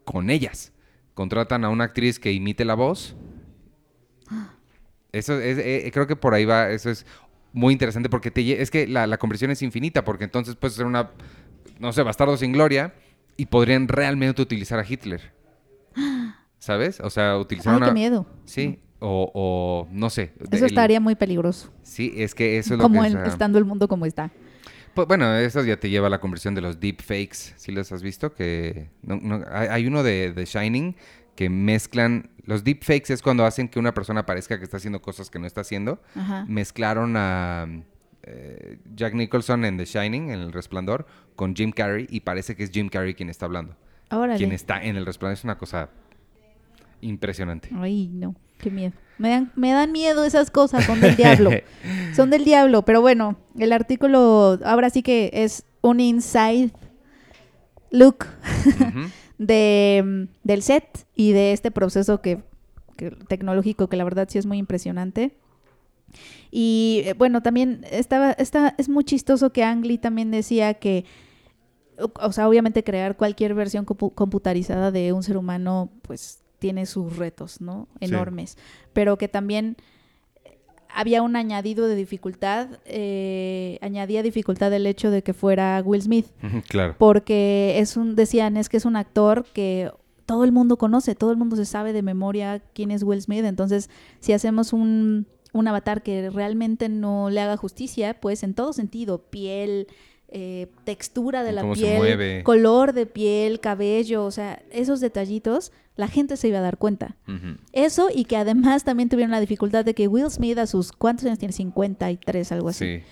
con 0.03 0.29
ellas. 0.29 0.73
Contratan 1.13 1.63
a 1.63 1.69
una 1.69 1.85
actriz 1.85 2.19
que 2.19 2.31
imite 2.31 2.65
la 2.65 2.73
voz. 2.73 3.15
Eso 5.11 5.39
es, 5.39 5.57
eh, 5.59 5.89
creo 5.93 6.07
que 6.07 6.17
por 6.17 6.33
ahí 6.33 6.43
va, 6.43 6.71
eso 6.71 6.89
es 6.89 7.05
muy 7.53 7.71
interesante 7.71 8.09
porque 8.09 8.31
te, 8.31 8.61
es 8.61 8.69
que 8.69 8.85
la, 8.85 9.07
la 9.07 9.17
conversión 9.17 9.49
es 9.49 9.61
infinita, 9.61 10.03
porque 10.03 10.25
entonces 10.25 10.57
puedes 10.57 10.75
hacer 10.75 10.85
una 10.85 11.11
no 11.79 11.93
sé, 11.93 12.03
Bastardo 12.03 12.37
sin 12.37 12.53
Gloria 12.53 12.93
y 13.37 13.47
podrían 13.47 13.87
realmente 13.87 14.41
utilizar 14.41 14.79
a 14.79 14.85
Hitler. 14.87 15.33
¿Sabes? 16.59 16.99
O 16.99 17.09
sea, 17.09 17.37
utilizar 17.37 17.75
Ay, 17.75 17.89
qué 17.89 17.93
miedo. 17.93 18.25
Sí, 18.45 18.79
o, 18.99 19.87
no 19.91 20.09
sé. 20.09 20.33
Eso 20.51 20.65
estaría 20.65 20.99
muy 20.99 21.15
peligroso. 21.15 21.71
Sí, 21.83 22.13
es 22.15 22.33
que 22.33 22.57
eso 22.57 22.73
es 22.73 22.79
lo 22.79 22.89
que... 22.89 22.97
Como 22.97 23.03
estando 23.03 23.59
el 23.59 23.65
mundo 23.65 23.87
como 23.87 24.05
está. 24.05 24.31
Pues, 24.95 25.07
bueno, 25.07 25.35
eso 25.35 25.63
ya 25.63 25.77
te 25.77 25.89
lleva 25.89 26.07
a 26.07 26.09
la 26.09 26.19
conversión 26.19 26.55
de 26.55 26.61
los 26.61 26.79
deepfakes, 26.79 27.53
si 27.57 27.71
los 27.71 27.91
has 27.91 28.01
visto, 28.01 28.33
que 28.33 28.89
hay, 29.51 29.85
uno 29.85 30.03
de, 30.03 30.31
The 30.33 30.45
Shining 30.45 30.95
que 31.35 31.49
mezclan, 31.49 32.29
los 32.45 32.63
deepfakes 32.63 33.11
es 33.13 33.21
cuando 33.21 33.45
hacen 33.45 33.67
que 33.67 33.77
una 33.77 33.93
persona 33.93 34.25
parezca 34.25 34.57
que 34.57 34.63
está 34.63 34.77
haciendo 34.77 35.01
cosas 35.01 35.29
que 35.29 35.37
no 35.37 35.45
está 35.45 35.61
haciendo. 35.61 36.01
Mezclaron 36.47 37.15
a 37.17 37.67
eh, 38.27 38.79
Jack 38.95 39.13
Nicholson 39.13 39.65
en 39.65 39.77
The 39.77 39.85
Shining, 39.85 40.31
en 40.31 40.39
El 40.39 40.51
Resplandor, 40.51 41.05
con 41.35 41.55
Jim 41.55 41.71
Carrey 41.71 42.07
y 42.09 42.21
parece 42.21 42.55
que 42.55 42.63
es 42.63 42.71
Jim 42.71 42.89
Carrey 42.89 43.13
quien 43.13 43.29
está 43.29 43.45
hablando. 43.45 43.75
Órale. 44.09 44.37
Quien 44.37 44.51
está 44.51 44.83
en 44.83 44.95
El 44.95 45.05
Resplandor 45.05 45.37
es 45.37 45.43
una 45.43 45.59
cosa 45.59 45.89
impresionante. 47.01 47.69
Ay, 47.75 48.07
no, 48.07 48.35
qué 48.57 48.71
miedo. 48.71 48.93
Me 49.19 49.29
dan, 49.29 49.51
me 49.55 49.71
dan 49.71 49.91
miedo 49.91 50.25
esas 50.25 50.49
cosas, 50.49 50.85
son 50.85 50.99
del 51.01 51.15
diablo. 51.15 51.51
son 52.15 52.31
del 52.31 52.43
diablo, 52.43 52.83
pero 52.83 52.99
bueno, 52.99 53.37
el 53.59 53.71
artículo 53.71 54.59
ahora 54.65 54.89
sí 54.89 55.03
que 55.03 55.29
es 55.31 55.63
un 55.81 55.99
inside 55.99 56.71
look 57.91 58.25
de, 59.37 60.27
del 60.43 60.61
set 60.63 61.05
y 61.15 61.31
de 61.31 61.53
este 61.53 61.69
proceso 61.69 62.21
que, 62.21 62.41
que, 62.97 63.11
tecnológico 63.11 63.87
que 63.87 63.97
la 63.97 64.03
verdad 64.03 64.27
sí 64.29 64.39
es 64.39 64.47
muy 64.47 64.57
impresionante. 64.57 65.37
Y 66.51 67.01
eh, 67.05 67.13
bueno, 67.13 67.41
también 67.41 67.85
estaba, 67.91 68.31
está, 68.31 68.75
es 68.77 68.89
muy 68.89 69.03
chistoso 69.03 69.51
que 69.51 69.63
Ang 69.63 69.85
Lee 69.85 69.97
también 69.97 70.31
decía 70.31 70.75
que, 70.75 71.05
o 71.97 72.31
sea, 72.31 72.47
obviamente 72.47 72.83
crear 72.83 73.17
cualquier 73.17 73.53
versión 73.53 73.85
computarizada 73.85 74.91
de 74.91 75.13
un 75.13 75.23
ser 75.23 75.37
humano, 75.37 75.91
pues 76.01 76.43
tiene 76.59 76.85
sus 76.85 77.17
retos, 77.17 77.61
¿no? 77.61 77.87
Enormes. 77.99 78.57
Pero 78.93 79.17
que 79.17 79.27
también 79.27 79.77
había 80.95 81.21
un 81.21 81.35
añadido 81.35 81.87
de 81.87 81.95
dificultad, 81.95 82.79
eh, 82.85 83.77
añadía 83.81 84.23
dificultad 84.23 84.71
el 84.73 84.87
hecho 84.87 85.11
de 85.11 85.23
que 85.23 85.33
fuera 85.33 85.81
Will 85.85 86.01
Smith. 86.01 86.27
Claro. 86.69 86.95
Porque 86.97 87.75
es 87.79 87.97
un, 87.97 88.15
decían, 88.15 88.55
es 88.55 88.69
que 88.69 88.77
es 88.77 88.85
un 88.85 88.95
actor 88.95 89.45
que 89.53 89.91
todo 90.25 90.45
el 90.45 90.51
mundo 90.51 90.77
conoce, 90.77 91.13
todo 91.13 91.31
el 91.31 91.37
mundo 91.37 91.57
se 91.57 91.65
sabe 91.65 91.91
de 91.91 92.01
memoria 92.01 92.63
quién 92.73 92.91
es 92.91 93.03
Will 93.03 93.21
Smith. 93.21 93.43
Entonces, 93.43 93.89
si 94.19 94.31
hacemos 94.31 94.71
un, 94.71 95.27
un 95.55 95.69
avatar 95.69 96.03
que 96.03 96.29
realmente 96.29 96.89
no 96.89 97.29
le 97.29 97.39
haga 97.39 97.55
justicia, 97.55 98.19
pues 98.19 98.43
en 98.43 98.53
todo 98.53 98.73
sentido, 98.73 99.19
piel, 99.19 99.87
eh, 100.27 100.67
textura 100.83 101.43
de 101.43 101.53
la 101.53 101.71
piel, 101.71 102.43
color 102.43 102.91
de 102.91 103.05
piel, 103.05 103.61
cabello, 103.61 104.25
o 104.25 104.31
sea, 104.31 104.61
esos 104.69 104.99
detallitos, 104.99 105.71
la 105.95 106.09
gente 106.09 106.35
se 106.35 106.49
iba 106.49 106.57
a 106.57 106.61
dar 106.61 106.77
cuenta. 106.77 107.15
Eso 107.71 108.09
y 108.13 108.25
que 108.25 108.35
además 108.35 108.83
también 108.83 109.07
tuvieron 109.07 109.31
la 109.31 109.39
dificultad 109.39 109.85
de 109.85 109.93
que 109.93 110.09
Will 110.09 110.29
Smith 110.29 110.57
a 110.57 110.67
sus, 110.67 110.91
¿cuántos 110.91 111.25
años 111.25 111.39
tiene? 111.39 111.53
53, 111.53 112.51
algo 112.51 112.67
así. 112.67 112.97
Sí. 112.97 113.03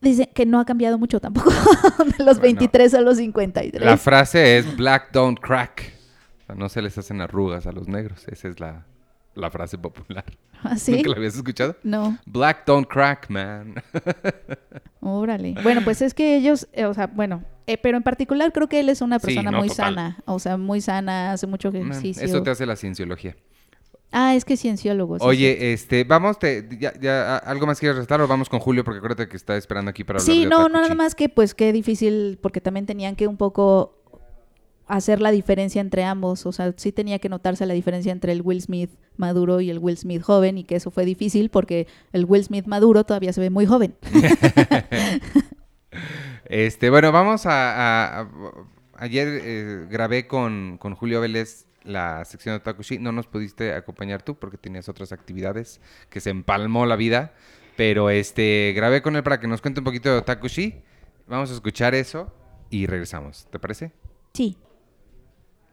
Dice 0.00 0.30
que 0.30 0.46
no 0.46 0.60
ha 0.60 0.64
cambiado 0.64 0.96
mucho 0.96 1.20
tampoco, 1.20 1.50
de 2.18 2.24
los 2.24 2.38
Bueno. 2.38 2.40
23 2.40 2.94
a 2.94 3.00
los 3.02 3.18
53. 3.18 3.84
La 3.84 3.98
frase 3.98 4.56
es 4.56 4.76
Black 4.78 5.12
don't 5.12 5.38
crack. 5.38 5.92
O 6.42 6.46
sea, 6.46 6.54
no 6.54 6.70
se 6.70 6.80
les 6.80 6.96
hacen 6.96 7.20
arrugas 7.20 7.66
a 7.66 7.72
los 7.72 7.86
negros. 7.86 8.26
Esa 8.28 8.48
es 8.48 8.60
la, 8.60 8.86
la 9.38 9.50
frase 9.50 9.78
popular. 9.78 10.24
¿Ah, 10.62 10.76
sí? 10.76 10.92
¿Nunca 10.92 11.10
la 11.10 11.16
habías 11.16 11.36
escuchado? 11.36 11.76
No, 11.82 12.18
Black 12.26 12.64
don't 12.66 12.86
crack, 12.86 13.28
man. 13.30 13.74
órale. 15.00 15.54
Bueno, 15.62 15.82
pues 15.84 16.02
es 16.02 16.14
que 16.14 16.36
ellos, 16.36 16.68
eh, 16.72 16.84
o 16.84 16.94
sea, 16.94 17.06
bueno, 17.06 17.44
eh, 17.66 17.78
pero 17.78 17.96
en 17.96 18.02
particular 18.02 18.52
creo 18.52 18.68
que 18.68 18.80
él 18.80 18.88
es 18.88 19.00
una 19.00 19.18
Sí, 19.18 19.26
persona 19.26 19.50
no, 19.50 19.58
muy 19.58 19.68
total. 19.68 19.94
sana, 19.94 20.22
o 20.26 20.38
sea, 20.38 20.56
muy 20.56 20.80
sana, 20.80 21.32
hace 21.32 21.46
mucho 21.46 21.68
ejercicio. 21.68 22.22
Eso 22.24 22.42
te 22.42 22.50
hace 22.50 22.66
la 22.66 22.76
cienciología. 22.76 23.36
Ah, 24.10 24.34
es 24.34 24.46
que 24.46 24.54
es 24.54 24.60
cienciólogo. 24.60 25.16
sí, 25.18 25.20
sí. 25.22 25.28
Oye, 25.28 25.72
este, 25.74 26.04
vamos, 26.04 26.38
te, 26.38 26.66
ya, 26.80 26.98
ya, 26.98 27.36
¿algo 27.36 27.66
más 27.66 27.78
quieres 27.78 27.98
restar 27.98 28.18
o 28.22 28.26
vamos 28.26 28.48
con 28.48 28.58
Julio? 28.58 28.82
Porque 28.82 28.98
acuérdate 28.98 29.28
que 29.28 29.36
está 29.36 29.54
esperando 29.58 29.90
aquí 29.90 30.02
para 30.02 30.18
hablar 30.18 30.34
Sí, 30.34 30.44
de 30.44 30.48
no, 30.48 30.70
no, 30.70 30.80
nada 30.80 30.94
más 30.94 31.14
que 31.14 31.28
pues 31.28 31.54
qué 31.54 31.74
difícil, 31.74 32.38
porque 32.40 32.62
también 32.62 32.86
tenían 32.86 33.16
que 33.16 33.26
un 33.26 33.36
poco 33.36 33.97
hacer 34.88 35.20
la 35.20 35.30
diferencia 35.30 35.80
entre 35.80 36.04
ambos, 36.04 36.46
o 36.46 36.52
sea, 36.52 36.72
sí 36.76 36.92
tenía 36.92 37.18
que 37.18 37.28
notarse 37.28 37.66
la 37.66 37.74
diferencia 37.74 38.10
entre 38.12 38.32
el 38.32 38.42
Will 38.42 38.60
Smith 38.62 38.90
maduro 39.16 39.60
y 39.60 39.70
el 39.70 39.78
Will 39.78 39.96
Smith 39.98 40.22
joven 40.22 40.58
y 40.58 40.64
que 40.64 40.76
eso 40.76 40.90
fue 40.90 41.04
difícil 41.04 41.50
porque 41.50 41.86
el 42.12 42.24
Will 42.24 42.42
Smith 42.44 42.66
maduro 42.66 43.04
todavía 43.04 43.32
se 43.32 43.40
ve 43.40 43.50
muy 43.50 43.66
joven. 43.66 43.94
Este, 46.46 46.90
bueno, 46.90 47.12
vamos 47.12 47.46
a... 47.46 47.50
a- 47.72 48.20
a- 48.20 48.28
ayer 48.96 49.28
eh, 49.42 49.86
grabé 49.90 50.26
con, 50.26 50.76
con 50.78 50.94
Julio 50.94 51.20
Vélez 51.20 51.66
la 51.84 52.24
sección 52.24 52.52
de 52.54 52.56
Otakushi. 52.58 52.98
No 52.98 53.12
nos 53.12 53.26
pudiste 53.26 53.74
acompañar 53.74 54.22
tú 54.22 54.34
porque 54.36 54.58
tenías 54.58 54.88
otras 54.88 55.12
actividades 55.12 55.80
que 56.10 56.20
se 56.20 56.30
empalmó 56.30 56.86
la 56.86 56.96
vida. 56.96 57.32
Pero 57.76 58.10
este, 58.10 58.72
grabé 58.74 59.02
con 59.02 59.14
él 59.16 59.22
para 59.22 59.40
que 59.40 59.46
nos 59.46 59.60
cuente 59.60 59.80
un 59.80 59.84
poquito 59.84 60.10
de 60.10 60.18
Otakushi. 60.18 60.82
Vamos 61.26 61.50
a 61.50 61.54
escuchar 61.54 61.94
eso 61.94 62.32
y 62.70 62.86
regresamos. 62.86 63.46
¿Te 63.50 63.58
parece? 63.58 63.92
Sí. 64.34 64.56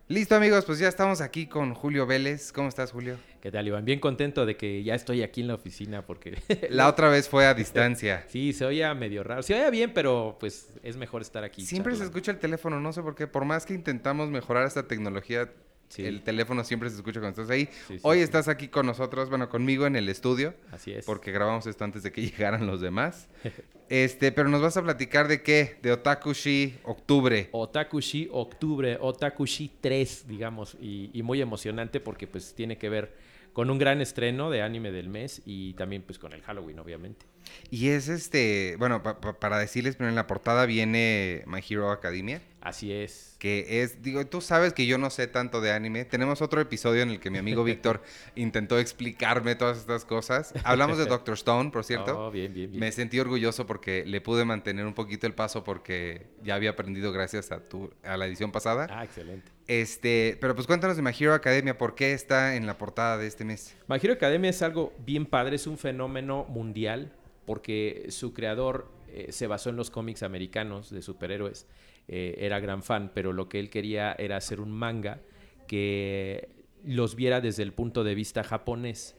Listo 0.07 0.35
amigos, 0.35 0.65
pues 0.65 0.77
ya 0.77 0.87
estamos 0.87 1.19
aquí 1.19 1.47
con 1.47 1.73
Julio 1.73 2.05
Vélez. 2.05 2.51
¿Cómo 2.51 2.67
estás 2.67 2.91
Julio? 2.91 3.17
¿Qué 3.41 3.49
tal, 3.49 3.65
Iván? 3.65 3.85
Bien 3.85 3.99
contento 3.99 4.45
de 4.45 4.55
que 4.55 4.83
ya 4.83 4.93
estoy 4.93 5.23
aquí 5.23 5.41
en 5.41 5.47
la 5.47 5.55
oficina 5.55 6.05
porque... 6.05 6.37
La 6.69 6.87
otra 6.87 7.09
vez 7.09 7.27
fue 7.27 7.47
a 7.47 7.55
distancia. 7.55 8.23
Sí, 8.29 8.53
se 8.53 8.65
oía 8.65 8.93
medio 8.93 9.23
raro. 9.23 9.41
Se 9.41 9.55
oía 9.55 9.71
bien, 9.71 9.95
pero 9.95 10.37
pues 10.39 10.69
es 10.83 10.95
mejor 10.95 11.23
estar 11.23 11.43
aquí. 11.43 11.65
Siempre 11.65 11.95
se 11.95 12.03
escucha 12.03 12.31
el 12.31 12.37
teléfono, 12.37 12.79
no 12.79 12.93
sé 12.93 13.01
por 13.01 13.15
qué. 13.15 13.25
Por 13.25 13.45
más 13.45 13.65
que 13.65 13.73
intentamos 13.73 14.29
mejorar 14.29 14.67
esta 14.67 14.87
tecnología, 14.87 15.49
Sí. 15.89 16.05
el 16.05 16.23
teléfono 16.23 16.63
siempre 16.63 16.89
se 16.89 16.95
escucha 16.97 17.19
cuando 17.19 17.41
estás 17.41 17.53
ahí. 17.53 17.65
Sí, 17.87 17.95
sí, 17.95 17.99
Hoy 18.01 18.19
estás 18.19 18.47
aquí 18.47 18.67
con 18.67 18.85
nosotros, 18.85 19.29
bueno, 19.29 19.49
conmigo 19.49 19.85
en 19.85 19.95
el 19.95 20.09
estudio, 20.09 20.53
Así 20.71 20.91
es. 20.91 21.05
porque 21.05 21.31
grabamos 21.31 21.67
esto 21.67 21.83
antes 21.83 22.03
de 22.03 22.11
que 22.11 22.21
llegaran 22.29 22.65
los 22.67 22.81
demás. 22.81 23.27
Este, 23.87 24.31
pero 24.31 24.49
nos 24.49 24.63
vas 24.63 24.75
a 24.77 24.81
platicar 24.81 25.27
de 25.27 25.43
qué? 25.43 25.77
De 25.83 25.91
Otakushi 25.91 26.79
Octubre. 26.85 27.49
Otakushi 27.51 28.29
Octubre, 28.31 28.97
Otakushi 28.99 29.73
3, 29.79 30.25
digamos, 30.27 30.75
y, 30.81 31.11
y 31.13 31.21
muy 31.21 31.39
emocionante 31.39 31.99
porque 31.99 32.25
pues 32.25 32.55
tiene 32.55 32.79
que 32.79 32.89
ver 32.89 33.13
con 33.53 33.69
un 33.69 33.77
gran 33.77 34.01
estreno 34.01 34.49
de 34.49 34.63
anime 34.63 34.91
del 34.91 35.07
mes 35.07 35.43
y 35.45 35.75
también 35.75 36.01
pues 36.01 36.17
con 36.17 36.33
el 36.33 36.41
Halloween, 36.41 36.79
obviamente. 36.79 37.27
Y 37.71 37.89
es 37.89 38.07
este, 38.09 38.75
bueno, 38.79 39.03
pa- 39.03 39.19
pa- 39.19 39.39
para 39.39 39.57
decirles, 39.57 39.95
pero 39.95 40.09
en 40.09 40.15
la 40.15 40.27
portada 40.27 40.65
viene 40.65 41.43
My 41.47 41.61
Hero 41.67 41.91
Academia. 41.91 42.41
Así 42.61 42.91
es. 42.91 43.35
que 43.37 43.83
es, 43.83 44.01
digo, 44.01 44.25
tú 44.25 44.41
sabes 44.41 44.73
que 44.73 44.87
yo 44.87 44.97
no 44.97 45.11
sé 45.11 45.27
tanto 45.27 45.61
de 45.61 45.71
anime. 45.71 46.03
Tenemos 46.03 46.41
otro 46.41 46.59
episodio 46.61 47.03
en 47.03 47.11
el 47.11 47.19
que 47.19 47.29
mi 47.29 47.37
amigo 47.37 47.63
Víctor 47.63 48.01
intentó 48.35 48.79
explicarme 48.79 49.53
todas 49.53 49.77
estas 49.77 50.03
cosas. 50.03 50.51
Hablamos 50.63 50.97
de 50.97 51.05
Doctor 51.05 51.35
Stone, 51.35 51.69
por 51.69 51.83
cierto. 51.83 52.17
Oh, 52.27 52.31
bien, 52.31 52.51
bien, 52.55 52.71
bien. 52.71 52.79
Me 52.79 52.91
sentí 52.91 53.19
orgulloso 53.19 53.67
porque 53.67 54.03
le 54.05 54.19
pude 54.19 54.45
mantener 54.45 54.87
un 54.87 54.95
poquito 54.95 55.27
el 55.27 55.33
paso 55.35 55.63
porque 55.63 56.25
ya 56.43 56.55
había 56.55 56.71
aprendido 56.71 57.11
gracias 57.11 57.51
a 57.51 57.59
tu 57.59 57.91
a 58.03 58.17
la 58.17 58.25
edición 58.25 58.51
pasada. 58.51 58.87
Ah, 58.89 59.03
excelente. 59.03 59.51
Este, 59.67 60.37
pero 60.41 60.55
pues 60.55 60.65
cuéntanos 60.65 60.95
de 60.97 61.03
My 61.03 61.11
Hero 61.19 61.35
Academia, 61.35 61.77
¿por 61.77 61.93
qué 61.93 62.13
está 62.13 62.55
en 62.55 62.65
la 62.65 62.79
portada 62.79 63.17
de 63.19 63.27
este 63.27 63.45
mes? 63.45 63.75
My 63.87 63.97
Hero 64.01 64.13
Academia 64.13 64.49
es 64.49 64.63
algo 64.63 64.91
bien 65.05 65.27
padre, 65.27 65.57
es 65.57 65.67
un 65.67 65.77
fenómeno 65.77 66.45
mundial 66.45 67.11
porque 67.45 68.07
su 68.09 68.33
creador 68.33 68.91
eh, 69.07 69.31
se 69.31 69.47
basó 69.47 69.69
en 69.69 69.75
los 69.75 69.89
cómics 69.89 70.23
americanos 70.23 70.89
de 70.89 71.01
superhéroes, 71.01 71.67
eh, 72.07 72.35
era 72.39 72.59
gran 72.59 72.83
fan, 72.83 73.11
pero 73.13 73.33
lo 73.33 73.49
que 73.49 73.59
él 73.59 73.69
quería 73.69 74.13
era 74.13 74.37
hacer 74.37 74.59
un 74.59 74.71
manga 74.71 75.21
que 75.67 76.49
los 76.83 77.15
viera 77.15 77.41
desde 77.41 77.63
el 77.63 77.73
punto 77.73 78.03
de 78.03 78.13
vista 78.13 78.43
japonés, 78.43 79.15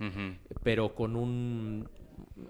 pero 0.62 0.94
con 0.94 1.16
un, 1.16 1.88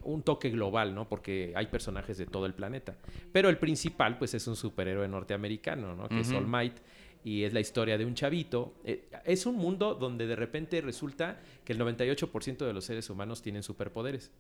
un 0.03 0.23
toque 0.23 0.51
global, 0.51 0.95
¿no? 0.95 1.09
Porque 1.09 1.53
hay 1.57 1.67
personajes 1.67 2.19
de 2.19 2.27
todo 2.27 2.47
el 2.47 2.55
planeta. 2.55 2.97
Pero 3.33 3.49
el 3.49 3.59
principal, 3.59 4.19
pues, 4.19 4.35
es 4.35 4.47
un 4.47 4.57
superhéroe 4.57 5.09
norteamericano, 5.09 5.95
¿no? 5.95 6.09
Que 6.09 6.21
es. 6.21 6.33
All 6.33 6.47
Might. 6.47 6.79
Y 7.25 7.43
es 7.43 7.53
la 7.53 7.61
historia 7.61 7.99
de 7.99 8.05
un 8.05 8.15
chavito. 8.15 8.75
Eh, 8.85 9.09
es 9.25 9.47
un 9.47 9.57
mundo 9.57 9.95
donde 9.95 10.27
de 10.27 10.37
repente 10.37 10.81
resulta 10.81 11.41
que 11.65 11.73
el 11.73 11.81
98% 11.81 12.67
de 12.67 12.73
los 12.73 12.85
seres 12.85 13.11
humanos 13.11 13.43
tienen 13.43 13.63
superpoderes. 13.63 14.31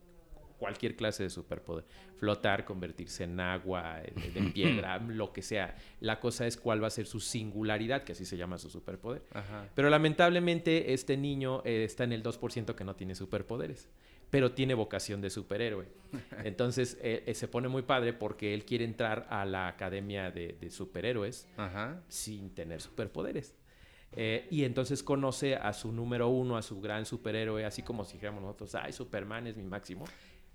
Cualquier 0.59 0.97
clase 0.97 1.23
de 1.23 1.31
superpoder. 1.31 1.85
Flotar, 2.17 2.65
convertirse 2.65 3.25
en 3.25 3.39
agua, 3.41 4.01
de, 4.01 4.31
de 4.31 4.51
piedra, 4.51 4.99
lo 5.07 5.33
que 5.33 5.43
sea. 5.43 5.77
La 6.01 6.19
cosa 6.21 6.47
es 6.47 6.57
cuál 6.57 6.83
va 6.83 6.87
a 6.87 6.91
ser 6.91 7.07
su 7.07 7.21
singularidad, 7.21 8.05
que 8.05 8.13
así 8.13 8.25
se 8.25 8.37
llama 8.37 8.59
su 8.59 8.71
superpoder. 8.71 9.23
Ajá. 9.33 9.69
Pero 9.75 9.91
lamentablemente 9.91 10.93
este 10.95 11.17
niño 11.17 11.63
eh, 11.65 11.85
está 11.85 12.05
en 12.05 12.13
el 12.13 12.23
2% 12.23 12.75
que 12.75 12.85
no 12.85 12.97
tiene 12.97 13.15
superpoderes, 13.15 13.89
pero 14.31 14.53
tiene 14.53 14.75
vocación 14.75 15.21
de 15.21 15.31
superhéroe. 15.31 15.87
Entonces 16.45 16.99
eh, 17.03 17.23
eh, 17.27 17.35
se 17.35 17.49
pone 17.49 17.69
muy 17.69 17.83
padre 17.83 18.13
porque 18.13 18.55
él 18.55 18.65
quiere 18.65 18.85
entrar 18.85 19.27
a 19.31 19.45
la 19.45 19.69
academia 19.69 20.31
de, 20.31 20.57
de 20.61 20.71
superhéroes 20.71 21.47
Ajá. 21.57 22.03
sin 22.09 22.55
tener 22.55 22.81
superpoderes. 22.81 23.55
Eh, 24.13 24.47
y 24.51 24.65
entonces 24.65 25.03
conoce 25.03 25.57
a 25.57 25.73
su 25.73 25.93
número 25.93 26.29
uno, 26.29 26.57
a 26.57 26.63
su 26.63 26.81
gran 26.81 27.05
superhéroe, 27.05 27.65
así 27.65 27.83
como 27.83 28.05
si 28.05 28.15
dijéramos 28.15 28.43
nosotros, 28.43 28.75
ay, 28.75 28.93
Superman 28.93 29.47
es 29.47 29.57
mi 29.57 29.65
máximo. 29.65 30.05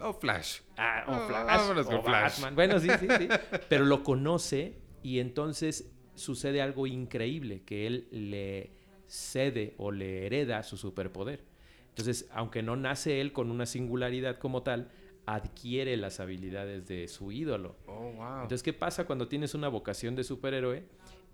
Oh, 0.01 0.13
Flash. 0.13 0.61
Ah, 0.77 1.05
o 1.07 1.27
Flash, 1.27 1.45
vámonos 1.45 1.87
o 1.87 1.89
con 1.89 2.03
Flash. 2.03 2.33
Batman. 2.33 2.55
Bueno, 2.55 2.79
sí, 2.79 2.89
sí, 2.99 3.07
sí. 3.17 3.27
Pero 3.69 3.85
lo 3.85 4.03
conoce 4.03 4.79
y 5.03 5.19
entonces 5.19 5.91
sucede 6.15 6.61
algo 6.61 6.87
increíble, 6.87 7.63
que 7.63 7.87
él 7.87 8.07
le 8.11 8.71
cede 9.07 9.75
o 9.77 9.91
le 9.91 10.25
hereda 10.25 10.63
su 10.63 10.77
superpoder. 10.77 11.43
Entonces, 11.89 12.27
aunque 12.31 12.63
no 12.63 12.75
nace 12.75 13.21
él 13.21 13.33
con 13.33 13.51
una 13.51 13.65
singularidad 13.65 14.39
como 14.39 14.63
tal, 14.63 14.91
adquiere 15.25 15.97
las 15.97 16.19
habilidades 16.19 16.87
de 16.87 17.07
su 17.07 17.31
ídolo. 17.31 17.75
Oh, 17.85 18.11
wow. 18.11 18.41
Entonces, 18.43 18.63
¿qué 18.63 18.73
pasa 18.73 19.05
cuando 19.05 19.27
tienes 19.27 19.53
una 19.53 19.67
vocación 19.67 20.15
de 20.15 20.23
superhéroe 20.23 20.85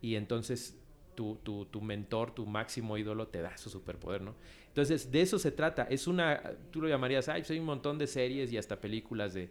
y 0.02 0.16
entonces 0.16 0.78
tu, 1.16 1.36
tu, 1.44 1.66
tu 1.66 1.82
mentor, 1.82 2.32
tu 2.32 2.46
máximo 2.46 2.98
ídolo 2.98 3.28
te 3.28 3.42
da 3.42 3.58
su 3.58 3.70
superpoder, 3.70 4.22
¿no? 4.22 4.36
Entonces, 4.78 5.12
de 5.12 5.22
eso 5.24 5.40
se 5.40 5.50
trata. 5.50 5.88
Es 5.90 6.06
una, 6.06 6.40
tú 6.70 6.84
lo 6.84 6.88
llamarías, 6.88 7.28
ay, 7.30 7.42
pues 7.42 7.50
hay 7.50 7.58
un 7.58 7.66
montón 7.66 7.98
de 7.98 8.06
series 8.06 8.54
y 8.54 8.60
hasta 8.60 8.80
películas 8.80 9.34
de 9.34 9.46
eh, 9.46 9.50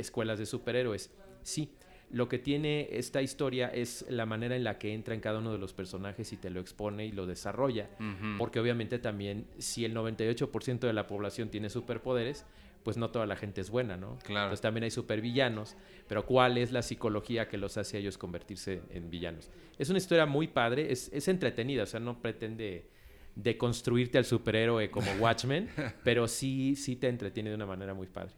escuelas 0.00 0.40
de 0.40 0.46
superhéroes. 0.46 1.12
Sí, 1.44 1.70
lo 2.10 2.28
que 2.28 2.40
tiene 2.40 2.88
esta 2.90 3.22
historia 3.22 3.68
es 3.68 4.04
la 4.08 4.26
manera 4.26 4.56
en 4.56 4.64
la 4.64 4.76
que 4.76 4.92
entra 4.92 5.14
en 5.14 5.20
cada 5.20 5.38
uno 5.38 5.52
de 5.52 5.58
los 5.58 5.72
personajes 5.72 6.32
y 6.32 6.36
te 6.36 6.50
lo 6.50 6.58
expone 6.58 7.06
y 7.06 7.12
lo 7.12 7.26
desarrolla. 7.26 7.90
Porque 8.38 8.58
obviamente 8.58 8.98
también, 8.98 9.46
si 9.56 9.84
el 9.84 9.94
98% 9.94 10.80
de 10.80 10.92
la 10.92 11.06
población 11.06 11.48
tiene 11.48 11.70
superpoderes, 11.70 12.44
pues 12.82 12.96
no 12.96 13.10
toda 13.10 13.26
la 13.26 13.36
gente 13.36 13.60
es 13.60 13.70
buena, 13.70 13.96
¿no? 13.96 14.18
Claro. 14.24 14.46
Entonces 14.46 14.62
también 14.62 14.82
hay 14.82 14.90
supervillanos, 14.90 15.76
pero 16.08 16.26
¿cuál 16.26 16.58
es 16.58 16.72
la 16.72 16.82
psicología 16.82 17.48
que 17.48 17.56
los 17.56 17.76
hace 17.76 17.98
a 17.98 18.00
ellos 18.00 18.18
convertirse 18.18 18.82
en 18.90 19.10
villanos? 19.10 19.48
Es 19.78 19.90
una 19.90 19.98
historia 19.98 20.26
muy 20.26 20.48
padre, 20.48 20.90
es, 20.90 21.08
es 21.12 21.28
entretenida, 21.28 21.84
o 21.84 21.86
sea, 21.86 22.00
no 22.00 22.20
pretende 22.20 22.95
deconstruirte 23.36 24.18
al 24.18 24.24
superhéroe 24.24 24.90
como 24.90 25.10
Watchmen, 25.20 25.68
pero 26.02 26.26
sí, 26.26 26.74
sí 26.74 26.96
te 26.96 27.08
entretiene 27.08 27.50
de 27.50 27.56
una 27.56 27.66
manera 27.66 27.94
muy 27.94 28.08
padre. 28.08 28.32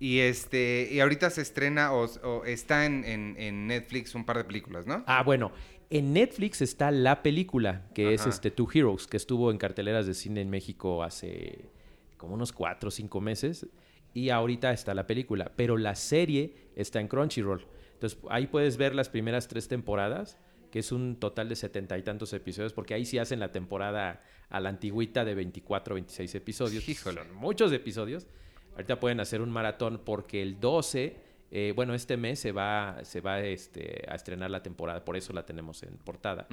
Y 0.00 0.20
este, 0.20 0.88
y 0.90 1.00
ahorita 1.00 1.30
se 1.30 1.42
estrena 1.42 1.92
o, 1.92 2.04
o 2.22 2.44
está 2.44 2.86
en, 2.86 3.04
en- 3.04 3.36
en 3.38 3.66
Netflix 3.66 4.14
un 4.14 4.24
par 4.24 4.38
de 4.38 4.44
películas, 4.44 4.86
¿no? 4.86 5.04
Ah, 5.06 5.22
bueno, 5.22 5.52
en 5.90 6.12
Netflix 6.12 6.62
está 6.62 6.90
la 6.90 7.22
película, 7.22 7.88
que 7.94 8.14
es 8.14 8.26
este 8.26 8.50
Two 8.50 8.68
Heroes, 8.72 9.06
que 9.06 9.16
estuvo 9.16 9.50
en 9.50 9.58
carteleras 9.58 10.06
de 10.06 10.14
cine 10.14 10.40
en 10.40 10.50
México 10.50 11.02
hace 11.02 11.70
como 12.16 12.34
unos 12.34 12.52
cuatro 12.52 12.88
o 12.88 12.90
cinco 12.90 13.20
meses, 13.20 13.66
y 14.14 14.30
ahorita 14.30 14.72
está 14.72 14.94
la 14.94 15.06
película, 15.06 15.52
pero 15.56 15.76
la 15.76 15.94
serie 15.94 16.70
está 16.76 17.00
en 17.00 17.08
Crunchyroll. 17.08 17.66
Entonces 17.94 18.18
ahí 18.30 18.46
puedes 18.46 18.76
ver 18.76 18.94
las 18.94 19.08
primeras 19.08 19.46
tres 19.48 19.68
temporadas, 19.68 20.38
que 20.74 20.80
es 20.80 20.90
un 20.90 21.20
total 21.20 21.48
de 21.48 21.54
setenta 21.54 21.96
y 21.96 22.02
tantos 22.02 22.32
episodios, 22.32 22.72
porque 22.72 22.94
ahí 22.94 23.04
sí 23.04 23.16
hacen 23.18 23.38
la 23.38 23.52
temporada 23.52 24.20
a 24.48 24.58
la 24.58 24.70
antigüita 24.70 25.24
de 25.24 25.36
24 25.36 25.94
26 25.94 26.34
episodios. 26.34 26.88
Híjole. 26.88 27.20
Son 27.22 27.32
muchos 27.36 27.70
episodios, 27.70 28.26
Ahorita 28.72 28.98
pueden 28.98 29.20
hacer 29.20 29.40
un 29.40 29.52
maratón 29.52 30.02
porque 30.04 30.42
el 30.42 30.58
12, 30.58 31.16
eh, 31.52 31.72
bueno, 31.76 31.94
este 31.94 32.16
mes 32.16 32.40
se 32.40 32.50
va, 32.50 32.98
se 33.04 33.20
va 33.20 33.38
este, 33.38 34.04
a 34.08 34.16
estrenar 34.16 34.50
la 34.50 34.64
temporada, 34.64 35.04
por 35.04 35.16
eso 35.16 35.32
la 35.32 35.46
tenemos 35.46 35.84
en 35.84 35.96
portada, 35.98 36.48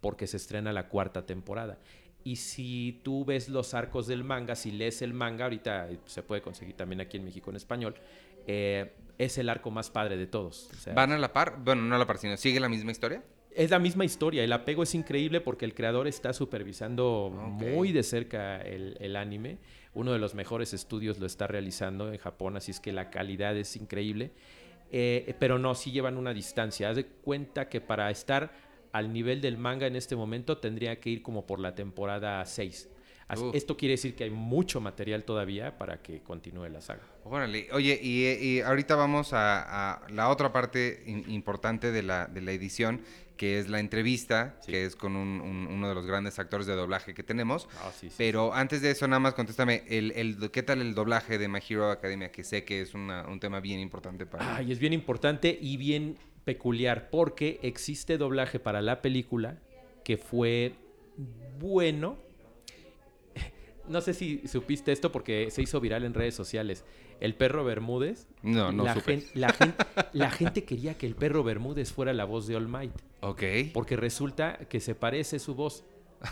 porque 0.00 0.26
se 0.26 0.38
estrena 0.38 0.72
la 0.72 0.88
cuarta 0.88 1.26
temporada. 1.26 1.78
Y 2.24 2.36
si 2.36 3.02
tú 3.04 3.26
ves 3.26 3.50
los 3.50 3.74
arcos 3.74 4.06
del 4.06 4.24
manga, 4.24 4.54
si 4.56 4.70
lees 4.70 5.02
el 5.02 5.12
manga, 5.12 5.44
ahorita 5.44 5.90
se 6.06 6.22
puede 6.22 6.40
conseguir 6.40 6.76
también 6.76 7.02
aquí 7.02 7.18
en 7.18 7.26
México 7.26 7.50
en 7.50 7.56
español, 7.56 7.94
eh, 8.46 8.94
es 9.18 9.36
el 9.36 9.50
arco 9.50 9.70
más 9.70 9.90
padre 9.90 10.16
de 10.16 10.26
todos. 10.26 10.70
O 10.72 10.76
sea, 10.76 10.94
¿Van 10.94 11.12
a 11.12 11.18
la 11.18 11.30
par? 11.34 11.58
Bueno, 11.62 11.82
no 11.82 11.94
a 11.94 11.98
la 11.98 12.06
par, 12.06 12.16
sino 12.16 12.38
sigue 12.38 12.58
la 12.58 12.70
misma 12.70 12.90
historia. 12.90 13.22
Es 13.56 13.70
la 13.70 13.78
misma 13.78 14.04
historia. 14.04 14.44
El 14.44 14.52
apego 14.52 14.82
es 14.82 14.94
increíble 14.94 15.40
porque 15.40 15.64
el 15.64 15.74
creador 15.74 16.06
está 16.06 16.32
supervisando 16.32 17.30
muy 17.30 17.90
de 17.90 18.02
cerca 18.02 18.60
el, 18.60 18.96
el 19.00 19.16
anime. 19.16 19.58
Uno 19.94 20.12
de 20.12 20.18
los 20.18 20.34
mejores 20.34 20.74
estudios 20.74 21.18
lo 21.18 21.26
está 21.26 21.46
realizando 21.46 22.12
en 22.12 22.18
Japón, 22.18 22.56
así 22.56 22.70
es 22.70 22.80
que 22.80 22.92
la 22.92 23.08
calidad 23.08 23.56
es 23.56 23.76
increíble. 23.76 24.32
Eh, 24.92 25.34
pero 25.38 25.58
no, 25.58 25.74
sí 25.74 25.90
llevan 25.90 26.18
una 26.18 26.34
distancia. 26.34 26.90
Haz 26.90 26.96
de 26.96 27.06
cuenta 27.06 27.68
que 27.68 27.80
para 27.80 28.10
estar 28.10 28.52
al 28.92 29.12
nivel 29.12 29.40
del 29.40 29.56
manga 29.56 29.86
en 29.86 29.96
este 29.96 30.16
momento 30.16 30.58
tendría 30.58 31.00
que 31.00 31.10
ir 31.10 31.22
como 31.22 31.46
por 31.46 31.58
la 31.58 31.74
temporada 31.74 32.44
6. 32.44 32.90
Esto 33.54 33.76
quiere 33.76 33.92
decir 33.94 34.14
que 34.14 34.24
hay 34.24 34.30
mucho 34.30 34.80
material 34.80 35.24
todavía 35.24 35.76
para 35.78 36.00
que 36.00 36.22
continúe 36.22 36.68
la 36.68 36.80
saga. 36.80 37.02
Órale. 37.24 37.66
Oye, 37.72 37.98
y, 38.00 38.24
y 38.26 38.60
ahorita 38.60 38.94
vamos 38.94 39.32
a, 39.32 39.94
a 40.04 40.08
la 40.10 40.28
otra 40.28 40.52
parte 40.52 41.02
in- 41.06 41.24
importante 41.30 41.90
de 41.90 42.02
la, 42.04 42.26
de 42.26 42.40
la 42.40 42.52
edición, 42.52 43.00
que 43.36 43.58
es 43.58 43.68
la 43.68 43.80
entrevista, 43.80 44.56
Sí. 44.60 44.70
que 44.70 44.84
es 44.86 44.94
con 44.94 45.16
un- 45.16 45.40
un- 45.40 45.66
uno 45.66 45.88
de 45.88 45.94
los 45.96 46.06
grandes 46.06 46.38
actores 46.38 46.66
de 46.68 46.74
doblaje 46.74 47.14
que 47.14 47.24
tenemos. 47.24 47.68
Ah, 47.82 47.90
sí, 47.92 48.10
sí, 48.10 48.14
Pero 48.16 48.54
antes 48.54 48.80
de 48.80 48.92
eso, 48.92 49.08
nada 49.08 49.18
más 49.18 49.34
contéstame, 49.34 49.82
el, 49.88 50.12
el- 50.12 50.50
¿qué 50.52 50.62
tal 50.62 50.80
el 50.80 50.94
doblaje 50.94 51.36
de 51.36 51.48
My 51.48 51.58
Hero 51.68 51.90
Academia? 51.90 52.30
Que 52.30 52.44
sé 52.44 52.64
que 52.64 52.80
es 52.80 52.94
una- 52.94 53.26
un 53.26 53.40
tema 53.40 53.58
bien 53.58 53.80
importante 53.80 54.24
para... 54.24 54.56
Ay, 54.56 54.70
es 54.70 54.78
bien 54.78 54.92
importante 54.92 55.58
y 55.60 55.76
bien 55.76 56.16
peculiar 56.44 57.10
porque 57.10 57.58
existe 57.62 58.18
doblaje 58.18 58.60
para 58.60 58.80
la 58.80 59.02
película 59.02 59.58
que 60.04 60.16
fue 60.16 60.74
bueno. 61.58 62.24
No 63.88 64.00
sé 64.00 64.14
si 64.14 64.46
supiste 64.48 64.92
esto 64.92 65.12
porque 65.12 65.50
se 65.50 65.62
hizo 65.62 65.80
viral 65.80 66.04
en 66.04 66.14
redes 66.14 66.34
sociales. 66.34 66.84
El 67.20 67.34
perro 67.34 67.64
Bermúdez. 67.64 68.28
No, 68.42 68.72
no 68.72 68.84
la, 68.84 68.94
supe. 68.94 69.20
gen- 69.20 69.24
la, 69.34 69.48
gen- 69.52 69.74
la 70.12 70.30
gente 70.30 70.64
quería 70.64 70.98
que 70.98 71.06
el 71.06 71.14
perro 71.14 71.42
Bermúdez 71.44 71.92
fuera 71.92 72.12
la 72.12 72.24
voz 72.24 72.46
de 72.46 72.56
All 72.56 72.68
Might. 72.68 72.92
Ok. 73.20 73.42
Porque 73.72 73.96
resulta 73.96 74.58
que 74.68 74.80
se 74.80 74.94
parece 74.94 75.38
su 75.38 75.54
voz 75.54 75.84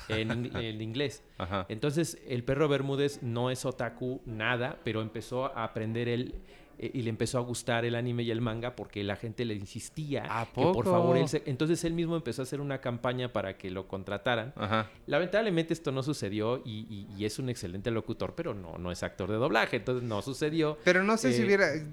en, 0.08 0.30
en 0.56 0.80
inglés. 0.82 1.22
Ajá. 1.38 1.66
Entonces, 1.68 2.18
el 2.26 2.44
perro 2.44 2.68
Bermúdez 2.68 3.22
no 3.22 3.50
es 3.50 3.64
otaku 3.64 4.20
nada, 4.26 4.78
pero 4.84 5.00
empezó 5.02 5.46
a 5.56 5.64
aprender 5.64 6.08
él 6.08 6.34
eh, 6.78 6.90
y 6.94 7.02
le 7.02 7.10
empezó 7.10 7.38
a 7.38 7.40
gustar 7.42 7.84
el 7.84 7.94
anime 7.94 8.22
y 8.22 8.30
el 8.30 8.40
manga 8.40 8.74
porque 8.76 9.02
la 9.04 9.16
gente 9.16 9.44
le 9.44 9.54
insistía 9.54 10.24
¿A 10.28 10.46
que 10.46 10.60
por 10.62 10.84
favor 10.84 11.16
él 11.16 11.28
se- 11.28 11.42
entonces 11.46 11.84
él 11.84 11.92
mismo 11.92 12.16
empezó 12.16 12.42
a 12.42 12.44
hacer 12.44 12.60
una 12.60 12.80
campaña 12.80 13.32
para 13.32 13.56
que 13.56 13.70
lo 13.70 13.86
contrataran. 13.88 14.52
Ajá. 14.56 14.90
Lamentablemente 15.06 15.72
esto 15.74 15.92
no 15.92 16.02
sucedió 16.02 16.62
y, 16.64 16.86
y- 16.90 17.06
y 17.16 17.24
es 17.24 17.38
un 17.38 17.48
excelente 17.48 17.90
locutor, 17.90 18.34
pero 18.34 18.54
no, 18.54 18.78
no 18.78 18.90
es 18.90 19.02
actor 19.02 19.30
de 19.30 19.36
doblaje, 19.36 19.76
entonces 19.76 20.02
no 20.08 20.22
sucedió. 20.22 20.78
Pero 20.84 21.04
no 21.04 21.16
sé 21.16 21.32
si 21.32 21.42
Eh, 21.42 21.46
hubiera... 21.46 21.74
eh, 21.74 21.86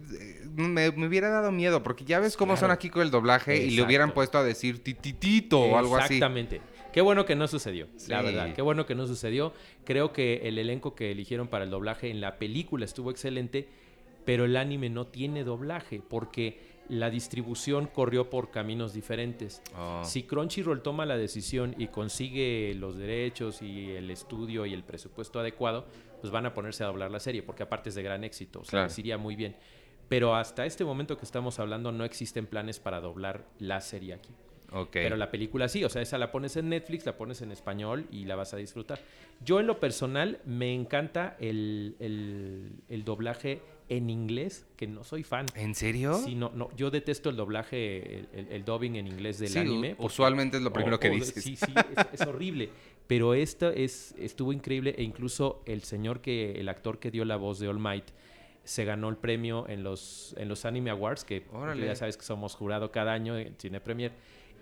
Me, 0.55 0.91
me 0.91 1.07
hubiera 1.07 1.29
dado 1.29 1.51
miedo, 1.51 1.81
porque 1.83 2.03
ya 2.05 2.19
ves 2.19 2.35
cómo 2.35 2.57
son 2.57 2.71
aquí 2.71 2.89
con 2.89 3.01
el 3.03 3.11
doblaje 3.11 3.63
y 3.63 3.71
le 3.71 3.83
hubieran 3.83 4.13
puesto 4.13 4.37
a 4.37 4.43
decir 4.43 4.83
tititito 4.83 5.59
o 5.61 5.77
algo 5.77 5.95
así. 5.97 6.15
Exactamente. 6.15 6.61
Qué 6.91 6.99
bueno 6.99 7.23
que 7.25 7.35
no 7.37 7.47
sucedió, 7.47 7.87
la 8.09 8.21
verdad. 8.21 8.53
Qué 8.53 8.61
bueno 8.61 8.85
que 8.85 8.95
no 8.95 9.07
sucedió. 9.07 9.53
Creo 9.85 10.11
que 10.11 10.41
el 10.43 10.57
elenco 10.59 10.93
que 10.93 11.11
eligieron 11.11 11.47
para 11.47 11.63
el 11.63 11.69
doblaje 11.69 12.09
en 12.09 12.19
la 12.19 12.37
película 12.37 12.83
estuvo 12.83 13.11
excelente, 13.11 13.69
pero 14.25 14.45
el 14.45 14.55
anime 14.57 14.89
no 14.89 15.07
tiene 15.07 15.43
doblaje 15.43 16.01
porque 16.07 16.71
la 16.89 17.09
distribución 17.09 17.87
corrió 17.87 18.29
por 18.29 18.51
caminos 18.51 18.93
diferentes. 18.93 19.61
Oh. 19.77 20.01
Si 20.03 20.23
Crunchyroll 20.23 20.81
toma 20.81 21.05
la 21.05 21.15
decisión 21.17 21.73
y 21.77 21.87
consigue 21.87 22.73
los 22.75 22.97
derechos 22.97 23.61
y 23.61 23.91
el 23.91 24.09
estudio 24.11 24.65
y 24.65 24.73
el 24.73 24.83
presupuesto 24.83 25.39
adecuado, 25.39 25.85
pues 26.19 26.31
van 26.31 26.45
a 26.45 26.53
ponerse 26.53 26.83
a 26.83 26.87
doblar 26.87 27.09
la 27.09 27.19
serie, 27.21 27.43
porque 27.43 27.63
aparte 27.63 27.89
es 27.89 27.95
de 27.95 28.03
gran 28.03 28.23
éxito, 28.25 28.59
o 28.59 28.63
sea, 28.65 28.71
Claro. 28.71 28.87
les 28.87 28.99
iría 28.99 29.17
muy 29.17 29.35
bien. 29.37 29.55
Pero 30.09 30.35
hasta 30.35 30.65
este 30.65 30.83
momento 30.83 31.17
que 31.17 31.23
estamos 31.23 31.59
hablando 31.59 31.93
no 31.93 32.03
existen 32.03 32.45
planes 32.45 32.79
para 32.81 32.99
doblar 32.99 33.45
la 33.59 33.79
serie 33.79 34.13
aquí. 34.15 34.31
Pero 34.91 35.17
la 35.17 35.29
película 35.31 35.67
sí, 35.67 35.83
o 35.83 35.89
sea, 35.89 36.01
esa 36.01 36.17
la 36.17 36.31
pones 36.31 36.55
en 36.55 36.69
Netflix, 36.69 37.05
la 37.05 37.17
pones 37.17 37.41
en 37.41 37.51
español 37.51 38.05
y 38.09 38.23
la 38.23 38.35
vas 38.37 38.53
a 38.53 38.57
disfrutar. 38.57 38.99
Yo 39.43 39.59
en 39.59 39.67
lo 39.67 39.81
personal 39.81 40.39
me 40.45 40.73
encanta 40.73 41.35
el, 41.41 41.95
el- 41.99 42.71
el 42.87 43.03
doblaje 43.03 43.61
en 43.91 44.09
inglés, 44.09 44.65
que 44.77 44.87
no 44.87 45.03
soy 45.03 45.21
fan. 45.23 45.45
¿En 45.53 45.75
serio? 45.75 46.13
Sí, 46.23 46.33
no, 46.33 46.49
no, 46.55 46.69
yo 46.77 46.89
detesto 46.91 47.29
el 47.29 47.35
doblaje, 47.35 48.19
el, 48.19 48.27
el- 48.33 48.47
el 48.47 48.63
dubbing 48.65 48.95
en 48.95 49.05
inglés 49.07 49.37
del 49.37 49.49
Sí, 49.49 49.59
anime. 49.59 49.89
porque- 49.95 50.05
usualmente 50.05 50.57
es 50.57 50.63
lo 50.63 50.71
primero 50.71 50.97
que 50.99 51.09
dices. 51.09 51.43
Sí, 51.43 51.57
sí, 51.57 51.73
es, 51.75 52.21
es 52.21 52.27
horrible. 52.27 52.69
Pero 53.07 53.33
esta 53.33 53.69
es, 53.73 54.15
estuvo 54.17 54.53
increíble 54.53 54.95
e 54.97 55.03
incluso 55.03 55.61
el 55.65 55.83
señor 55.83 56.21
que, 56.21 56.53
el 56.53 56.69
actor 56.69 56.99
que 56.99 57.11
dio 57.11 57.25
la 57.25 57.35
voz 57.35 57.59
de 57.59 57.67
All 57.67 57.79
Might, 57.79 58.05
se 58.63 58.85
ganó 58.85 59.09
el 59.09 59.17
premio 59.17 59.67
en 59.67 59.83
los, 59.83 60.33
en 60.37 60.47
los 60.47 60.63
Anime 60.63 60.89
Awards, 60.91 61.25
que 61.25 61.43
Órale. 61.51 61.85
ya 61.85 61.95
sabes 61.95 62.15
que 62.15 62.23
somos 62.23 62.55
jurado 62.55 62.91
cada 62.91 63.11
año 63.11 63.37
en 63.37 63.55
Cine 63.57 63.81
Premier, 63.81 64.13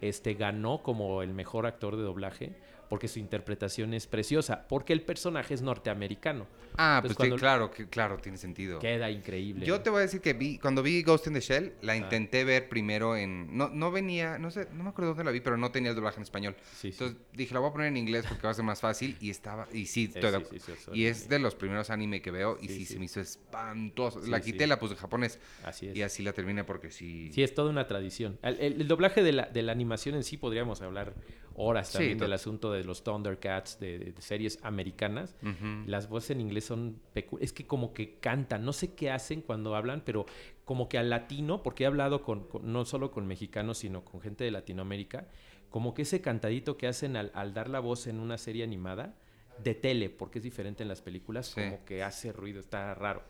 este, 0.02 0.34
ganó 0.34 0.82
como 0.82 1.22
el 1.22 1.34
mejor 1.36 1.68
actor 1.68 1.98
de 1.98 2.02
doblaje 2.04 2.54
porque 2.90 3.08
su 3.08 3.20
interpretación 3.20 3.94
es 3.94 4.08
preciosa, 4.08 4.68
porque 4.68 4.94
el 4.94 5.02
personaje 5.02 5.54
es 5.54 5.62
norteamericano. 5.62 6.48
Ah, 6.78 6.98
Entonces, 6.98 7.18
pues 7.18 7.30
sí, 7.32 7.38
claro, 7.38 7.72
que, 7.72 7.88
claro, 7.88 8.18
tiene 8.18 8.38
sentido. 8.38 8.80
Queda 8.80 9.10
increíble. 9.12 9.66
Yo 9.66 9.82
te 9.82 9.90
voy 9.90 10.00
a 10.00 10.02
decir 10.04 10.22
que 10.22 10.34
vi, 10.34 10.58
cuando 10.58 10.82
vi 10.82 11.02
Ghost 11.04 11.28
in 11.28 11.34
the 11.34 11.42
Shell, 11.42 11.74
la 11.82 11.94
Ah. 11.94 11.98
intenté 11.98 12.44
ver 12.46 12.70
primero 12.70 13.16
en... 13.18 13.56
No, 13.58 13.70
no 13.70 13.92
venía, 13.92 14.38
no 14.40 14.50
sé, 14.50 14.68
no 14.74 14.84
me 14.84 14.90
acuerdo 14.90 15.10
dónde 15.10 15.24
la 15.26 15.32
vi, 15.32 15.42
pero 15.42 15.58
no 15.58 15.72
tenía 15.72 15.90
el 15.90 15.96
doblaje 15.96 16.18
en 16.18 16.24
español. 16.24 16.56
Sí, 16.72 16.76
sí. 16.80 16.88
Entonces 16.90 17.18
dije, 17.34 17.54
la 17.54 17.60
voy 17.60 17.70
a 17.70 17.74
poner 17.74 17.88
en 17.88 17.98
inglés 17.98 18.26
porque 18.28 18.44
va 18.44 18.52
a 18.52 18.54
ser 18.54 18.64
más 18.66 18.80
fácil 18.82 19.18
y 19.20 19.30
estaba... 19.30 19.68
Y 19.74 19.86
sí, 19.88 20.12
estoy 20.14 20.32
de 20.32 20.46
Y 20.94 21.06
es 21.06 21.28
de 21.28 21.40
los 21.40 21.56
primeros 21.56 21.90
anime 21.90 22.22
que 22.22 22.32
veo 22.32 22.58
y 22.62 22.68
sí, 22.70 22.86
se 22.86 22.98
me 22.98 23.06
hizo 23.06 23.20
espantoso. 23.20 24.22
La 24.28 24.40
quité, 24.42 24.66
la 24.68 24.80
puse 24.80 24.94
en 24.94 25.00
japonés 25.00 25.40
Así 25.64 25.88
es. 25.88 25.96
y 25.98 26.02
así 26.02 26.24
la 26.24 26.34
terminé 26.34 26.64
porque 26.64 26.92
sí... 26.92 27.32
Sí, 27.34 27.44
es 27.44 27.54
toda 27.54 27.70
una 27.70 27.88
tradición. 27.88 28.38
El, 28.42 28.60
el- 28.60 28.82
el 28.82 28.88
doblaje 28.88 29.22
de 29.24 29.32
la, 29.34 29.46
de 29.48 29.62
la 29.64 29.72
animación 29.72 30.16
en 30.16 30.24
sí 30.24 30.38
podríamos 30.38 30.82
hablar 30.82 31.14
horas 31.62 31.90
Sí, 31.90 31.94
también 31.98 32.18
to- 32.18 32.24
del 32.24 32.34
asunto 32.34 32.72
de 32.72 32.84
los 32.84 33.04
Thundercats, 33.04 33.80
de, 33.80 34.14
series 34.20 34.60
americanas. 34.64 35.36
Las 35.86 36.08
voces 36.10 36.32
en 36.32 36.42
inglés 36.42 36.66
son... 36.66 37.00
Es 37.40 37.54
que 37.54 37.66
como 37.68 37.94
que 37.94 38.16
cantan, 38.20 38.64
no 38.64 38.74
sé 38.74 38.94
qué 38.96 39.12
hacen 39.12 39.42
cuando 39.42 39.76
hablan, 39.76 40.02
pero 40.06 40.26
como 40.66 40.88
que 40.88 40.98
al 40.98 41.10
latino, 41.10 41.62
porque 41.64 41.84
he 41.84 41.88
hablado 41.88 42.22
con, 42.24 42.46
con- 42.48 42.72
no 42.72 42.86
solo 42.86 43.12
con 43.12 43.28
mexicanos, 43.28 43.80
sino 43.80 44.06
con 44.06 44.22
gente 44.22 44.44
de 44.44 44.52
Latinoamérica, 44.52 45.28
como 45.70 45.94
que 45.94 46.04
ese 46.04 46.22
cantadito 46.22 46.78
que 46.78 46.88
hacen 46.88 47.16
al, 47.16 47.32
al 47.36 47.54
dar 47.54 47.70
la 47.70 47.80
voz 47.80 48.08
en 48.08 48.20
una 48.20 48.38
serie 48.38 48.64
animada 48.64 49.16
de 49.64 49.76
tele, 49.76 50.10
porque 50.10 50.40
es 50.40 50.44
diferente 50.44 50.84
en 50.84 50.90
las 50.90 51.02
películas, 51.02 51.48
Sí. 51.48 51.62
como 51.62 51.84
que 51.86 52.02
hace 52.04 52.32
ruido, 52.32 52.60
está 52.62 52.94
raro. 52.96 53.22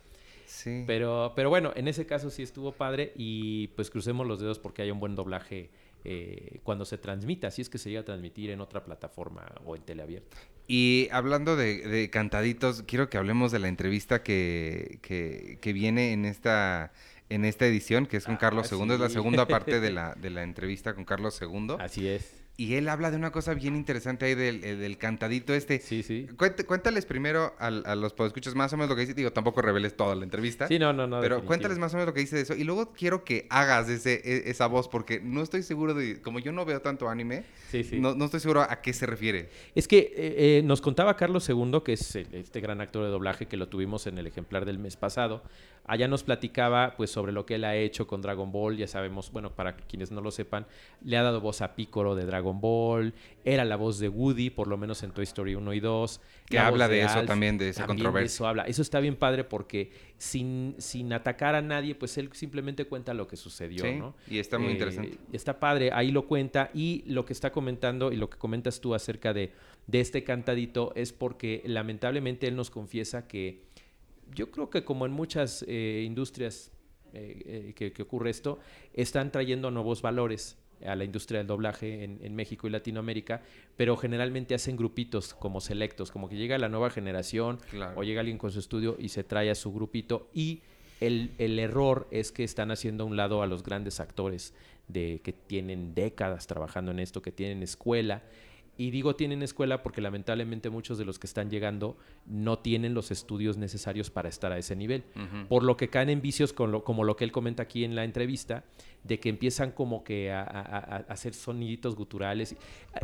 Sí. 0.46 0.84
Pero, 0.88 1.34
pero 1.36 1.50
bueno, 1.50 1.72
en 1.76 1.88
ese 1.88 2.06
caso 2.06 2.30
sí 2.30 2.42
estuvo 2.44 2.72
padre 2.72 3.14
y 3.16 3.68
pues 3.70 3.90
crucemos 3.90 4.26
los 4.28 4.40
dedos 4.40 4.58
porque 4.60 4.82
haya 4.82 4.94
un 4.94 5.00
buen 5.00 5.16
doblaje 5.16 5.70
eh, 6.04 6.60
cuando 6.64 6.86
se 6.86 6.98
transmita, 6.98 7.52
si 7.52 7.62
es 7.62 7.70
que 7.70 7.78
se 7.78 7.90
llega 7.90 8.02
a 8.02 8.06
transmitir 8.06 8.50
en 8.52 8.62
otra 8.62 8.84
plataforma 8.84 9.46
o 9.66 9.76
en 9.76 9.82
teleabierta. 9.82 10.38
Y 10.68 11.10
hablando 11.12 11.56
de, 11.56 11.88
de 11.88 12.10
cantaditos, 12.10 12.84
quiero 12.84 13.10
que 13.10 13.18
hablemos 13.18 13.52
de 13.52 13.60
la 13.60 13.68
entrevista 13.68 14.22
que, 14.22 15.00
que, 15.02 15.58
que 15.62 15.74
viene 15.74 16.14
en 16.14 16.26
esta, 16.26 16.94
en 17.30 17.44
esta 17.44 17.66
edición, 17.66 18.06
que 18.06 18.18
es 18.18 18.26
con 18.26 18.36
Ah, 18.36 18.40
Carlos 18.40 18.72
II. 18.72 18.94
Es 18.94 19.00
la 19.00 19.10
segunda 19.10 19.48
parte 19.48 19.80
de 19.80 19.92
la, 19.92 20.14
de 20.14 20.30
la 20.30 20.44
entrevista 20.44 20.94
con 20.94 21.06
Carlos 21.06 21.40
II. 21.42 21.76
Así 21.80 22.08
es. 22.08 22.39
Y 22.60 22.76
él 22.76 22.90
habla 22.90 23.10
de 23.10 23.16
una 23.16 23.32
cosa 23.32 23.54
bien 23.54 23.78
interesante 23.78 24.26
ahí 24.26 24.36
del, 24.36 24.62
eh, 24.66 24.76
del 24.76 24.98
cantadito 24.98 25.54
este. 25.54 25.80
Sí, 25.80 26.04
sí. 26.04 26.28
Cuént- 26.36 26.66
cuéntales 26.66 27.06
primero 27.06 27.54
al- 27.58 27.84
a, 27.86 27.96
los 27.96 28.12
podescuchas 28.12 28.54
más 28.54 28.74
o 28.74 28.76
menos 28.76 28.90
lo 28.90 28.96
que 28.98 29.02
dice. 29.04 29.14
Digo, 29.14 29.32
tampoco 29.32 29.62
reveles 29.62 29.96
toda 29.96 30.14
la 30.14 30.26
entrevista. 30.26 30.68
Sí, 30.68 30.78
no, 30.78 30.92
no, 30.92 31.08
no. 31.08 31.22
pero 31.22 31.36
definitivo. 31.36 31.48
cuéntales 31.48 31.78
más 31.80 31.94
o 31.94 31.96
menos 31.98 32.08
lo 32.08 32.14
que 32.14 32.20
dice 32.20 32.36
de 32.36 32.42
eso. 32.42 32.56
Y 32.56 32.66
luego 32.66 32.92
quiero 32.92 33.24
que 33.24 33.48
hagas 33.50 33.88
ese, 33.88 34.16
e- 34.26 34.50
esa 34.50 34.68
voz, 34.68 34.90
porque 34.90 35.22
no 35.22 35.42
estoy 35.42 35.64
seguro 35.64 35.94
de. 35.94 36.22
Como 36.22 36.40
yo 36.40 36.52
no 36.52 36.66
veo 36.66 36.82
tanto 36.82 37.08
anime, 37.08 37.46
Sí, 37.72 37.86
sí. 37.86 37.98
no, 38.02 38.14
no 38.14 38.26
estoy 38.26 38.42
seguro 38.42 38.62
a 38.64 38.82
qué 38.82 38.92
se 38.92 39.06
refiere. 39.06 39.50
Es 39.74 39.88
que 39.88 40.00
eh, 40.00 40.58
eh, 40.58 40.62
nos 40.66 40.82
contaba 40.82 41.16
Carlos 41.16 41.48
II, 41.48 41.80
que 41.86 41.94
es 41.94 42.14
el- 42.18 42.28
este 42.34 42.60
gran 42.60 42.82
actor 42.82 43.06
de 43.06 43.10
doblaje 43.10 43.46
que 43.48 43.56
lo 43.56 43.70
tuvimos 43.70 44.06
en 44.06 44.18
el 44.18 44.28
ejemplar 44.28 44.66
del 44.66 44.80
mes 44.80 44.98
pasado. 44.98 45.44
Allá 45.92 46.08
nos 46.08 46.24
platicaba 46.24 46.94
pues 46.96 47.10
sobre 47.10 47.32
lo 47.32 47.46
que 47.46 47.56
él 47.56 47.64
ha 47.66 47.76
hecho 47.76 48.06
con 48.06 48.22
Dragon 48.22 48.52
Ball. 48.52 48.78
Ya 48.78 48.88
sabemos, 48.88 49.32
bueno, 49.32 49.56
para 49.56 49.76
quienes 49.76 50.12
no 50.12 50.22
lo 50.22 50.30
sepan, 50.32 50.68
le 51.04 51.18
ha 51.18 51.24
dado 51.24 51.42
voz 51.42 51.62
a 51.62 51.76
Piccolo 51.76 52.14
de 52.16 52.26
Dragon 52.26 52.62
Ball. 52.62 53.14
Era 53.44 53.66
la 53.66 53.76
voz 53.76 53.98
de 53.98 54.08
Woody, 54.08 54.52
por 54.52 54.68
lo 54.68 54.78
menos 54.78 55.02
en 55.02 55.12
Toy 55.12 55.24
Story 55.24 55.56
1 55.56 55.74
y 55.74 55.80
2. 55.80 56.22
Que 56.46 56.58
la 56.58 56.68
habla 56.68 56.88
de 56.88 57.02
eso 57.02 57.24
también, 57.26 57.58
de 57.58 57.70
esa 57.70 57.88
también 57.88 58.06
controversia. 58.06 58.36
eso 58.36 58.48
habla. 58.48 58.64
Eso 58.64 58.82
está 58.84 59.00
bien 59.00 59.16
padre 59.16 59.44
porque 59.44 59.92
sin, 60.18 60.76
sin 60.78 61.12
atacar 61.12 61.56
a 61.56 61.62
nadie, 61.62 61.96
pues 61.96 62.18
él 62.20 62.30
simplemente 62.34 62.86
cuenta 62.86 63.14
lo 63.14 63.28
que 63.28 63.36
sucedió, 63.36 63.84
Sí, 63.84 63.96
¿no? 63.96 64.16
y 64.28 64.38
está 64.40 64.60
muy 64.60 64.70
Eh, 64.70 64.72
interesante. 64.74 65.18
Está 65.34 65.60
padre, 65.60 65.92
ahí 65.94 66.12
lo 66.12 66.28
cuenta 66.28 66.70
y 66.74 67.04
lo 67.08 67.26
que 67.26 67.34
está 67.34 67.52
comentando 67.52 68.12
y 68.12 68.16
lo 68.16 68.30
que 68.30 68.38
comentas 68.38 68.80
tú 68.80 68.94
acerca 68.94 69.34
de, 69.34 69.52
de 69.88 70.00
este 70.02 70.24
cantadito 70.24 70.92
es 70.96 71.14
porque 71.14 71.64
lamentablemente 71.66 72.48
él 72.48 72.56
nos 72.56 72.70
confiesa 72.70 73.28
que 73.28 73.64
yo 74.36 74.52
creo 74.52 74.70
que 74.70 74.84
como 74.84 75.06
en 75.06 75.12
muchas 75.12 75.64
eh, 75.68 76.04
industrias 76.06 76.72
eh, 77.14 77.74
que, 77.76 77.92
que 77.92 78.02
ocurre 78.04 78.30
esto, 78.30 78.60
están 78.94 79.32
trayendo 79.32 79.72
nuevos 79.72 80.02
valores 80.02 80.58
a 80.86 80.96
la 80.96 81.04
industria 81.04 81.40
del 81.40 81.48
doblaje 81.48 82.04
en, 82.04 82.20
en, 82.22 82.36
México 82.36 82.68
y 82.68 82.70
Latinoamérica, 82.70 83.42
pero 83.76 83.98
generalmente 83.98 84.56
hacen 84.56 84.78
grupitos 84.78 85.34
como 85.34 85.60
selectos, 85.60 86.12
como 86.12 86.30
que 86.30 86.38
llega 86.38 86.58
la 86.58 86.70
nueva 86.70 86.90
generación 86.90 87.60
Claro. 87.70 88.00
o 88.00 88.04
llega 88.04 88.22
alguien 88.22 88.38
con 88.38 88.52
su 88.52 88.60
estudio 88.60 88.96
y 89.00 89.10
se 89.10 89.24
trae 89.24 89.50
a 89.50 89.56
su 89.56 89.74
grupito 89.74 90.30
y 90.34 90.62
el, 91.02 91.32
el 91.38 91.60
error 91.60 92.08
es 92.12 92.32
que 92.32 92.44
están 92.44 92.72
haciendo 92.72 93.04
a 93.04 93.08
un 93.08 93.18
lado 93.18 93.42
a 93.42 93.48
los 93.48 93.64
grandes 93.64 94.00
actores 94.00 94.54
de, 94.88 95.22
que 95.24 95.32
tienen 95.34 95.94
décadas 95.94 96.48
trabajando 96.48 96.92
en 96.92 97.00
esto, 97.00 97.22
que 97.22 97.32
tienen 97.32 97.64
escuela. 97.64 98.24
Y 98.80 98.92
digo 98.92 99.14
tienen 99.18 99.44
escuela 99.44 99.84
porque 99.84 100.00
lamentablemente 100.00 100.70
muchos 100.70 100.98
de 100.98 101.04
los 101.04 101.20
que 101.20 101.28
están 101.28 101.50
llegando 101.50 101.98
no 102.26 102.60
tienen 102.60 102.94
los 102.94 103.12
estudios 103.12 103.58
necesarios 103.58 104.10
para 104.10 104.30
estar 104.30 104.54
a 104.54 104.58
ese 104.58 104.74
nivel. 104.74 105.04
Por 105.50 105.64
lo 105.64 105.76
que 105.76 105.90
caen 105.90 106.10
en 106.10 106.22
vicios 106.22 106.54
con 106.54 106.72
lo- 106.72 106.86
como 106.86 107.04
lo 107.04 107.18
que 107.18 107.26
él 107.26 107.34
comenta 107.34 107.64
aquí 107.64 107.84
en 107.84 107.94
la 107.94 108.06
entrevista, 108.06 108.64
de 109.04 109.20
que 109.20 109.28
empiezan 109.28 109.72
como 109.72 110.04
que 110.06 110.32
a, 110.32 110.44
a- 110.44 110.62
a- 110.62 110.96
a 110.96 110.98
hacer 111.10 111.34
soniditos 111.34 111.94
guturales. 111.98 112.56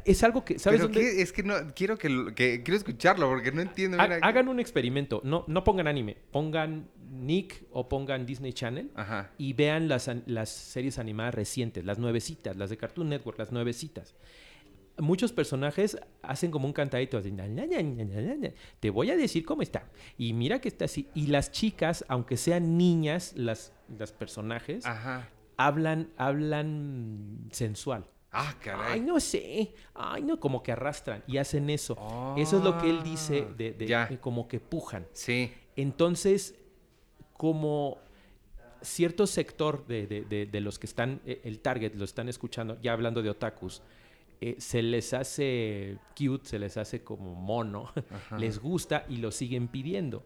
Es 0.05 0.23
algo 0.23 0.45
que, 0.45 0.59
¿sabes 0.59 0.79
Pero 0.79 0.93
dónde? 0.93 1.21
es 1.21 1.33
que 1.33 1.43
no, 1.43 1.55
quiero 1.75 1.97
que, 1.97 2.07
quiero 2.63 2.77
escucharlo 2.77 3.27
porque 3.27 3.51
no 3.51 3.61
entiendo. 3.61 3.97
Mira. 3.97 4.19
hagan 4.21 4.47
un 4.47 4.61
experimento. 4.61 5.19
No, 5.25 5.43
no 5.47 5.65
pongan 5.65 5.87
anime. 5.87 6.15
Pongan 6.31 6.87
Nick 7.11 7.63
o 7.71 7.89
pongan 7.89 8.25
Disney 8.25 8.53
Channel 8.53 8.91
Ajá. 8.95 9.31
y 9.37 9.51
vean 9.51 9.89
las, 9.89 10.09
las 10.25 10.49
series 10.49 10.99
animadas 10.99 11.35
recientes, 11.35 11.83
las 11.83 11.99
nuevecitas, 11.99 12.55
las 12.55 12.69
de 12.69 12.77
Cartoon 12.77 13.09
Network, 13.09 13.37
las 13.39 13.51
nuevecitas. 13.51 14.15
Muchos 14.97 15.33
personajes 15.33 15.97
hacen 16.21 16.51
como 16.51 16.67
un 16.67 16.73
cantadito 16.73 17.17
así, 17.17 17.31
"Na, 17.31 17.45
te 18.79 18.89
voy 18.89 19.11
a 19.11 19.15
decir 19.17 19.43
cómo 19.45 19.61
está. 19.61 19.89
Y 20.17 20.33
mira 20.33 20.59
que 20.61 20.69
está 20.69 20.85
así. 20.85 21.09
Y 21.13 21.27
las 21.27 21.51
chicas, 21.51 22.05
aunque 22.07 22.37
sean 22.37 22.77
niñas, 22.77 23.33
las, 23.35 23.73
las 23.97 24.11
personajes, 24.13 24.85
Ajá. 24.85 25.29
hablan, 25.57 26.09
hablan 26.17 27.47
sensual. 27.51 28.05
Ah, 28.31 28.49
Ay, 28.49 28.55
caray. 28.61 28.99
no 29.01 29.19
sé. 29.19 29.73
Ay, 29.93 30.21
no, 30.23 30.39
como 30.39 30.61
que 30.63 30.71
arrastran 30.73 31.23
y 31.27 31.37
hacen 31.37 31.69
eso. 31.69 31.97
Eso 32.37 32.57
es 32.57 32.63
lo 32.63 32.77
que 32.77 32.89
él 32.89 33.01
dice 33.03 33.47
de, 33.57 33.71
de- 33.73 33.85
de 33.85 34.19
como 34.19 34.47
que 34.47 34.59
pujan. 34.59 35.05
Sí. 35.13 35.51
Entonces, 35.77 36.55
como 37.33 37.97
cierto 38.81 39.25
sector 39.27 39.85
de, 39.87 40.05
de- 40.07 40.21
de- 40.25 40.45
de 40.45 40.61
los 40.61 40.79
que 40.79 40.85
están, 40.87 41.21
eh, 41.25 41.41
el 41.43 41.59
target, 41.59 41.95
lo 41.95 42.05
están 42.05 42.29
escuchando, 42.29 42.77
ya 42.81 42.93
hablando 42.93 43.21
de 43.21 43.29
otakus, 43.29 43.81
eh, 44.41 44.55
se 44.59 44.81
les 44.81 45.13
hace 45.13 45.97
cute, 46.17 46.47
se 46.47 46.59
les 46.59 46.77
hace 46.77 47.03
como 47.03 47.33
mono, 47.35 47.91
Ajá. 48.11 48.37
les 48.39 48.59
gusta 48.59 49.05
y 49.09 49.17
lo 49.17 49.31
siguen 49.31 49.67
pidiendo. 49.67 50.23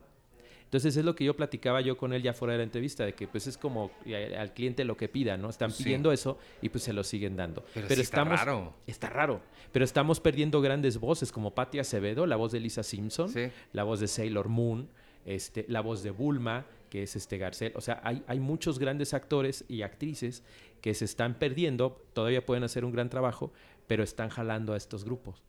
Entonces 0.66 0.95
es 0.97 1.03
lo 1.03 1.16
que 1.16 1.24
yo 1.26 1.36
platicaba 1.36 1.82
yo 1.82 1.97
con 1.97 2.14
él 2.14 2.22
ya 2.22 2.32
fuera 2.34 2.51
de 2.51 2.60
la 2.60 2.64
entrevista, 2.64 3.03
de 3.03 3.14
que 3.14 3.28
pues 3.28 3.47
es 3.47 3.57
como 3.57 3.89
eh, 4.05 4.36
al 4.38 4.53
cliente 4.53 4.84
lo 4.86 4.95
que 4.95 5.10
pida, 5.10 5.36
¿no? 5.36 5.49
Están 5.49 5.72
Sí. 5.72 5.84
pidiendo 5.84 6.12
eso 6.12 6.38
y 6.62 6.70
pues 6.70 6.84
se 6.84 6.93
lo 6.93 7.03
siguen 7.03 7.36
dando. 7.36 7.66
Pero 7.74 7.88
sí 7.88 8.01
está 8.01 8.24
raro. 8.24 8.76
Está 8.86 9.10
raro. 9.10 9.41
Pero 9.72 9.84
estamos 9.84 10.20
perdiendo 10.20 10.62
grandes 10.62 10.99
voces 10.99 11.32
como 11.32 11.55
Patti 11.55 11.80
Acevedo, 11.80 12.28
la 12.28 12.36
voz 12.36 12.51
de 12.51 12.60
Lisa 12.60 12.84
Simpson, 12.84 13.30
Sí. 13.30 13.47
la 13.74 13.84
voz 13.84 13.99
de 13.99 14.07
Sailor 14.07 14.47
Moon, 14.47 14.88
este, 15.26 15.66
la 15.70 15.82
voz 15.82 16.03
de 16.03 16.12
Bulma, 16.12 16.68
que 16.91 17.01
es 17.03 17.16
este 17.16 17.39
Garcel. 17.39 17.72
O 17.76 17.82
sea, 17.82 17.99
hay, 18.03 18.24
hay 18.28 18.39
muchos 18.39 18.78
grandes 18.78 19.16
actores 19.16 19.66
y 19.68 19.82
actrices 19.82 20.43
que 20.82 20.93
se 20.93 21.05
están 21.05 21.34
perdiendo, 21.39 21.99
todavía 22.14 22.45
pueden 22.45 22.64
hacer 22.64 22.86
un 22.86 22.91
gran 22.91 23.10
trabajo, 23.10 23.51
pero 23.90 24.04
están 24.04 24.30
jalando 24.30 24.74
a 24.74 24.78
estos 24.78 25.04
grupos. 25.04 25.42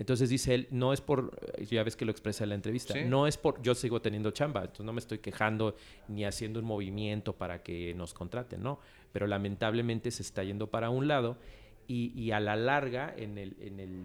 Entonces 0.00 0.28
dice 0.28 0.52
él, 0.52 0.66
no 0.72 0.92
es 0.92 1.00
por, 1.00 1.38
eh, 1.56 1.64
ya 1.66 1.84
ves 1.84 1.94
que 1.94 2.04
lo 2.04 2.10
expresa 2.10 2.42
en 2.42 2.48
la 2.48 2.56
entrevista, 2.56 2.92
Sí. 2.94 3.04
no 3.04 3.28
es 3.28 3.36
por, 3.36 3.62
yo 3.62 3.76
sigo 3.76 4.02
teniendo 4.02 4.32
chamba, 4.32 4.62
entonces 4.62 4.84
no 4.84 4.92
me 4.92 4.98
estoy 4.98 5.18
quejando 5.20 5.76
ni 6.08 6.24
haciendo 6.24 6.58
un 6.58 6.66
movimiento 6.66 7.36
para 7.36 7.62
que 7.62 7.94
nos 7.94 8.12
contraten, 8.12 8.64
no, 8.64 8.80
pero 9.12 9.28
lamentablemente 9.28 10.10
se 10.10 10.22
está 10.22 10.42
yendo 10.42 10.68
para 10.68 10.90
un 10.90 11.06
lado 11.06 11.38
y, 11.86 12.10
y 12.20 12.32
a 12.32 12.40
la 12.40 12.56
larga, 12.56 13.14
en 13.16 13.38
el, 13.38 13.54
en 13.60 13.78
el 13.78 14.02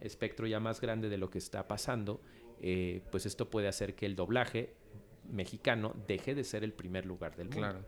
espectro 0.00 0.46
ya 0.46 0.60
más 0.60 0.80
grande 0.80 1.08
de 1.08 1.18
lo 1.18 1.28
que 1.30 1.38
está 1.38 1.66
pasando, 1.66 2.20
eh, 2.62 3.00
pues 3.10 3.26
esto 3.26 3.50
puede 3.50 3.66
hacer 3.66 3.96
que 3.96 4.06
el 4.06 4.14
doblaje 4.14 4.74
mexicano 5.28 5.96
deje 6.06 6.36
de 6.36 6.44
ser 6.44 6.62
el 6.62 6.72
primer 6.72 7.06
lugar 7.06 7.34
del 7.34 7.48
mundo. 7.48 7.60
Claro. 7.60 7.84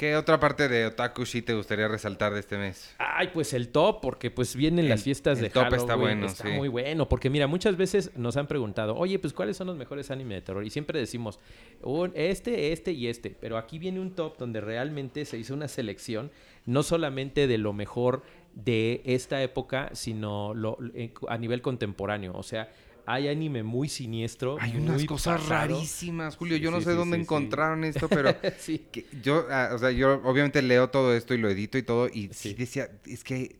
¿Qué 0.00 0.16
otra 0.16 0.40
parte 0.40 0.66
de 0.66 0.86
Otaku 0.86 1.26
sí 1.26 1.42
te 1.42 1.52
gustaría 1.52 1.86
resaltar 1.86 2.32
de 2.32 2.40
este 2.40 2.56
mes? 2.56 2.94
Ay, 2.96 3.28
pues 3.34 3.52
el 3.52 3.68
top, 3.68 4.00
porque 4.00 4.30
pues 4.30 4.56
vienen 4.56 4.86
El- 4.86 4.88
las 4.92 5.02
fiestas 5.02 5.36
el 5.36 5.44
de 5.44 5.50
top 5.50 5.64
Halloween. 5.64 5.80
está 5.82 5.94
bueno, 5.94 6.26
Está 6.26 6.44
sí. 6.44 6.54
muy 6.54 6.68
bueno, 6.68 7.06
porque 7.06 7.28
mira, 7.28 7.46
muchas 7.46 7.76
veces 7.76 8.10
nos 8.16 8.38
han 8.38 8.46
preguntado, 8.46 8.96
oye, 8.96 9.18
pues 9.18 9.34
¿cuáles 9.34 9.58
son 9.58 9.66
los 9.66 9.76
mejores 9.76 10.10
anime 10.10 10.36
de 10.36 10.40
terror? 10.40 10.64
Y 10.64 10.70
siempre 10.70 10.98
decimos, 10.98 11.38
"Un- 11.82 12.12
este, 12.14 12.72
este 12.72 12.92
y 12.92 13.08
este. 13.08 13.36
Pero 13.38 13.58
aquí 13.58 13.78
viene 13.78 14.00
un 14.00 14.14
top 14.14 14.38
donde 14.38 14.62
realmente 14.62 15.26
se 15.26 15.36
hizo 15.36 15.52
una 15.52 15.68
selección, 15.68 16.30
no 16.64 16.82
solamente 16.82 17.46
de 17.46 17.58
lo 17.58 17.74
mejor 17.74 18.22
de 18.54 19.02
esta 19.04 19.42
época, 19.42 19.90
sino 19.92 20.54
lo, 20.54 20.78
en- 20.94 21.12
a 21.28 21.36
nivel 21.36 21.60
contemporáneo. 21.60 22.32
O 22.34 22.42
sea, 22.42 22.72
hay 23.12 23.28
anime 23.28 23.62
muy 23.62 23.88
siniestro. 23.88 24.56
Hay 24.60 24.76
unas 24.76 25.04
cosas 25.04 25.40
pasado. 25.40 25.74
rarísimas, 25.74 26.36
Julio. 26.36 26.56
Sí, 26.56 26.62
Yo 26.62 26.70
no 26.70 26.80
sé 26.80 26.90
sí, 26.90 26.96
dónde 26.96 27.16
encontraron 27.16 27.84
esto, 27.84 28.08
pero 28.08 28.34
sí. 28.58 28.86
que 28.92 29.06
yo, 29.22 29.46
ah, 29.50 29.70
o 29.74 29.78
sea, 29.78 29.90
yo 29.90 30.20
obviamente 30.24 30.62
leo 30.62 30.90
todo 30.90 31.14
esto 31.14 31.34
y 31.34 31.38
lo 31.38 31.50
edito 31.50 31.78
y 31.78 31.82
todo 31.82 32.08
y 32.08 32.30
sí, 32.32 32.54
decía, 32.54 32.88
es 33.06 33.24
que 33.24 33.56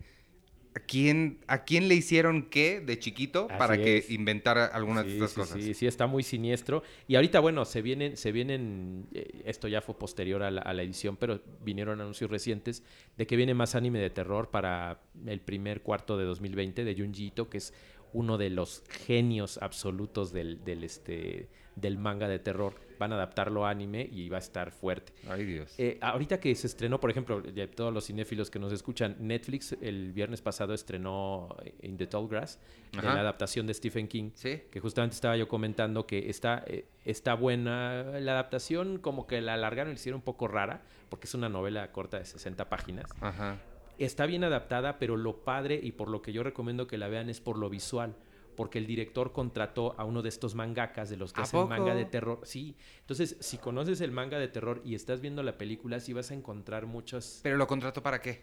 ¿a 0.75 0.81
quién, 0.81 1.41
¿a 1.49 1.65
quién 1.65 1.89
le 1.89 1.97
hicieron 1.97 2.43
qué 2.49 2.81
de 2.81 2.99
chiquito 2.99 3.49
Así 3.51 3.59
para 3.59 3.77
que 3.77 4.05
inventara 4.11 4.67
algunas 4.67 5.05
de 5.05 5.15
estas 5.15 5.33
cosas? 5.33 5.61
Sí, 5.61 5.75
sí, 5.75 5.87
está 5.87 6.07
muy 6.07 6.23
siniestro. 6.23 6.83
Y 7.09 7.17
ahorita, 7.17 7.41
bueno, 7.41 7.65
se 7.65 7.83
vienen, 7.83 8.17
se 8.17 8.33
vienen, 8.33 9.07
eh, 9.13 9.43
esto 9.45 9.69
ya 9.69 9.81
fue 9.81 9.99
posterior 9.99 10.43
a 10.43 10.51
la, 10.51 10.63
a 10.63 10.73
la 10.73 10.83
edición, 10.83 11.17
pero 11.17 11.41
vinieron 11.63 12.01
anuncios 12.01 12.31
recientes 12.31 12.85
de 13.17 13.27
que 13.27 13.37
viene 13.37 13.55
más 13.55 13.75
anime 13.75 13.99
de 13.99 14.11
terror 14.11 14.51
para 14.51 15.01
el 15.27 15.41
primer 15.41 15.83
cuarto 15.83 16.17
de 16.17 16.25
2020 16.25 16.85
de 16.85 16.95
Junji 16.95 17.27
Ito, 17.27 17.51
que 17.51 17.59
es 17.59 17.75
uno 18.13 18.39
de 18.39 18.51
los 18.51 18.83
genios 19.07 19.59
absolutos 19.59 20.33
del, 20.33 20.65
del, 20.65 20.85
este, 20.85 21.49
del 21.77 21.99
manga 21.99 22.29
de 22.29 22.39
terror. 22.39 22.75
Van 22.99 23.13
a 23.13 23.15
adaptarlo 23.15 23.65
a 23.65 23.71
anime 23.71 24.07
y 24.13 24.29
va 24.29 24.37
a 24.37 24.41
estar 24.41 24.73
fuerte. 24.73 25.15
Ay, 25.29 25.47
Dios. 25.47 25.75
Eh, 25.79 25.99
ahorita 26.03 26.39
que 26.39 26.55
se 26.55 26.67
estrenó, 26.67 27.01
por 27.01 27.11
ejemplo, 27.11 27.43
todos 27.75 27.95
los 27.95 28.07
cinéfilos 28.07 28.51
que 28.51 28.59
nos 28.59 28.73
escuchan, 28.73 29.17
Netflix 29.21 29.75
el 29.81 30.13
viernes 30.13 30.43
pasado 30.43 30.75
estrenó 30.75 31.57
In 31.81 31.97
the 31.97 32.07
Tall 32.07 32.29
Grass, 32.29 32.59
la 32.93 33.21
adaptación 33.21 33.67
de 33.67 33.73
Stephen 33.73 34.07
King 34.07 34.33
sí. 34.35 34.63
que 34.71 34.81
justamente 34.81 35.15
estaba 35.15 35.37
yo 35.37 35.49
comentando 35.49 36.07
que 36.07 36.29
está, 36.29 36.63
eh, 36.67 36.85
está 37.07 37.35
buena 37.35 38.03
la 38.21 38.33
adaptación, 38.33 38.99
como 38.99 39.27
que 39.27 39.41
la 39.41 39.55
alargaron 39.55 39.93
y 39.93 39.95
la 39.95 40.01
hicieron 40.01 40.19
un 40.19 40.25
poco 40.25 40.47
rara, 40.47 40.83
porque 41.09 41.27
es 41.27 41.35
una 41.35 41.49
novela 41.49 41.91
corta 41.93 42.19
de 42.19 42.27
60 42.27 42.69
páginas. 42.69 43.11
Ajá. 43.23 43.57
Está 44.05 44.27
bien 44.27 44.45
adaptada, 44.45 44.99
pero 44.99 45.17
lo 45.17 45.45
padre 45.45 45.79
y 45.83 45.93
por 45.93 46.09
lo 46.09 46.23
que 46.23 46.33
yo 46.33 46.43
recomiendo 46.43 46.87
que 46.87 46.99
la 46.99 47.09
vean 47.09 47.29
es 47.29 47.41
por 47.41 47.59
lo 47.59 47.69
visual. 47.71 48.17
Porque 48.57 48.79
el 48.79 48.87
director 48.87 49.33
contrató 49.33 49.95
a 49.99 50.05
uno 50.05 50.23
de 50.23 50.29
estos 50.29 50.55
mangakas, 50.55 51.09
de 51.09 51.17
los 51.17 51.33
que 51.33 51.41
¿A 51.41 51.45
hacen 51.45 51.61
poco? 51.61 51.69
manga 51.71 51.95
de 51.95 52.05
terror. 52.05 52.41
Sí. 52.43 52.77
Entonces, 53.01 53.37
si 53.41 53.59
conoces 53.59 54.01
el 54.01 54.11
manga 54.11 54.39
de 54.39 54.49
terror 54.49 54.83
y 54.85 54.95
estás 54.95 55.21
viendo 55.21 55.43
la 55.43 55.57
película, 55.57 56.01
sí 56.01 56.13
vas 56.13 56.31
a 56.31 56.35
encontrar 56.35 56.87
muchos. 56.87 57.41
¿Pero 57.43 57.57
lo 57.57 57.67
contrató 57.67 58.03
para 58.03 58.21
qué? 58.21 58.43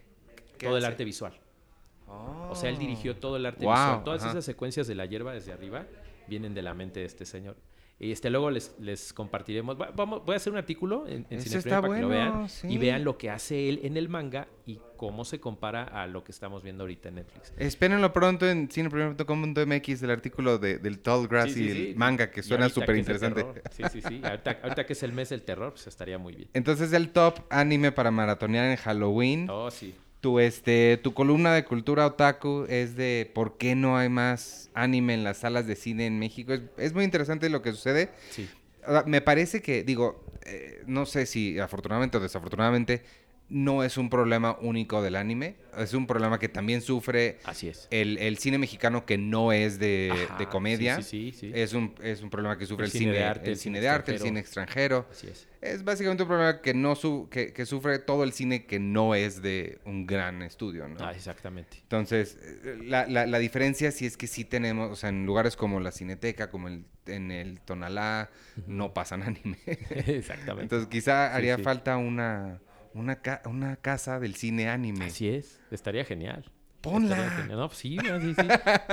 ¿Qué 0.57 0.65
Todo 0.67 0.77
el 0.77 0.85
arte 0.85 1.03
visual. 1.03 1.33
Oh. 2.07 2.49
O 2.51 2.55
sea, 2.55 2.69
él 2.69 2.77
dirigió 2.77 3.17
todo 3.17 3.35
el 3.35 3.45
arte 3.45 3.65
Wow, 3.65 3.73
visual. 3.73 4.03
Todas 4.03 4.21
ajá. 4.21 4.31
esas 4.31 4.45
secuencias 4.45 4.87
de 4.87 4.95
la 4.95 5.05
hierba 5.05 5.33
desde 5.33 5.51
arriba 5.51 5.85
vienen 6.27 6.53
de 6.53 6.61
la 6.61 6.73
mente 6.73 7.01
de 7.01 7.05
este 7.05 7.25
señor. 7.25 7.55
Y 7.99 8.11
este 8.11 8.29
luego 8.29 8.51
les, 8.51 8.75
les 8.79 9.11
compartiremos. 9.11 9.79
Va- 9.79 9.91
Vamos, 9.95 10.23
voy 10.23 10.33
a 10.33 10.37
hacer 10.37 10.53
un 10.53 10.59
artículo 10.59 11.07
en, 11.07 11.25
en 11.31 11.39
para 11.63 11.81
que 11.95 12.01
lo 12.01 12.09
vean 12.09 12.47
sí. 12.47 12.67
y 12.69 12.77
vean 12.77 13.03
lo 13.03 13.17
que 13.17 13.31
hace 13.31 13.69
él 13.69 13.79
en 13.83 13.97
el 13.97 14.07
manga 14.07 14.47
y 14.67 14.79
cómo 14.97 15.25
se 15.25 15.39
compara 15.39 15.83
a 15.83 16.05
lo 16.05 16.23
que 16.23 16.31
estamos 16.31 16.61
viendo 16.61 16.83
ahorita 16.83 17.09
en 17.09 17.15
Netflix. 17.15 17.53
Espérenlo 17.57 18.13
pronto 18.13 18.47
en 18.47 18.69
cinepremier.com.mx 18.69 19.99
del 20.01 20.11
artículo 20.11 20.59
de, 20.59 20.77
del 20.77 20.99
Tall 20.99 21.27
Grass 21.27 21.51
Sí, 21.51 21.53
sí, 21.53 21.63
y 21.65 21.89
el 21.89 21.95
manga 21.95 22.29
que 22.29 22.43
suena 22.43 22.69
súper 22.69 22.97
interesante. 22.97 23.45
Sí, 23.71 23.83
sí, 23.91 24.01
sí. 24.07 24.21
Ahorita, 24.23 24.59
ahorita 24.61 24.85
que 24.85 24.93
es 24.93 25.01
el 25.03 25.13
mes 25.13 25.29
del 25.29 25.41
terror, 25.41 25.71
pues 25.73 25.87
estaría 25.87 26.19
muy 26.19 26.35
bien. 26.35 26.49
Entonces 26.53 26.93
el 26.93 27.09
top 27.09 27.39
anime 27.49 27.91
para 27.91 28.11
maratonear 28.11 28.65
en 28.69 28.75
Halloween. 28.77 29.49
Oh, 29.49 29.71
sí. 29.71 29.95
Tu, 30.27 30.41
este, 30.41 30.99
tu 31.01 31.13
columna 31.13 31.53
de 31.53 31.63
cultura 31.63 32.05
otaku 32.05 32.65
es 32.67 32.97
de 32.97 33.31
por 33.33 33.57
qué 33.57 33.75
no 33.75 33.95
hay 33.95 34.09
más 34.09 34.69
anime 34.73 35.13
en 35.13 35.23
las 35.23 35.37
salas 35.37 35.67
de 35.67 35.77
cine 35.77 36.05
en 36.05 36.19
México. 36.19 36.51
Es, 36.51 36.63
es 36.77 36.93
muy 36.93 37.05
interesante 37.05 37.47
lo 37.47 37.61
que 37.61 37.71
sucede. 37.71 38.09
Sí. 38.31 38.49
Me 39.05 39.21
parece 39.21 39.61
que, 39.61 39.83
digo, 39.83 40.25
eh, 40.45 40.83
no 40.85 41.05
sé 41.05 41.27
si 41.27 41.59
afortunadamente 41.59 42.17
o 42.17 42.19
desafortunadamente, 42.19 43.03
no 43.49 43.83
es 43.83 43.97
un 43.97 44.09
problema 44.09 44.57
único 44.61 45.01
del 45.01 45.15
anime, 45.15 45.55
es 45.77 45.93
un 45.93 46.05
problema 46.07 46.37
que 46.39 46.49
también 46.49 46.81
sufre 46.81 47.37
Así 47.45 47.69
es. 47.69 47.87
el, 47.91 48.17
el 48.17 48.37
cine 48.39 48.57
mexicano 48.57 49.05
que 49.05 49.17
no 49.17 49.51
es 49.53 49.79
de, 49.79 50.11
Ajá, 50.25 50.37
de 50.37 50.47
comedia. 50.47 50.97
Sí, 51.01 51.31
sí, 51.31 51.39
sí. 51.39 51.51
Es, 51.53 51.73
un, 51.73 51.93
es 52.01 52.21
un 52.21 52.29
problema 52.29 52.57
que 52.57 52.65
sufre 52.65 52.85
el, 52.85 52.91
El 52.91 52.97
cine 52.97 53.11
de 53.13 53.23
arte, 53.23 53.49
el 53.51 53.57
cine 53.57 53.79
de 53.79 53.87
arte, 53.87 54.11
el 54.11 54.15
extranjero. 54.15 54.27
cine 54.27 54.39
extranjero. 54.39 55.07
Así 55.11 55.27
es. 55.27 55.47
Es 55.61 55.83
básicamente 55.83 56.23
un 56.23 56.29
problema 56.29 56.61
que 56.61 56.73
no 56.73 56.95
su, 56.95 57.29
que, 57.31 57.53
que 57.53 57.65
sufre 57.65 57.99
todo 57.99 58.23
el 58.23 58.31
cine 58.33 58.65
que 58.65 58.79
no 58.79 59.15
es 59.15 59.41
de 59.41 59.79
un 59.85 60.05
gran 60.05 60.41
estudio, 60.41 60.87
¿no? 60.87 60.97
Ah, 60.99 61.11
exactamente. 61.13 61.77
Entonces, 61.81 62.37
la, 62.83 63.07
la, 63.07 63.25
la 63.25 63.39
diferencia 63.39 63.91
sí 63.91 64.05
es 64.05 64.17
que 64.17 64.27
sí 64.27 64.45
tenemos, 64.45 64.91
o 64.91 64.95
sea, 64.95 65.09
en 65.09 65.25
lugares 65.25 65.55
como 65.55 65.79
la 65.79 65.91
Cineteca, 65.91 66.49
como 66.51 66.67
el, 66.67 66.85
en 67.05 67.31
el 67.31 67.59
Tonalá, 67.61 68.29
no 68.67 68.93
pasan 68.93 69.23
anime. 69.23 69.57
exactamente. 69.65 70.63
Entonces, 70.63 70.89
quizá 70.89 71.33
haría 71.35 71.57
falta 71.57 71.97
una, 71.97 72.59
una, 72.93 73.21
ca- 73.21 73.41
una 73.45 73.75
casa 73.77 74.19
del 74.19 74.35
cine 74.35 74.69
anime. 74.69 75.05
Así 75.05 75.27
es. 75.29 75.59
Estaría 75.71 76.05
genial. 76.05 76.45
Ponla. 76.81 77.45
No, 77.49 77.67
pues 77.67 77.79
sí, 77.79 77.97
sí, 77.99 78.33
sí. 78.35 78.47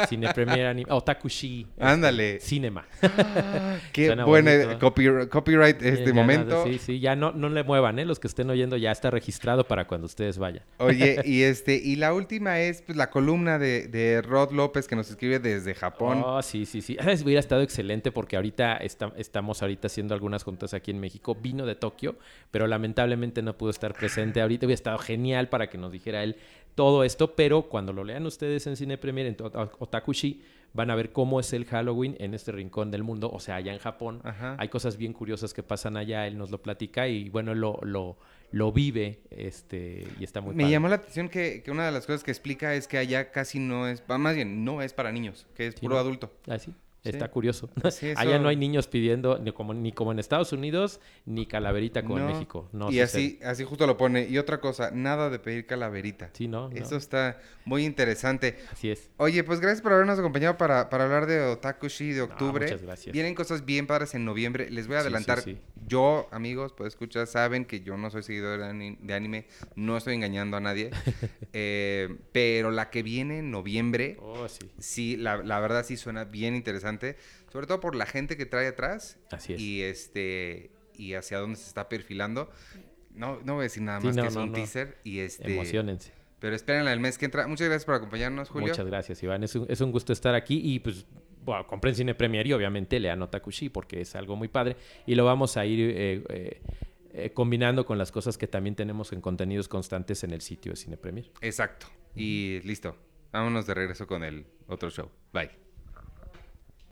Cine 0.08 0.32
Premier 0.34 0.66
Anime. 0.66 0.90
Otakushi. 0.90 1.66
este, 1.70 1.84
Ándale. 1.84 2.40
Cinema. 2.40 2.86
Qué 3.92 4.06
Suena 4.06 4.24
buena 4.24 4.50
bonito. 4.56 4.78
copyright, 4.80 5.28
copyright 5.28 5.82
este 5.82 6.12
momento. 6.12 6.64
Sí, 6.64 6.78
sí, 6.78 6.98
ya 7.00 7.14
no, 7.14 7.32
no 7.32 7.48
le 7.48 7.62
muevan, 7.62 7.98
¿eh? 7.98 8.04
Los 8.04 8.18
que 8.18 8.26
estén 8.26 8.48
oyendo 8.50 8.76
ya 8.76 8.90
está 8.90 9.10
registrado 9.10 9.64
para 9.68 9.86
cuando 9.86 10.06
ustedes 10.06 10.38
vayan. 10.38 10.62
Oye, 10.78 11.20
y 11.24 11.42
este, 11.42 11.76
y 11.76 11.96
la 11.96 12.14
última 12.14 12.58
es 12.60 12.82
pues 12.82 12.96
la 12.96 13.10
columna 13.10 13.58
de, 13.58 13.86
de 13.88 14.22
Rod 14.22 14.52
López 14.52 14.88
que 14.88 14.96
nos 14.96 15.10
escribe 15.10 15.38
desde 15.38 15.74
Japón. 15.74 16.22
Oh, 16.24 16.42
sí, 16.42 16.66
sí, 16.66 16.80
sí. 16.82 16.96
¿Sabes? 16.98 17.22
Hubiera 17.22 17.40
estado 17.40 17.62
excelente 17.62 18.10
porque 18.12 18.36
ahorita 18.36 18.76
está- 18.78 19.12
estamos 19.16 19.62
ahorita 19.62 19.86
haciendo 19.86 20.14
algunas 20.14 20.42
juntas 20.42 20.74
aquí 20.74 20.90
en 20.90 21.00
México. 21.00 21.34
Vino 21.34 21.66
de 21.66 21.74
Tokio, 21.74 22.16
pero 22.50 22.66
lamentablemente 22.66 23.42
no 23.42 23.56
pudo 23.56 23.70
estar 23.70 23.92
presente. 23.94 24.40
Ahorita 24.40 24.66
hubiera 24.66 24.74
estado 24.74 24.98
genial 24.98 25.48
para 25.48 25.68
que 25.68 25.78
nos 25.78 25.92
dijera 25.92 26.22
él 26.24 26.36
todo 26.74 27.04
esto, 27.04 27.34
pero 27.34 27.62
cuando 27.62 27.92
lo 27.92 28.04
lean 28.04 28.26
ustedes 28.26 28.66
en 28.66 28.76
Cine 28.76 28.98
Premier, 28.98 29.26
en 29.26 29.36
Ota- 29.40 29.70
Otakushi, 29.78 30.42
van 30.72 30.90
a 30.90 30.96
ver 30.96 31.12
cómo 31.12 31.38
es 31.38 31.52
el 31.52 31.66
Halloween 31.66 32.16
en 32.18 32.34
este 32.34 32.50
rincón 32.50 32.90
del 32.90 33.04
mundo, 33.04 33.30
o 33.32 33.38
sea, 33.38 33.56
allá 33.56 33.72
en 33.72 33.78
Japón. 33.78 34.20
Ajá. 34.24 34.56
Hay 34.58 34.68
cosas 34.68 34.96
bien 34.96 35.12
curiosas 35.12 35.54
que 35.54 35.62
pasan 35.62 35.96
allá, 35.96 36.26
él 36.26 36.36
nos 36.36 36.50
lo 36.50 36.60
platica 36.60 37.06
y 37.06 37.28
bueno, 37.28 37.54
lo, 37.54 37.78
lo, 37.82 38.16
lo 38.50 38.72
vive 38.72 39.20
este, 39.30 40.04
y 40.18 40.24
está 40.24 40.40
muy 40.40 40.54
Me 40.54 40.64
padre. 40.64 40.72
llamó 40.72 40.88
la 40.88 40.96
atención 40.96 41.28
que, 41.28 41.62
que 41.62 41.70
una 41.70 41.86
de 41.86 41.92
las 41.92 42.06
cosas 42.06 42.24
que 42.24 42.32
explica 42.32 42.74
es 42.74 42.88
que 42.88 42.98
allá 42.98 43.30
casi 43.30 43.60
no 43.60 43.86
es, 43.86 44.02
va, 44.10 44.18
más 44.18 44.34
bien, 44.34 44.64
no 44.64 44.82
es 44.82 44.92
para 44.92 45.12
niños, 45.12 45.46
que 45.54 45.68
es 45.68 45.74
Sí, 45.74 45.80
puro 45.82 45.94
¿no? 45.94 46.00
adulto. 46.00 46.32
Ah, 46.48 46.58
sí. 47.04 47.10
Está 47.10 47.30
curioso. 47.30 47.70
Sí, 47.92 48.08
eso- 48.08 48.18
Allá 48.20 48.38
no 48.40 48.48
hay 48.48 48.56
niños 48.56 48.88
pidiendo, 48.88 49.38
ni 49.38 49.52
como, 49.52 49.72
ni 49.74 49.92
como 49.92 50.10
en 50.10 50.18
Estados 50.18 50.52
Unidos, 50.52 51.00
ni 51.26 51.46
calaverita 51.46 52.02
como 52.02 52.18
en. 52.18 52.26
México. 52.26 52.68
No 52.72 52.90
y 52.90 52.98
así, 53.00 53.38
así 53.44 53.62
justo 53.62 53.86
lo 53.86 53.96
pone. 53.96 54.26
Y 54.28 54.38
otra 54.38 54.58
cosa, 54.60 54.90
nada 54.90 55.30
de 55.30 55.38
pedir 55.38 55.66
calaverita. 55.66 56.30
Sí, 56.32 56.48
no, 56.48 56.68
no. 56.70 56.74
Eso 56.76 56.96
está 56.96 57.38
muy 57.64 57.84
interesante. 57.84 58.58
Así 58.72 58.90
es. 58.90 59.10
Oye, 59.18 59.44
pues 59.44 59.60
gracias 59.60 59.82
por 59.82 59.92
habernos 59.92 60.18
acompañado 60.18 60.56
para, 60.56 60.90
para 60.90 61.04
hablar 61.04 61.26
de 61.26 61.40
Otakushi 61.40 62.10
de 62.12 62.22
octubre. 62.22 62.64
muchas 62.66 62.82
gracias. 62.82 63.12
Vienen 63.12 63.34
cosas 63.34 63.64
bien 63.64 63.86
padres 63.86 64.14
en 64.14 64.24
noviembre. 64.24 64.70
Les 64.70 64.86
voy 64.88 64.96
a 64.96 65.00
adelantar. 65.00 65.40
sí. 65.42 65.58
Yo, 65.86 66.28
amigos, 66.32 66.72
pues 66.74 66.94
escuchar, 66.94 67.26
saben 67.26 67.66
que 67.66 67.82
yo 67.82 67.98
no 67.98 68.08
soy 68.10 68.22
seguidor 68.22 68.58
de 68.58 68.64
ani- 68.66 68.96
de 69.02 69.12
anime. 69.14 69.46
No 69.76 69.96
estoy 69.98 70.14
engañando 70.14 70.56
a 70.56 70.60
nadie. 70.60 70.90
Eh, 71.56 72.16
pero 72.32 72.70
la 72.72 72.90
que 72.90 73.02
viene 73.02 73.38
en 73.38 73.50
noviembre, 73.50 74.16
Oh, 74.20 74.48
sí. 74.48 74.70
sí, 74.78 75.16
la, 75.16 75.36
la 75.36 75.60
verdad 75.60 75.84
sí 75.84 75.96
suena 75.96 76.24
bien 76.24 76.54
interesante. 76.56 76.93
Sobre 77.52 77.66
todo 77.66 77.80
por 77.80 77.94
la 77.94 78.06
gente 78.06 78.36
que 78.36 78.46
trae 78.46 78.68
atrás. 78.68 79.18
Así 79.30 79.54
es. 79.54 79.60
Y 79.60 79.82
este 79.82 80.70
y 80.96 81.14
hacia 81.14 81.38
dónde 81.38 81.56
se 81.56 81.66
está 81.66 81.88
perfilando. 81.88 82.50
No, 83.14 83.40
no 83.44 83.54
voy 83.54 83.60
a 83.60 83.64
decir 83.64 83.82
nada 83.82 84.00
Sí, 84.00 84.06
más 84.08 84.16
no, 84.16 84.22
que 84.22 84.28
es 84.28 84.34
no, 84.34 84.42
un 84.42 84.48
no. 84.50 84.54
teaser. 84.54 84.98
Y 85.04 85.20
este. 85.20 85.52
Emocionense. 85.52 86.12
Pero 86.40 86.56
espérenla 86.56 86.92
el 86.92 87.00
mes 87.00 87.16
que 87.16 87.24
entra. 87.24 87.46
Muchas 87.46 87.68
gracias 87.68 87.84
por 87.86 87.94
acompañarnos, 87.94 88.50
Julio. 88.50 88.68
Muchas 88.68 88.86
gracias, 88.86 89.22
Iván. 89.22 89.44
Es 89.44 89.54
un, 89.54 89.66
es 89.68 89.80
un 89.80 89.92
gusto 89.92 90.12
estar 90.12 90.34
aquí 90.34 90.60
y 90.62 90.78
pues 90.80 91.06
bueno, 91.44 91.66
compren 91.66 91.94
Cine 91.94 92.14
Premier 92.14 92.46
y 92.46 92.52
obviamente 92.52 92.98
lean 92.98 93.22
Otakushi 93.22 93.68
porque 93.68 94.00
es 94.00 94.14
algo 94.14 94.36
muy 94.36 94.48
padre 94.48 94.76
y 95.06 95.14
lo 95.14 95.24
vamos 95.24 95.56
a 95.56 95.66
ir 95.66 95.80
eh, 95.80 96.24
eh, 96.28 96.62
eh, 97.12 97.30
combinando 97.32 97.84
con 97.86 97.98
las 97.98 98.10
cosas 98.10 98.38
que 98.38 98.46
también 98.46 98.74
tenemos 98.74 99.12
en 99.12 99.20
contenidos 99.20 99.68
constantes 99.68 100.24
en 100.24 100.32
el 100.32 100.40
sitio 100.40 100.72
de 100.72 100.76
Cine 100.76 100.96
Premier. 100.96 101.30
Exacto. 101.40 101.86
Y 102.14 102.60
listo. 102.64 102.96
Vámonos 103.32 103.66
de 103.66 103.74
regreso 103.74 104.06
con 104.06 104.22
el 104.22 104.46
otro 104.68 104.90
show. 104.90 105.10
Bye. 105.32 105.50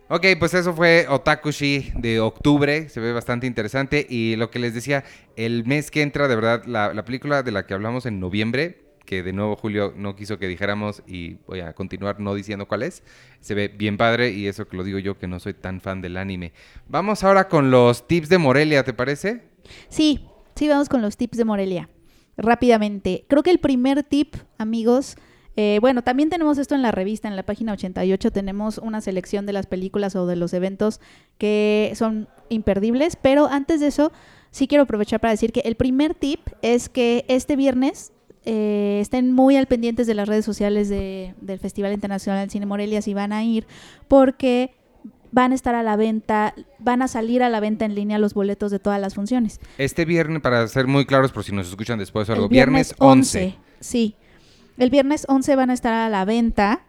Ok, 0.09 0.27
pues 0.39 0.53
eso 0.53 0.75
fue 0.75 1.07
Otakushi 1.09 1.93
de 1.97 2.21
octubre. 2.21 2.89
Se 2.89 3.01
ve 3.01 3.13
bastante 3.13 3.47
interesante. 3.47 4.07
Y 4.09 4.37
lo 4.37 4.51
que 4.51 4.59
les 4.59 4.75
decía, 4.75 5.05
el 5.37 5.65
mes 5.65 5.91
que 5.91 6.03
entra, 6.03 6.29
de 6.29 6.35
verdad, 6.35 6.65
la, 6.67 6.93
la 6.93 7.05
película 7.05 7.43
de 7.43 7.53
la 7.53 7.67
que 7.67 7.73
hablamos 7.75 8.05
en 8.05 8.21
noviembre, 8.21 8.83
que 9.05 9.23
de 9.23 9.33
nuevo 9.33 9.57
Julio 9.57 9.93
no 9.97 10.15
quiso 10.17 10.39
que 10.39 10.49
dijéramos 10.49 11.03
y 11.07 11.35
voy 11.47 11.61
a 11.61 11.73
continuar 11.73 12.21
no 12.21 12.35
diciendo 12.35 12.67
cuál 12.67 12.83
es, 12.83 13.03
se 13.41 13.55
ve 13.55 13.69
bien 13.69 13.97
padre 13.97 14.31
y 14.31 14.47
eso 14.47 14.69
que 14.69 14.77
lo 14.77 14.85
digo 14.85 14.99
yo 14.99 15.19
que 15.19 15.27
no 15.27 15.41
soy 15.41 15.55
tan 15.55 15.81
fan 15.81 16.01
del 16.01 16.17
anime. 16.17 16.53
Vamos 16.89 17.25
ahora 17.25 17.49
con 17.49 17.71
los 17.71 18.07
tips 18.07 18.29
de 18.29 18.39
Morelia, 18.39 18.85
¿te 18.85 18.93
parece? 18.93 19.43
Sí, 19.89 20.27
sí, 20.55 20.69
vamos 20.69 20.89
con 20.89 21.03
los 21.03 21.17
tips 21.17 21.37
de 21.37 21.45
Morelia. 21.45 21.89
Rápidamente. 22.37 23.25
Creo 23.29 23.43
que 23.43 23.51
el 23.51 23.59
primer 23.59 24.03
tip, 24.03 24.37
amigos, 24.59 25.17
eh, 25.57 25.79
bueno, 25.81 26.03
también 26.03 26.31
tenemos 26.31 26.59
esto 26.59 26.75
en 26.75 26.83
la 26.83 26.91
revista, 26.93 27.29
en 27.29 27.37
la 27.37 27.43
página 27.43 27.73
88, 27.75 28.31
tenemos 28.31 28.79
una 28.79 29.01
selección 29.01 29.45
de 29.47 29.53
las 29.53 29.67
películas 29.67 30.17
o 30.17 30.27
de 30.27 30.37
los 30.37 30.53
eventos 30.55 31.01
que 31.39 31.93
son 31.95 32.29
imperdibles, 32.49 33.17
pero 33.17 33.47
antes 33.47 33.81
de 33.81 33.89
eso, 33.89 34.13
sí 34.51 34.67
quiero 34.69 34.85
aprovechar 34.85 35.21
para 35.21 35.33
decir 35.33 35.53
que 35.53 35.61
el 35.61 35.75
primer 35.77 36.15
tip 36.15 36.41
es 36.63 36.89
que 36.89 37.25
este 37.29 37.57
viernes 37.57 38.13
eh, 38.45 38.99
estén 39.01 39.31
muy 39.33 39.57
al 39.57 39.67
pendientes 39.67 40.07
de 40.07 40.15
las 40.15 40.27
redes 40.29 40.45
sociales 40.45 40.89
de- 40.89 41.35
del 41.41 41.59
Festival 41.61 41.93
Internacional 41.93 42.41
del 42.41 42.51
Cine 42.51 42.67
Morelia 42.67 43.01
si 43.01 43.15
van 43.15 43.33
a 43.33 43.45
ir, 43.45 43.67
porque 44.09 44.75
van 45.31 45.53
a 45.53 45.55
estar 45.55 45.75
a 45.75 45.83
la 45.83 45.97
venta, 45.97 46.55
van 46.79 47.03
a 47.03 47.09
salir 47.09 47.43
a 47.43 47.49
la 47.49 47.61
venta 47.61 47.85
en 47.85 47.95
línea 47.95 48.19
los 48.19 48.35
boletos 48.35 48.71
de 48.71 48.79
todas 48.79 49.01
las 49.01 49.15
funciones. 49.15 49.61
Este 49.79 50.05
viernes, 50.05 50.43
para 50.43 50.67
ser 50.69 50.87
muy 50.87 51.07
claros 51.07 51.31
por 51.33 51.45
si 51.45 51.53
nos 51.53 51.69
escuchan 51.69 51.99
después 51.99 52.29
o 52.29 52.33
algo, 52.33 52.45
El 52.47 52.51
viernes 52.51 52.95
11. 52.99 53.57
Sí. 53.81 54.15
El 54.79 54.91
viernes 54.91 55.25
11 55.29 55.57
van 55.57 55.71
a 55.71 55.75
estar 55.75 55.93
a 55.93 56.09
la 56.09 56.25
venta. 56.25 56.83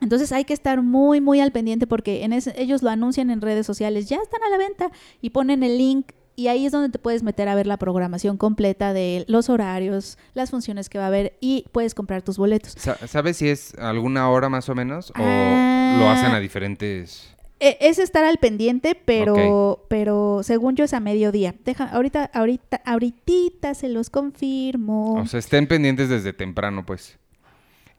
Entonces 0.00 0.30
hay 0.32 0.44
que 0.44 0.54
estar 0.54 0.80
muy, 0.82 1.20
muy 1.20 1.40
al 1.40 1.50
pendiente 1.50 1.86
porque 1.88 2.24
en 2.24 2.32
ese- 2.32 2.54
ellos 2.60 2.82
lo 2.82 2.90
anuncian 2.90 3.30
en 3.30 3.40
redes 3.40 3.66
sociales, 3.66 4.08
ya 4.08 4.18
están 4.18 4.40
a 4.44 4.48
la 4.50 4.56
venta 4.58 4.90
y 5.20 5.30
ponen 5.30 5.62
el 5.64 5.76
link 5.76 6.12
y 6.36 6.46
ahí 6.46 6.66
es 6.66 6.70
donde 6.70 6.88
te 6.88 7.00
puedes 7.00 7.24
meter 7.24 7.48
a 7.48 7.56
ver 7.56 7.66
la 7.66 7.78
programación 7.78 8.36
completa 8.36 8.92
de 8.92 9.24
los 9.26 9.48
horarios, 9.48 10.16
las 10.34 10.50
funciones 10.50 10.88
que 10.88 10.98
va 10.98 11.04
a 11.04 11.08
haber 11.08 11.36
y 11.40 11.64
puedes 11.72 11.96
comprar 11.96 12.22
tus 12.22 12.38
boletos. 12.38 12.74
Sa- 12.78 12.96
¿Sabes 13.08 13.38
si 13.38 13.48
es 13.48 13.74
alguna 13.74 14.30
hora 14.30 14.48
más 14.48 14.68
o 14.68 14.74
menos? 14.76 15.10
¿O 15.10 15.14
Ah. 15.16 15.96
lo 15.98 16.08
hacen 16.08 16.30
a 16.32 16.38
diferentes...? 16.38 17.34
E- 17.60 17.76
Es 17.80 17.98
estar 17.98 18.24
al 18.24 18.38
pendiente, 18.38 18.94
pero, 18.94 19.84
pero 19.88 20.40
según 20.42 20.76
yo 20.76 20.84
es 20.84 20.94
a 20.94 21.00
mediodía. 21.00 21.54
Deja, 21.64 21.84
ahorita, 21.84 22.30
ahorita, 22.32 22.80
ahorita 22.84 23.74
se 23.74 23.88
los 23.88 24.10
confirmo. 24.10 25.14
O 25.14 25.26
sea, 25.26 25.40
estén 25.40 25.66
pendientes 25.66 26.08
desde 26.08 26.32
temprano, 26.32 26.84
pues. 26.86 27.18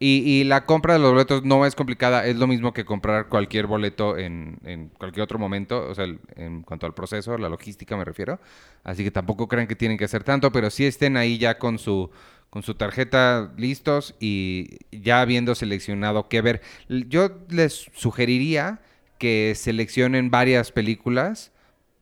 Y, 0.02 0.20
y 0.26 0.44
la 0.46 0.66
compra 0.66 0.94
de 0.94 1.00
los 1.00 1.12
boletos 1.12 1.44
no 1.44 1.66
es 1.66 1.76
complicada, 1.76 2.26
es 2.26 2.38
lo 2.38 2.48
mismo 2.48 2.72
que 2.72 2.86
comprar 2.86 3.28
cualquier 3.28 3.68
boleto 3.68 4.18
en, 4.18 4.58
en 4.64 4.88
cualquier 4.98 5.26
otro 5.26 5.38
momento, 5.40 5.88
o 5.90 5.94
sea, 5.94 6.06
en 6.38 6.62
cuanto 6.62 6.86
al 6.86 6.94
proceso, 6.94 7.38
la 7.38 7.50
logística 7.50 7.98
me 7.98 8.06
refiero. 8.06 8.40
Así 8.86 9.04
que 9.04 9.12
tampoco 9.12 9.50
crean 9.50 9.68
que 9.68 9.76
tienen 9.76 9.98
que 9.98 10.06
hacer 10.06 10.24
tanto, 10.24 10.54
pero 10.54 10.70
sí 10.70 10.86
estén 10.86 11.18
ahí 11.18 11.38
ya 11.38 11.60
con 11.60 11.78
su, 11.80 12.10
con 12.50 12.64
su 12.64 12.76
tarjeta 12.76 13.52
listos 13.58 14.16
y 14.22 14.78
ya 14.90 15.20
habiendo 15.20 15.54
seleccionado 15.54 16.30
qué 16.30 16.40
ver. 16.40 16.62
Yo 16.88 17.32
les 17.50 17.88
sugeriría 17.94 18.80
que 19.20 19.54
seleccionen 19.56 20.32
varias 20.32 20.72
películas 20.72 21.52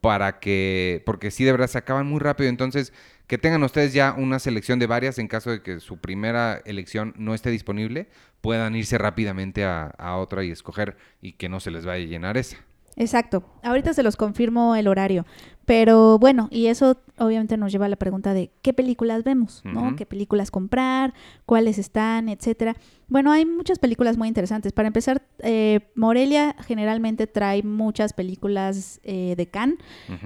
para 0.00 0.38
que, 0.38 1.02
porque 1.04 1.30
sí 1.30 1.44
de 1.44 1.52
verdad 1.52 1.66
se 1.66 1.76
acaban 1.76 2.06
muy 2.06 2.20
rápido, 2.20 2.48
entonces 2.48 2.94
que 3.26 3.36
tengan 3.36 3.62
ustedes 3.62 3.92
ya 3.92 4.14
una 4.16 4.38
selección 4.38 4.78
de 4.78 4.86
varias 4.86 5.18
en 5.18 5.28
caso 5.28 5.50
de 5.50 5.60
que 5.60 5.80
su 5.80 5.98
primera 5.98 6.62
elección 6.64 7.12
no 7.18 7.34
esté 7.34 7.50
disponible, 7.50 8.08
puedan 8.40 8.74
irse 8.74 8.96
rápidamente 8.96 9.64
a, 9.64 9.88
a 9.98 10.16
otra 10.16 10.44
y 10.44 10.50
escoger 10.50 10.96
y 11.20 11.32
que 11.32 11.50
no 11.50 11.60
se 11.60 11.70
les 11.70 11.84
vaya 11.84 12.04
a 12.04 12.08
llenar 12.08 12.38
esa. 12.38 12.56
Exacto. 12.96 13.44
Ahorita 13.62 13.92
se 13.92 14.02
los 14.02 14.16
confirmo 14.16 14.74
el 14.74 14.88
horario. 14.88 15.26
Pero 15.68 16.18
bueno, 16.18 16.48
y 16.50 16.68
eso 16.68 16.96
obviamente 17.18 17.58
nos 17.58 17.70
lleva 17.70 17.84
a 17.84 17.88
la 17.90 17.96
pregunta 17.96 18.32
de 18.32 18.50
qué 18.62 18.72
películas 18.72 19.22
vemos, 19.22 19.60
¿no? 19.66 19.96
¿Qué 19.96 20.06
películas 20.06 20.50
comprar? 20.50 21.12
¿Cuáles 21.44 21.76
están? 21.76 22.30
Etcétera. 22.30 22.74
Bueno, 23.06 23.32
hay 23.32 23.44
muchas 23.44 23.78
películas 23.78 24.16
muy 24.16 24.28
interesantes. 24.28 24.72
Para 24.72 24.86
empezar, 24.86 25.20
eh, 25.40 25.80
Morelia 25.94 26.56
generalmente 26.66 27.26
trae 27.26 27.62
muchas 27.62 28.14
películas 28.14 28.98
eh, 29.02 29.34
de 29.36 29.46
Cannes 29.46 29.76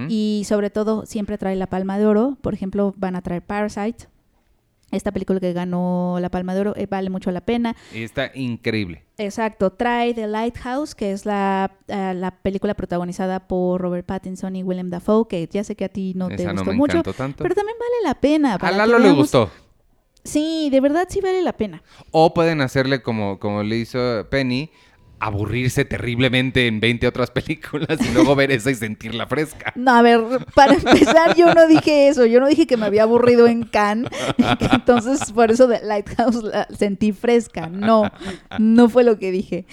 y 0.08 0.44
sobre 0.46 0.70
todo 0.70 1.06
siempre 1.06 1.38
trae 1.38 1.56
la 1.56 1.66
Palma 1.66 1.98
de 1.98 2.06
Oro. 2.06 2.38
Por 2.40 2.54
ejemplo, 2.54 2.94
van 2.96 3.16
a 3.16 3.22
traer 3.22 3.42
Parasite. 3.42 4.06
Esta 4.92 5.10
película 5.10 5.40
que 5.40 5.52
ganó 5.52 6.18
la 6.20 6.30
Palma 6.30 6.54
de 6.54 6.60
Oro 6.60 6.74
eh, 6.76 6.86
vale 6.88 7.10
mucho 7.10 7.30
la 7.30 7.40
pena. 7.40 7.74
Y 7.92 8.02
está 8.02 8.30
increíble. 8.34 9.04
Exacto, 9.18 9.70
trae 9.70 10.14
The 10.14 10.26
Lighthouse, 10.26 10.94
que 10.94 11.12
es 11.12 11.26
la, 11.26 11.72
eh, 11.88 12.12
la 12.14 12.30
película 12.30 12.74
protagonizada 12.74 13.48
por 13.48 13.80
Robert 13.80 14.06
Pattinson 14.06 14.54
y 14.54 14.62
Willem 14.62 14.90
Dafoe, 14.90 15.26
que 15.28 15.48
ya 15.50 15.64
sé 15.64 15.76
que 15.76 15.86
a 15.86 15.88
ti 15.88 16.12
no 16.14 16.28
te 16.28 16.44
gustó 16.44 16.52
no 16.52 16.64
me 16.64 16.72
mucho, 16.74 17.02
tanto. 17.02 17.42
pero 17.42 17.54
también 17.54 17.76
vale 17.78 17.94
la 18.04 18.20
pena. 18.20 18.54
A 18.54 18.70
Lalo 18.70 18.98
le 18.98 19.12
gustó. 19.12 19.50
Sí, 20.24 20.68
de 20.70 20.80
verdad 20.80 21.06
sí 21.08 21.20
vale 21.20 21.42
la 21.42 21.52
pena. 21.52 21.82
O 22.12 22.32
pueden 22.32 22.60
hacerle 22.60 23.02
como, 23.02 23.40
como 23.40 23.62
le 23.62 23.76
hizo 23.76 24.26
Penny, 24.30 24.70
aburrirse 25.22 25.84
terriblemente 25.84 26.66
en 26.66 26.80
20 26.80 27.06
otras 27.06 27.30
películas 27.30 27.96
y 28.00 28.12
luego 28.12 28.34
ver 28.34 28.50
esa 28.50 28.72
y 28.72 28.74
sentirla 28.74 29.28
fresca. 29.28 29.72
No, 29.76 29.92
a 29.92 30.02
ver, 30.02 30.20
para 30.52 30.74
empezar, 30.74 31.36
yo 31.36 31.54
no 31.54 31.68
dije 31.68 32.08
eso. 32.08 32.26
Yo 32.26 32.40
no 32.40 32.48
dije 32.48 32.66
que 32.66 32.76
me 32.76 32.86
había 32.86 33.04
aburrido 33.04 33.46
en 33.46 33.62
Cannes. 33.62 34.10
Entonces, 34.72 35.30
por 35.30 35.52
eso 35.52 35.68
de 35.68 35.80
Lighthouse 35.80 36.42
la 36.42 36.66
sentí 36.76 37.12
fresca. 37.12 37.68
No, 37.68 38.10
no 38.58 38.88
fue 38.88 39.04
lo 39.04 39.18
que 39.18 39.30
dije. 39.30 39.64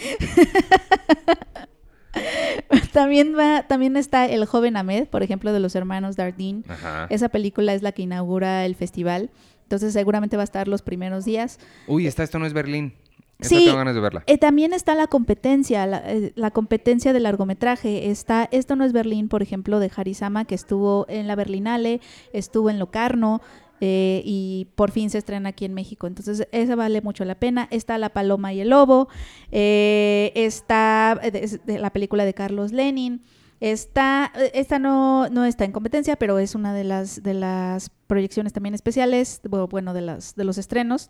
También 2.92 3.36
va, 3.38 3.64
también 3.68 3.98
está 3.98 4.26
El 4.26 4.46
joven 4.46 4.78
Ahmed, 4.78 5.08
por 5.08 5.24
ejemplo, 5.24 5.52
de 5.52 5.60
los 5.60 5.76
hermanos 5.76 6.16
Dardine. 6.16 6.64
Ajá. 6.68 7.08
Esa 7.10 7.30
película 7.30 7.74
es 7.74 7.82
la 7.82 7.92
que 7.92 8.04
inaugura 8.04 8.66
el 8.66 8.76
festival. 8.76 9.32
Entonces, 9.64 9.94
seguramente 9.94 10.38
va 10.38 10.44
a 10.44 10.46
estar 10.46 10.68
los 10.68 10.84
primeros 10.84 11.26
días. 11.26 11.60
Uy, 11.88 12.06
esta, 12.06 12.24
esto 12.24 12.38
no 12.38 12.46
es 12.46 12.54
Berlín. 12.54 12.94
Esta 13.40 13.56
Sí. 13.56 13.66
tengo 13.66 13.78
ganas 13.78 13.96
de 13.96 14.02
verla. 14.02 14.24
Eh, 14.28 14.38
también 14.38 14.74
está 14.74 14.96
la 14.96 15.08
competencia, 15.08 15.86
la, 15.86 16.02
eh, 16.06 16.34
la 16.36 16.52
competencia 16.52 17.14
de 17.14 17.20
largometraje. 17.22 18.10
Está 18.12 18.50
Esto 18.52 18.76
no 18.76 18.84
es 18.84 18.92
Berlín, 18.92 19.30
por 19.30 19.42
ejemplo, 19.42 19.80
de 19.80 19.90
Harisama, 19.96 20.44
que 20.46 20.56
estuvo 20.56 21.06
en 21.08 21.26
la 21.28 21.36
Berlinale, 21.36 22.02
estuvo 22.34 22.70
en 22.70 22.80
Locarno 22.80 23.42
eh, 23.82 24.22
y 24.26 24.68
por 24.76 24.92
fin 24.92 25.10
se 25.10 25.18
estrena 25.20 25.50
aquí 25.50 25.64
en 25.64 25.74
México. 25.74 26.06
Entonces, 26.06 26.46
esa 26.52 26.76
vale 26.76 27.02
mucho 27.02 27.24
la 27.24 27.36
pena. 27.36 27.70
Está 27.72 27.98
La 27.98 28.10
Paloma 28.10 28.52
y 28.52 28.60
el 28.60 28.72
Lobo, 28.72 29.08
está 29.52 31.18
de- 31.22 31.60
de 31.66 31.80
la 31.80 31.92
película 31.92 32.26
de 32.26 32.34
Carlos 32.34 32.72
Lenin. 32.72 33.22
Está, 33.62 34.32
esta 34.54 34.80
no, 34.80 35.28
no 35.30 35.44
está 35.44 35.66
en 35.66 35.72
competencia, 35.74 36.16
pero 36.16 36.40
es 36.40 36.56
una 36.56 36.74
de 36.74 36.86
las, 36.86 37.24
de 37.24 37.34
las 37.34 37.90
proyecciones 38.08 38.54
también 38.54 38.74
especiales, 38.74 39.42
bu- 39.44 39.70
bueno, 39.70 39.94
de, 39.94 40.02
las, 40.02 40.36
de 40.36 40.44
los 40.46 40.58
estrenos. 40.58 41.10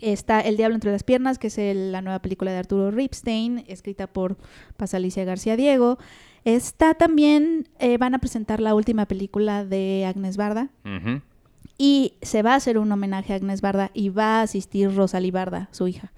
Está 0.00 0.40
El 0.40 0.56
Diablo 0.56 0.74
entre 0.74 0.92
las 0.92 1.02
Piernas, 1.02 1.38
que 1.38 1.48
es 1.48 1.58
el- 1.58 1.92
la 1.92 2.02
nueva 2.02 2.20
película 2.20 2.50
de 2.52 2.58
Arturo 2.58 2.90
Ripstein, 2.90 3.64
escrita 3.68 4.06
por 4.06 4.36
Pasalicia 4.76 5.24
García 5.24 5.56
Diego. 5.56 5.98
Está 6.44 6.94
también, 6.94 7.68
eh, 7.78 7.98
van 7.98 8.14
a 8.14 8.18
presentar 8.18 8.60
la 8.60 8.74
última 8.74 9.06
película 9.06 9.64
de 9.64 10.06
Agnes 10.06 10.36
Barda 10.38 10.70
y 11.76 12.14
se 12.22 12.42
va 12.42 12.52
a 12.52 12.56
hacer 12.56 12.78
un 12.78 12.90
homenaje 12.92 13.32
a 13.32 13.36
Agnes 13.36 13.60
Barda 13.60 13.90
y 13.94 14.08
va 14.08 14.40
a 14.40 14.42
asistir 14.42 14.94
Rosalí 14.94 15.30
Barda, 15.30 15.68
su 15.70 15.86
hija, 15.86 16.12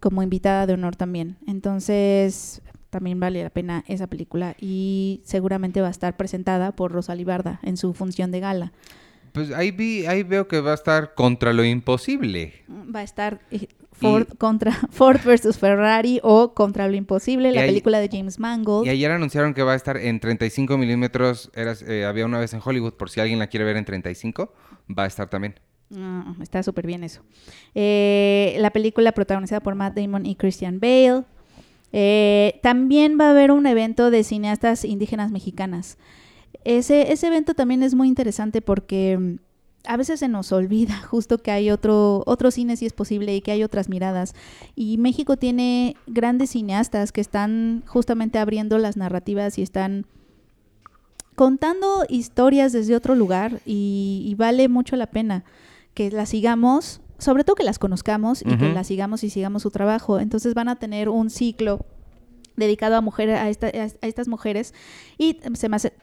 como 0.00 0.22
invitada 0.22 0.66
de 0.66 0.74
honor 0.74 0.96
también. 0.96 1.36
Entonces, 1.46 2.60
también 2.90 3.18
vale 3.18 3.42
la 3.42 3.50
pena 3.50 3.84
esa 3.88 4.06
película 4.06 4.54
y 4.60 5.20
seguramente 5.24 5.80
va 5.80 5.88
a 5.88 5.90
estar 5.90 6.16
presentada 6.16 6.72
por 6.72 6.92
Rosalí 6.92 7.24
Barda 7.24 7.58
en 7.62 7.76
su 7.76 7.92
función 7.94 8.30
de 8.30 8.40
gala. 8.40 8.72
Pues 9.36 9.50
ahí 9.50 9.70
vi, 9.70 10.06
ahí 10.06 10.22
veo 10.22 10.48
que 10.48 10.62
va 10.62 10.70
a 10.70 10.74
estar 10.74 11.12
contra 11.12 11.52
lo 11.52 11.62
imposible. 11.62 12.54
Va 12.70 13.00
a 13.00 13.02
estar 13.02 13.42
eh, 13.50 13.68
Ford 13.92 14.28
contra 14.38 14.72
Ford 14.90 15.20
versus 15.26 15.58
Ferrari 15.58 16.20
o 16.22 16.54
Contra 16.54 16.88
lo 16.88 16.94
Imposible, 16.94 17.52
la 17.52 17.66
Y 17.66 17.68
película 17.68 18.00
de 18.00 18.08
James 18.10 18.38
Mangold. 18.38 18.86
Y 18.86 18.88
ayer 18.88 19.10
anunciaron 19.10 19.52
que 19.52 19.62
va 19.62 19.74
a 19.74 19.76
estar 19.76 19.98
en 19.98 20.20
35 20.20 20.78
milímetros. 20.78 21.50
Eh, 21.54 22.06
había 22.06 22.24
una 22.24 22.38
vez 22.38 22.54
en 22.54 22.62
Hollywood, 22.64 22.94
por 22.94 23.10
si 23.10 23.20
alguien 23.20 23.38
la 23.38 23.48
quiere 23.48 23.66
ver 23.66 23.76
en 23.76 23.84
35, 23.84 24.54
va 24.98 25.02
a 25.02 25.06
estar 25.06 25.28
también. 25.28 25.60
Ah, 25.94 26.34
está 26.40 26.62
súper 26.62 26.86
bien 26.86 27.04
eso. 27.04 27.20
Eh, 27.74 28.56
la 28.58 28.70
película 28.70 29.12
protagonizada 29.12 29.60
por 29.60 29.74
Matt 29.74 29.98
Damon 29.98 30.24
y 30.24 30.36
Christian 30.36 30.80
Bale. 30.80 31.24
Eh, 31.92 32.58
también 32.62 33.18
va 33.20 33.26
a 33.26 33.30
haber 33.32 33.50
un 33.50 33.66
evento 33.66 34.10
de 34.10 34.24
cineastas 34.24 34.86
indígenas 34.86 35.30
mexicanas. 35.30 35.98
Ese, 36.66 37.12
ese 37.12 37.28
evento 37.28 37.54
también 37.54 37.84
es 37.84 37.94
muy 37.94 38.08
interesante 38.08 38.60
porque 38.60 39.16
mm, 39.16 39.36
a 39.86 39.96
veces 39.96 40.18
se 40.18 40.26
nos 40.26 40.50
olvida 40.50 40.96
justo 41.08 41.38
que 41.38 41.52
hay 41.52 41.70
otro, 41.70 42.24
otro 42.26 42.50
cine 42.50 42.76
si 42.76 42.86
es 42.86 42.92
posible 42.92 43.36
y 43.36 43.40
que 43.40 43.52
hay 43.52 43.62
otras 43.62 43.88
miradas. 43.88 44.34
Y 44.74 44.98
México 44.98 45.36
tiene 45.36 45.94
grandes 46.08 46.50
cineastas 46.50 47.12
que 47.12 47.20
están 47.20 47.84
justamente 47.86 48.40
abriendo 48.40 48.78
las 48.78 48.96
narrativas 48.96 49.58
y 49.58 49.62
están 49.62 50.06
contando 51.36 52.04
historias 52.08 52.72
desde 52.72 52.96
otro 52.96 53.14
lugar 53.14 53.60
y, 53.64 54.24
y 54.26 54.34
vale 54.34 54.68
mucho 54.68 54.96
la 54.96 55.06
pena 55.06 55.44
que 55.94 56.10
las 56.10 56.30
sigamos, 56.30 57.00
sobre 57.18 57.44
todo 57.44 57.54
que 57.54 57.62
las 57.62 57.78
conozcamos 57.78 58.42
y 58.42 58.56
que 58.56 58.72
las 58.72 58.88
sigamos 58.88 59.22
y 59.22 59.30
sigamos 59.30 59.62
su 59.62 59.70
trabajo. 59.70 60.18
Entonces 60.18 60.54
van 60.54 60.68
a 60.68 60.76
tener 60.76 61.10
un 61.10 61.30
ciclo 61.30 61.86
dedicado 62.56 62.96
a 62.96 63.00
mujeres 63.00 63.38
a, 63.38 63.48
esta- 63.48 63.66
a 63.68 64.06
estas 64.06 64.28
mujeres. 64.28 64.74
Y 65.18 65.34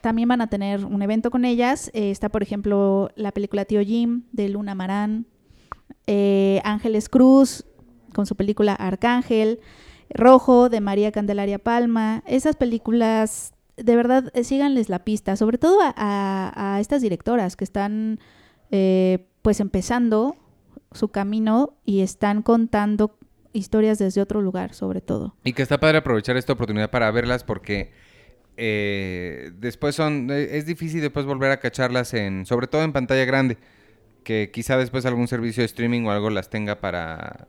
también 0.00 0.28
van 0.28 0.40
a 0.40 0.48
tener 0.48 0.84
un 0.84 1.02
evento 1.02 1.30
con 1.30 1.44
ellas. 1.44 1.90
Eh, 1.94 2.10
está 2.10 2.28
por 2.28 2.42
ejemplo 2.42 3.10
la 3.16 3.32
película 3.32 3.64
Tío 3.64 3.80
Jim 3.82 4.22
de 4.32 4.48
Luna 4.48 4.74
Marán. 4.74 5.26
Eh, 6.06 6.60
Ángeles 6.64 7.08
Cruz 7.08 7.64
con 8.14 8.26
su 8.26 8.36
película 8.36 8.74
Arcángel. 8.74 9.60
Rojo 10.10 10.68
de 10.68 10.80
María 10.80 11.10
Candelaria 11.12 11.58
Palma. 11.58 12.22
Esas 12.26 12.56
películas 12.56 13.54
de 13.76 13.96
verdad 13.96 14.30
eh, 14.34 14.44
síganles 14.44 14.88
la 14.88 15.00
pista. 15.04 15.34
Sobre 15.36 15.58
todo 15.58 15.78
a, 15.82 15.94
a- 15.96 16.80
estas 16.80 17.02
directoras 17.02 17.56
que 17.56 17.64
están 17.64 18.18
pues 19.42 19.60
empezando 19.60 20.34
su 20.92 21.08
camino 21.08 21.74
y 21.84 22.00
están 22.00 22.42
contando 22.42 23.16
historias 23.54 23.98
desde 23.98 24.20
otro 24.20 24.42
lugar 24.42 24.74
sobre 24.74 25.00
todo 25.00 25.36
Y 25.44 25.54
que 25.54 25.62
está 25.62 25.80
padre 25.80 25.98
aprovechar 25.98 26.36
esta 26.36 26.52
oportunidad 26.52 26.90
para 26.90 27.10
verlas 27.10 27.44
porque 27.44 27.92
eh, 28.56 29.50
después 29.58 29.94
son... 29.94 30.30
eh, 30.30 30.56
es 30.56 30.66
difícil 30.66 31.00
después 31.00 31.26
volver 31.26 31.50
a 31.50 31.60
cacharlas 31.60 32.14
en... 32.14 32.46
Sobre 32.46 32.66
todo 32.66 32.82
en 32.82 32.92
pantalla 32.92 33.24
grande. 33.24 33.58
Que 34.22 34.50
quizá 34.52 34.76
después 34.76 35.04
algún 35.06 35.28
servicio 35.28 35.62
de 35.62 35.66
streaming 35.66 36.02
o 36.04 36.10
algo 36.10 36.30
las 36.30 36.50
tenga 36.50 36.80
para... 36.80 37.48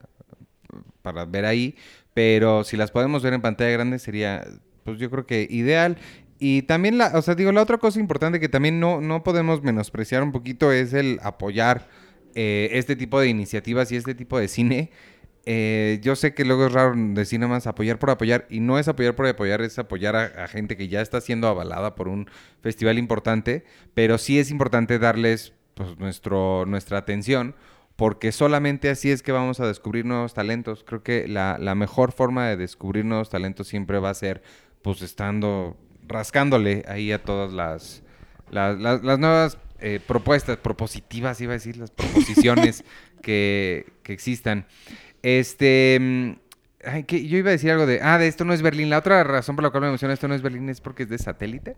Para 1.02 1.26
ver 1.26 1.46
ahí. 1.46 1.76
Pero 2.14 2.64
si 2.64 2.78
las 2.78 2.92
podemos 2.92 3.24
ver 3.24 3.34
en 3.34 3.42
pantalla 3.42 3.72
grande 3.72 4.00
sería... 4.00 4.46
Pues 4.84 5.00
yo 5.00 5.10
creo 5.10 5.26
que 5.26 5.48
ideal. 5.50 5.98
Y 6.40 6.64
también 6.64 6.98
la... 6.98 7.12
O 7.16 7.22
sea, 7.22 7.36
digo, 7.36 7.52
la 7.52 7.62
otra 7.62 7.78
cosa 7.78 8.00
importante 8.00 8.40
que 8.40 8.50
también 8.50 8.80
no, 8.80 9.02
no 9.02 9.24
podemos 9.24 9.62
menospreciar 9.64 10.24
un 10.24 10.32
poquito 10.32 10.72
es 10.72 10.94
el 10.94 11.20
apoyar 11.24 11.88
eh, 12.36 12.70
este 12.74 12.96
tipo 12.96 13.20
de 13.20 13.30
iniciativas 13.30 13.92
y 13.92 13.96
este 13.96 14.16
tipo 14.16 14.40
de 14.40 14.48
cine. 14.48 14.92
Eh, 15.48 16.00
yo 16.02 16.16
sé 16.16 16.34
que 16.34 16.44
luego 16.44 16.66
es 16.68 16.74
raro 16.74 16.94
decir 16.96 17.40
nada 17.40 17.52
más 17.52 17.68
apoyar 17.68 18.00
por 18.00 18.10
apoyar 18.10 18.48
y 18.50 18.62
no 18.62 18.80
es 18.80 18.88
apoyar 18.88 19.16
por 19.16 19.28
apoyar, 19.28 19.62
es 19.62 19.78
apoyar 19.78 20.16
a, 20.16 20.24
a 20.44 20.48
gente 20.48 20.76
que 20.76 20.88
ya 20.88 21.02
está 21.02 21.22
siendo 21.22 21.48
avalada 21.48 21.94
por 21.94 22.08
un 22.08 22.28
festival 22.62 22.98
importante, 22.98 23.64
pero 23.94 24.18
sí 24.18 24.40
es 24.40 24.50
importante 24.50 24.98
darles 24.98 25.54
pues, 25.76 25.98
nuestro, 26.00 26.66
nuestra 26.66 26.98
atención 26.98 27.56
porque 27.96 28.32
solamente 28.32 28.90
así 28.90 29.12
es 29.12 29.22
que 29.24 29.32
vamos 29.32 29.60
a 29.60 29.68
descubrir 29.68 30.04
nuevos 30.06 30.34
talentos. 30.34 30.84
Creo 30.84 31.02
que 31.04 31.28
la, 31.30 31.58
la 31.60 31.76
mejor 31.76 32.12
forma 32.12 32.48
de 32.48 32.58
descubrir 32.58 33.06
nuevos 33.06 33.30
talentos 33.30 33.68
siempre 33.68 34.00
va 34.00 34.10
a 34.10 34.14
ser 34.16 34.42
pues 34.82 35.02
estando 35.02 35.78
rascándole 36.08 36.84
ahí 36.88 37.12
a 37.12 37.24
todas 37.24 37.54
las, 37.54 38.04
las, 38.50 38.78
las- 38.80 39.04
las 39.04 39.20
nuevas 39.20 39.58
eh, 39.80 40.00
propuestas, 40.06 40.58
propositivas, 40.58 41.40
iba 41.42 41.52
a 41.52 41.56
decir, 41.56 41.78
las 41.78 41.92
proposiciones 41.92 42.84
que, 43.22 43.86
que 44.04 44.12
existan. 44.14 44.66
Este. 45.26 45.98
mm, 46.00 47.04
que 47.08 47.28
yo 47.28 47.40
iba 47.40 47.50
a 47.50 47.54
decir 47.54 47.72
algo 47.72 47.88
de. 47.88 48.00
Ah, 48.04 48.20
de 48.20 48.28
esto 48.28 48.46
no 48.46 48.54
es 48.54 48.62
Berlín. 48.62 48.92
La 48.92 49.00
otra 49.00 49.24
razón 49.24 49.56
por 49.56 49.64
la 49.64 49.72
cual 49.72 49.82
me 49.82 49.88
emociona 49.88 50.14
esto 50.14 50.28
no 50.28 50.36
es 50.36 50.44
Berlín 50.44 50.70
es 50.70 50.82
porque 50.82 51.04
es 51.04 51.10
de 51.10 51.18
satélite. 51.18 51.76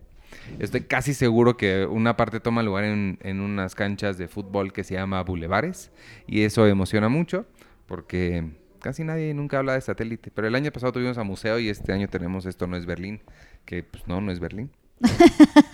Estoy 0.60 0.82
casi 0.82 1.14
seguro 1.14 1.56
que 1.56 1.86
una 1.86 2.18
parte 2.18 2.42
toma 2.42 2.62
lugar 2.62 2.84
en, 2.84 3.18
en 3.22 3.40
unas 3.40 3.74
canchas 3.74 4.18
de 4.18 4.28
fútbol 4.28 4.74
que 4.74 4.84
se 4.84 4.96
llama 4.96 5.24
Bulevares. 5.24 5.92
Y 6.28 6.42
eso 6.42 6.68
emociona 6.68 7.08
mucho 7.08 7.46
porque 7.86 8.44
casi 8.82 9.06
nadie 9.06 9.34
nunca 9.34 9.60
habla 9.60 9.76
de 9.76 9.82
satélite. 9.82 10.30
Pero 10.30 10.50
el 10.50 10.56
año 10.56 10.74
pasado 10.74 10.92
tuvimos 10.92 11.18
a 11.18 11.24
museo 11.24 11.58
y 11.58 11.70
este 11.70 11.94
año 11.94 12.10
tenemos 12.10 12.46
esto 12.46 12.68
no 12.68 12.76
es 12.76 12.86
Berlín. 12.86 13.22
Que 13.64 13.82
pues 13.82 14.06
no, 14.08 14.20
no 14.20 14.30
es 14.30 14.42
Berlín. 14.42 14.72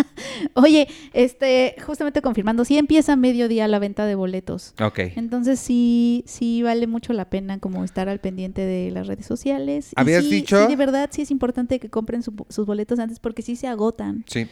Oye, 0.56 0.88
este, 1.14 1.76
justamente 1.86 2.22
confirmando, 2.22 2.64
sí 2.66 2.78
empieza 2.78 3.14
a 3.14 3.16
mediodía 3.16 3.68
la 3.68 3.80
venta 3.80 4.06
de 4.06 4.16
boletos. 4.16 4.74
Ok. 4.82 5.00
Entonces 5.16 5.60
sí, 5.60 6.24
sí 6.28 6.62
vale 6.64 6.86
mucho 6.88 7.14
la 7.14 7.30
pena 7.30 7.60
como 7.60 7.84
estar 7.84 8.08
al 8.10 8.20
pendiente 8.20 8.62
de 8.62 8.92
las 8.92 9.08
redes 9.08 9.26
sociales. 9.26 9.90
Y 9.92 9.94
¿Habías 9.96 10.24
sí, 10.24 10.30
dicho? 10.30 10.62
Sí, 10.64 10.68
de 10.68 10.76
verdad 10.76 11.10
sí 11.12 11.24
es 11.24 11.32
importante 11.32 11.80
que 11.80 11.90
compren 11.90 12.22
su- 12.24 12.46
sus 12.50 12.66
boletos 12.66 13.00
antes 13.00 13.20
porque 13.20 13.42
sí 13.42 13.56
se 13.56 13.68
agotan. 13.68 14.24
Sí. 14.28 14.48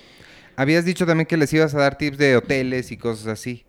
Habías 0.55 0.85
dicho 0.85 1.05
también 1.05 1.25
que 1.27 1.37
les 1.37 1.53
ibas 1.53 1.73
a 1.75 1.79
dar 1.79 1.97
tips 1.97 2.17
de 2.17 2.35
hoteles 2.35 2.91
y 2.91 2.97
cosas 2.97 3.27
así. 3.27 3.63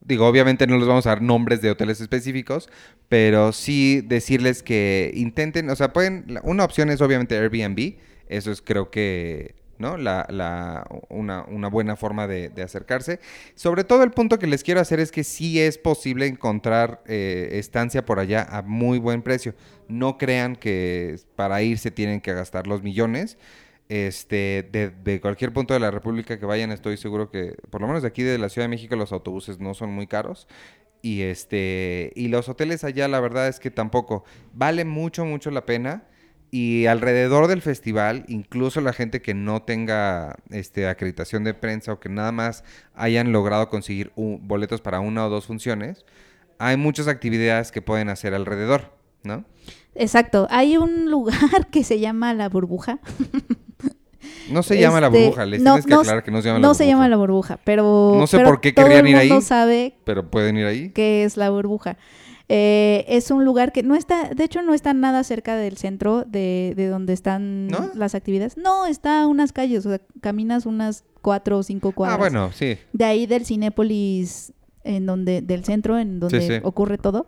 Digo, 0.00 0.26
obviamente 0.26 0.66
no 0.66 0.78
les 0.78 0.86
vamos 0.86 1.06
a 1.06 1.10
dar 1.10 1.22
nombres 1.22 1.60
de 1.60 1.70
hoteles 1.70 2.00
específicos, 2.00 2.68
pero 3.08 3.52
sí 3.52 4.00
decirles 4.00 4.62
que 4.62 5.10
intenten, 5.14 5.68
o 5.70 5.76
sea, 5.76 5.92
pueden, 5.92 6.38
una 6.44 6.64
opción 6.64 6.88
es 6.90 7.00
obviamente 7.00 7.36
Airbnb, 7.36 7.96
eso 8.28 8.50
es 8.50 8.62
creo 8.62 8.90
que, 8.90 9.54
¿no? 9.78 9.96
La, 9.96 10.26
la, 10.28 10.86
una, 11.08 11.44
una 11.44 11.68
buena 11.68 11.96
forma 11.96 12.26
de, 12.26 12.52
acercarse. 12.62 13.20
Sobre 13.54 13.84
todo 13.84 14.02
el 14.02 14.10
punto 14.10 14.38
que 14.38 14.46
les 14.46 14.62
quiero 14.62 14.80
hacer 14.80 15.00
es 15.00 15.12
que 15.12 15.24
sí 15.24 15.60
es 15.60 15.78
posible 15.78 16.26
encontrar 16.26 17.02
eh, 17.06 17.50
estancia 17.52 18.04
por 18.04 18.18
allá 18.18 18.42
a 18.42 18.62
muy 18.62 18.98
buen 18.98 19.22
precio. 19.22 19.54
No 19.88 20.18
crean 20.18 20.56
que 20.56 21.16
para 21.36 21.62
ir 21.62 21.78
se 21.78 21.90
tienen 21.90 22.20
que 22.20 22.32
gastar 22.32 22.66
los 22.66 22.82
millones 22.82 23.38
este, 23.88 24.68
de, 24.70 24.90
de 24.90 25.20
cualquier 25.20 25.52
punto 25.52 25.74
de 25.74 25.80
la 25.80 25.90
República 25.90 26.38
que 26.38 26.46
vayan, 26.46 26.70
estoy 26.72 26.96
seguro 26.96 27.30
que, 27.30 27.56
por 27.70 27.80
lo 27.80 27.86
menos 27.86 28.02
de 28.02 28.08
aquí 28.08 28.22
de 28.22 28.38
la 28.38 28.48
Ciudad 28.48 28.64
de 28.64 28.70
México, 28.70 28.96
los 28.96 29.12
autobuses 29.12 29.58
no 29.58 29.74
son 29.74 29.90
muy 29.90 30.06
caros. 30.06 30.46
Y 31.00 31.22
este 31.22 32.12
y 32.16 32.26
los 32.26 32.48
hoteles 32.48 32.82
allá 32.82 33.06
la 33.06 33.20
verdad 33.20 33.46
es 33.46 33.60
que 33.60 33.70
tampoco 33.70 34.24
vale 34.52 34.84
mucho 34.84 35.24
mucho 35.24 35.52
la 35.52 35.64
pena 35.64 36.07
y 36.50 36.86
alrededor 36.86 37.46
del 37.46 37.60
festival, 37.62 38.24
incluso 38.28 38.80
la 38.80 38.92
gente 38.92 39.20
que 39.20 39.34
no 39.34 39.62
tenga 39.62 40.36
este 40.50 40.88
acreditación 40.88 41.44
de 41.44 41.54
prensa 41.54 41.92
o 41.92 42.00
que 42.00 42.08
nada 42.08 42.32
más 42.32 42.64
hayan 42.94 43.32
logrado 43.32 43.68
conseguir 43.68 44.12
un- 44.16 44.46
boletos 44.48 44.80
para 44.80 45.00
una 45.00 45.26
o 45.26 45.28
dos 45.30 45.46
funciones, 45.46 46.04
hay 46.58 46.76
muchas 46.76 47.06
actividades 47.08 47.70
que 47.70 47.82
pueden 47.82 48.08
hacer 48.08 48.34
alrededor, 48.34 48.92
¿no? 49.24 49.44
Exacto. 49.94 50.46
Hay 50.50 50.76
un 50.76 51.10
lugar 51.10 51.66
que 51.70 51.84
se 51.84 52.00
llama 52.00 52.32
La 52.34 52.48
Burbuja. 52.48 52.98
No 54.50 54.62
se 54.62 54.78
llama 54.80 55.00
la 55.00 55.08
Este, 55.08 55.20
burbuja, 55.24 55.44
les 55.46 55.60
no- 55.62 55.72
tienes 55.74 55.86
que 55.86 55.90
no- 55.94 56.00
aclarar 56.00 56.24
que 56.24 56.30
no 56.30 56.40
se 56.42 56.48
llama 56.48 56.58
la 56.58 56.62
No 56.62 56.68
burbuja. 56.68 56.84
se 56.84 56.86
llama 56.90 57.08
La 57.08 57.16
Burbuja, 57.16 57.58
pero... 57.64 58.14
No 58.18 58.26
sé 58.26 58.38
pero 58.38 58.48
por 58.50 58.60
qué 58.60 58.72
todo 58.72 58.86
querrían 58.86 59.06
ir 59.06 59.16
ahí. 59.16 59.28
mundo 59.28 59.42
sabe 59.42 59.94
Pero 60.04 60.30
pueden 60.30 60.56
ir 60.56 60.66
ahí. 60.66 60.90
qué 60.90 61.24
es 61.24 61.36
La 61.36 61.50
Burbuja. 61.50 61.96
Eh, 62.50 63.04
es 63.08 63.30
un 63.30 63.44
lugar 63.44 63.72
que 63.72 63.82
no 63.82 63.94
está, 63.94 64.30
de 64.30 64.42
hecho 64.44 64.62
no 64.62 64.72
está 64.72 64.94
nada 64.94 65.22
cerca 65.22 65.54
del 65.56 65.76
centro 65.76 66.24
de, 66.26 66.72
de 66.76 66.88
donde 66.88 67.12
están 67.12 67.66
¿No? 67.68 67.90
las 67.94 68.14
actividades. 68.14 68.56
No, 68.56 68.86
está 68.86 69.22
a 69.22 69.26
unas 69.26 69.52
calles, 69.52 69.84
o 69.84 69.90
sea, 69.90 70.00
caminas 70.22 70.64
unas 70.64 71.04
cuatro 71.20 71.58
o 71.58 71.62
cinco 71.62 71.92
cuadras. 71.92 72.16
Ah, 72.16 72.18
bueno, 72.18 72.50
sí. 72.52 72.78
De 72.94 73.04
ahí 73.04 73.26
del 73.26 73.44
Cinépolis, 73.44 74.52
en 74.84 75.04
donde, 75.04 75.42
del 75.42 75.64
centro, 75.64 75.98
en 75.98 76.20
donde 76.20 76.40
sí. 76.40 76.60
ocurre 76.64 76.96
todo. 76.96 77.26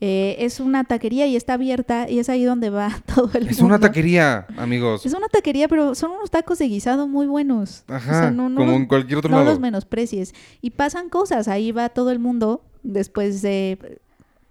Eh, 0.00 0.36
es 0.40 0.60
una 0.60 0.84
taquería 0.84 1.26
y 1.26 1.36
está 1.36 1.54
abierta 1.54 2.10
y 2.10 2.18
es 2.18 2.28
ahí 2.28 2.44
donde 2.44 2.68
va 2.70 2.90
todo 3.14 3.30
el 3.34 3.46
Es 3.48 3.60
mundo. 3.60 3.76
una 3.76 3.78
taquería, 3.80 4.46
amigos. 4.56 5.04
Es 5.04 5.12
una 5.14 5.28
taquería, 5.28 5.68
pero 5.68 5.94
son 5.94 6.10
unos 6.12 6.30
tacos 6.30 6.58
de 6.58 6.68
guisado 6.68 7.06
muy 7.06 7.26
buenos. 7.26 7.84
O 7.88 7.92
Ajá, 7.92 8.20
sea, 8.20 8.30
no- 8.30 8.48
no 8.48 8.56
como 8.60 8.72
los- 8.72 8.80
en 8.80 8.86
cualquier 8.86 9.18
otro 9.18 9.30
no 9.30 9.36
lado. 9.38 9.50
los 9.50 9.60
menosprecies. 9.60 10.34
Y 10.62 10.70
pasan 10.70 11.10
cosas, 11.10 11.48
ahí 11.48 11.70
va 11.70 11.90
todo 11.90 12.10
el 12.10 12.18
mundo 12.18 12.64
después 12.82 13.40
de, 13.40 14.00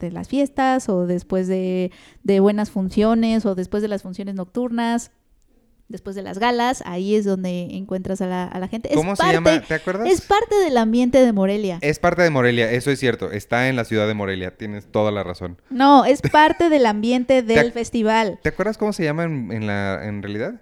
de 0.05 0.11
las 0.11 0.27
fiestas 0.27 0.89
o 0.89 1.05
después 1.07 1.47
de, 1.47 1.91
de 2.23 2.39
buenas 2.39 2.69
funciones 2.71 3.45
o 3.45 3.55
después 3.55 3.81
de 3.81 3.87
las 3.89 4.01
funciones 4.03 4.35
nocturnas, 4.35 5.11
después 5.89 6.15
de 6.15 6.23
las 6.23 6.39
galas, 6.39 6.81
ahí 6.85 7.13
es 7.15 7.25
donde 7.25 7.63
encuentras 7.75 8.21
a 8.21 8.25
la, 8.27 8.45
a 8.45 8.57
la 8.59 8.67
gente. 8.67 8.89
Es 8.89 8.95
¿Cómo 8.95 9.15
se 9.15 9.21
parte- 9.21 9.35
llama? 9.35 9.61
¿Te 9.61 9.73
acuerdas? 9.75 10.09
Es 10.09 10.21
parte 10.21 10.55
del 10.55 10.77
ambiente 10.77 11.23
de 11.23 11.33
Morelia. 11.33 11.77
Es 11.81 11.99
parte 11.99 12.21
de 12.23 12.29
Morelia, 12.29 12.71
eso 12.71 12.89
es 12.89 12.99
cierto. 12.99 13.31
Está 13.31 13.67
en 13.69 13.75
la 13.75 13.83
ciudad 13.85 14.07
de 14.07 14.13
Morelia, 14.13 14.55
tienes 14.57 14.91
toda 14.91 15.11
la 15.11 15.23
razón. 15.23 15.61
No, 15.69 16.05
es 16.05 16.21
parte 16.21 16.69
del 16.69 16.85
ambiente 16.85 17.41
del 17.43 17.71
festival. 17.73 18.39
¿Te 18.41 18.49
acuerdas 18.49 18.77
cómo 18.77 18.93
se 18.93 19.03
llama 19.03 19.23
en, 19.25 19.51
en 19.51 19.67
la 19.67 20.05
en 20.05 20.23
realidad? 20.23 20.61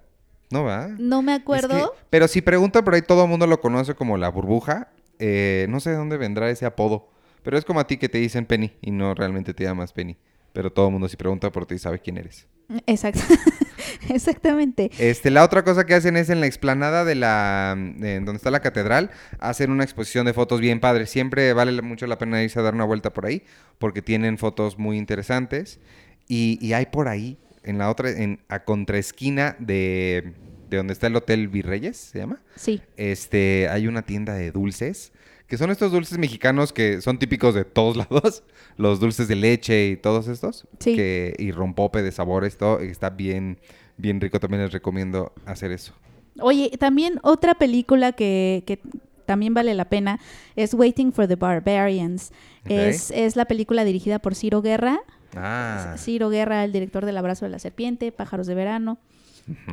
No 0.50 0.64
va. 0.66 0.90
No 0.98 1.22
me 1.22 1.36
Es 1.36 1.42
acuerdo. 1.42 1.70
que- 1.94 2.00
pero 2.10 2.28
si 2.28 2.42
preguntan 2.42 2.84
por 2.84 2.94
ahí, 2.96 3.02
todo 3.02 3.24
el 3.24 3.30
mundo 3.30 3.48
lo 3.48 3.62
conoce 3.62 3.96
como 3.96 4.18
la 4.18 4.28
burbuja. 4.30 4.90
Eh, 5.20 5.68
no 5.70 5.80
sé 5.80 5.92
de 5.92 5.96
dónde 5.98 6.18
vendrá 6.18 6.50
ese 6.50 6.66
apodo. 6.66 7.08
Pero 7.44 7.58
es 7.58 7.66
como 7.66 7.80
a 7.80 7.88
ti 7.88 7.98
que 7.98 8.10
te 8.10 8.18
dicen 8.18 8.46
Penny 8.46 8.72
y 8.82 8.92
no 8.92 9.14
realmente 9.14 9.54
te 9.54 9.64
llamas 9.64 9.94
Penny. 9.94 10.18
Pero 10.54 10.72
todo 10.72 10.88
el 10.88 10.92
mundo 10.92 11.08
si 11.08 11.18
pregunta 11.18 11.52
por 11.52 11.66
ti 11.66 11.78
sabe 11.78 12.00
quién 12.00 12.18
eres. 12.18 12.48
Exacto. 12.86 13.22
Exactamente. 14.10 14.92
Este, 14.98 15.30
la 15.30 15.44
otra 15.44 15.64
cosa 15.64 15.86
que 15.86 15.94
hacen 15.94 16.18
es 16.18 16.30
en 16.30 16.40
la 16.40 16.46
explanada 16.46 17.04
de 17.06 17.16
la, 17.16 17.76
de 17.78 18.16
donde 18.16 18.38
está 18.38 18.52
la 18.52 18.62
catedral, 18.62 19.12
hacen 19.40 19.72
una 19.72 19.84
exposición 19.84 20.26
de 20.26 20.34
fotos 20.34 20.60
bien 20.60 20.80
padres. 20.80 21.10
Siempre 21.10 21.54
vale 21.54 21.82
mucho 21.82 22.08
la 22.08 22.18
pena 22.18 22.44
irse 22.44 22.60
a 22.60 22.64
dar 22.64 22.74
una 22.74 22.86
vuelta 22.86 23.14
por 23.14 23.26
ahí, 23.26 23.44
porque 23.80 24.02
tienen 24.02 24.38
fotos 24.38 24.78
muy 24.78 24.98
interesantes. 24.98 25.80
Y, 26.28 26.58
y 26.62 26.74
hay 26.74 26.86
por 26.86 27.08
ahí, 27.08 27.38
en 27.64 27.78
la 27.78 27.90
otra, 27.90 28.10
en, 28.10 28.40
a 28.48 28.64
contraesquina 28.64 29.56
de, 29.60 30.34
de 30.70 30.78
donde 30.78 30.94
está 30.94 31.08
el 31.08 31.16
Hotel 31.16 31.48
Virreyes, 31.50 31.98
¿se 31.98 32.20
llama? 32.20 32.42
Sí. 32.56 32.82
Este, 32.96 33.68
hay 33.70 33.88
una 33.88 34.04
tienda 34.04 34.34
de 34.34 34.52
dulces, 34.52 35.12
que 35.52 35.58
son 35.58 35.70
estos 35.70 35.92
dulces 35.92 36.18
mexicanos 36.18 36.72
que 36.72 37.02
son 37.02 37.20
típicos 37.20 37.54
de 37.54 37.66
todos 37.66 37.98
lados, 38.10 38.42
los 38.78 39.02
dulces 39.02 39.28
de 39.28 39.36
leche 39.36 39.90
y 39.90 39.98
todos 39.98 40.30
estos, 40.30 40.66
Sí. 40.80 40.96
que, 40.96 41.36
y 41.38 41.52
rompope 41.52 42.02
de 42.02 42.14
sabores, 42.14 42.58
todo, 42.58 42.82
y 42.82 42.88
está 42.88 43.10
bien, 43.10 43.60
bien 43.98 44.22
rico, 44.22 44.40
también 44.40 44.64
les 44.64 44.72
recomiendo 44.72 45.34
hacer 45.46 45.72
eso. 45.74 45.94
Oye, 46.40 46.72
también 46.80 47.20
otra 47.22 47.56
película 47.56 48.14
que, 48.14 48.64
que 48.66 48.80
también 49.26 49.54
vale 49.54 49.74
la 49.74 49.90
pena 49.90 50.22
es 50.56 50.74
Waiting 50.74 51.12
for 51.12 51.28
the 51.28 51.36
Barbarians. 51.36 52.32
Es, 52.64 53.12
es 53.12 53.36
la 53.36 53.44
película 53.44 53.84
dirigida 53.84 54.20
por 54.20 54.36
Ciro 54.36 54.62
Guerra. 54.62 55.02
Ah, 55.36 55.96
Ciro 55.98 56.30
Guerra, 56.30 56.64
el 56.64 56.72
director 56.72 57.06
del 57.06 57.18
Abrazo 57.18 57.44
de 57.44 57.52
la 57.52 57.60
Serpiente, 57.60 58.14
Pájaros 58.14 58.48
de 58.48 58.56
Verano. 58.56 59.00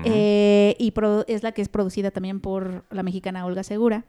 Eh, 0.04 0.74
y 0.78 0.90
pro- 0.90 1.24
es 1.28 1.42
la 1.44 1.52
que 1.52 1.62
es 1.62 1.68
producida 1.68 2.10
también 2.10 2.40
por 2.40 2.84
la 2.90 3.02
mexicana 3.04 3.46
Olga 3.46 3.62
Segura. 3.62 4.04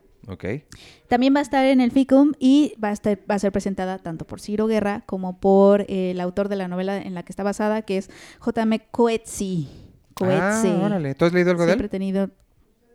También 1.08 1.34
va 1.36 1.40
a 1.40 1.42
estar 1.44 1.66
en 1.66 1.82
el 1.82 1.92
FICUM 1.92 2.34
y 2.40 2.74
va 2.84 2.90
a, 2.90 2.92
estar, 2.94 3.18
va 3.30 3.36
a 3.36 3.40
ser 3.40 3.52
presentada 3.52 3.98
tanto 3.98 4.26
por 4.28 4.40
Ciro 4.42 4.68
Guerra 4.68 5.04
como 5.06 5.40
por 5.40 5.82
eh, 5.82 6.12
el 6.12 6.22
autor 6.22 6.50
de 6.50 6.56
la 6.56 6.68
novela 6.68 6.98
en 6.98 7.14
la 7.16 7.24
que 7.24 7.32
está 7.32 7.44
basada, 7.44 7.82
que 7.82 7.98
es 7.98 8.10
J.M. 8.40 8.80
Coetzee. 8.92 9.68
Coetzee. 10.14 10.72
Ah, 10.72 10.86
órale. 10.86 11.16
¿Tú 11.16 11.26
has 11.26 11.34
leído 11.34 11.52
algo 11.52 11.64
de 11.64 11.70
Siempre 11.70 11.86
he 11.86 11.88
él? 11.88 11.92
tenido... 11.92 12.30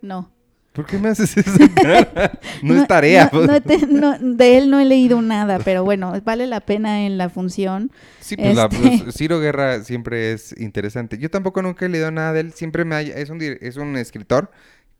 No. 0.02 0.30
¿Por 0.74 0.86
qué 0.86 0.98
me 0.98 1.08
haces 1.10 1.34
cara? 1.80 2.32
No, 2.62 2.74
es 2.82 2.88
tarea. 2.88 3.30
no- 3.32 3.62
te- 3.62 3.86
de 3.86 4.58
él 4.58 4.70
no 4.70 4.80
he 4.80 4.84
leído 4.84 5.22
nada, 5.22 5.60
pero 5.64 5.84
bueno, 5.84 6.12
vale 6.24 6.48
la 6.48 6.60
pena 6.60 7.06
en 7.06 7.16
la 7.16 7.28
función. 7.28 7.92
Sí, 8.20 8.36
pues, 8.36 8.56
la- 8.56 8.64
Este- 8.64 9.02
pues, 9.04 9.14
Ciro 9.14 9.38
Guerra 9.38 9.84
siempre 9.84 10.32
es 10.32 10.52
interesante. 10.60 11.16
Yo 11.18 11.30
tampoco 11.30 11.62
nunca 11.62 11.86
he 11.86 11.88
leído 11.88 12.10
nada 12.10 12.32
de 12.32 12.40
él. 12.40 12.52
Siempre 12.54 12.84
me 12.84 12.96
ha- 12.96 13.02
es 13.02 13.30
un 13.30 13.40
es 13.40 13.76
un 13.76 13.96
escritor 13.96 14.50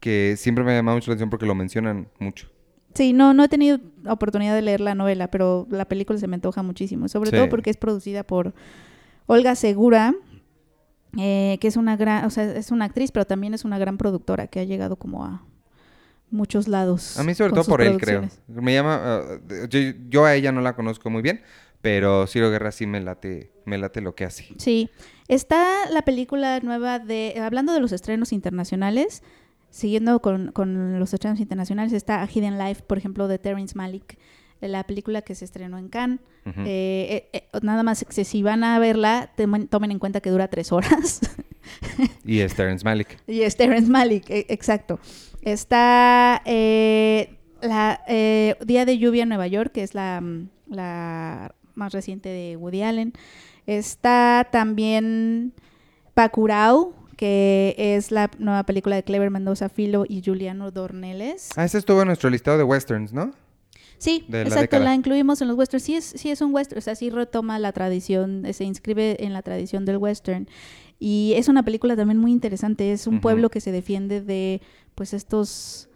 que 0.05 0.35
siempre 0.37 0.63
me 0.65 0.73
ha 0.73 0.75
llamado 0.75 0.99
mucho 0.99 1.11
la 1.11 1.15
atención 1.15 1.31
porque 1.31 1.47
lo 1.47 1.55
mencionan 1.55 2.09
mucho. 2.19 2.51
Sí, 2.93 3.15
no, 3.15 3.33
no 3.33 3.43
he 3.45 3.49
tenido 3.49 3.81
oportunidad 4.07 4.55
de 4.55 4.61
leer 4.61 4.83
la 4.83 4.95
novela, 4.95 5.31
pero 5.31 5.67
la 5.71 5.87
película 5.87 6.19
se 6.19 6.27
me 6.27 6.35
antoja 6.35 6.63
muchísimo, 6.63 7.09
sobre 7.09 7.31
Sí. 7.31 7.37
todo 7.37 7.49
porque 7.49 7.71
es 7.71 7.79
producida 7.79 8.23
por 8.23 8.53
Olga 9.25 9.55
Segura, 9.55 10.15
eh, 11.17 11.57
que 11.59 11.69
es 11.69 11.79
una 11.79 11.97
gran, 11.97 12.27
o 12.27 12.31
sea, 12.31 12.45
es 12.45 12.71
una 12.71 12.85
actriz, 12.85 13.13
pero 13.13 13.25
también 13.25 13.55
es 13.55 13.65
una 13.65 13.79
gran 13.79 13.97
productora 13.97 14.47
que 14.47 14.61
ha 14.61 14.65
llegado 14.65 14.97
como 14.97 15.25
a 15.25 15.43
muchos 16.31 16.69
lados. 16.69 17.19
A 17.19 17.23
mí 17.25 17.35
sobre 17.35 17.55
todo 17.55 17.65
por 17.65 17.81
él, 17.81 17.97
creo. 17.97 18.29
Me 18.47 18.75
llama... 18.75 19.01
ah, 19.03 19.23
yo, 19.71 19.81
yo 20.11 20.27
a 20.27 20.35
ella 20.35 20.53
no 20.53 20.61
la 20.61 20.77
conozco 20.77 21.09
muy 21.09 21.23
bien, 21.23 21.41
pero 21.81 22.27
Ciro 22.27 22.51
Guerra 22.51 22.73
sí 22.73 22.87
me 22.87 23.01
late, 23.01 23.53
me 23.65 23.79
late 23.79 24.03
lo 24.03 24.15
que 24.15 24.27
hace. 24.27 24.49
Sí, 24.59 24.91
está 25.29 25.89
la 25.91 26.03
película 26.03 26.61
nueva 26.61 26.99
de, 26.99 27.41
hablando 27.41 27.73
de 27.73 27.81
los 27.81 27.93
estrenos 27.93 28.33
internacionales, 28.35 29.23
siguiendo 29.75 30.20
con, 30.20 30.53
con 30.53 30.99
los 31.01 31.12
estrenos 31.12 31.41
internacionales, 31.41 31.93
está 31.93 32.22
A 32.22 32.29
Hidden 32.33 32.59
Life, 32.59 32.83
por 32.87 32.97
ejemplo, 32.99 33.27
de 33.29 33.39
Terrence 33.39 33.77
Malick, 33.77 34.18
la 34.61 34.85
película 34.85 35.22
que 35.22 35.35
se 35.35 35.45
estrenó 35.45 35.79
en 35.79 35.89
Cannes. 35.89 36.20
Eh, 36.47 37.29
eh, 37.33 37.41
eh, 37.53 37.59
nada 37.62 37.83
más 37.83 38.05
que 38.05 38.25
si 38.25 38.43
van 38.43 38.62
a 38.64 38.79
verla, 38.79 39.33
temen- 39.37 39.68
tomen 39.68 39.91
en 39.91 39.99
cuenta 39.99 40.20
que 40.20 40.31
dura 40.31 40.49
tres 40.49 40.70
horas. 40.72 41.20
Y 42.27 42.41
es 42.41 42.55
Terrence 42.55 42.85
Malick. 42.85 43.18
y 43.27 43.41
es 43.41 43.57
Terrence 43.57 43.91
Malick, 43.91 44.29
e- 44.31 44.47
exacto. 44.51 45.01
Está 45.43 46.43
eh, 46.45 47.37
la 47.62 48.01
eh, 48.07 48.57
Día 48.64 48.85
de 48.85 48.99
Lluvia 48.99 49.22
en 49.22 49.31
Nueva 49.31 49.47
York, 49.47 49.72
que 49.72 49.83
es 49.83 49.95
la, 49.95 50.20
mm, 50.20 50.49
la 50.68 51.55
más 51.75 51.93
reciente 51.95 52.29
de 52.29 52.57
Woody 52.59 52.83
Allen. 52.83 53.12
Está 53.66 54.47
también 54.53 55.55
Bacurau, 56.14 56.95
que 57.17 57.75
es 57.79 58.11
la 58.11 58.31
nueva 58.39 58.65
película 58.65 58.97
de 58.97 59.03
Clever 59.03 59.31
Mendoza 59.31 59.69
Filo 59.69 60.05
y 60.09 60.23
Juliano 60.25 60.71
Dorneles. 60.71 61.51
Ah, 61.57 61.65
ese 61.65 61.79
estuvo 61.79 62.03
en 62.03 62.09
nuestro 62.09 62.31
listado 62.31 62.59
de 62.59 62.65
westerns, 62.65 63.12
¿no? 63.12 63.33
Sí, 63.99 64.25
la 64.29 64.43
exacto, 64.43 64.61
década. 64.62 64.85
la 64.85 64.95
incluimos 64.95 65.41
en 65.41 65.49
los 65.49 65.57
westerns. 65.57 65.85
Sí 65.85 65.95
es, 65.95 66.05
sí 66.05 66.31
es 66.31 66.41
un 66.41 66.55
western, 66.55 66.79
o 66.79 66.83
sea, 66.83 66.95
sí 66.95 67.11
retoma 67.11 67.59
la 67.59 67.73
tradición, 67.73 68.45
eh, 68.45 68.53
se 68.53 68.65
inscribe 68.65 69.25
en 69.25 69.33
la 69.33 69.43
tradición 69.43 69.85
del 69.85 69.97
western. 69.97 70.49
Y 70.99 71.33
es 71.37 71.49
una 71.49 71.62
película 71.62 71.97
también 71.97 72.19
muy 72.19 72.33
interesante. 72.33 72.93
Es 72.93 73.07
un 73.07 73.21
pueblo 73.21 73.51
que 73.51 73.61
se 73.61 73.73
defiende 73.73 74.21
de, 74.21 74.62
pues, 74.95 75.12
estos, 75.12 75.89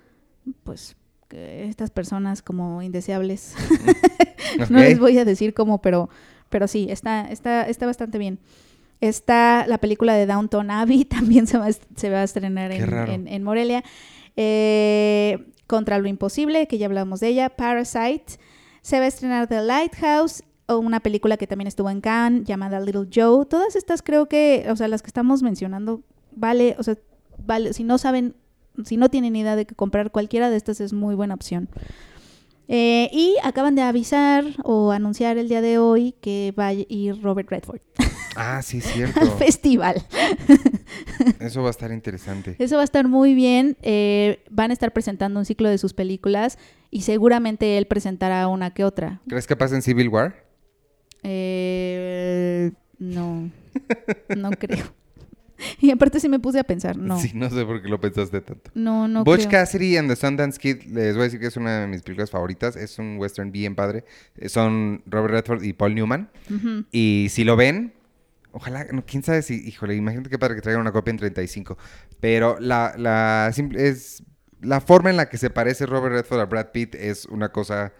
pues, 0.64 0.96
estas 1.30 1.90
personas 1.90 2.42
como 2.42 2.82
indeseables. 2.82 3.54
No 4.70 4.78
les 4.80 4.98
voy 4.98 5.18
a 5.18 5.24
decir 5.24 5.54
cómo, 5.54 5.80
pero, 5.80 6.08
pero 6.48 6.68
sí, 6.68 6.86
está, 6.90 7.28
está, 7.30 7.62
está 7.64 7.86
bastante 7.86 8.18
bien. 8.18 8.38
Está 9.00 9.66
la 9.68 9.78
película 9.78 10.14
de 10.14 10.26
Downton 10.26 10.70
Abbey, 10.70 11.04
también 11.06 11.46
se 11.46 11.58
va, 11.58 11.68
se 11.72 12.10
va 12.10 12.18
a 12.20 12.24
estrenar 12.24 12.72
en, 12.72 12.80
en- 13.10 13.28
en 13.28 13.42
Morelia. 13.42 13.84
Eh, 14.36 15.38
Contra 15.66 15.98
lo 15.98 16.08
Imposible, 16.08 16.66
que 16.66 16.78
ya 16.78 16.86
hablamos 16.86 17.20
de 17.20 17.28
ella. 17.28 17.50
Parasite. 17.50 18.24
Se 18.80 18.98
va 18.98 19.04
a 19.04 19.08
estrenar 19.08 19.48
The 19.48 19.60
Lighthouse, 19.60 20.42
o 20.66 20.78
una 20.78 21.00
película 21.00 21.36
que 21.36 21.46
también 21.46 21.66
estuvo 21.68 21.90
en 21.90 22.00
Cannes, 22.00 22.44
llamada 22.44 22.80
Little 22.80 23.08
Joe. 23.14 23.44
Todas 23.44 23.76
estas 23.76 24.00
creo 24.02 24.26
que, 24.28 24.66
o 24.70 24.76
sea, 24.76 24.88
las 24.88 25.02
que 25.02 25.08
estamos 25.08 25.42
mencionando, 25.42 26.02
vale, 26.34 26.74
o 26.78 26.82
sea, 26.82 26.96
vale, 27.44 27.74
si 27.74 27.84
no 27.84 27.98
saben, 27.98 28.34
si 28.84 28.96
no 28.96 29.10
tienen 29.10 29.36
idea 29.36 29.56
de 29.56 29.66
que 29.66 29.74
comprar 29.74 30.10
cualquiera 30.10 30.48
de 30.48 30.56
estas 30.56 30.80
es 30.80 30.92
muy 30.94 31.14
buena 31.14 31.34
opción. 31.34 31.68
Eh, 32.70 33.08
y 33.12 33.36
acaban 33.42 33.74
de 33.74 33.82
avisar 33.82 34.44
o 34.62 34.92
anunciar 34.92 35.38
el 35.38 35.48
día 35.48 35.62
de 35.62 35.78
hoy 35.78 36.14
que 36.20 36.52
va 36.58 36.66
a 36.68 36.72
ir 36.74 37.22
Robert 37.22 37.48
Redford. 37.50 37.80
Ah, 38.36 38.60
sí, 38.62 38.80
cierto. 38.82 39.20
al 39.20 39.30
festival. 39.32 40.06
Eso 41.40 41.62
va 41.62 41.68
a 41.68 41.70
estar 41.70 41.90
interesante. 41.92 42.56
Eso 42.58 42.76
va 42.76 42.82
a 42.82 42.84
estar 42.84 43.08
muy 43.08 43.34
bien. 43.34 43.76
Eh, 43.82 44.44
van 44.50 44.70
a 44.70 44.74
estar 44.74 44.92
presentando 44.92 45.40
un 45.40 45.46
ciclo 45.46 45.68
de 45.70 45.78
sus 45.78 45.94
películas 45.94 46.58
y 46.90 47.02
seguramente 47.02 47.78
él 47.78 47.86
presentará 47.86 48.46
una 48.48 48.74
que 48.74 48.84
otra. 48.84 49.20
¿Crees 49.28 49.46
que 49.46 49.56
pasa 49.56 49.74
en 49.74 49.82
Civil 49.82 50.08
War? 50.08 50.44
Eh, 51.22 52.72
no, 52.98 53.50
no 54.36 54.50
creo. 54.50 54.86
Y 55.80 55.90
aparte 55.90 56.20
sí 56.20 56.28
me 56.28 56.38
puse 56.38 56.58
a 56.60 56.64
pensar, 56.64 56.96
no. 56.96 57.20
Sí, 57.20 57.32
no 57.34 57.50
sé 57.50 57.64
por 57.64 57.82
qué 57.82 57.88
lo 57.88 58.00
pensaste 58.00 58.40
tanto. 58.40 58.70
No, 58.74 59.08
no 59.08 59.24
Butch 59.24 59.46
creo. 59.48 59.50
Cassidy 59.60 59.96
and 59.96 60.08
the 60.08 60.16
Sundance 60.16 60.58
Kid, 60.58 60.82
les 60.84 61.14
voy 61.14 61.22
a 61.22 61.24
decir 61.24 61.40
que 61.40 61.46
es 61.46 61.56
una 61.56 61.80
de 61.80 61.86
mis 61.88 62.02
películas 62.02 62.30
favoritas. 62.30 62.76
Es 62.76 62.98
un 62.98 63.16
western 63.18 63.50
bien 63.50 63.74
padre. 63.74 64.04
Eh, 64.36 64.48
Son 64.48 65.02
Robert 65.06 65.32
Redford 65.34 65.62
y 65.64 65.72
Paul 65.72 65.94
Newman. 65.94 66.30
Y 66.92 67.26
si 67.30 67.44
lo 67.44 67.56
ven, 67.56 67.92
ojalá, 68.52 68.86
no, 68.92 69.04
quién 69.04 69.22
sabe 69.22 69.42
si, 69.42 69.54
híjole, 69.66 69.94
imagínate 69.96 70.30
qué 70.30 70.38
padre 70.38 70.54
que 70.54 70.62
traigan 70.62 70.80
una 70.82 70.92
copia 70.92 71.10
en 71.10 71.16
35. 71.18 71.76
Pero 72.20 72.56
la, 72.60 72.94
la, 72.96 73.50
simple- 73.52 73.88
es, 73.88 74.22
la 74.60 74.80
forma 74.80 75.10
en 75.10 75.16
la 75.16 75.28
que 75.28 75.38
se 75.38 75.50
parece 75.50 75.86
Robert 75.86 76.14
Redford 76.14 76.40
a 76.40 76.44
Brad 76.46 76.66
Pitt 76.72 76.94
es 76.94 77.26
una 77.26 77.50
cosa... 77.50 77.92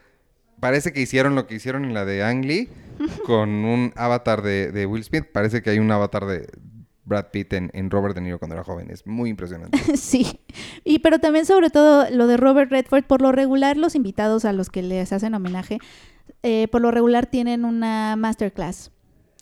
Parece 0.61 0.93
que 0.93 1.01
hicieron 1.01 1.37
lo 1.37 1.47
que 1.47 1.55
hicieron 1.55 1.85
en 1.85 1.95
la 1.95 2.05
de 2.05 2.25
Ang 2.25 2.45
Lee 2.45 2.69
con 3.27 3.49
un 3.65 3.93
avatar 3.95 4.43
de, 4.43 4.73
de 4.73 4.87
Will 4.87 5.05
Smith. 5.05 5.25
Parece 5.33 5.63
que 5.63 5.71
hay 5.71 5.79
un 5.79 5.91
avatar 5.93 6.27
de 6.27 6.49
Brad 7.09 7.27
Pitt 7.33 7.53
en, 7.55 7.71
en 7.75 7.91
Robert 7.91 8.15
De 8.15 8.21
Niro 8.21 8.39
cuando 8.39 8.55
era 8.55 8.65
joven. 8.65 8.91
Es 8.91 9.07
muy 9.07 9.31
impresionante. 9.31 9.79
Sí, 9.97 10.41
y 10.85 11.01
pero 11.01 11.19
también 11.19 11.47
sobre 11.47 11.71
todo 11.71 12.09
lo 12.11 12.27
de 12.27 12.37
Robert 12.37 12.71
Redford, 12.71 13.05
por 13.05 13.23
lo 13.23 13.33
regular 13.33 13.77
los 13.77 13.95
invitados 13.95 14.45
a 14.45 14.53
los 14.53 14.71
que 14.71 14.83
les 14.83 15.13
hacen 15.13 15.35
homenaje, 15.35 15.79
eh, 16.43 16.69
por 16.69 16.83
lo 16.83 16.91
regular 16.91 17.27
tienen 17.27 17.65
una 17.65 18.15
masterclass 18.17 18.93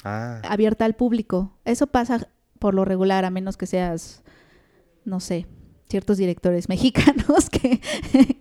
Ah, 0.05 0.41
abierta 0.49 0.85
al 0.85 0.95
público. 0.95 1.59
Eso 1.65 1.89
pasa 1.89 2.29
por 2.59 2.75
lo 2.75 2.85
regular, 2.85 3.25
a 3.25 3.31
menos 3.31 3.57
que 3.57 3.67
seas, 3.67 4.23
no 5.05 5.21
sé, 5.21 5.47
ciertos 5.89 6.17
directores 6.19 6.69
mexicanos 6.71 7.51
que, 7.51 7.81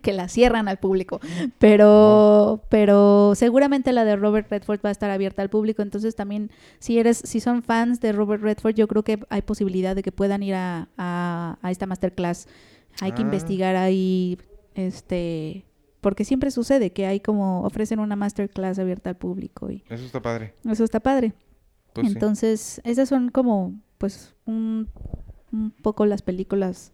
que 0.02 0.14
la 0.14 0.28
cierran 0.28 0.68
al 0.68 0.78
público. 0.80 1.20
Pero, 1.60 2.62
pero 2.70 3.34
seguramente 3.36 3.92
la 3.94 4.06
de 4.06 4.16
Robert 4.16 4.50
Redford 4.50 4.80
va 4.84 4.90
a 4.90 4.92
estar 4.92 5.10
abierta 5.12 5.42
al 5.42 5.50
público. 5.50 5.82
Entonces 5.82 6.16
también, 6.16 6.52
si 6.80 7.00
eres, 7.00 7.18
si 7.24 7.40
son 7.40 7.64
fans 7.64 8.00
de 8.02 8.12
Robert 8.12 8.42
Redford, 8.44 8.76
yo 8.76 8.88
creo 8.88 9.04
que 9.04 9.20
hay 9.30 9.42
posibilidad 9.42 9.96
de 9.96 10.04
que 10.04 10.12
puedan 10.12 10.44
ir 10.44 10.54
a, 10.56 10.90
a- 10.98 11.58
a 11.62 11.72
esta 11.72 11.86
masterclass. 11.86 12.48
Hay 13.02 13.12
que 13.12 13.22
Ah. 13.22 13.26
investigar 13.26 13.76
ahí, 13.76 14.38
este, 14.74 15.66
porque 16.02 16.24
siempre 16.24 16.52
sucede 16.52 16.92
que 16.94 17.06
hay 17.08 17.20
como 17.20 17.64
ofrecen 17.64 18.00
una 18.00 18.16
masterclass 18.16 18.80
abierta 18.80 19.10
al 19.10 19.18
público 19.18 19.70
y 19.72 19.84
eso 19.90 20.06
está 20.06 20.22
padre. 20.22 20.54
eso 20.70 20.84
está 20.84 21.00
padre. 21.00 21.34
Pues 21.94 22.08
sí. 22.08 22.14
Entonces, 22.14 22.82
esas 22.84 23.10
son 23.10 23.30
como, 23.30 23.74
pues, 23.98 24.36
un, 24.46 24.90
un 25.52 25.72
poco 25.72 26.06
las 26.06 26.22
películas 26.22 26.92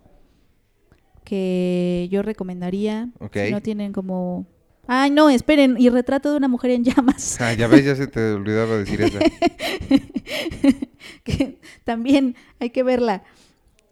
que 1.24 2.08
yo 2.12 2.22
recomendaría. 2.22 3.10
Si 3.34 3.52
no 3.52 3.62
tienen 3.62 3.94
como... 3.94 4.46
Ay, 4.88 5.12
no, 5.12 5.30
esperen, 5.30 5.76
y 5.80 5.90
retrato 5.90 6.32
de 6.32 6.38
una 6.38 6.48
mujer 6.48 6.72
en 6.72 6.84
llamas, 6.84 7.40
Ah, 7.40 7.54
ya 7.54 7.68
ves, 7.68 7.86
ya 7.86 7.96
se 7.96 8.08
te 8.08 8.34
olvidaba 8.34 8.78
decir 8.78 9.02
eso. 9.02 9.20
que 11.24 11.60
también 11.84 12.36
hay 12.60 12.70
que 12.72 12.84
verla. 12.84 13.24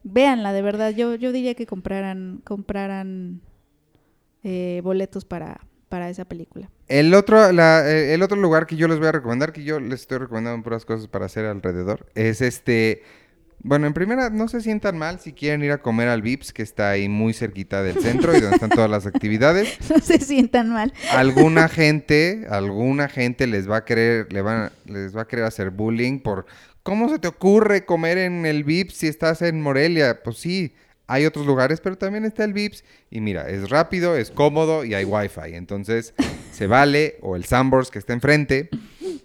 Véanla, 0.03 0.53
de 0.53 0.61
verdad. 0.61 0.91
Yo, 0.91 1.15
yo 1.15 1.31
diría 1.31 1.53
que 1.55 1.65
compraran, 1.65 2.41
compraran 2.43 3.41
eh, 4.43 4.81
boletos 4.83 5.25
para, 5.25 5.61
para 5.89 6.09
esa 6.09 6.25
película. 6.25 6.69
El 6.87 7.13
otro, 7.13 7.51
la- 7.51 7.89
eh, 7.89 8.13
el 8.13 8.21
otro 8.23 8.37
lugar 8.37 8.65
que 8.65 8.75
yo 8.75 8.87
les 8.87 8.97
voy 8.99 9.07
a 9.07 9.11
recomendar, 9.11 9.53
que 9.53 9.63
yo 9.63 9.79
les 9.79 10.01
estoy 10.01 10.17
recomendando 10.17 10.63
puras 10.63 10.85
cosas 10.85 11.07
para 11.07 11.25
hacer 11.25 11.45
alrededor, 11.45 12.07
es 12.15 12.41
este... 12.41 13.03
Bueno, 13.61 13.87
en 13.87 13.93
primera, 13.93 14.29
no 14.29 14.47
se 14.47 14.61
sientan 14.61 14.97
mal 14.97 15.19
si 15.19 15.33
quieren 15.33 15.63
ir 15.63 15.71
a 15.71 15.81
comer 15.81 16.07
al 16.07 16.21
Vips, 16.21 16.53
que 16.53 16.63
está 16.63 16.91
ahí 16.91 17.09
muy 17.09 17.33
cerquita 17.33 17.83
del 17.83 17.99
centro 17.99 18.35
y 18.35 18.39
donde 18.39 18.55
están 18.55 18.69
todas 18.69 18.89
las 18.89 19.05
actividades. 19.05 19.77
No 19.89 19.99
se 19.99 20.19
sientan 20.19 20.69
mal. 20.69 20.93
Alguna 21.11 21.67
gente, 21.67 22.45
alguna 22.49 23.09
gente 23.09 23.47
les 23.47 23.69
va 23.69 23.77
a 23.77 23.85
querer, 23.85 24.31
le 24.31 24.41
van, 24.41 24.71
les 24.85 25.15
va 25.15 25.23
a 25.23 25.27
querer 25.27 25.45
hacer 25.45 25.71
bullying 25.71 26.19
por 26.19 26.45
¿cómo 26.83 27.09
se 27.09 27.19
te 27.19 27.27
ocurre 27.27 27.85
comer 27.85 28.17
en 28.17 28.45
el 28.45 28.63
Vips 28.63 28.95
si 28.95 29.07
estás 29.07 29.41
en 29.41 29.61
Morelia? 29.61 30.23
Pues 30.23 30.37
sí, 30.37 30.73
hay 31.07 31.25
otros 31.25 31.45
lugares, 31.45 31.81
pero 31.81 31.97
también 31.97 32.25
está 32.25 32.43
el 32.43 32.53
Vips. 32.53 32.83
Y 33.09 33.21
mira, 33.21 33.49
es 33.49 33.69
rápido, 33.69 34.15
es 34.15 34.31
cómodo 34.31 34.85
y 34.85 34.93
hay 34.93 35.05
Wi-Fi. 35.05 35.55
Entonces, 35.55 36.13
se 36.51 36.67
vale, 36.67 37.17
o 37.21 37.35
el 37.35 37.45
Sambors 37.45 37.89
que 37.89 37.99
está 37.99 38.13
enfrente. 38.13 38.69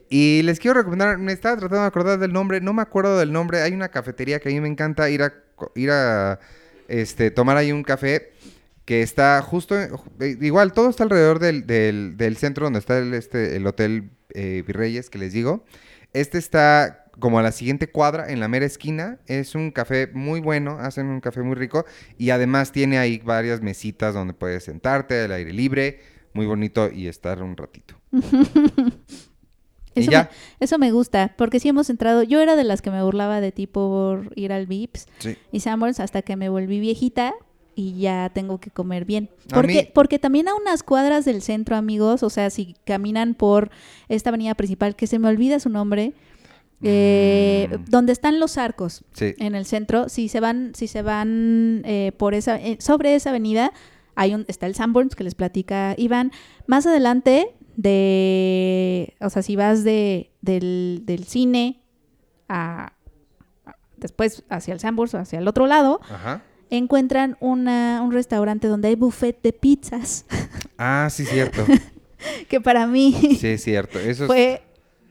Y 0.09 0.43
les 0.43 0.59
quiero 0.61 0.79
recomendar, 0.79 1.19
me 1.19 1.33
estaba 1.33 1.57
tratando 1.57 1.83
de 1.83 1.87
acordar 1.89 2.19
del 2.19 2.33
nombre, 2.33 2.61
no 2.61 2.73
me 2.73 2.83
acuerdo 2.83 3.19
del 3.19 3.33
nombre. 3.33 3.63
Hay 3.63 3.73
una 3.73 3.89
cafetería 3.91 4.39
que 4.41 4.49
a 4.49 4.53
mí 4.53 4.61
me 4.61 4.69
encanta 4.69 5.09
ir 5.11 5.23
a, 5.23 5.33
ir 5.75 5.91
a 5.91 6.39
este, 6.89 7.31
tomar 7.31 7.57
ahí 7.57 7.73
un 7.73 7.83
café 7.83 8.33
que 8.85 9.03
está 9.03 9.41
justo, 9.43 9.75
eh, 9.79 9.89
igual, 10.43 10.73
todo 10.75 10.91
está 10.91 11.05
alrededor 11.05 11.39
del, 11.39 11.67
del- 11.67 12.17
del 12.19 12.37
centro 12.37 12.67
donde 12.67 12.81
está 12.81 12.99
el, 12.99 13.15
este, 13.15 13.57
el 13.57 13.67
Hotel 13.67 14.11
eh, 14.35 14.63
Virreyes, 14.67 15.09
que 15.11 15.19
les 15.19 15.33
digo. 15.33 15.65
Este 16.13 16.37
está 16.39 17.07
como 17.19 17.39
a 17.39 17.43
la 17.43 17.53
siguiente 17.53 17.89
cuadra, 17.91 18.31
en 18.31 18.41
la 18.41 18.49
mera 18.49 18.67
esquina. 18.67 19.19
Es 19.27 19.55
un 19.55 19.71
café 19.71 20.09
muy 20.13 20.41
bueno, 20.41 20.79
hacen 20.81 21.07
un 21.07 21.21
café 21.21 21.41
muy 21.43 21.55
rico. 21.55 21.87
Y 22.19 22.31
además 22.31 22.73
tiene 22.73 22.99
ahí 22.99 23.19
varias 23.25 23.63
mesitas 23.63 24.13
donde 24.15 24.35
puedes 24.35 24.65
sentarte 24.65 25.21
al 25.23 25.33
aire 25.33 25.53
libre, 25.53 26.01
muy 26.35 26.45
bonito 26.47 26.91
y 26.93 27.07
estar 27.09 27.43
un 27.43 27.57
ratito. 27.57 27.95
Y 29.95 30.01
Eso 30.01 30.11
ya. 30.11 30.23
me, 30.25 30.65
eso 30.65 30.79
me 30.79 30.91
gusta, 30.93 31.35
porque 31.37 31.61
sí 31.61 31.69
hemos 31.69 31.89
entrado. 31.91 32.23
Yo 32.23 32.41
era 32.41 32.57
de 32.57 32.65
las 32.65 32.83
que 32.83 32.91
me 32.91 33.03
burlaba 33.03 33.41
de 33.41 33.53
ti 33.53 33.67
por 33.67 34.33
ir 34.35 34.53
al 34.53 34.67
Vips 34.67 35.07
Sí. 35.19 35.37
y 35.53 35.61
Sanborns 35.61 36.01
hasta 36.01 36.23
que 36.23 36.37
me 36.37 36.49
volví 36.49 36.81
viejita 36.81 37.35
y 37.77 37.99
ya 38.01 38.31
tengo 38.33 38.59
que 38.59 38.71
comer 38.71 39.05
bien. 39.05 39.31
Porque, 39.53 39.75
mí- 39.85 39.89
porque 39.95 40.19
también 40.19 40.49
a 40.49 40.55
unas 40.55 40.83
cuadras 40.83 41.25
del 41.25 41.43
centro, 41.43 41.77
amigos, 41.77 42.23
o 42.23 42.31
sea, 42.31 42.51
si 42.51 42.75
caminan 42.85 43.35
por 43.35 43.71
esta 44.09 44.31
avenida 44.31 44.55
principal, 44.55 44.95
que 44.97 45.07
se 45.07 45.19
me 45.19 45.29
olvida 45.29 45.59
su 45.61 45.69
nombre, 45.71 46.13
eh, 46.83 47.69
Mm. 47.71 47.85
donde 47.91 48.13
están 48.13 48.41
los 48.41 48.59
arcos 48.59 49.05
Sí. 49.13 49.35
en 49.39 49.55
el 49.55 49.65
centro, 49.65 50.09
si 50.09 50.29
se 50.29 50.41
van, 50.41 50.73
si 50.75 50.87
se 50.87 51.03
van 51.03 51.83
eh, 51.85 52.13
por 52.17 52.35
esa, 52.35 52.61
eh, 52.61 52.77
sobre 52.81 53.15
esa 53.15 53.31
avenida, 53.31 53.73
hay 54.17 54.35
un, 54.35 54.45
está 54.49 54.67
el 54.67 54.75
Sanborns 54.75 55.15
que 55.17 55.25
les 55.25 55.35
platica 55.35 55.95
Iván. 55.97 56.31
Más 56.67 56.87
adelante 56.87 57.55
de, 57.77 59.15
o 59.21 59.31
sea, 59.31 59.43
si 59.43 59.57
vas 59.57 59.85
de, 59.85 60.31
del, 60.43 61.03
del 61.05 61.25
cine 61.25 61.81
a, 62.49 62.93
a- 63.67 63.77
después 63.97 64.45
hacia 64.49 64.75
el 64.75 64.81
Sanborns, 64.81 65.15
hacia 65.15 65.39
el 65.39 65.49
otro 65.49 65.67
lado, 65.67 66.01
Ajá. 66.09 66.43
encuentran 66.71 67.37
una, 67.41 68.01
un 68.03 68.13
restaurante 68.13 68.69
donde 68.69 68.89
hay 68.89 68.95
buffet 68.97 69.41
de 69.43 69.53
pizzas, 69.53 70.27
Ah, 70.79 71.09
sí, 71.11 71.25
cierto. 71.25 71.65
que 72.49 72.61
para 72.61 72.87
mí 72.87 73.13
Sí, 73.39 73.49
es 73.49 73.63
cierto. 73.63 73.99
Eso 73.99 74.25
es- 74.25 74.27
fue 74.29 74.63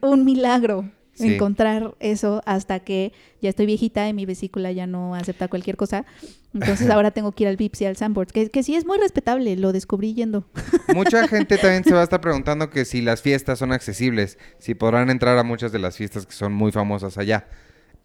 un 0.01 0.25
milagro 0.25 0.89
Sí. 1.15 1.35
encontrar 1.35 1.93
eso 1.99 2.41
hasta 2.45 2.79
que 2.79 3.13
ya 3.41 3.49
estoy 3.49 3.65
viejita 3.67 4.07
y 4.09 4.13
mi 4.13 4.25
vesícula 4.25 4.71
ya 4.71 4.87
no 4.87 5.13
acepta 5.15 5.47
cualquier 5.47 5.77
cosa. 5.77 6.05
Entonces 6.53 6.89
ahora 6.89 7.11
tengo 7.11 7.31
que 7.31 7.43
ir 7.43 7.47
al 7.49 7.57
Vips 7.57 7.81
y 7.81 7.85
al 7.85 7.95
Sanborns, 7.97 8.31
que, 8.33 8.49
que 8.49 8.63
sí 8.63 8.75
es 8.75 8.85
muy 8.85 8.97
respetable, 8.97 9.55
lo 9.55 9.71
descubrí 9.73 10.13
yendo. 10.13 10.45
Mucha 10.93 11.27
gente 11.27 11.57
también 11.57 11.83
se 11.83 11.93
va 11.93 12.01
a 12.01 12.03
estar 12.03 12.21
preguntando 12.21 12.69
que 12.69 12.85
si 12.85 13.01
las 13.01 13.21
fiestas 13.21 13.59
son 13.59 13.71
accesibles, 13.71 14.37
si 14.59 14.73
podrán 14.75 15.09
entrar 15.09 15.37
a 15.37 15.43
muchas 15.43 15.71
de 15.71 15.79
las 15.79 15.97
fiestas 15.97 16.25
que 16.25 16.33
son 16.33 16.53
muy 16.53 16.71
famosas 16.71 17.17
allá. 17.17 17.47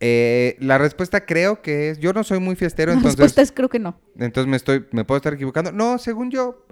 Eh, 0.00 0.56
la 0.60 0.78
respuesta 0.78 1.26
creo 1.26 1.60
que 1.60 1.90
es, 1.90 1.98
yo 1.98 2.12
no 2.12 2.22
soy 2.22 2.38
muy 2.38 2.54
fiestero, 2.56 2.92
La 2.92 2.98
entonces, 2.98 3.18
respuesta 3.18 3.42
es 3.42 3.50
creo 3.52 3.68
que 3.68 3.80
no. 3.80 3.98
entonces 4.18 4.48
me 4.48 4.56
estoy, 4.56 4.86
me 4.92 5.04
puedo 5.04 5.16
estar 5.16 5.34
equivocando. 5.34 5.72
No, 5.72 5.98
según 5.98 6.30
yo, 6.30 6.64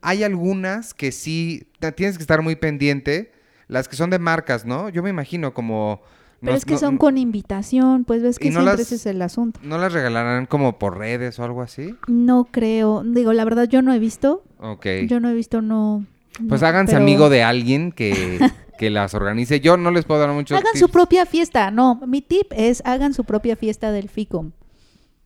hay 0.00 0.24
algunas 0.24 0.92
que 0.94 1.12
sí, 1.12 1.68
tienes 1.94 2.16
que 2.16 2.22
estar 2.22 2.42
muy 2.42 2.56
pendiente, 2.56 3.30
las 3.68 3.88
que 3.88 3.96
son 3.96 4.10
de 4.10 4.18
marcas, 4.18 4.64
¿no? 4.66 4.88
Yo 4.88 5.02
me 5.02 5.10
imagino 5.10 5.54
como... 5.54 6.00
Pero 6.40 6.52
no- 6.52 6.58
es 6.58 6.64
que 6.64 6.72
no- 6.74 6.78
son 6.80 6.98
con 6.98 7.18
invitación, 7.18 8.04
pues 8.04 8.20
ves 8.22 8.36
¿Y 8.36 8.40
que 8.40 8.48
no 8.50 8.60
siempre 8.60 8.72
las- 8.72 8.80
ese 8.80 8.94
es 8.96 9.06
el 9.06 9.22
asunto. 9.22 9.60
¿No 9.62 9.78
las 9.78 9.92
regalarán 9.92 10.46
como 10.46 10.78
por 10.78 10.98
redes 10.98 11.38
o 11.38 11.44
algo 11.44 11.62
así? 11.62 11.94
No 12.08 12.48
creo, 12.50 13.04
digo, 13.04 13.32
la 13.32 13.44
verdad 13.44 13.68
yo 13.68 13.80
no 13.80 13.92
he 13.94 13.98
visto, 14.00 14.42
Ok. 14.58 14.86
yo 15.06 15.20
no 15.20 15.28
he 15.30 15.34
visto, 15.34 15.62
no. 15.62 16.04
Pues 16.48 16.62
háganse 16.64 16.94
pero- 16.94 17.02
amigo 17.04 17.30
de 17.30 17.44
alguien 17.44 17.92
que, 17.92 18.40
que 18.78 18.90
las 18.90 19.14
organice. 19.14 19.60
Yo 19.60 19.76
no 19.76 19.92
les 19.92 20.04
puedo 20.04 20.20
dar 20.20 20.30
muchos 20.30 20.58
Hagan 20.58 20.74
su 20.76 20.88
propia 20.88 21.26
fiesta, 21.26 21.70
no, 21.70 22.00
mi 22.08 22.22
tip 22.22 22.46
es 22.56 22.82
hagan 22.84 23.14
su 23.14 23.22
propia 23.24 23.54
fiesta 23.54 23.92
del 23.92 24.08
FICOM, 24.08 24.50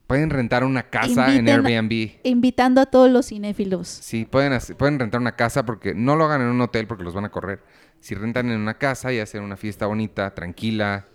Pueden 0.07 0.31
rentar 0.31 0.63
una 0.63 0.85
casa 0.85 1.35
en 1.35 1.49
Airbnb. 1.49 2.11
invitando 2.23 2.81
a 2.81 2.87
todos 2.87 3.11
los 3.11 3.27
cinéfilos. 3.27 3.89
Sí, 3.89 4.25
pueden, 4.25 4.57
pueden 4.77 5.01
rentar 5.01 5.21
una 5.21 5.35
casa 5.35 5.65
porque 5.65 5.95
no 5.95 6.15
lo 6.15 6.27
hagan 6.27 6.43
en 6.43 6.49
un 6.49 6.61
hotel 6.61 6.87
porque 6.87 7.03
los 7.03 7.15
van 7.15 7.25
a 7.25 7.31
correr. 7.31 7.61
Si 8.01 8.15
rentan 8.15 8.51
en 8.51 8.61
una 8.61 8.75
casa 8.75 9.13
y 9.13 9.19
hacen 9.19 9.43
una 9.43 9.57
fiesta 9.57 9.87
bonita, 9.87 10.35
tranquila, 10.35 11.07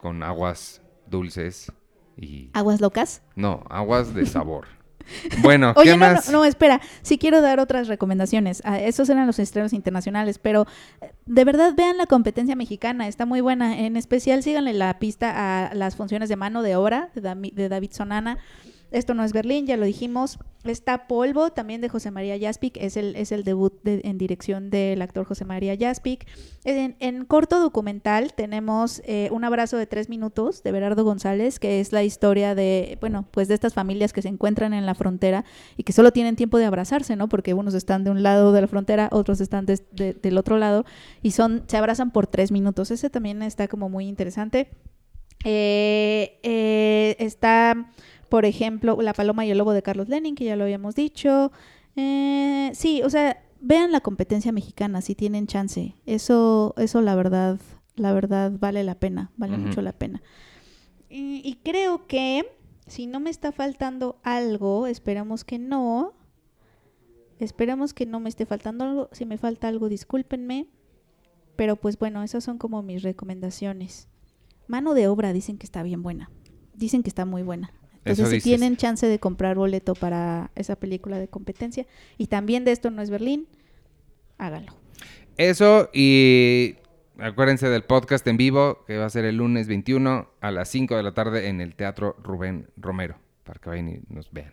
con 0.00 0.22
aguas 0.22 0.82
dulces 1.06 1.72
y... 2.16 2.50
Aguas 2.52 2.80
locas. 2.80 3.22
No, 3.34 3.64
aguas 3.68 4.14
de 4.14 4.26
sabor. 4.26 4.66
Bueno, 5.42 5.74
Oye, 5.76 5.92
¿qué 5.92 5.96
no, 5.96 6.06
más? 6.06 6.30
no, 6.30 6.44
espera, 6.44 6.80
sí 7.02 7.18
quiero 7.18 7.42
dar 7.42 7.60
otras 7.60 7.88
recomendaciones. 7.88 8.62
Ah, 8.64 8.78
esos 8.80 9.08
eran 9.10 9.26
los 9.26 9.38
estrenos 9.38 9.72
internacionales, 9.72 10.38
pero 10.38 10.66
eh, 11.00 11.12
de 11.26 11.44
verdad 11.44 11.74
vean 11.76 11.98
la 11.98 12.06
competencia 12.06 12.56
mexicana, 12.56 13.06
está 13.06 13.26
muy 13.26 13.40
buena. 13.40 13.78
En 13.80 13.96
especial 13.96 14.42
síganle 14.42 14.72
la 14.72 14.98
pista 14.98 15.66
a 15.66 15.74
las 15.74 15.96
funciones 15.96 16.28
de 16.28 16.36
mano 16.36 16.62
de 16.62 16.76
obra 16.76 17.10
de 17.14 17.68
David 17.68 17.90
Sonana. 17.92 18.38
Esto 18.94 19.12
no 19.14 19.24
es 19.24 19.32
Berlín, 19.32 19.66
ya 19.66 19.76
lo 19.76 19.84
dijimos. 19.86 20.38
Está 20.62 21.08
Polvo, 21.08 21.50
también 21.50 21.80
de 21.82 21.88
José 21.90 22.10
María 22.10 22.38
Jaspic, 22.40 22.78
es 22.80 22.96
el, 22.96 23.16
es 23.16 23.32
el 23.32 23.44
debut 23.44 23.74
de- 23.82 24.00
en 24.04 24.16
dirección 24.16 24.70
del 24.70 25.02
actor 25.02 25.26
José 25.26 25.44
María 25.44 25.76
Jaspic. 25.78 26.26
En, 26.64 27.24
corto 27.26 27.60
documental 27.60 28.32
tenemos 28.34 29.02
eh, 29.04 29.28
Un 29.32 29.44
abrazo 29.44 29.76
de 29.76 29.86
tres 29.86 30.08
minutos 30.08 30.62
de 30.62 30.72
Berardo 30.72 31.04
González, 31.04 31.58
que 31.58 31.80
es 31.80 31.92
la 31.92 32.02
historia 32.04 32.54
de, 32.54 32.96
bueno, 33.00 33.26
pues 33.30 33.48
de 33.48 33.54
estas 33.54 33.74
familias 33.74 34.12
que 34.12 34.22
se 34.22 34.28
encuentran 34.28 34.72
en 34.72 34.86
la 34.86 34.94
frontera 34.94 35.44
y 35.76 35.82
que 35.82 35.92
solo 35.92 36.12
tienen 36.12 36.36
tiempo 36.36 36.56
de 36.56 36.64
abrazarse, 36.64 37.16
¿no? 37.16 37.28
Porque 37.28 37.52
unos 37.52 37.74
están 37.74 38.04
de 38.04 38.10
un 38.10 38.22
lado 38.22 38.52
de 38.52 38.60
la 38.62 38.68
frontera, 38.68 39.08
otros 39.12 39.40
están 39.40 39.66
del 39.66 40.38
otro 40.38 40.56
lado 40.56 40.84
y 41.20 41.32
son, 41.32 41.64
se 41.66 41.76
abrazan 41.76 42.10
por 42.12 42.26
tres 42.28 42.52
minutos. 42.52 42.90
Ese 42.90 43.10
también 43.10 43.42
está 43.42 43.68
como 43.68 43.88
muy 43.90 44.06
interesante. 44.08 44.68
Eh, 45.44 46.38
eh, 46.42 47.16
está, 47.18 47.92
por 48.28 48.46
ejemplo, 48.46 48.96
La 49.00 49.12
Paloma 49.12 49.44
y 49.44 49.50
el 49.50 49.58
Lobo 49.58 49.72
de 49.72 49.82
Carlos 49.82 50.08
Lenin, 50.08 50.34
que 50.34 50.44
ya 50.44 50.56
lo 50.56 50.64
habíamos 50.64 50.94
dicho. 50.94 51.52
Eh, 51.96 52.70
sí, 52.74 53.02
o 53.02 53.10
sea, 53.10 53.42
vean 53.60 53.92
la 53.92 54.00
competencia 54.00 54.52
mexicana 54.52 55.02
si 55.02 55.14
tienen 55.14 55.46
chance. 55.46 55.94
Eso, 56.06 56.74
eso 56.78 57.02
la 57.02 57.14
verdad, 57.14 57.60
la 57.94 58.12
verdad 58.12 58.52
vale 58.58 58.82
la 58.84 58.98
pena, 58.98 59.30
vale 59.36 59.58
mucho 59.58 59.82
la 59.82 59.92
pena. 59.92 60.22
Y, 61.08 61.42
y 61.44 61.56
creo 61.62 62.06
que 62.06 62.46
si 62.86 63.06
no 63.06 63.20
me 63.20 63.30
está 63.30 63.52
faltando 63.52 64.18
algo, 64.22 64.86
esperamos 64.86 65.44
que 65.44 65.58
no. 65.58 66.14
Esperamos 67.38 67.92
que 67.94 68.06
no 68.06 68.20
me 68.20 68.28
esté 68.28 68.46
faltando 68.46 68.84
algo. 68.84 69.08
Si 69.12 69.26
me 69.26 69.38
falta 69.38 69.68
algo, 69.68 69.88
discúlpenme. 69.88 70.68
Pero 71.56 71.76
pues 71.76 71.98
bueno, 71.98 72.22
esas 72.22 72.42
son 72.42 72.58
como 72.58 72.82
mis 72.82 73.02
recomendaciones. 73.02 74.08
Mano 74.66 74.94
de 74.94 75.08
obra 75.08 75.32
dicen 75.32 75.58
que 75.58 75.66
está 75.66 75.82
bien 75.82 76.02
buena. 76.02 76.30
Dicen 76.74 77.02
que 77.02 77.08
está 77.08 77.24
muy 77.24 77.42
buena. 77.42 77.72
Entonces, 77.98 78.18
Eso 78.18 78.26
si 78.30 78.34
dices. 78.36 78.44
tienen 78.44 78.76
chance 78.76 79.06
de 79.06 79.18
comprar 79.18 79.56
boleto 79.56 79.94
para 79.94 80.50
esa 80.56 80.76
película 80.76 81.18
de 81.18 81.28
competencia 81.28 81.86
y 82.18 82.26
también 82.26 82.64
de 82.64 82.72
esto 82.72 82.90
no 82.90 83.00
es 83.00 83.08
Berlín, 83.08 83.48
háganlo. 84.36 84.72
Eso 85.38 85.88
y 85.94 86.76
acuérdense 87.18 87.68
del 87.68 87.84
podcast 87.84 88.26
en 88.26 88.36
vivo 88.36 88.84
que 88.86 88.98
va 88.98 89.06
a 89.06 89.10
ser 89.10 89.24
el 89.24 89.36
lunes 89.38 89.68
21 89.68 90.28
a 90.40 90.50
las 90.50 90.68
5 90.68 90.96
de 90.96 91.02
la 91.02 91.14
tarde 91.14 91.48
en 91.48 91.62
el 91.62 91.74
Teatro 91.74 92.14
Rubén 92.22 92.68
Romero 92.76 93.16
para 93.42 93.58
que 93.58 93.70
vayan 93.70 93.88
y 93.88 94.00
nos 94.12 94.30
vean. 94.32 94.52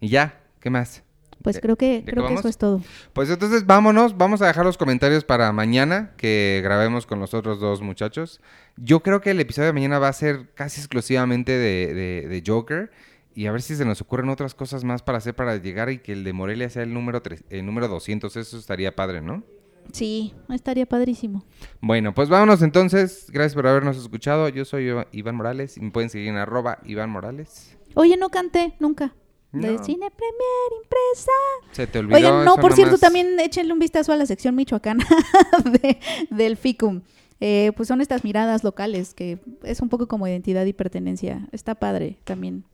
Y 0.00 0.08
ya, 0.08 0.42
¿qué 0.60 0.68
más? 0.68 1.02
Pues 1.46 1.54
¿Ya- 1.54 1.60
creo 1.62 1.76
que 1.76 2.02
creo 2.04 2.26
que 2.26 2.34
eso 2.34 2.48
es 2.48 2.58
todo. 2.58 2.80
Pues 3.12 3.30
entonces 3.30 3.66
vámonos, 3.66 4.16
vamos 4.18 4.42
a 4.42 4.48
dejar 4.48 4.66
los 4.66 4.76
comentarios 4.76 5.22
para 5.22 5.52
mañana 5.52 6.10
que 6.16 6.60
grabemos 6.64 7.06
con 7.06 7.20
los 7.20 7.34
otros 7.34 7.60
dos 7.60 7.82
muchachos. 7.82 8.40
Yo 8.76 8.98
creo 9.04 9.20
que 9.20 9.30
el 9.30 9.38
episodio 9.38 9.66
de 9.68 9.72
mañana 9.72 10.00
va 10.00 10.08
a 10.08 10.12
ser 10.12 10.48
casi 10.54 10.80
exclusivamente 10.80 11.52
de, 11.52 11.94
de- 11.94 12.28
de 12.28 12.42
Joker 12.44 12.90
y 13.32 13.46
a 13.46 13.52
ver 13.52 13.62
si 13.62 13.76
se 13.76 13.84
nos 13.84 14.00
ocurren 14.00 14.28
otras 14.28 14.56
cosas 14.56 14.82
más 14.82 15.02
para 15.02 15.18
hacer 15.18 15.36
para 15.36 15.54
llegar 15.54 15.88
y 15.90 15.98
que 15.98 16.14
el 16.14 16.24
de 16.24 16.32
Morelia 16.32 16.68
sea 16.68 16.82
el 16.82 16.92
número, 16.92 17.22
tres- 17.22 17.44
el 17.48 17.64
número 17.64 17.86
200. 17.86 18.36
Eso 18.36 18.58
estaría 18.58 18.96
padre, 18.96 19.20
¿no? 19.20 19.44
Sí, 19.92 20.34
estaría 20.52 20.84
padrísimo. 20.84 21.44
Bueno, 21.80 22.12
pues 22.12 22.28
vámonos 22.28 22.60
entonces. 22.62 23.26
Gracias 23.30 23.54
por 23.54 23.68
habernos 23.68 23.96
escuchado. 23.96 24.48
Yo 24.48 24.64
soy 24.64 24.92
Iván 25.12 25.36
Morales 25.36 25.76
y 25.76 25.80
me 25.80 25.92
pueden 25.92 26.10
seguir 26.10 26.26
en 26.30 26.38
arroba 26.38 26.78
Iván 26.84 27.08
Morales. 27.10 27.76
Oye, 27.94 28.16
no 28.16 28.30
canté 28.30 28.74
nunca. 28.80 29.14
De. 29.60 29.78
Cine 29.84 30.10
Premier 30.10 30.82
Impresa. 30.82 31.32
Se 31.72 31.86
te 31.86 31.98
olvidó. 31.98 32.16
Oigan, 32.16 32.44
no, 32.44 32.56
por 32.56 32.72
cierto, 32.74 32.98
también 32.98 33.38
échenle 33.40 33.72
un 33.72 33.78
vistazo 33.78 34.12
a 34.12 34.16
la 34.16 34.26
sección 34.26 34.54
michoacana 34.54 35.06
de- 35.64 35.98
del 36.30 36.56
FICUM. 36.56 37.02
Eh, 37.40 37.72
pues 37.76 37.88
son 37.88 38.00
estas 38.00 38.24
miradas 38.24 38.64
locales 38.64 39.12
que 39.12 39.38
es 39.62 39.80
un 39.80 39.88
poco 39.90 40.08
como 40.08 40.26
identidad 40.26 40.64
y 40.64 40.72
pertenencia. 40.72 41.46
Está 41.52 41.74
padre 41.74 42.16
también, 42.24 42.64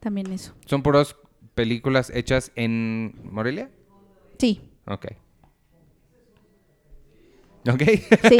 también 0.00 0.30
eso. 0.32 0.54
¿Son 0.66 0.82
puras 0.84 1.16
películas 1.54 2.10
hechas 2.14 2.52
en 2.54 3.14
Morelia? 3.24 3.70
Sí, 4.38 4.60
Ok. 4.86 5.06
Ok. 7.68 7.82
sí. 8.28 8.38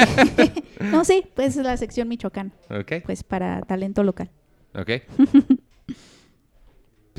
no, 0.80 1.04
sí, 1.04 1.24
pues 1.34 1.56
es 1.56 1.62
la 1.64 1.76
sección 1.76 2.08
michoacana, 2.08 2.52
ok. 2.70 3.02
pues 3.04 3.24
para 3.24 3.60
talento 3.62 4.02
local. 4.04 4.30
Ok. 4.74 4.90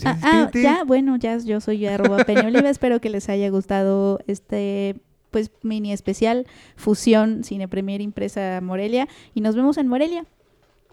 Ah, 0.06 0.18
ya, 0.22 0.30
ah, 0.44 0.52
ya, 0.54 0.84
bueno, 0.84 1.16
ya 1.18 1.38
yo 1.38 1.62
soy 1.62 1.86
arroba 1.86 2.24
Peña. 2.24 2.50
Espero 2.70 3.02
que 3.02 3.10
les 3.10 3.30
haya 3.30 3.50
gustado 3.50 4.20
este 4.28 4.96
pues 5.32 5.52
mini 5.62 5.94
especial 5.94 6.48
fusión 6.76 7.44
Cine 7.44 7.68
Premier 7.68 8.02
Impresa 8.02 8.62
Morelia 8.62 9.08
y 9.34 9.42
nos 9.42 9.56
vemos 9.56 9.78
en 9.78 9.88
Morelia 9.88 10.26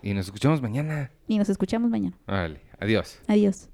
Y 0.03 0.13
nos 0.13 0.27
escuchamos 0.27 0.61
mañana. 0.61 1.11
y 1.27 1.39
nos 1.39 1.49
escuchamos 1.49 1.91
mañana. 1.91 2.17
Vale. 2.27 2.61
Adiós. 2.79 3.19
Adiós. 3.29 3.69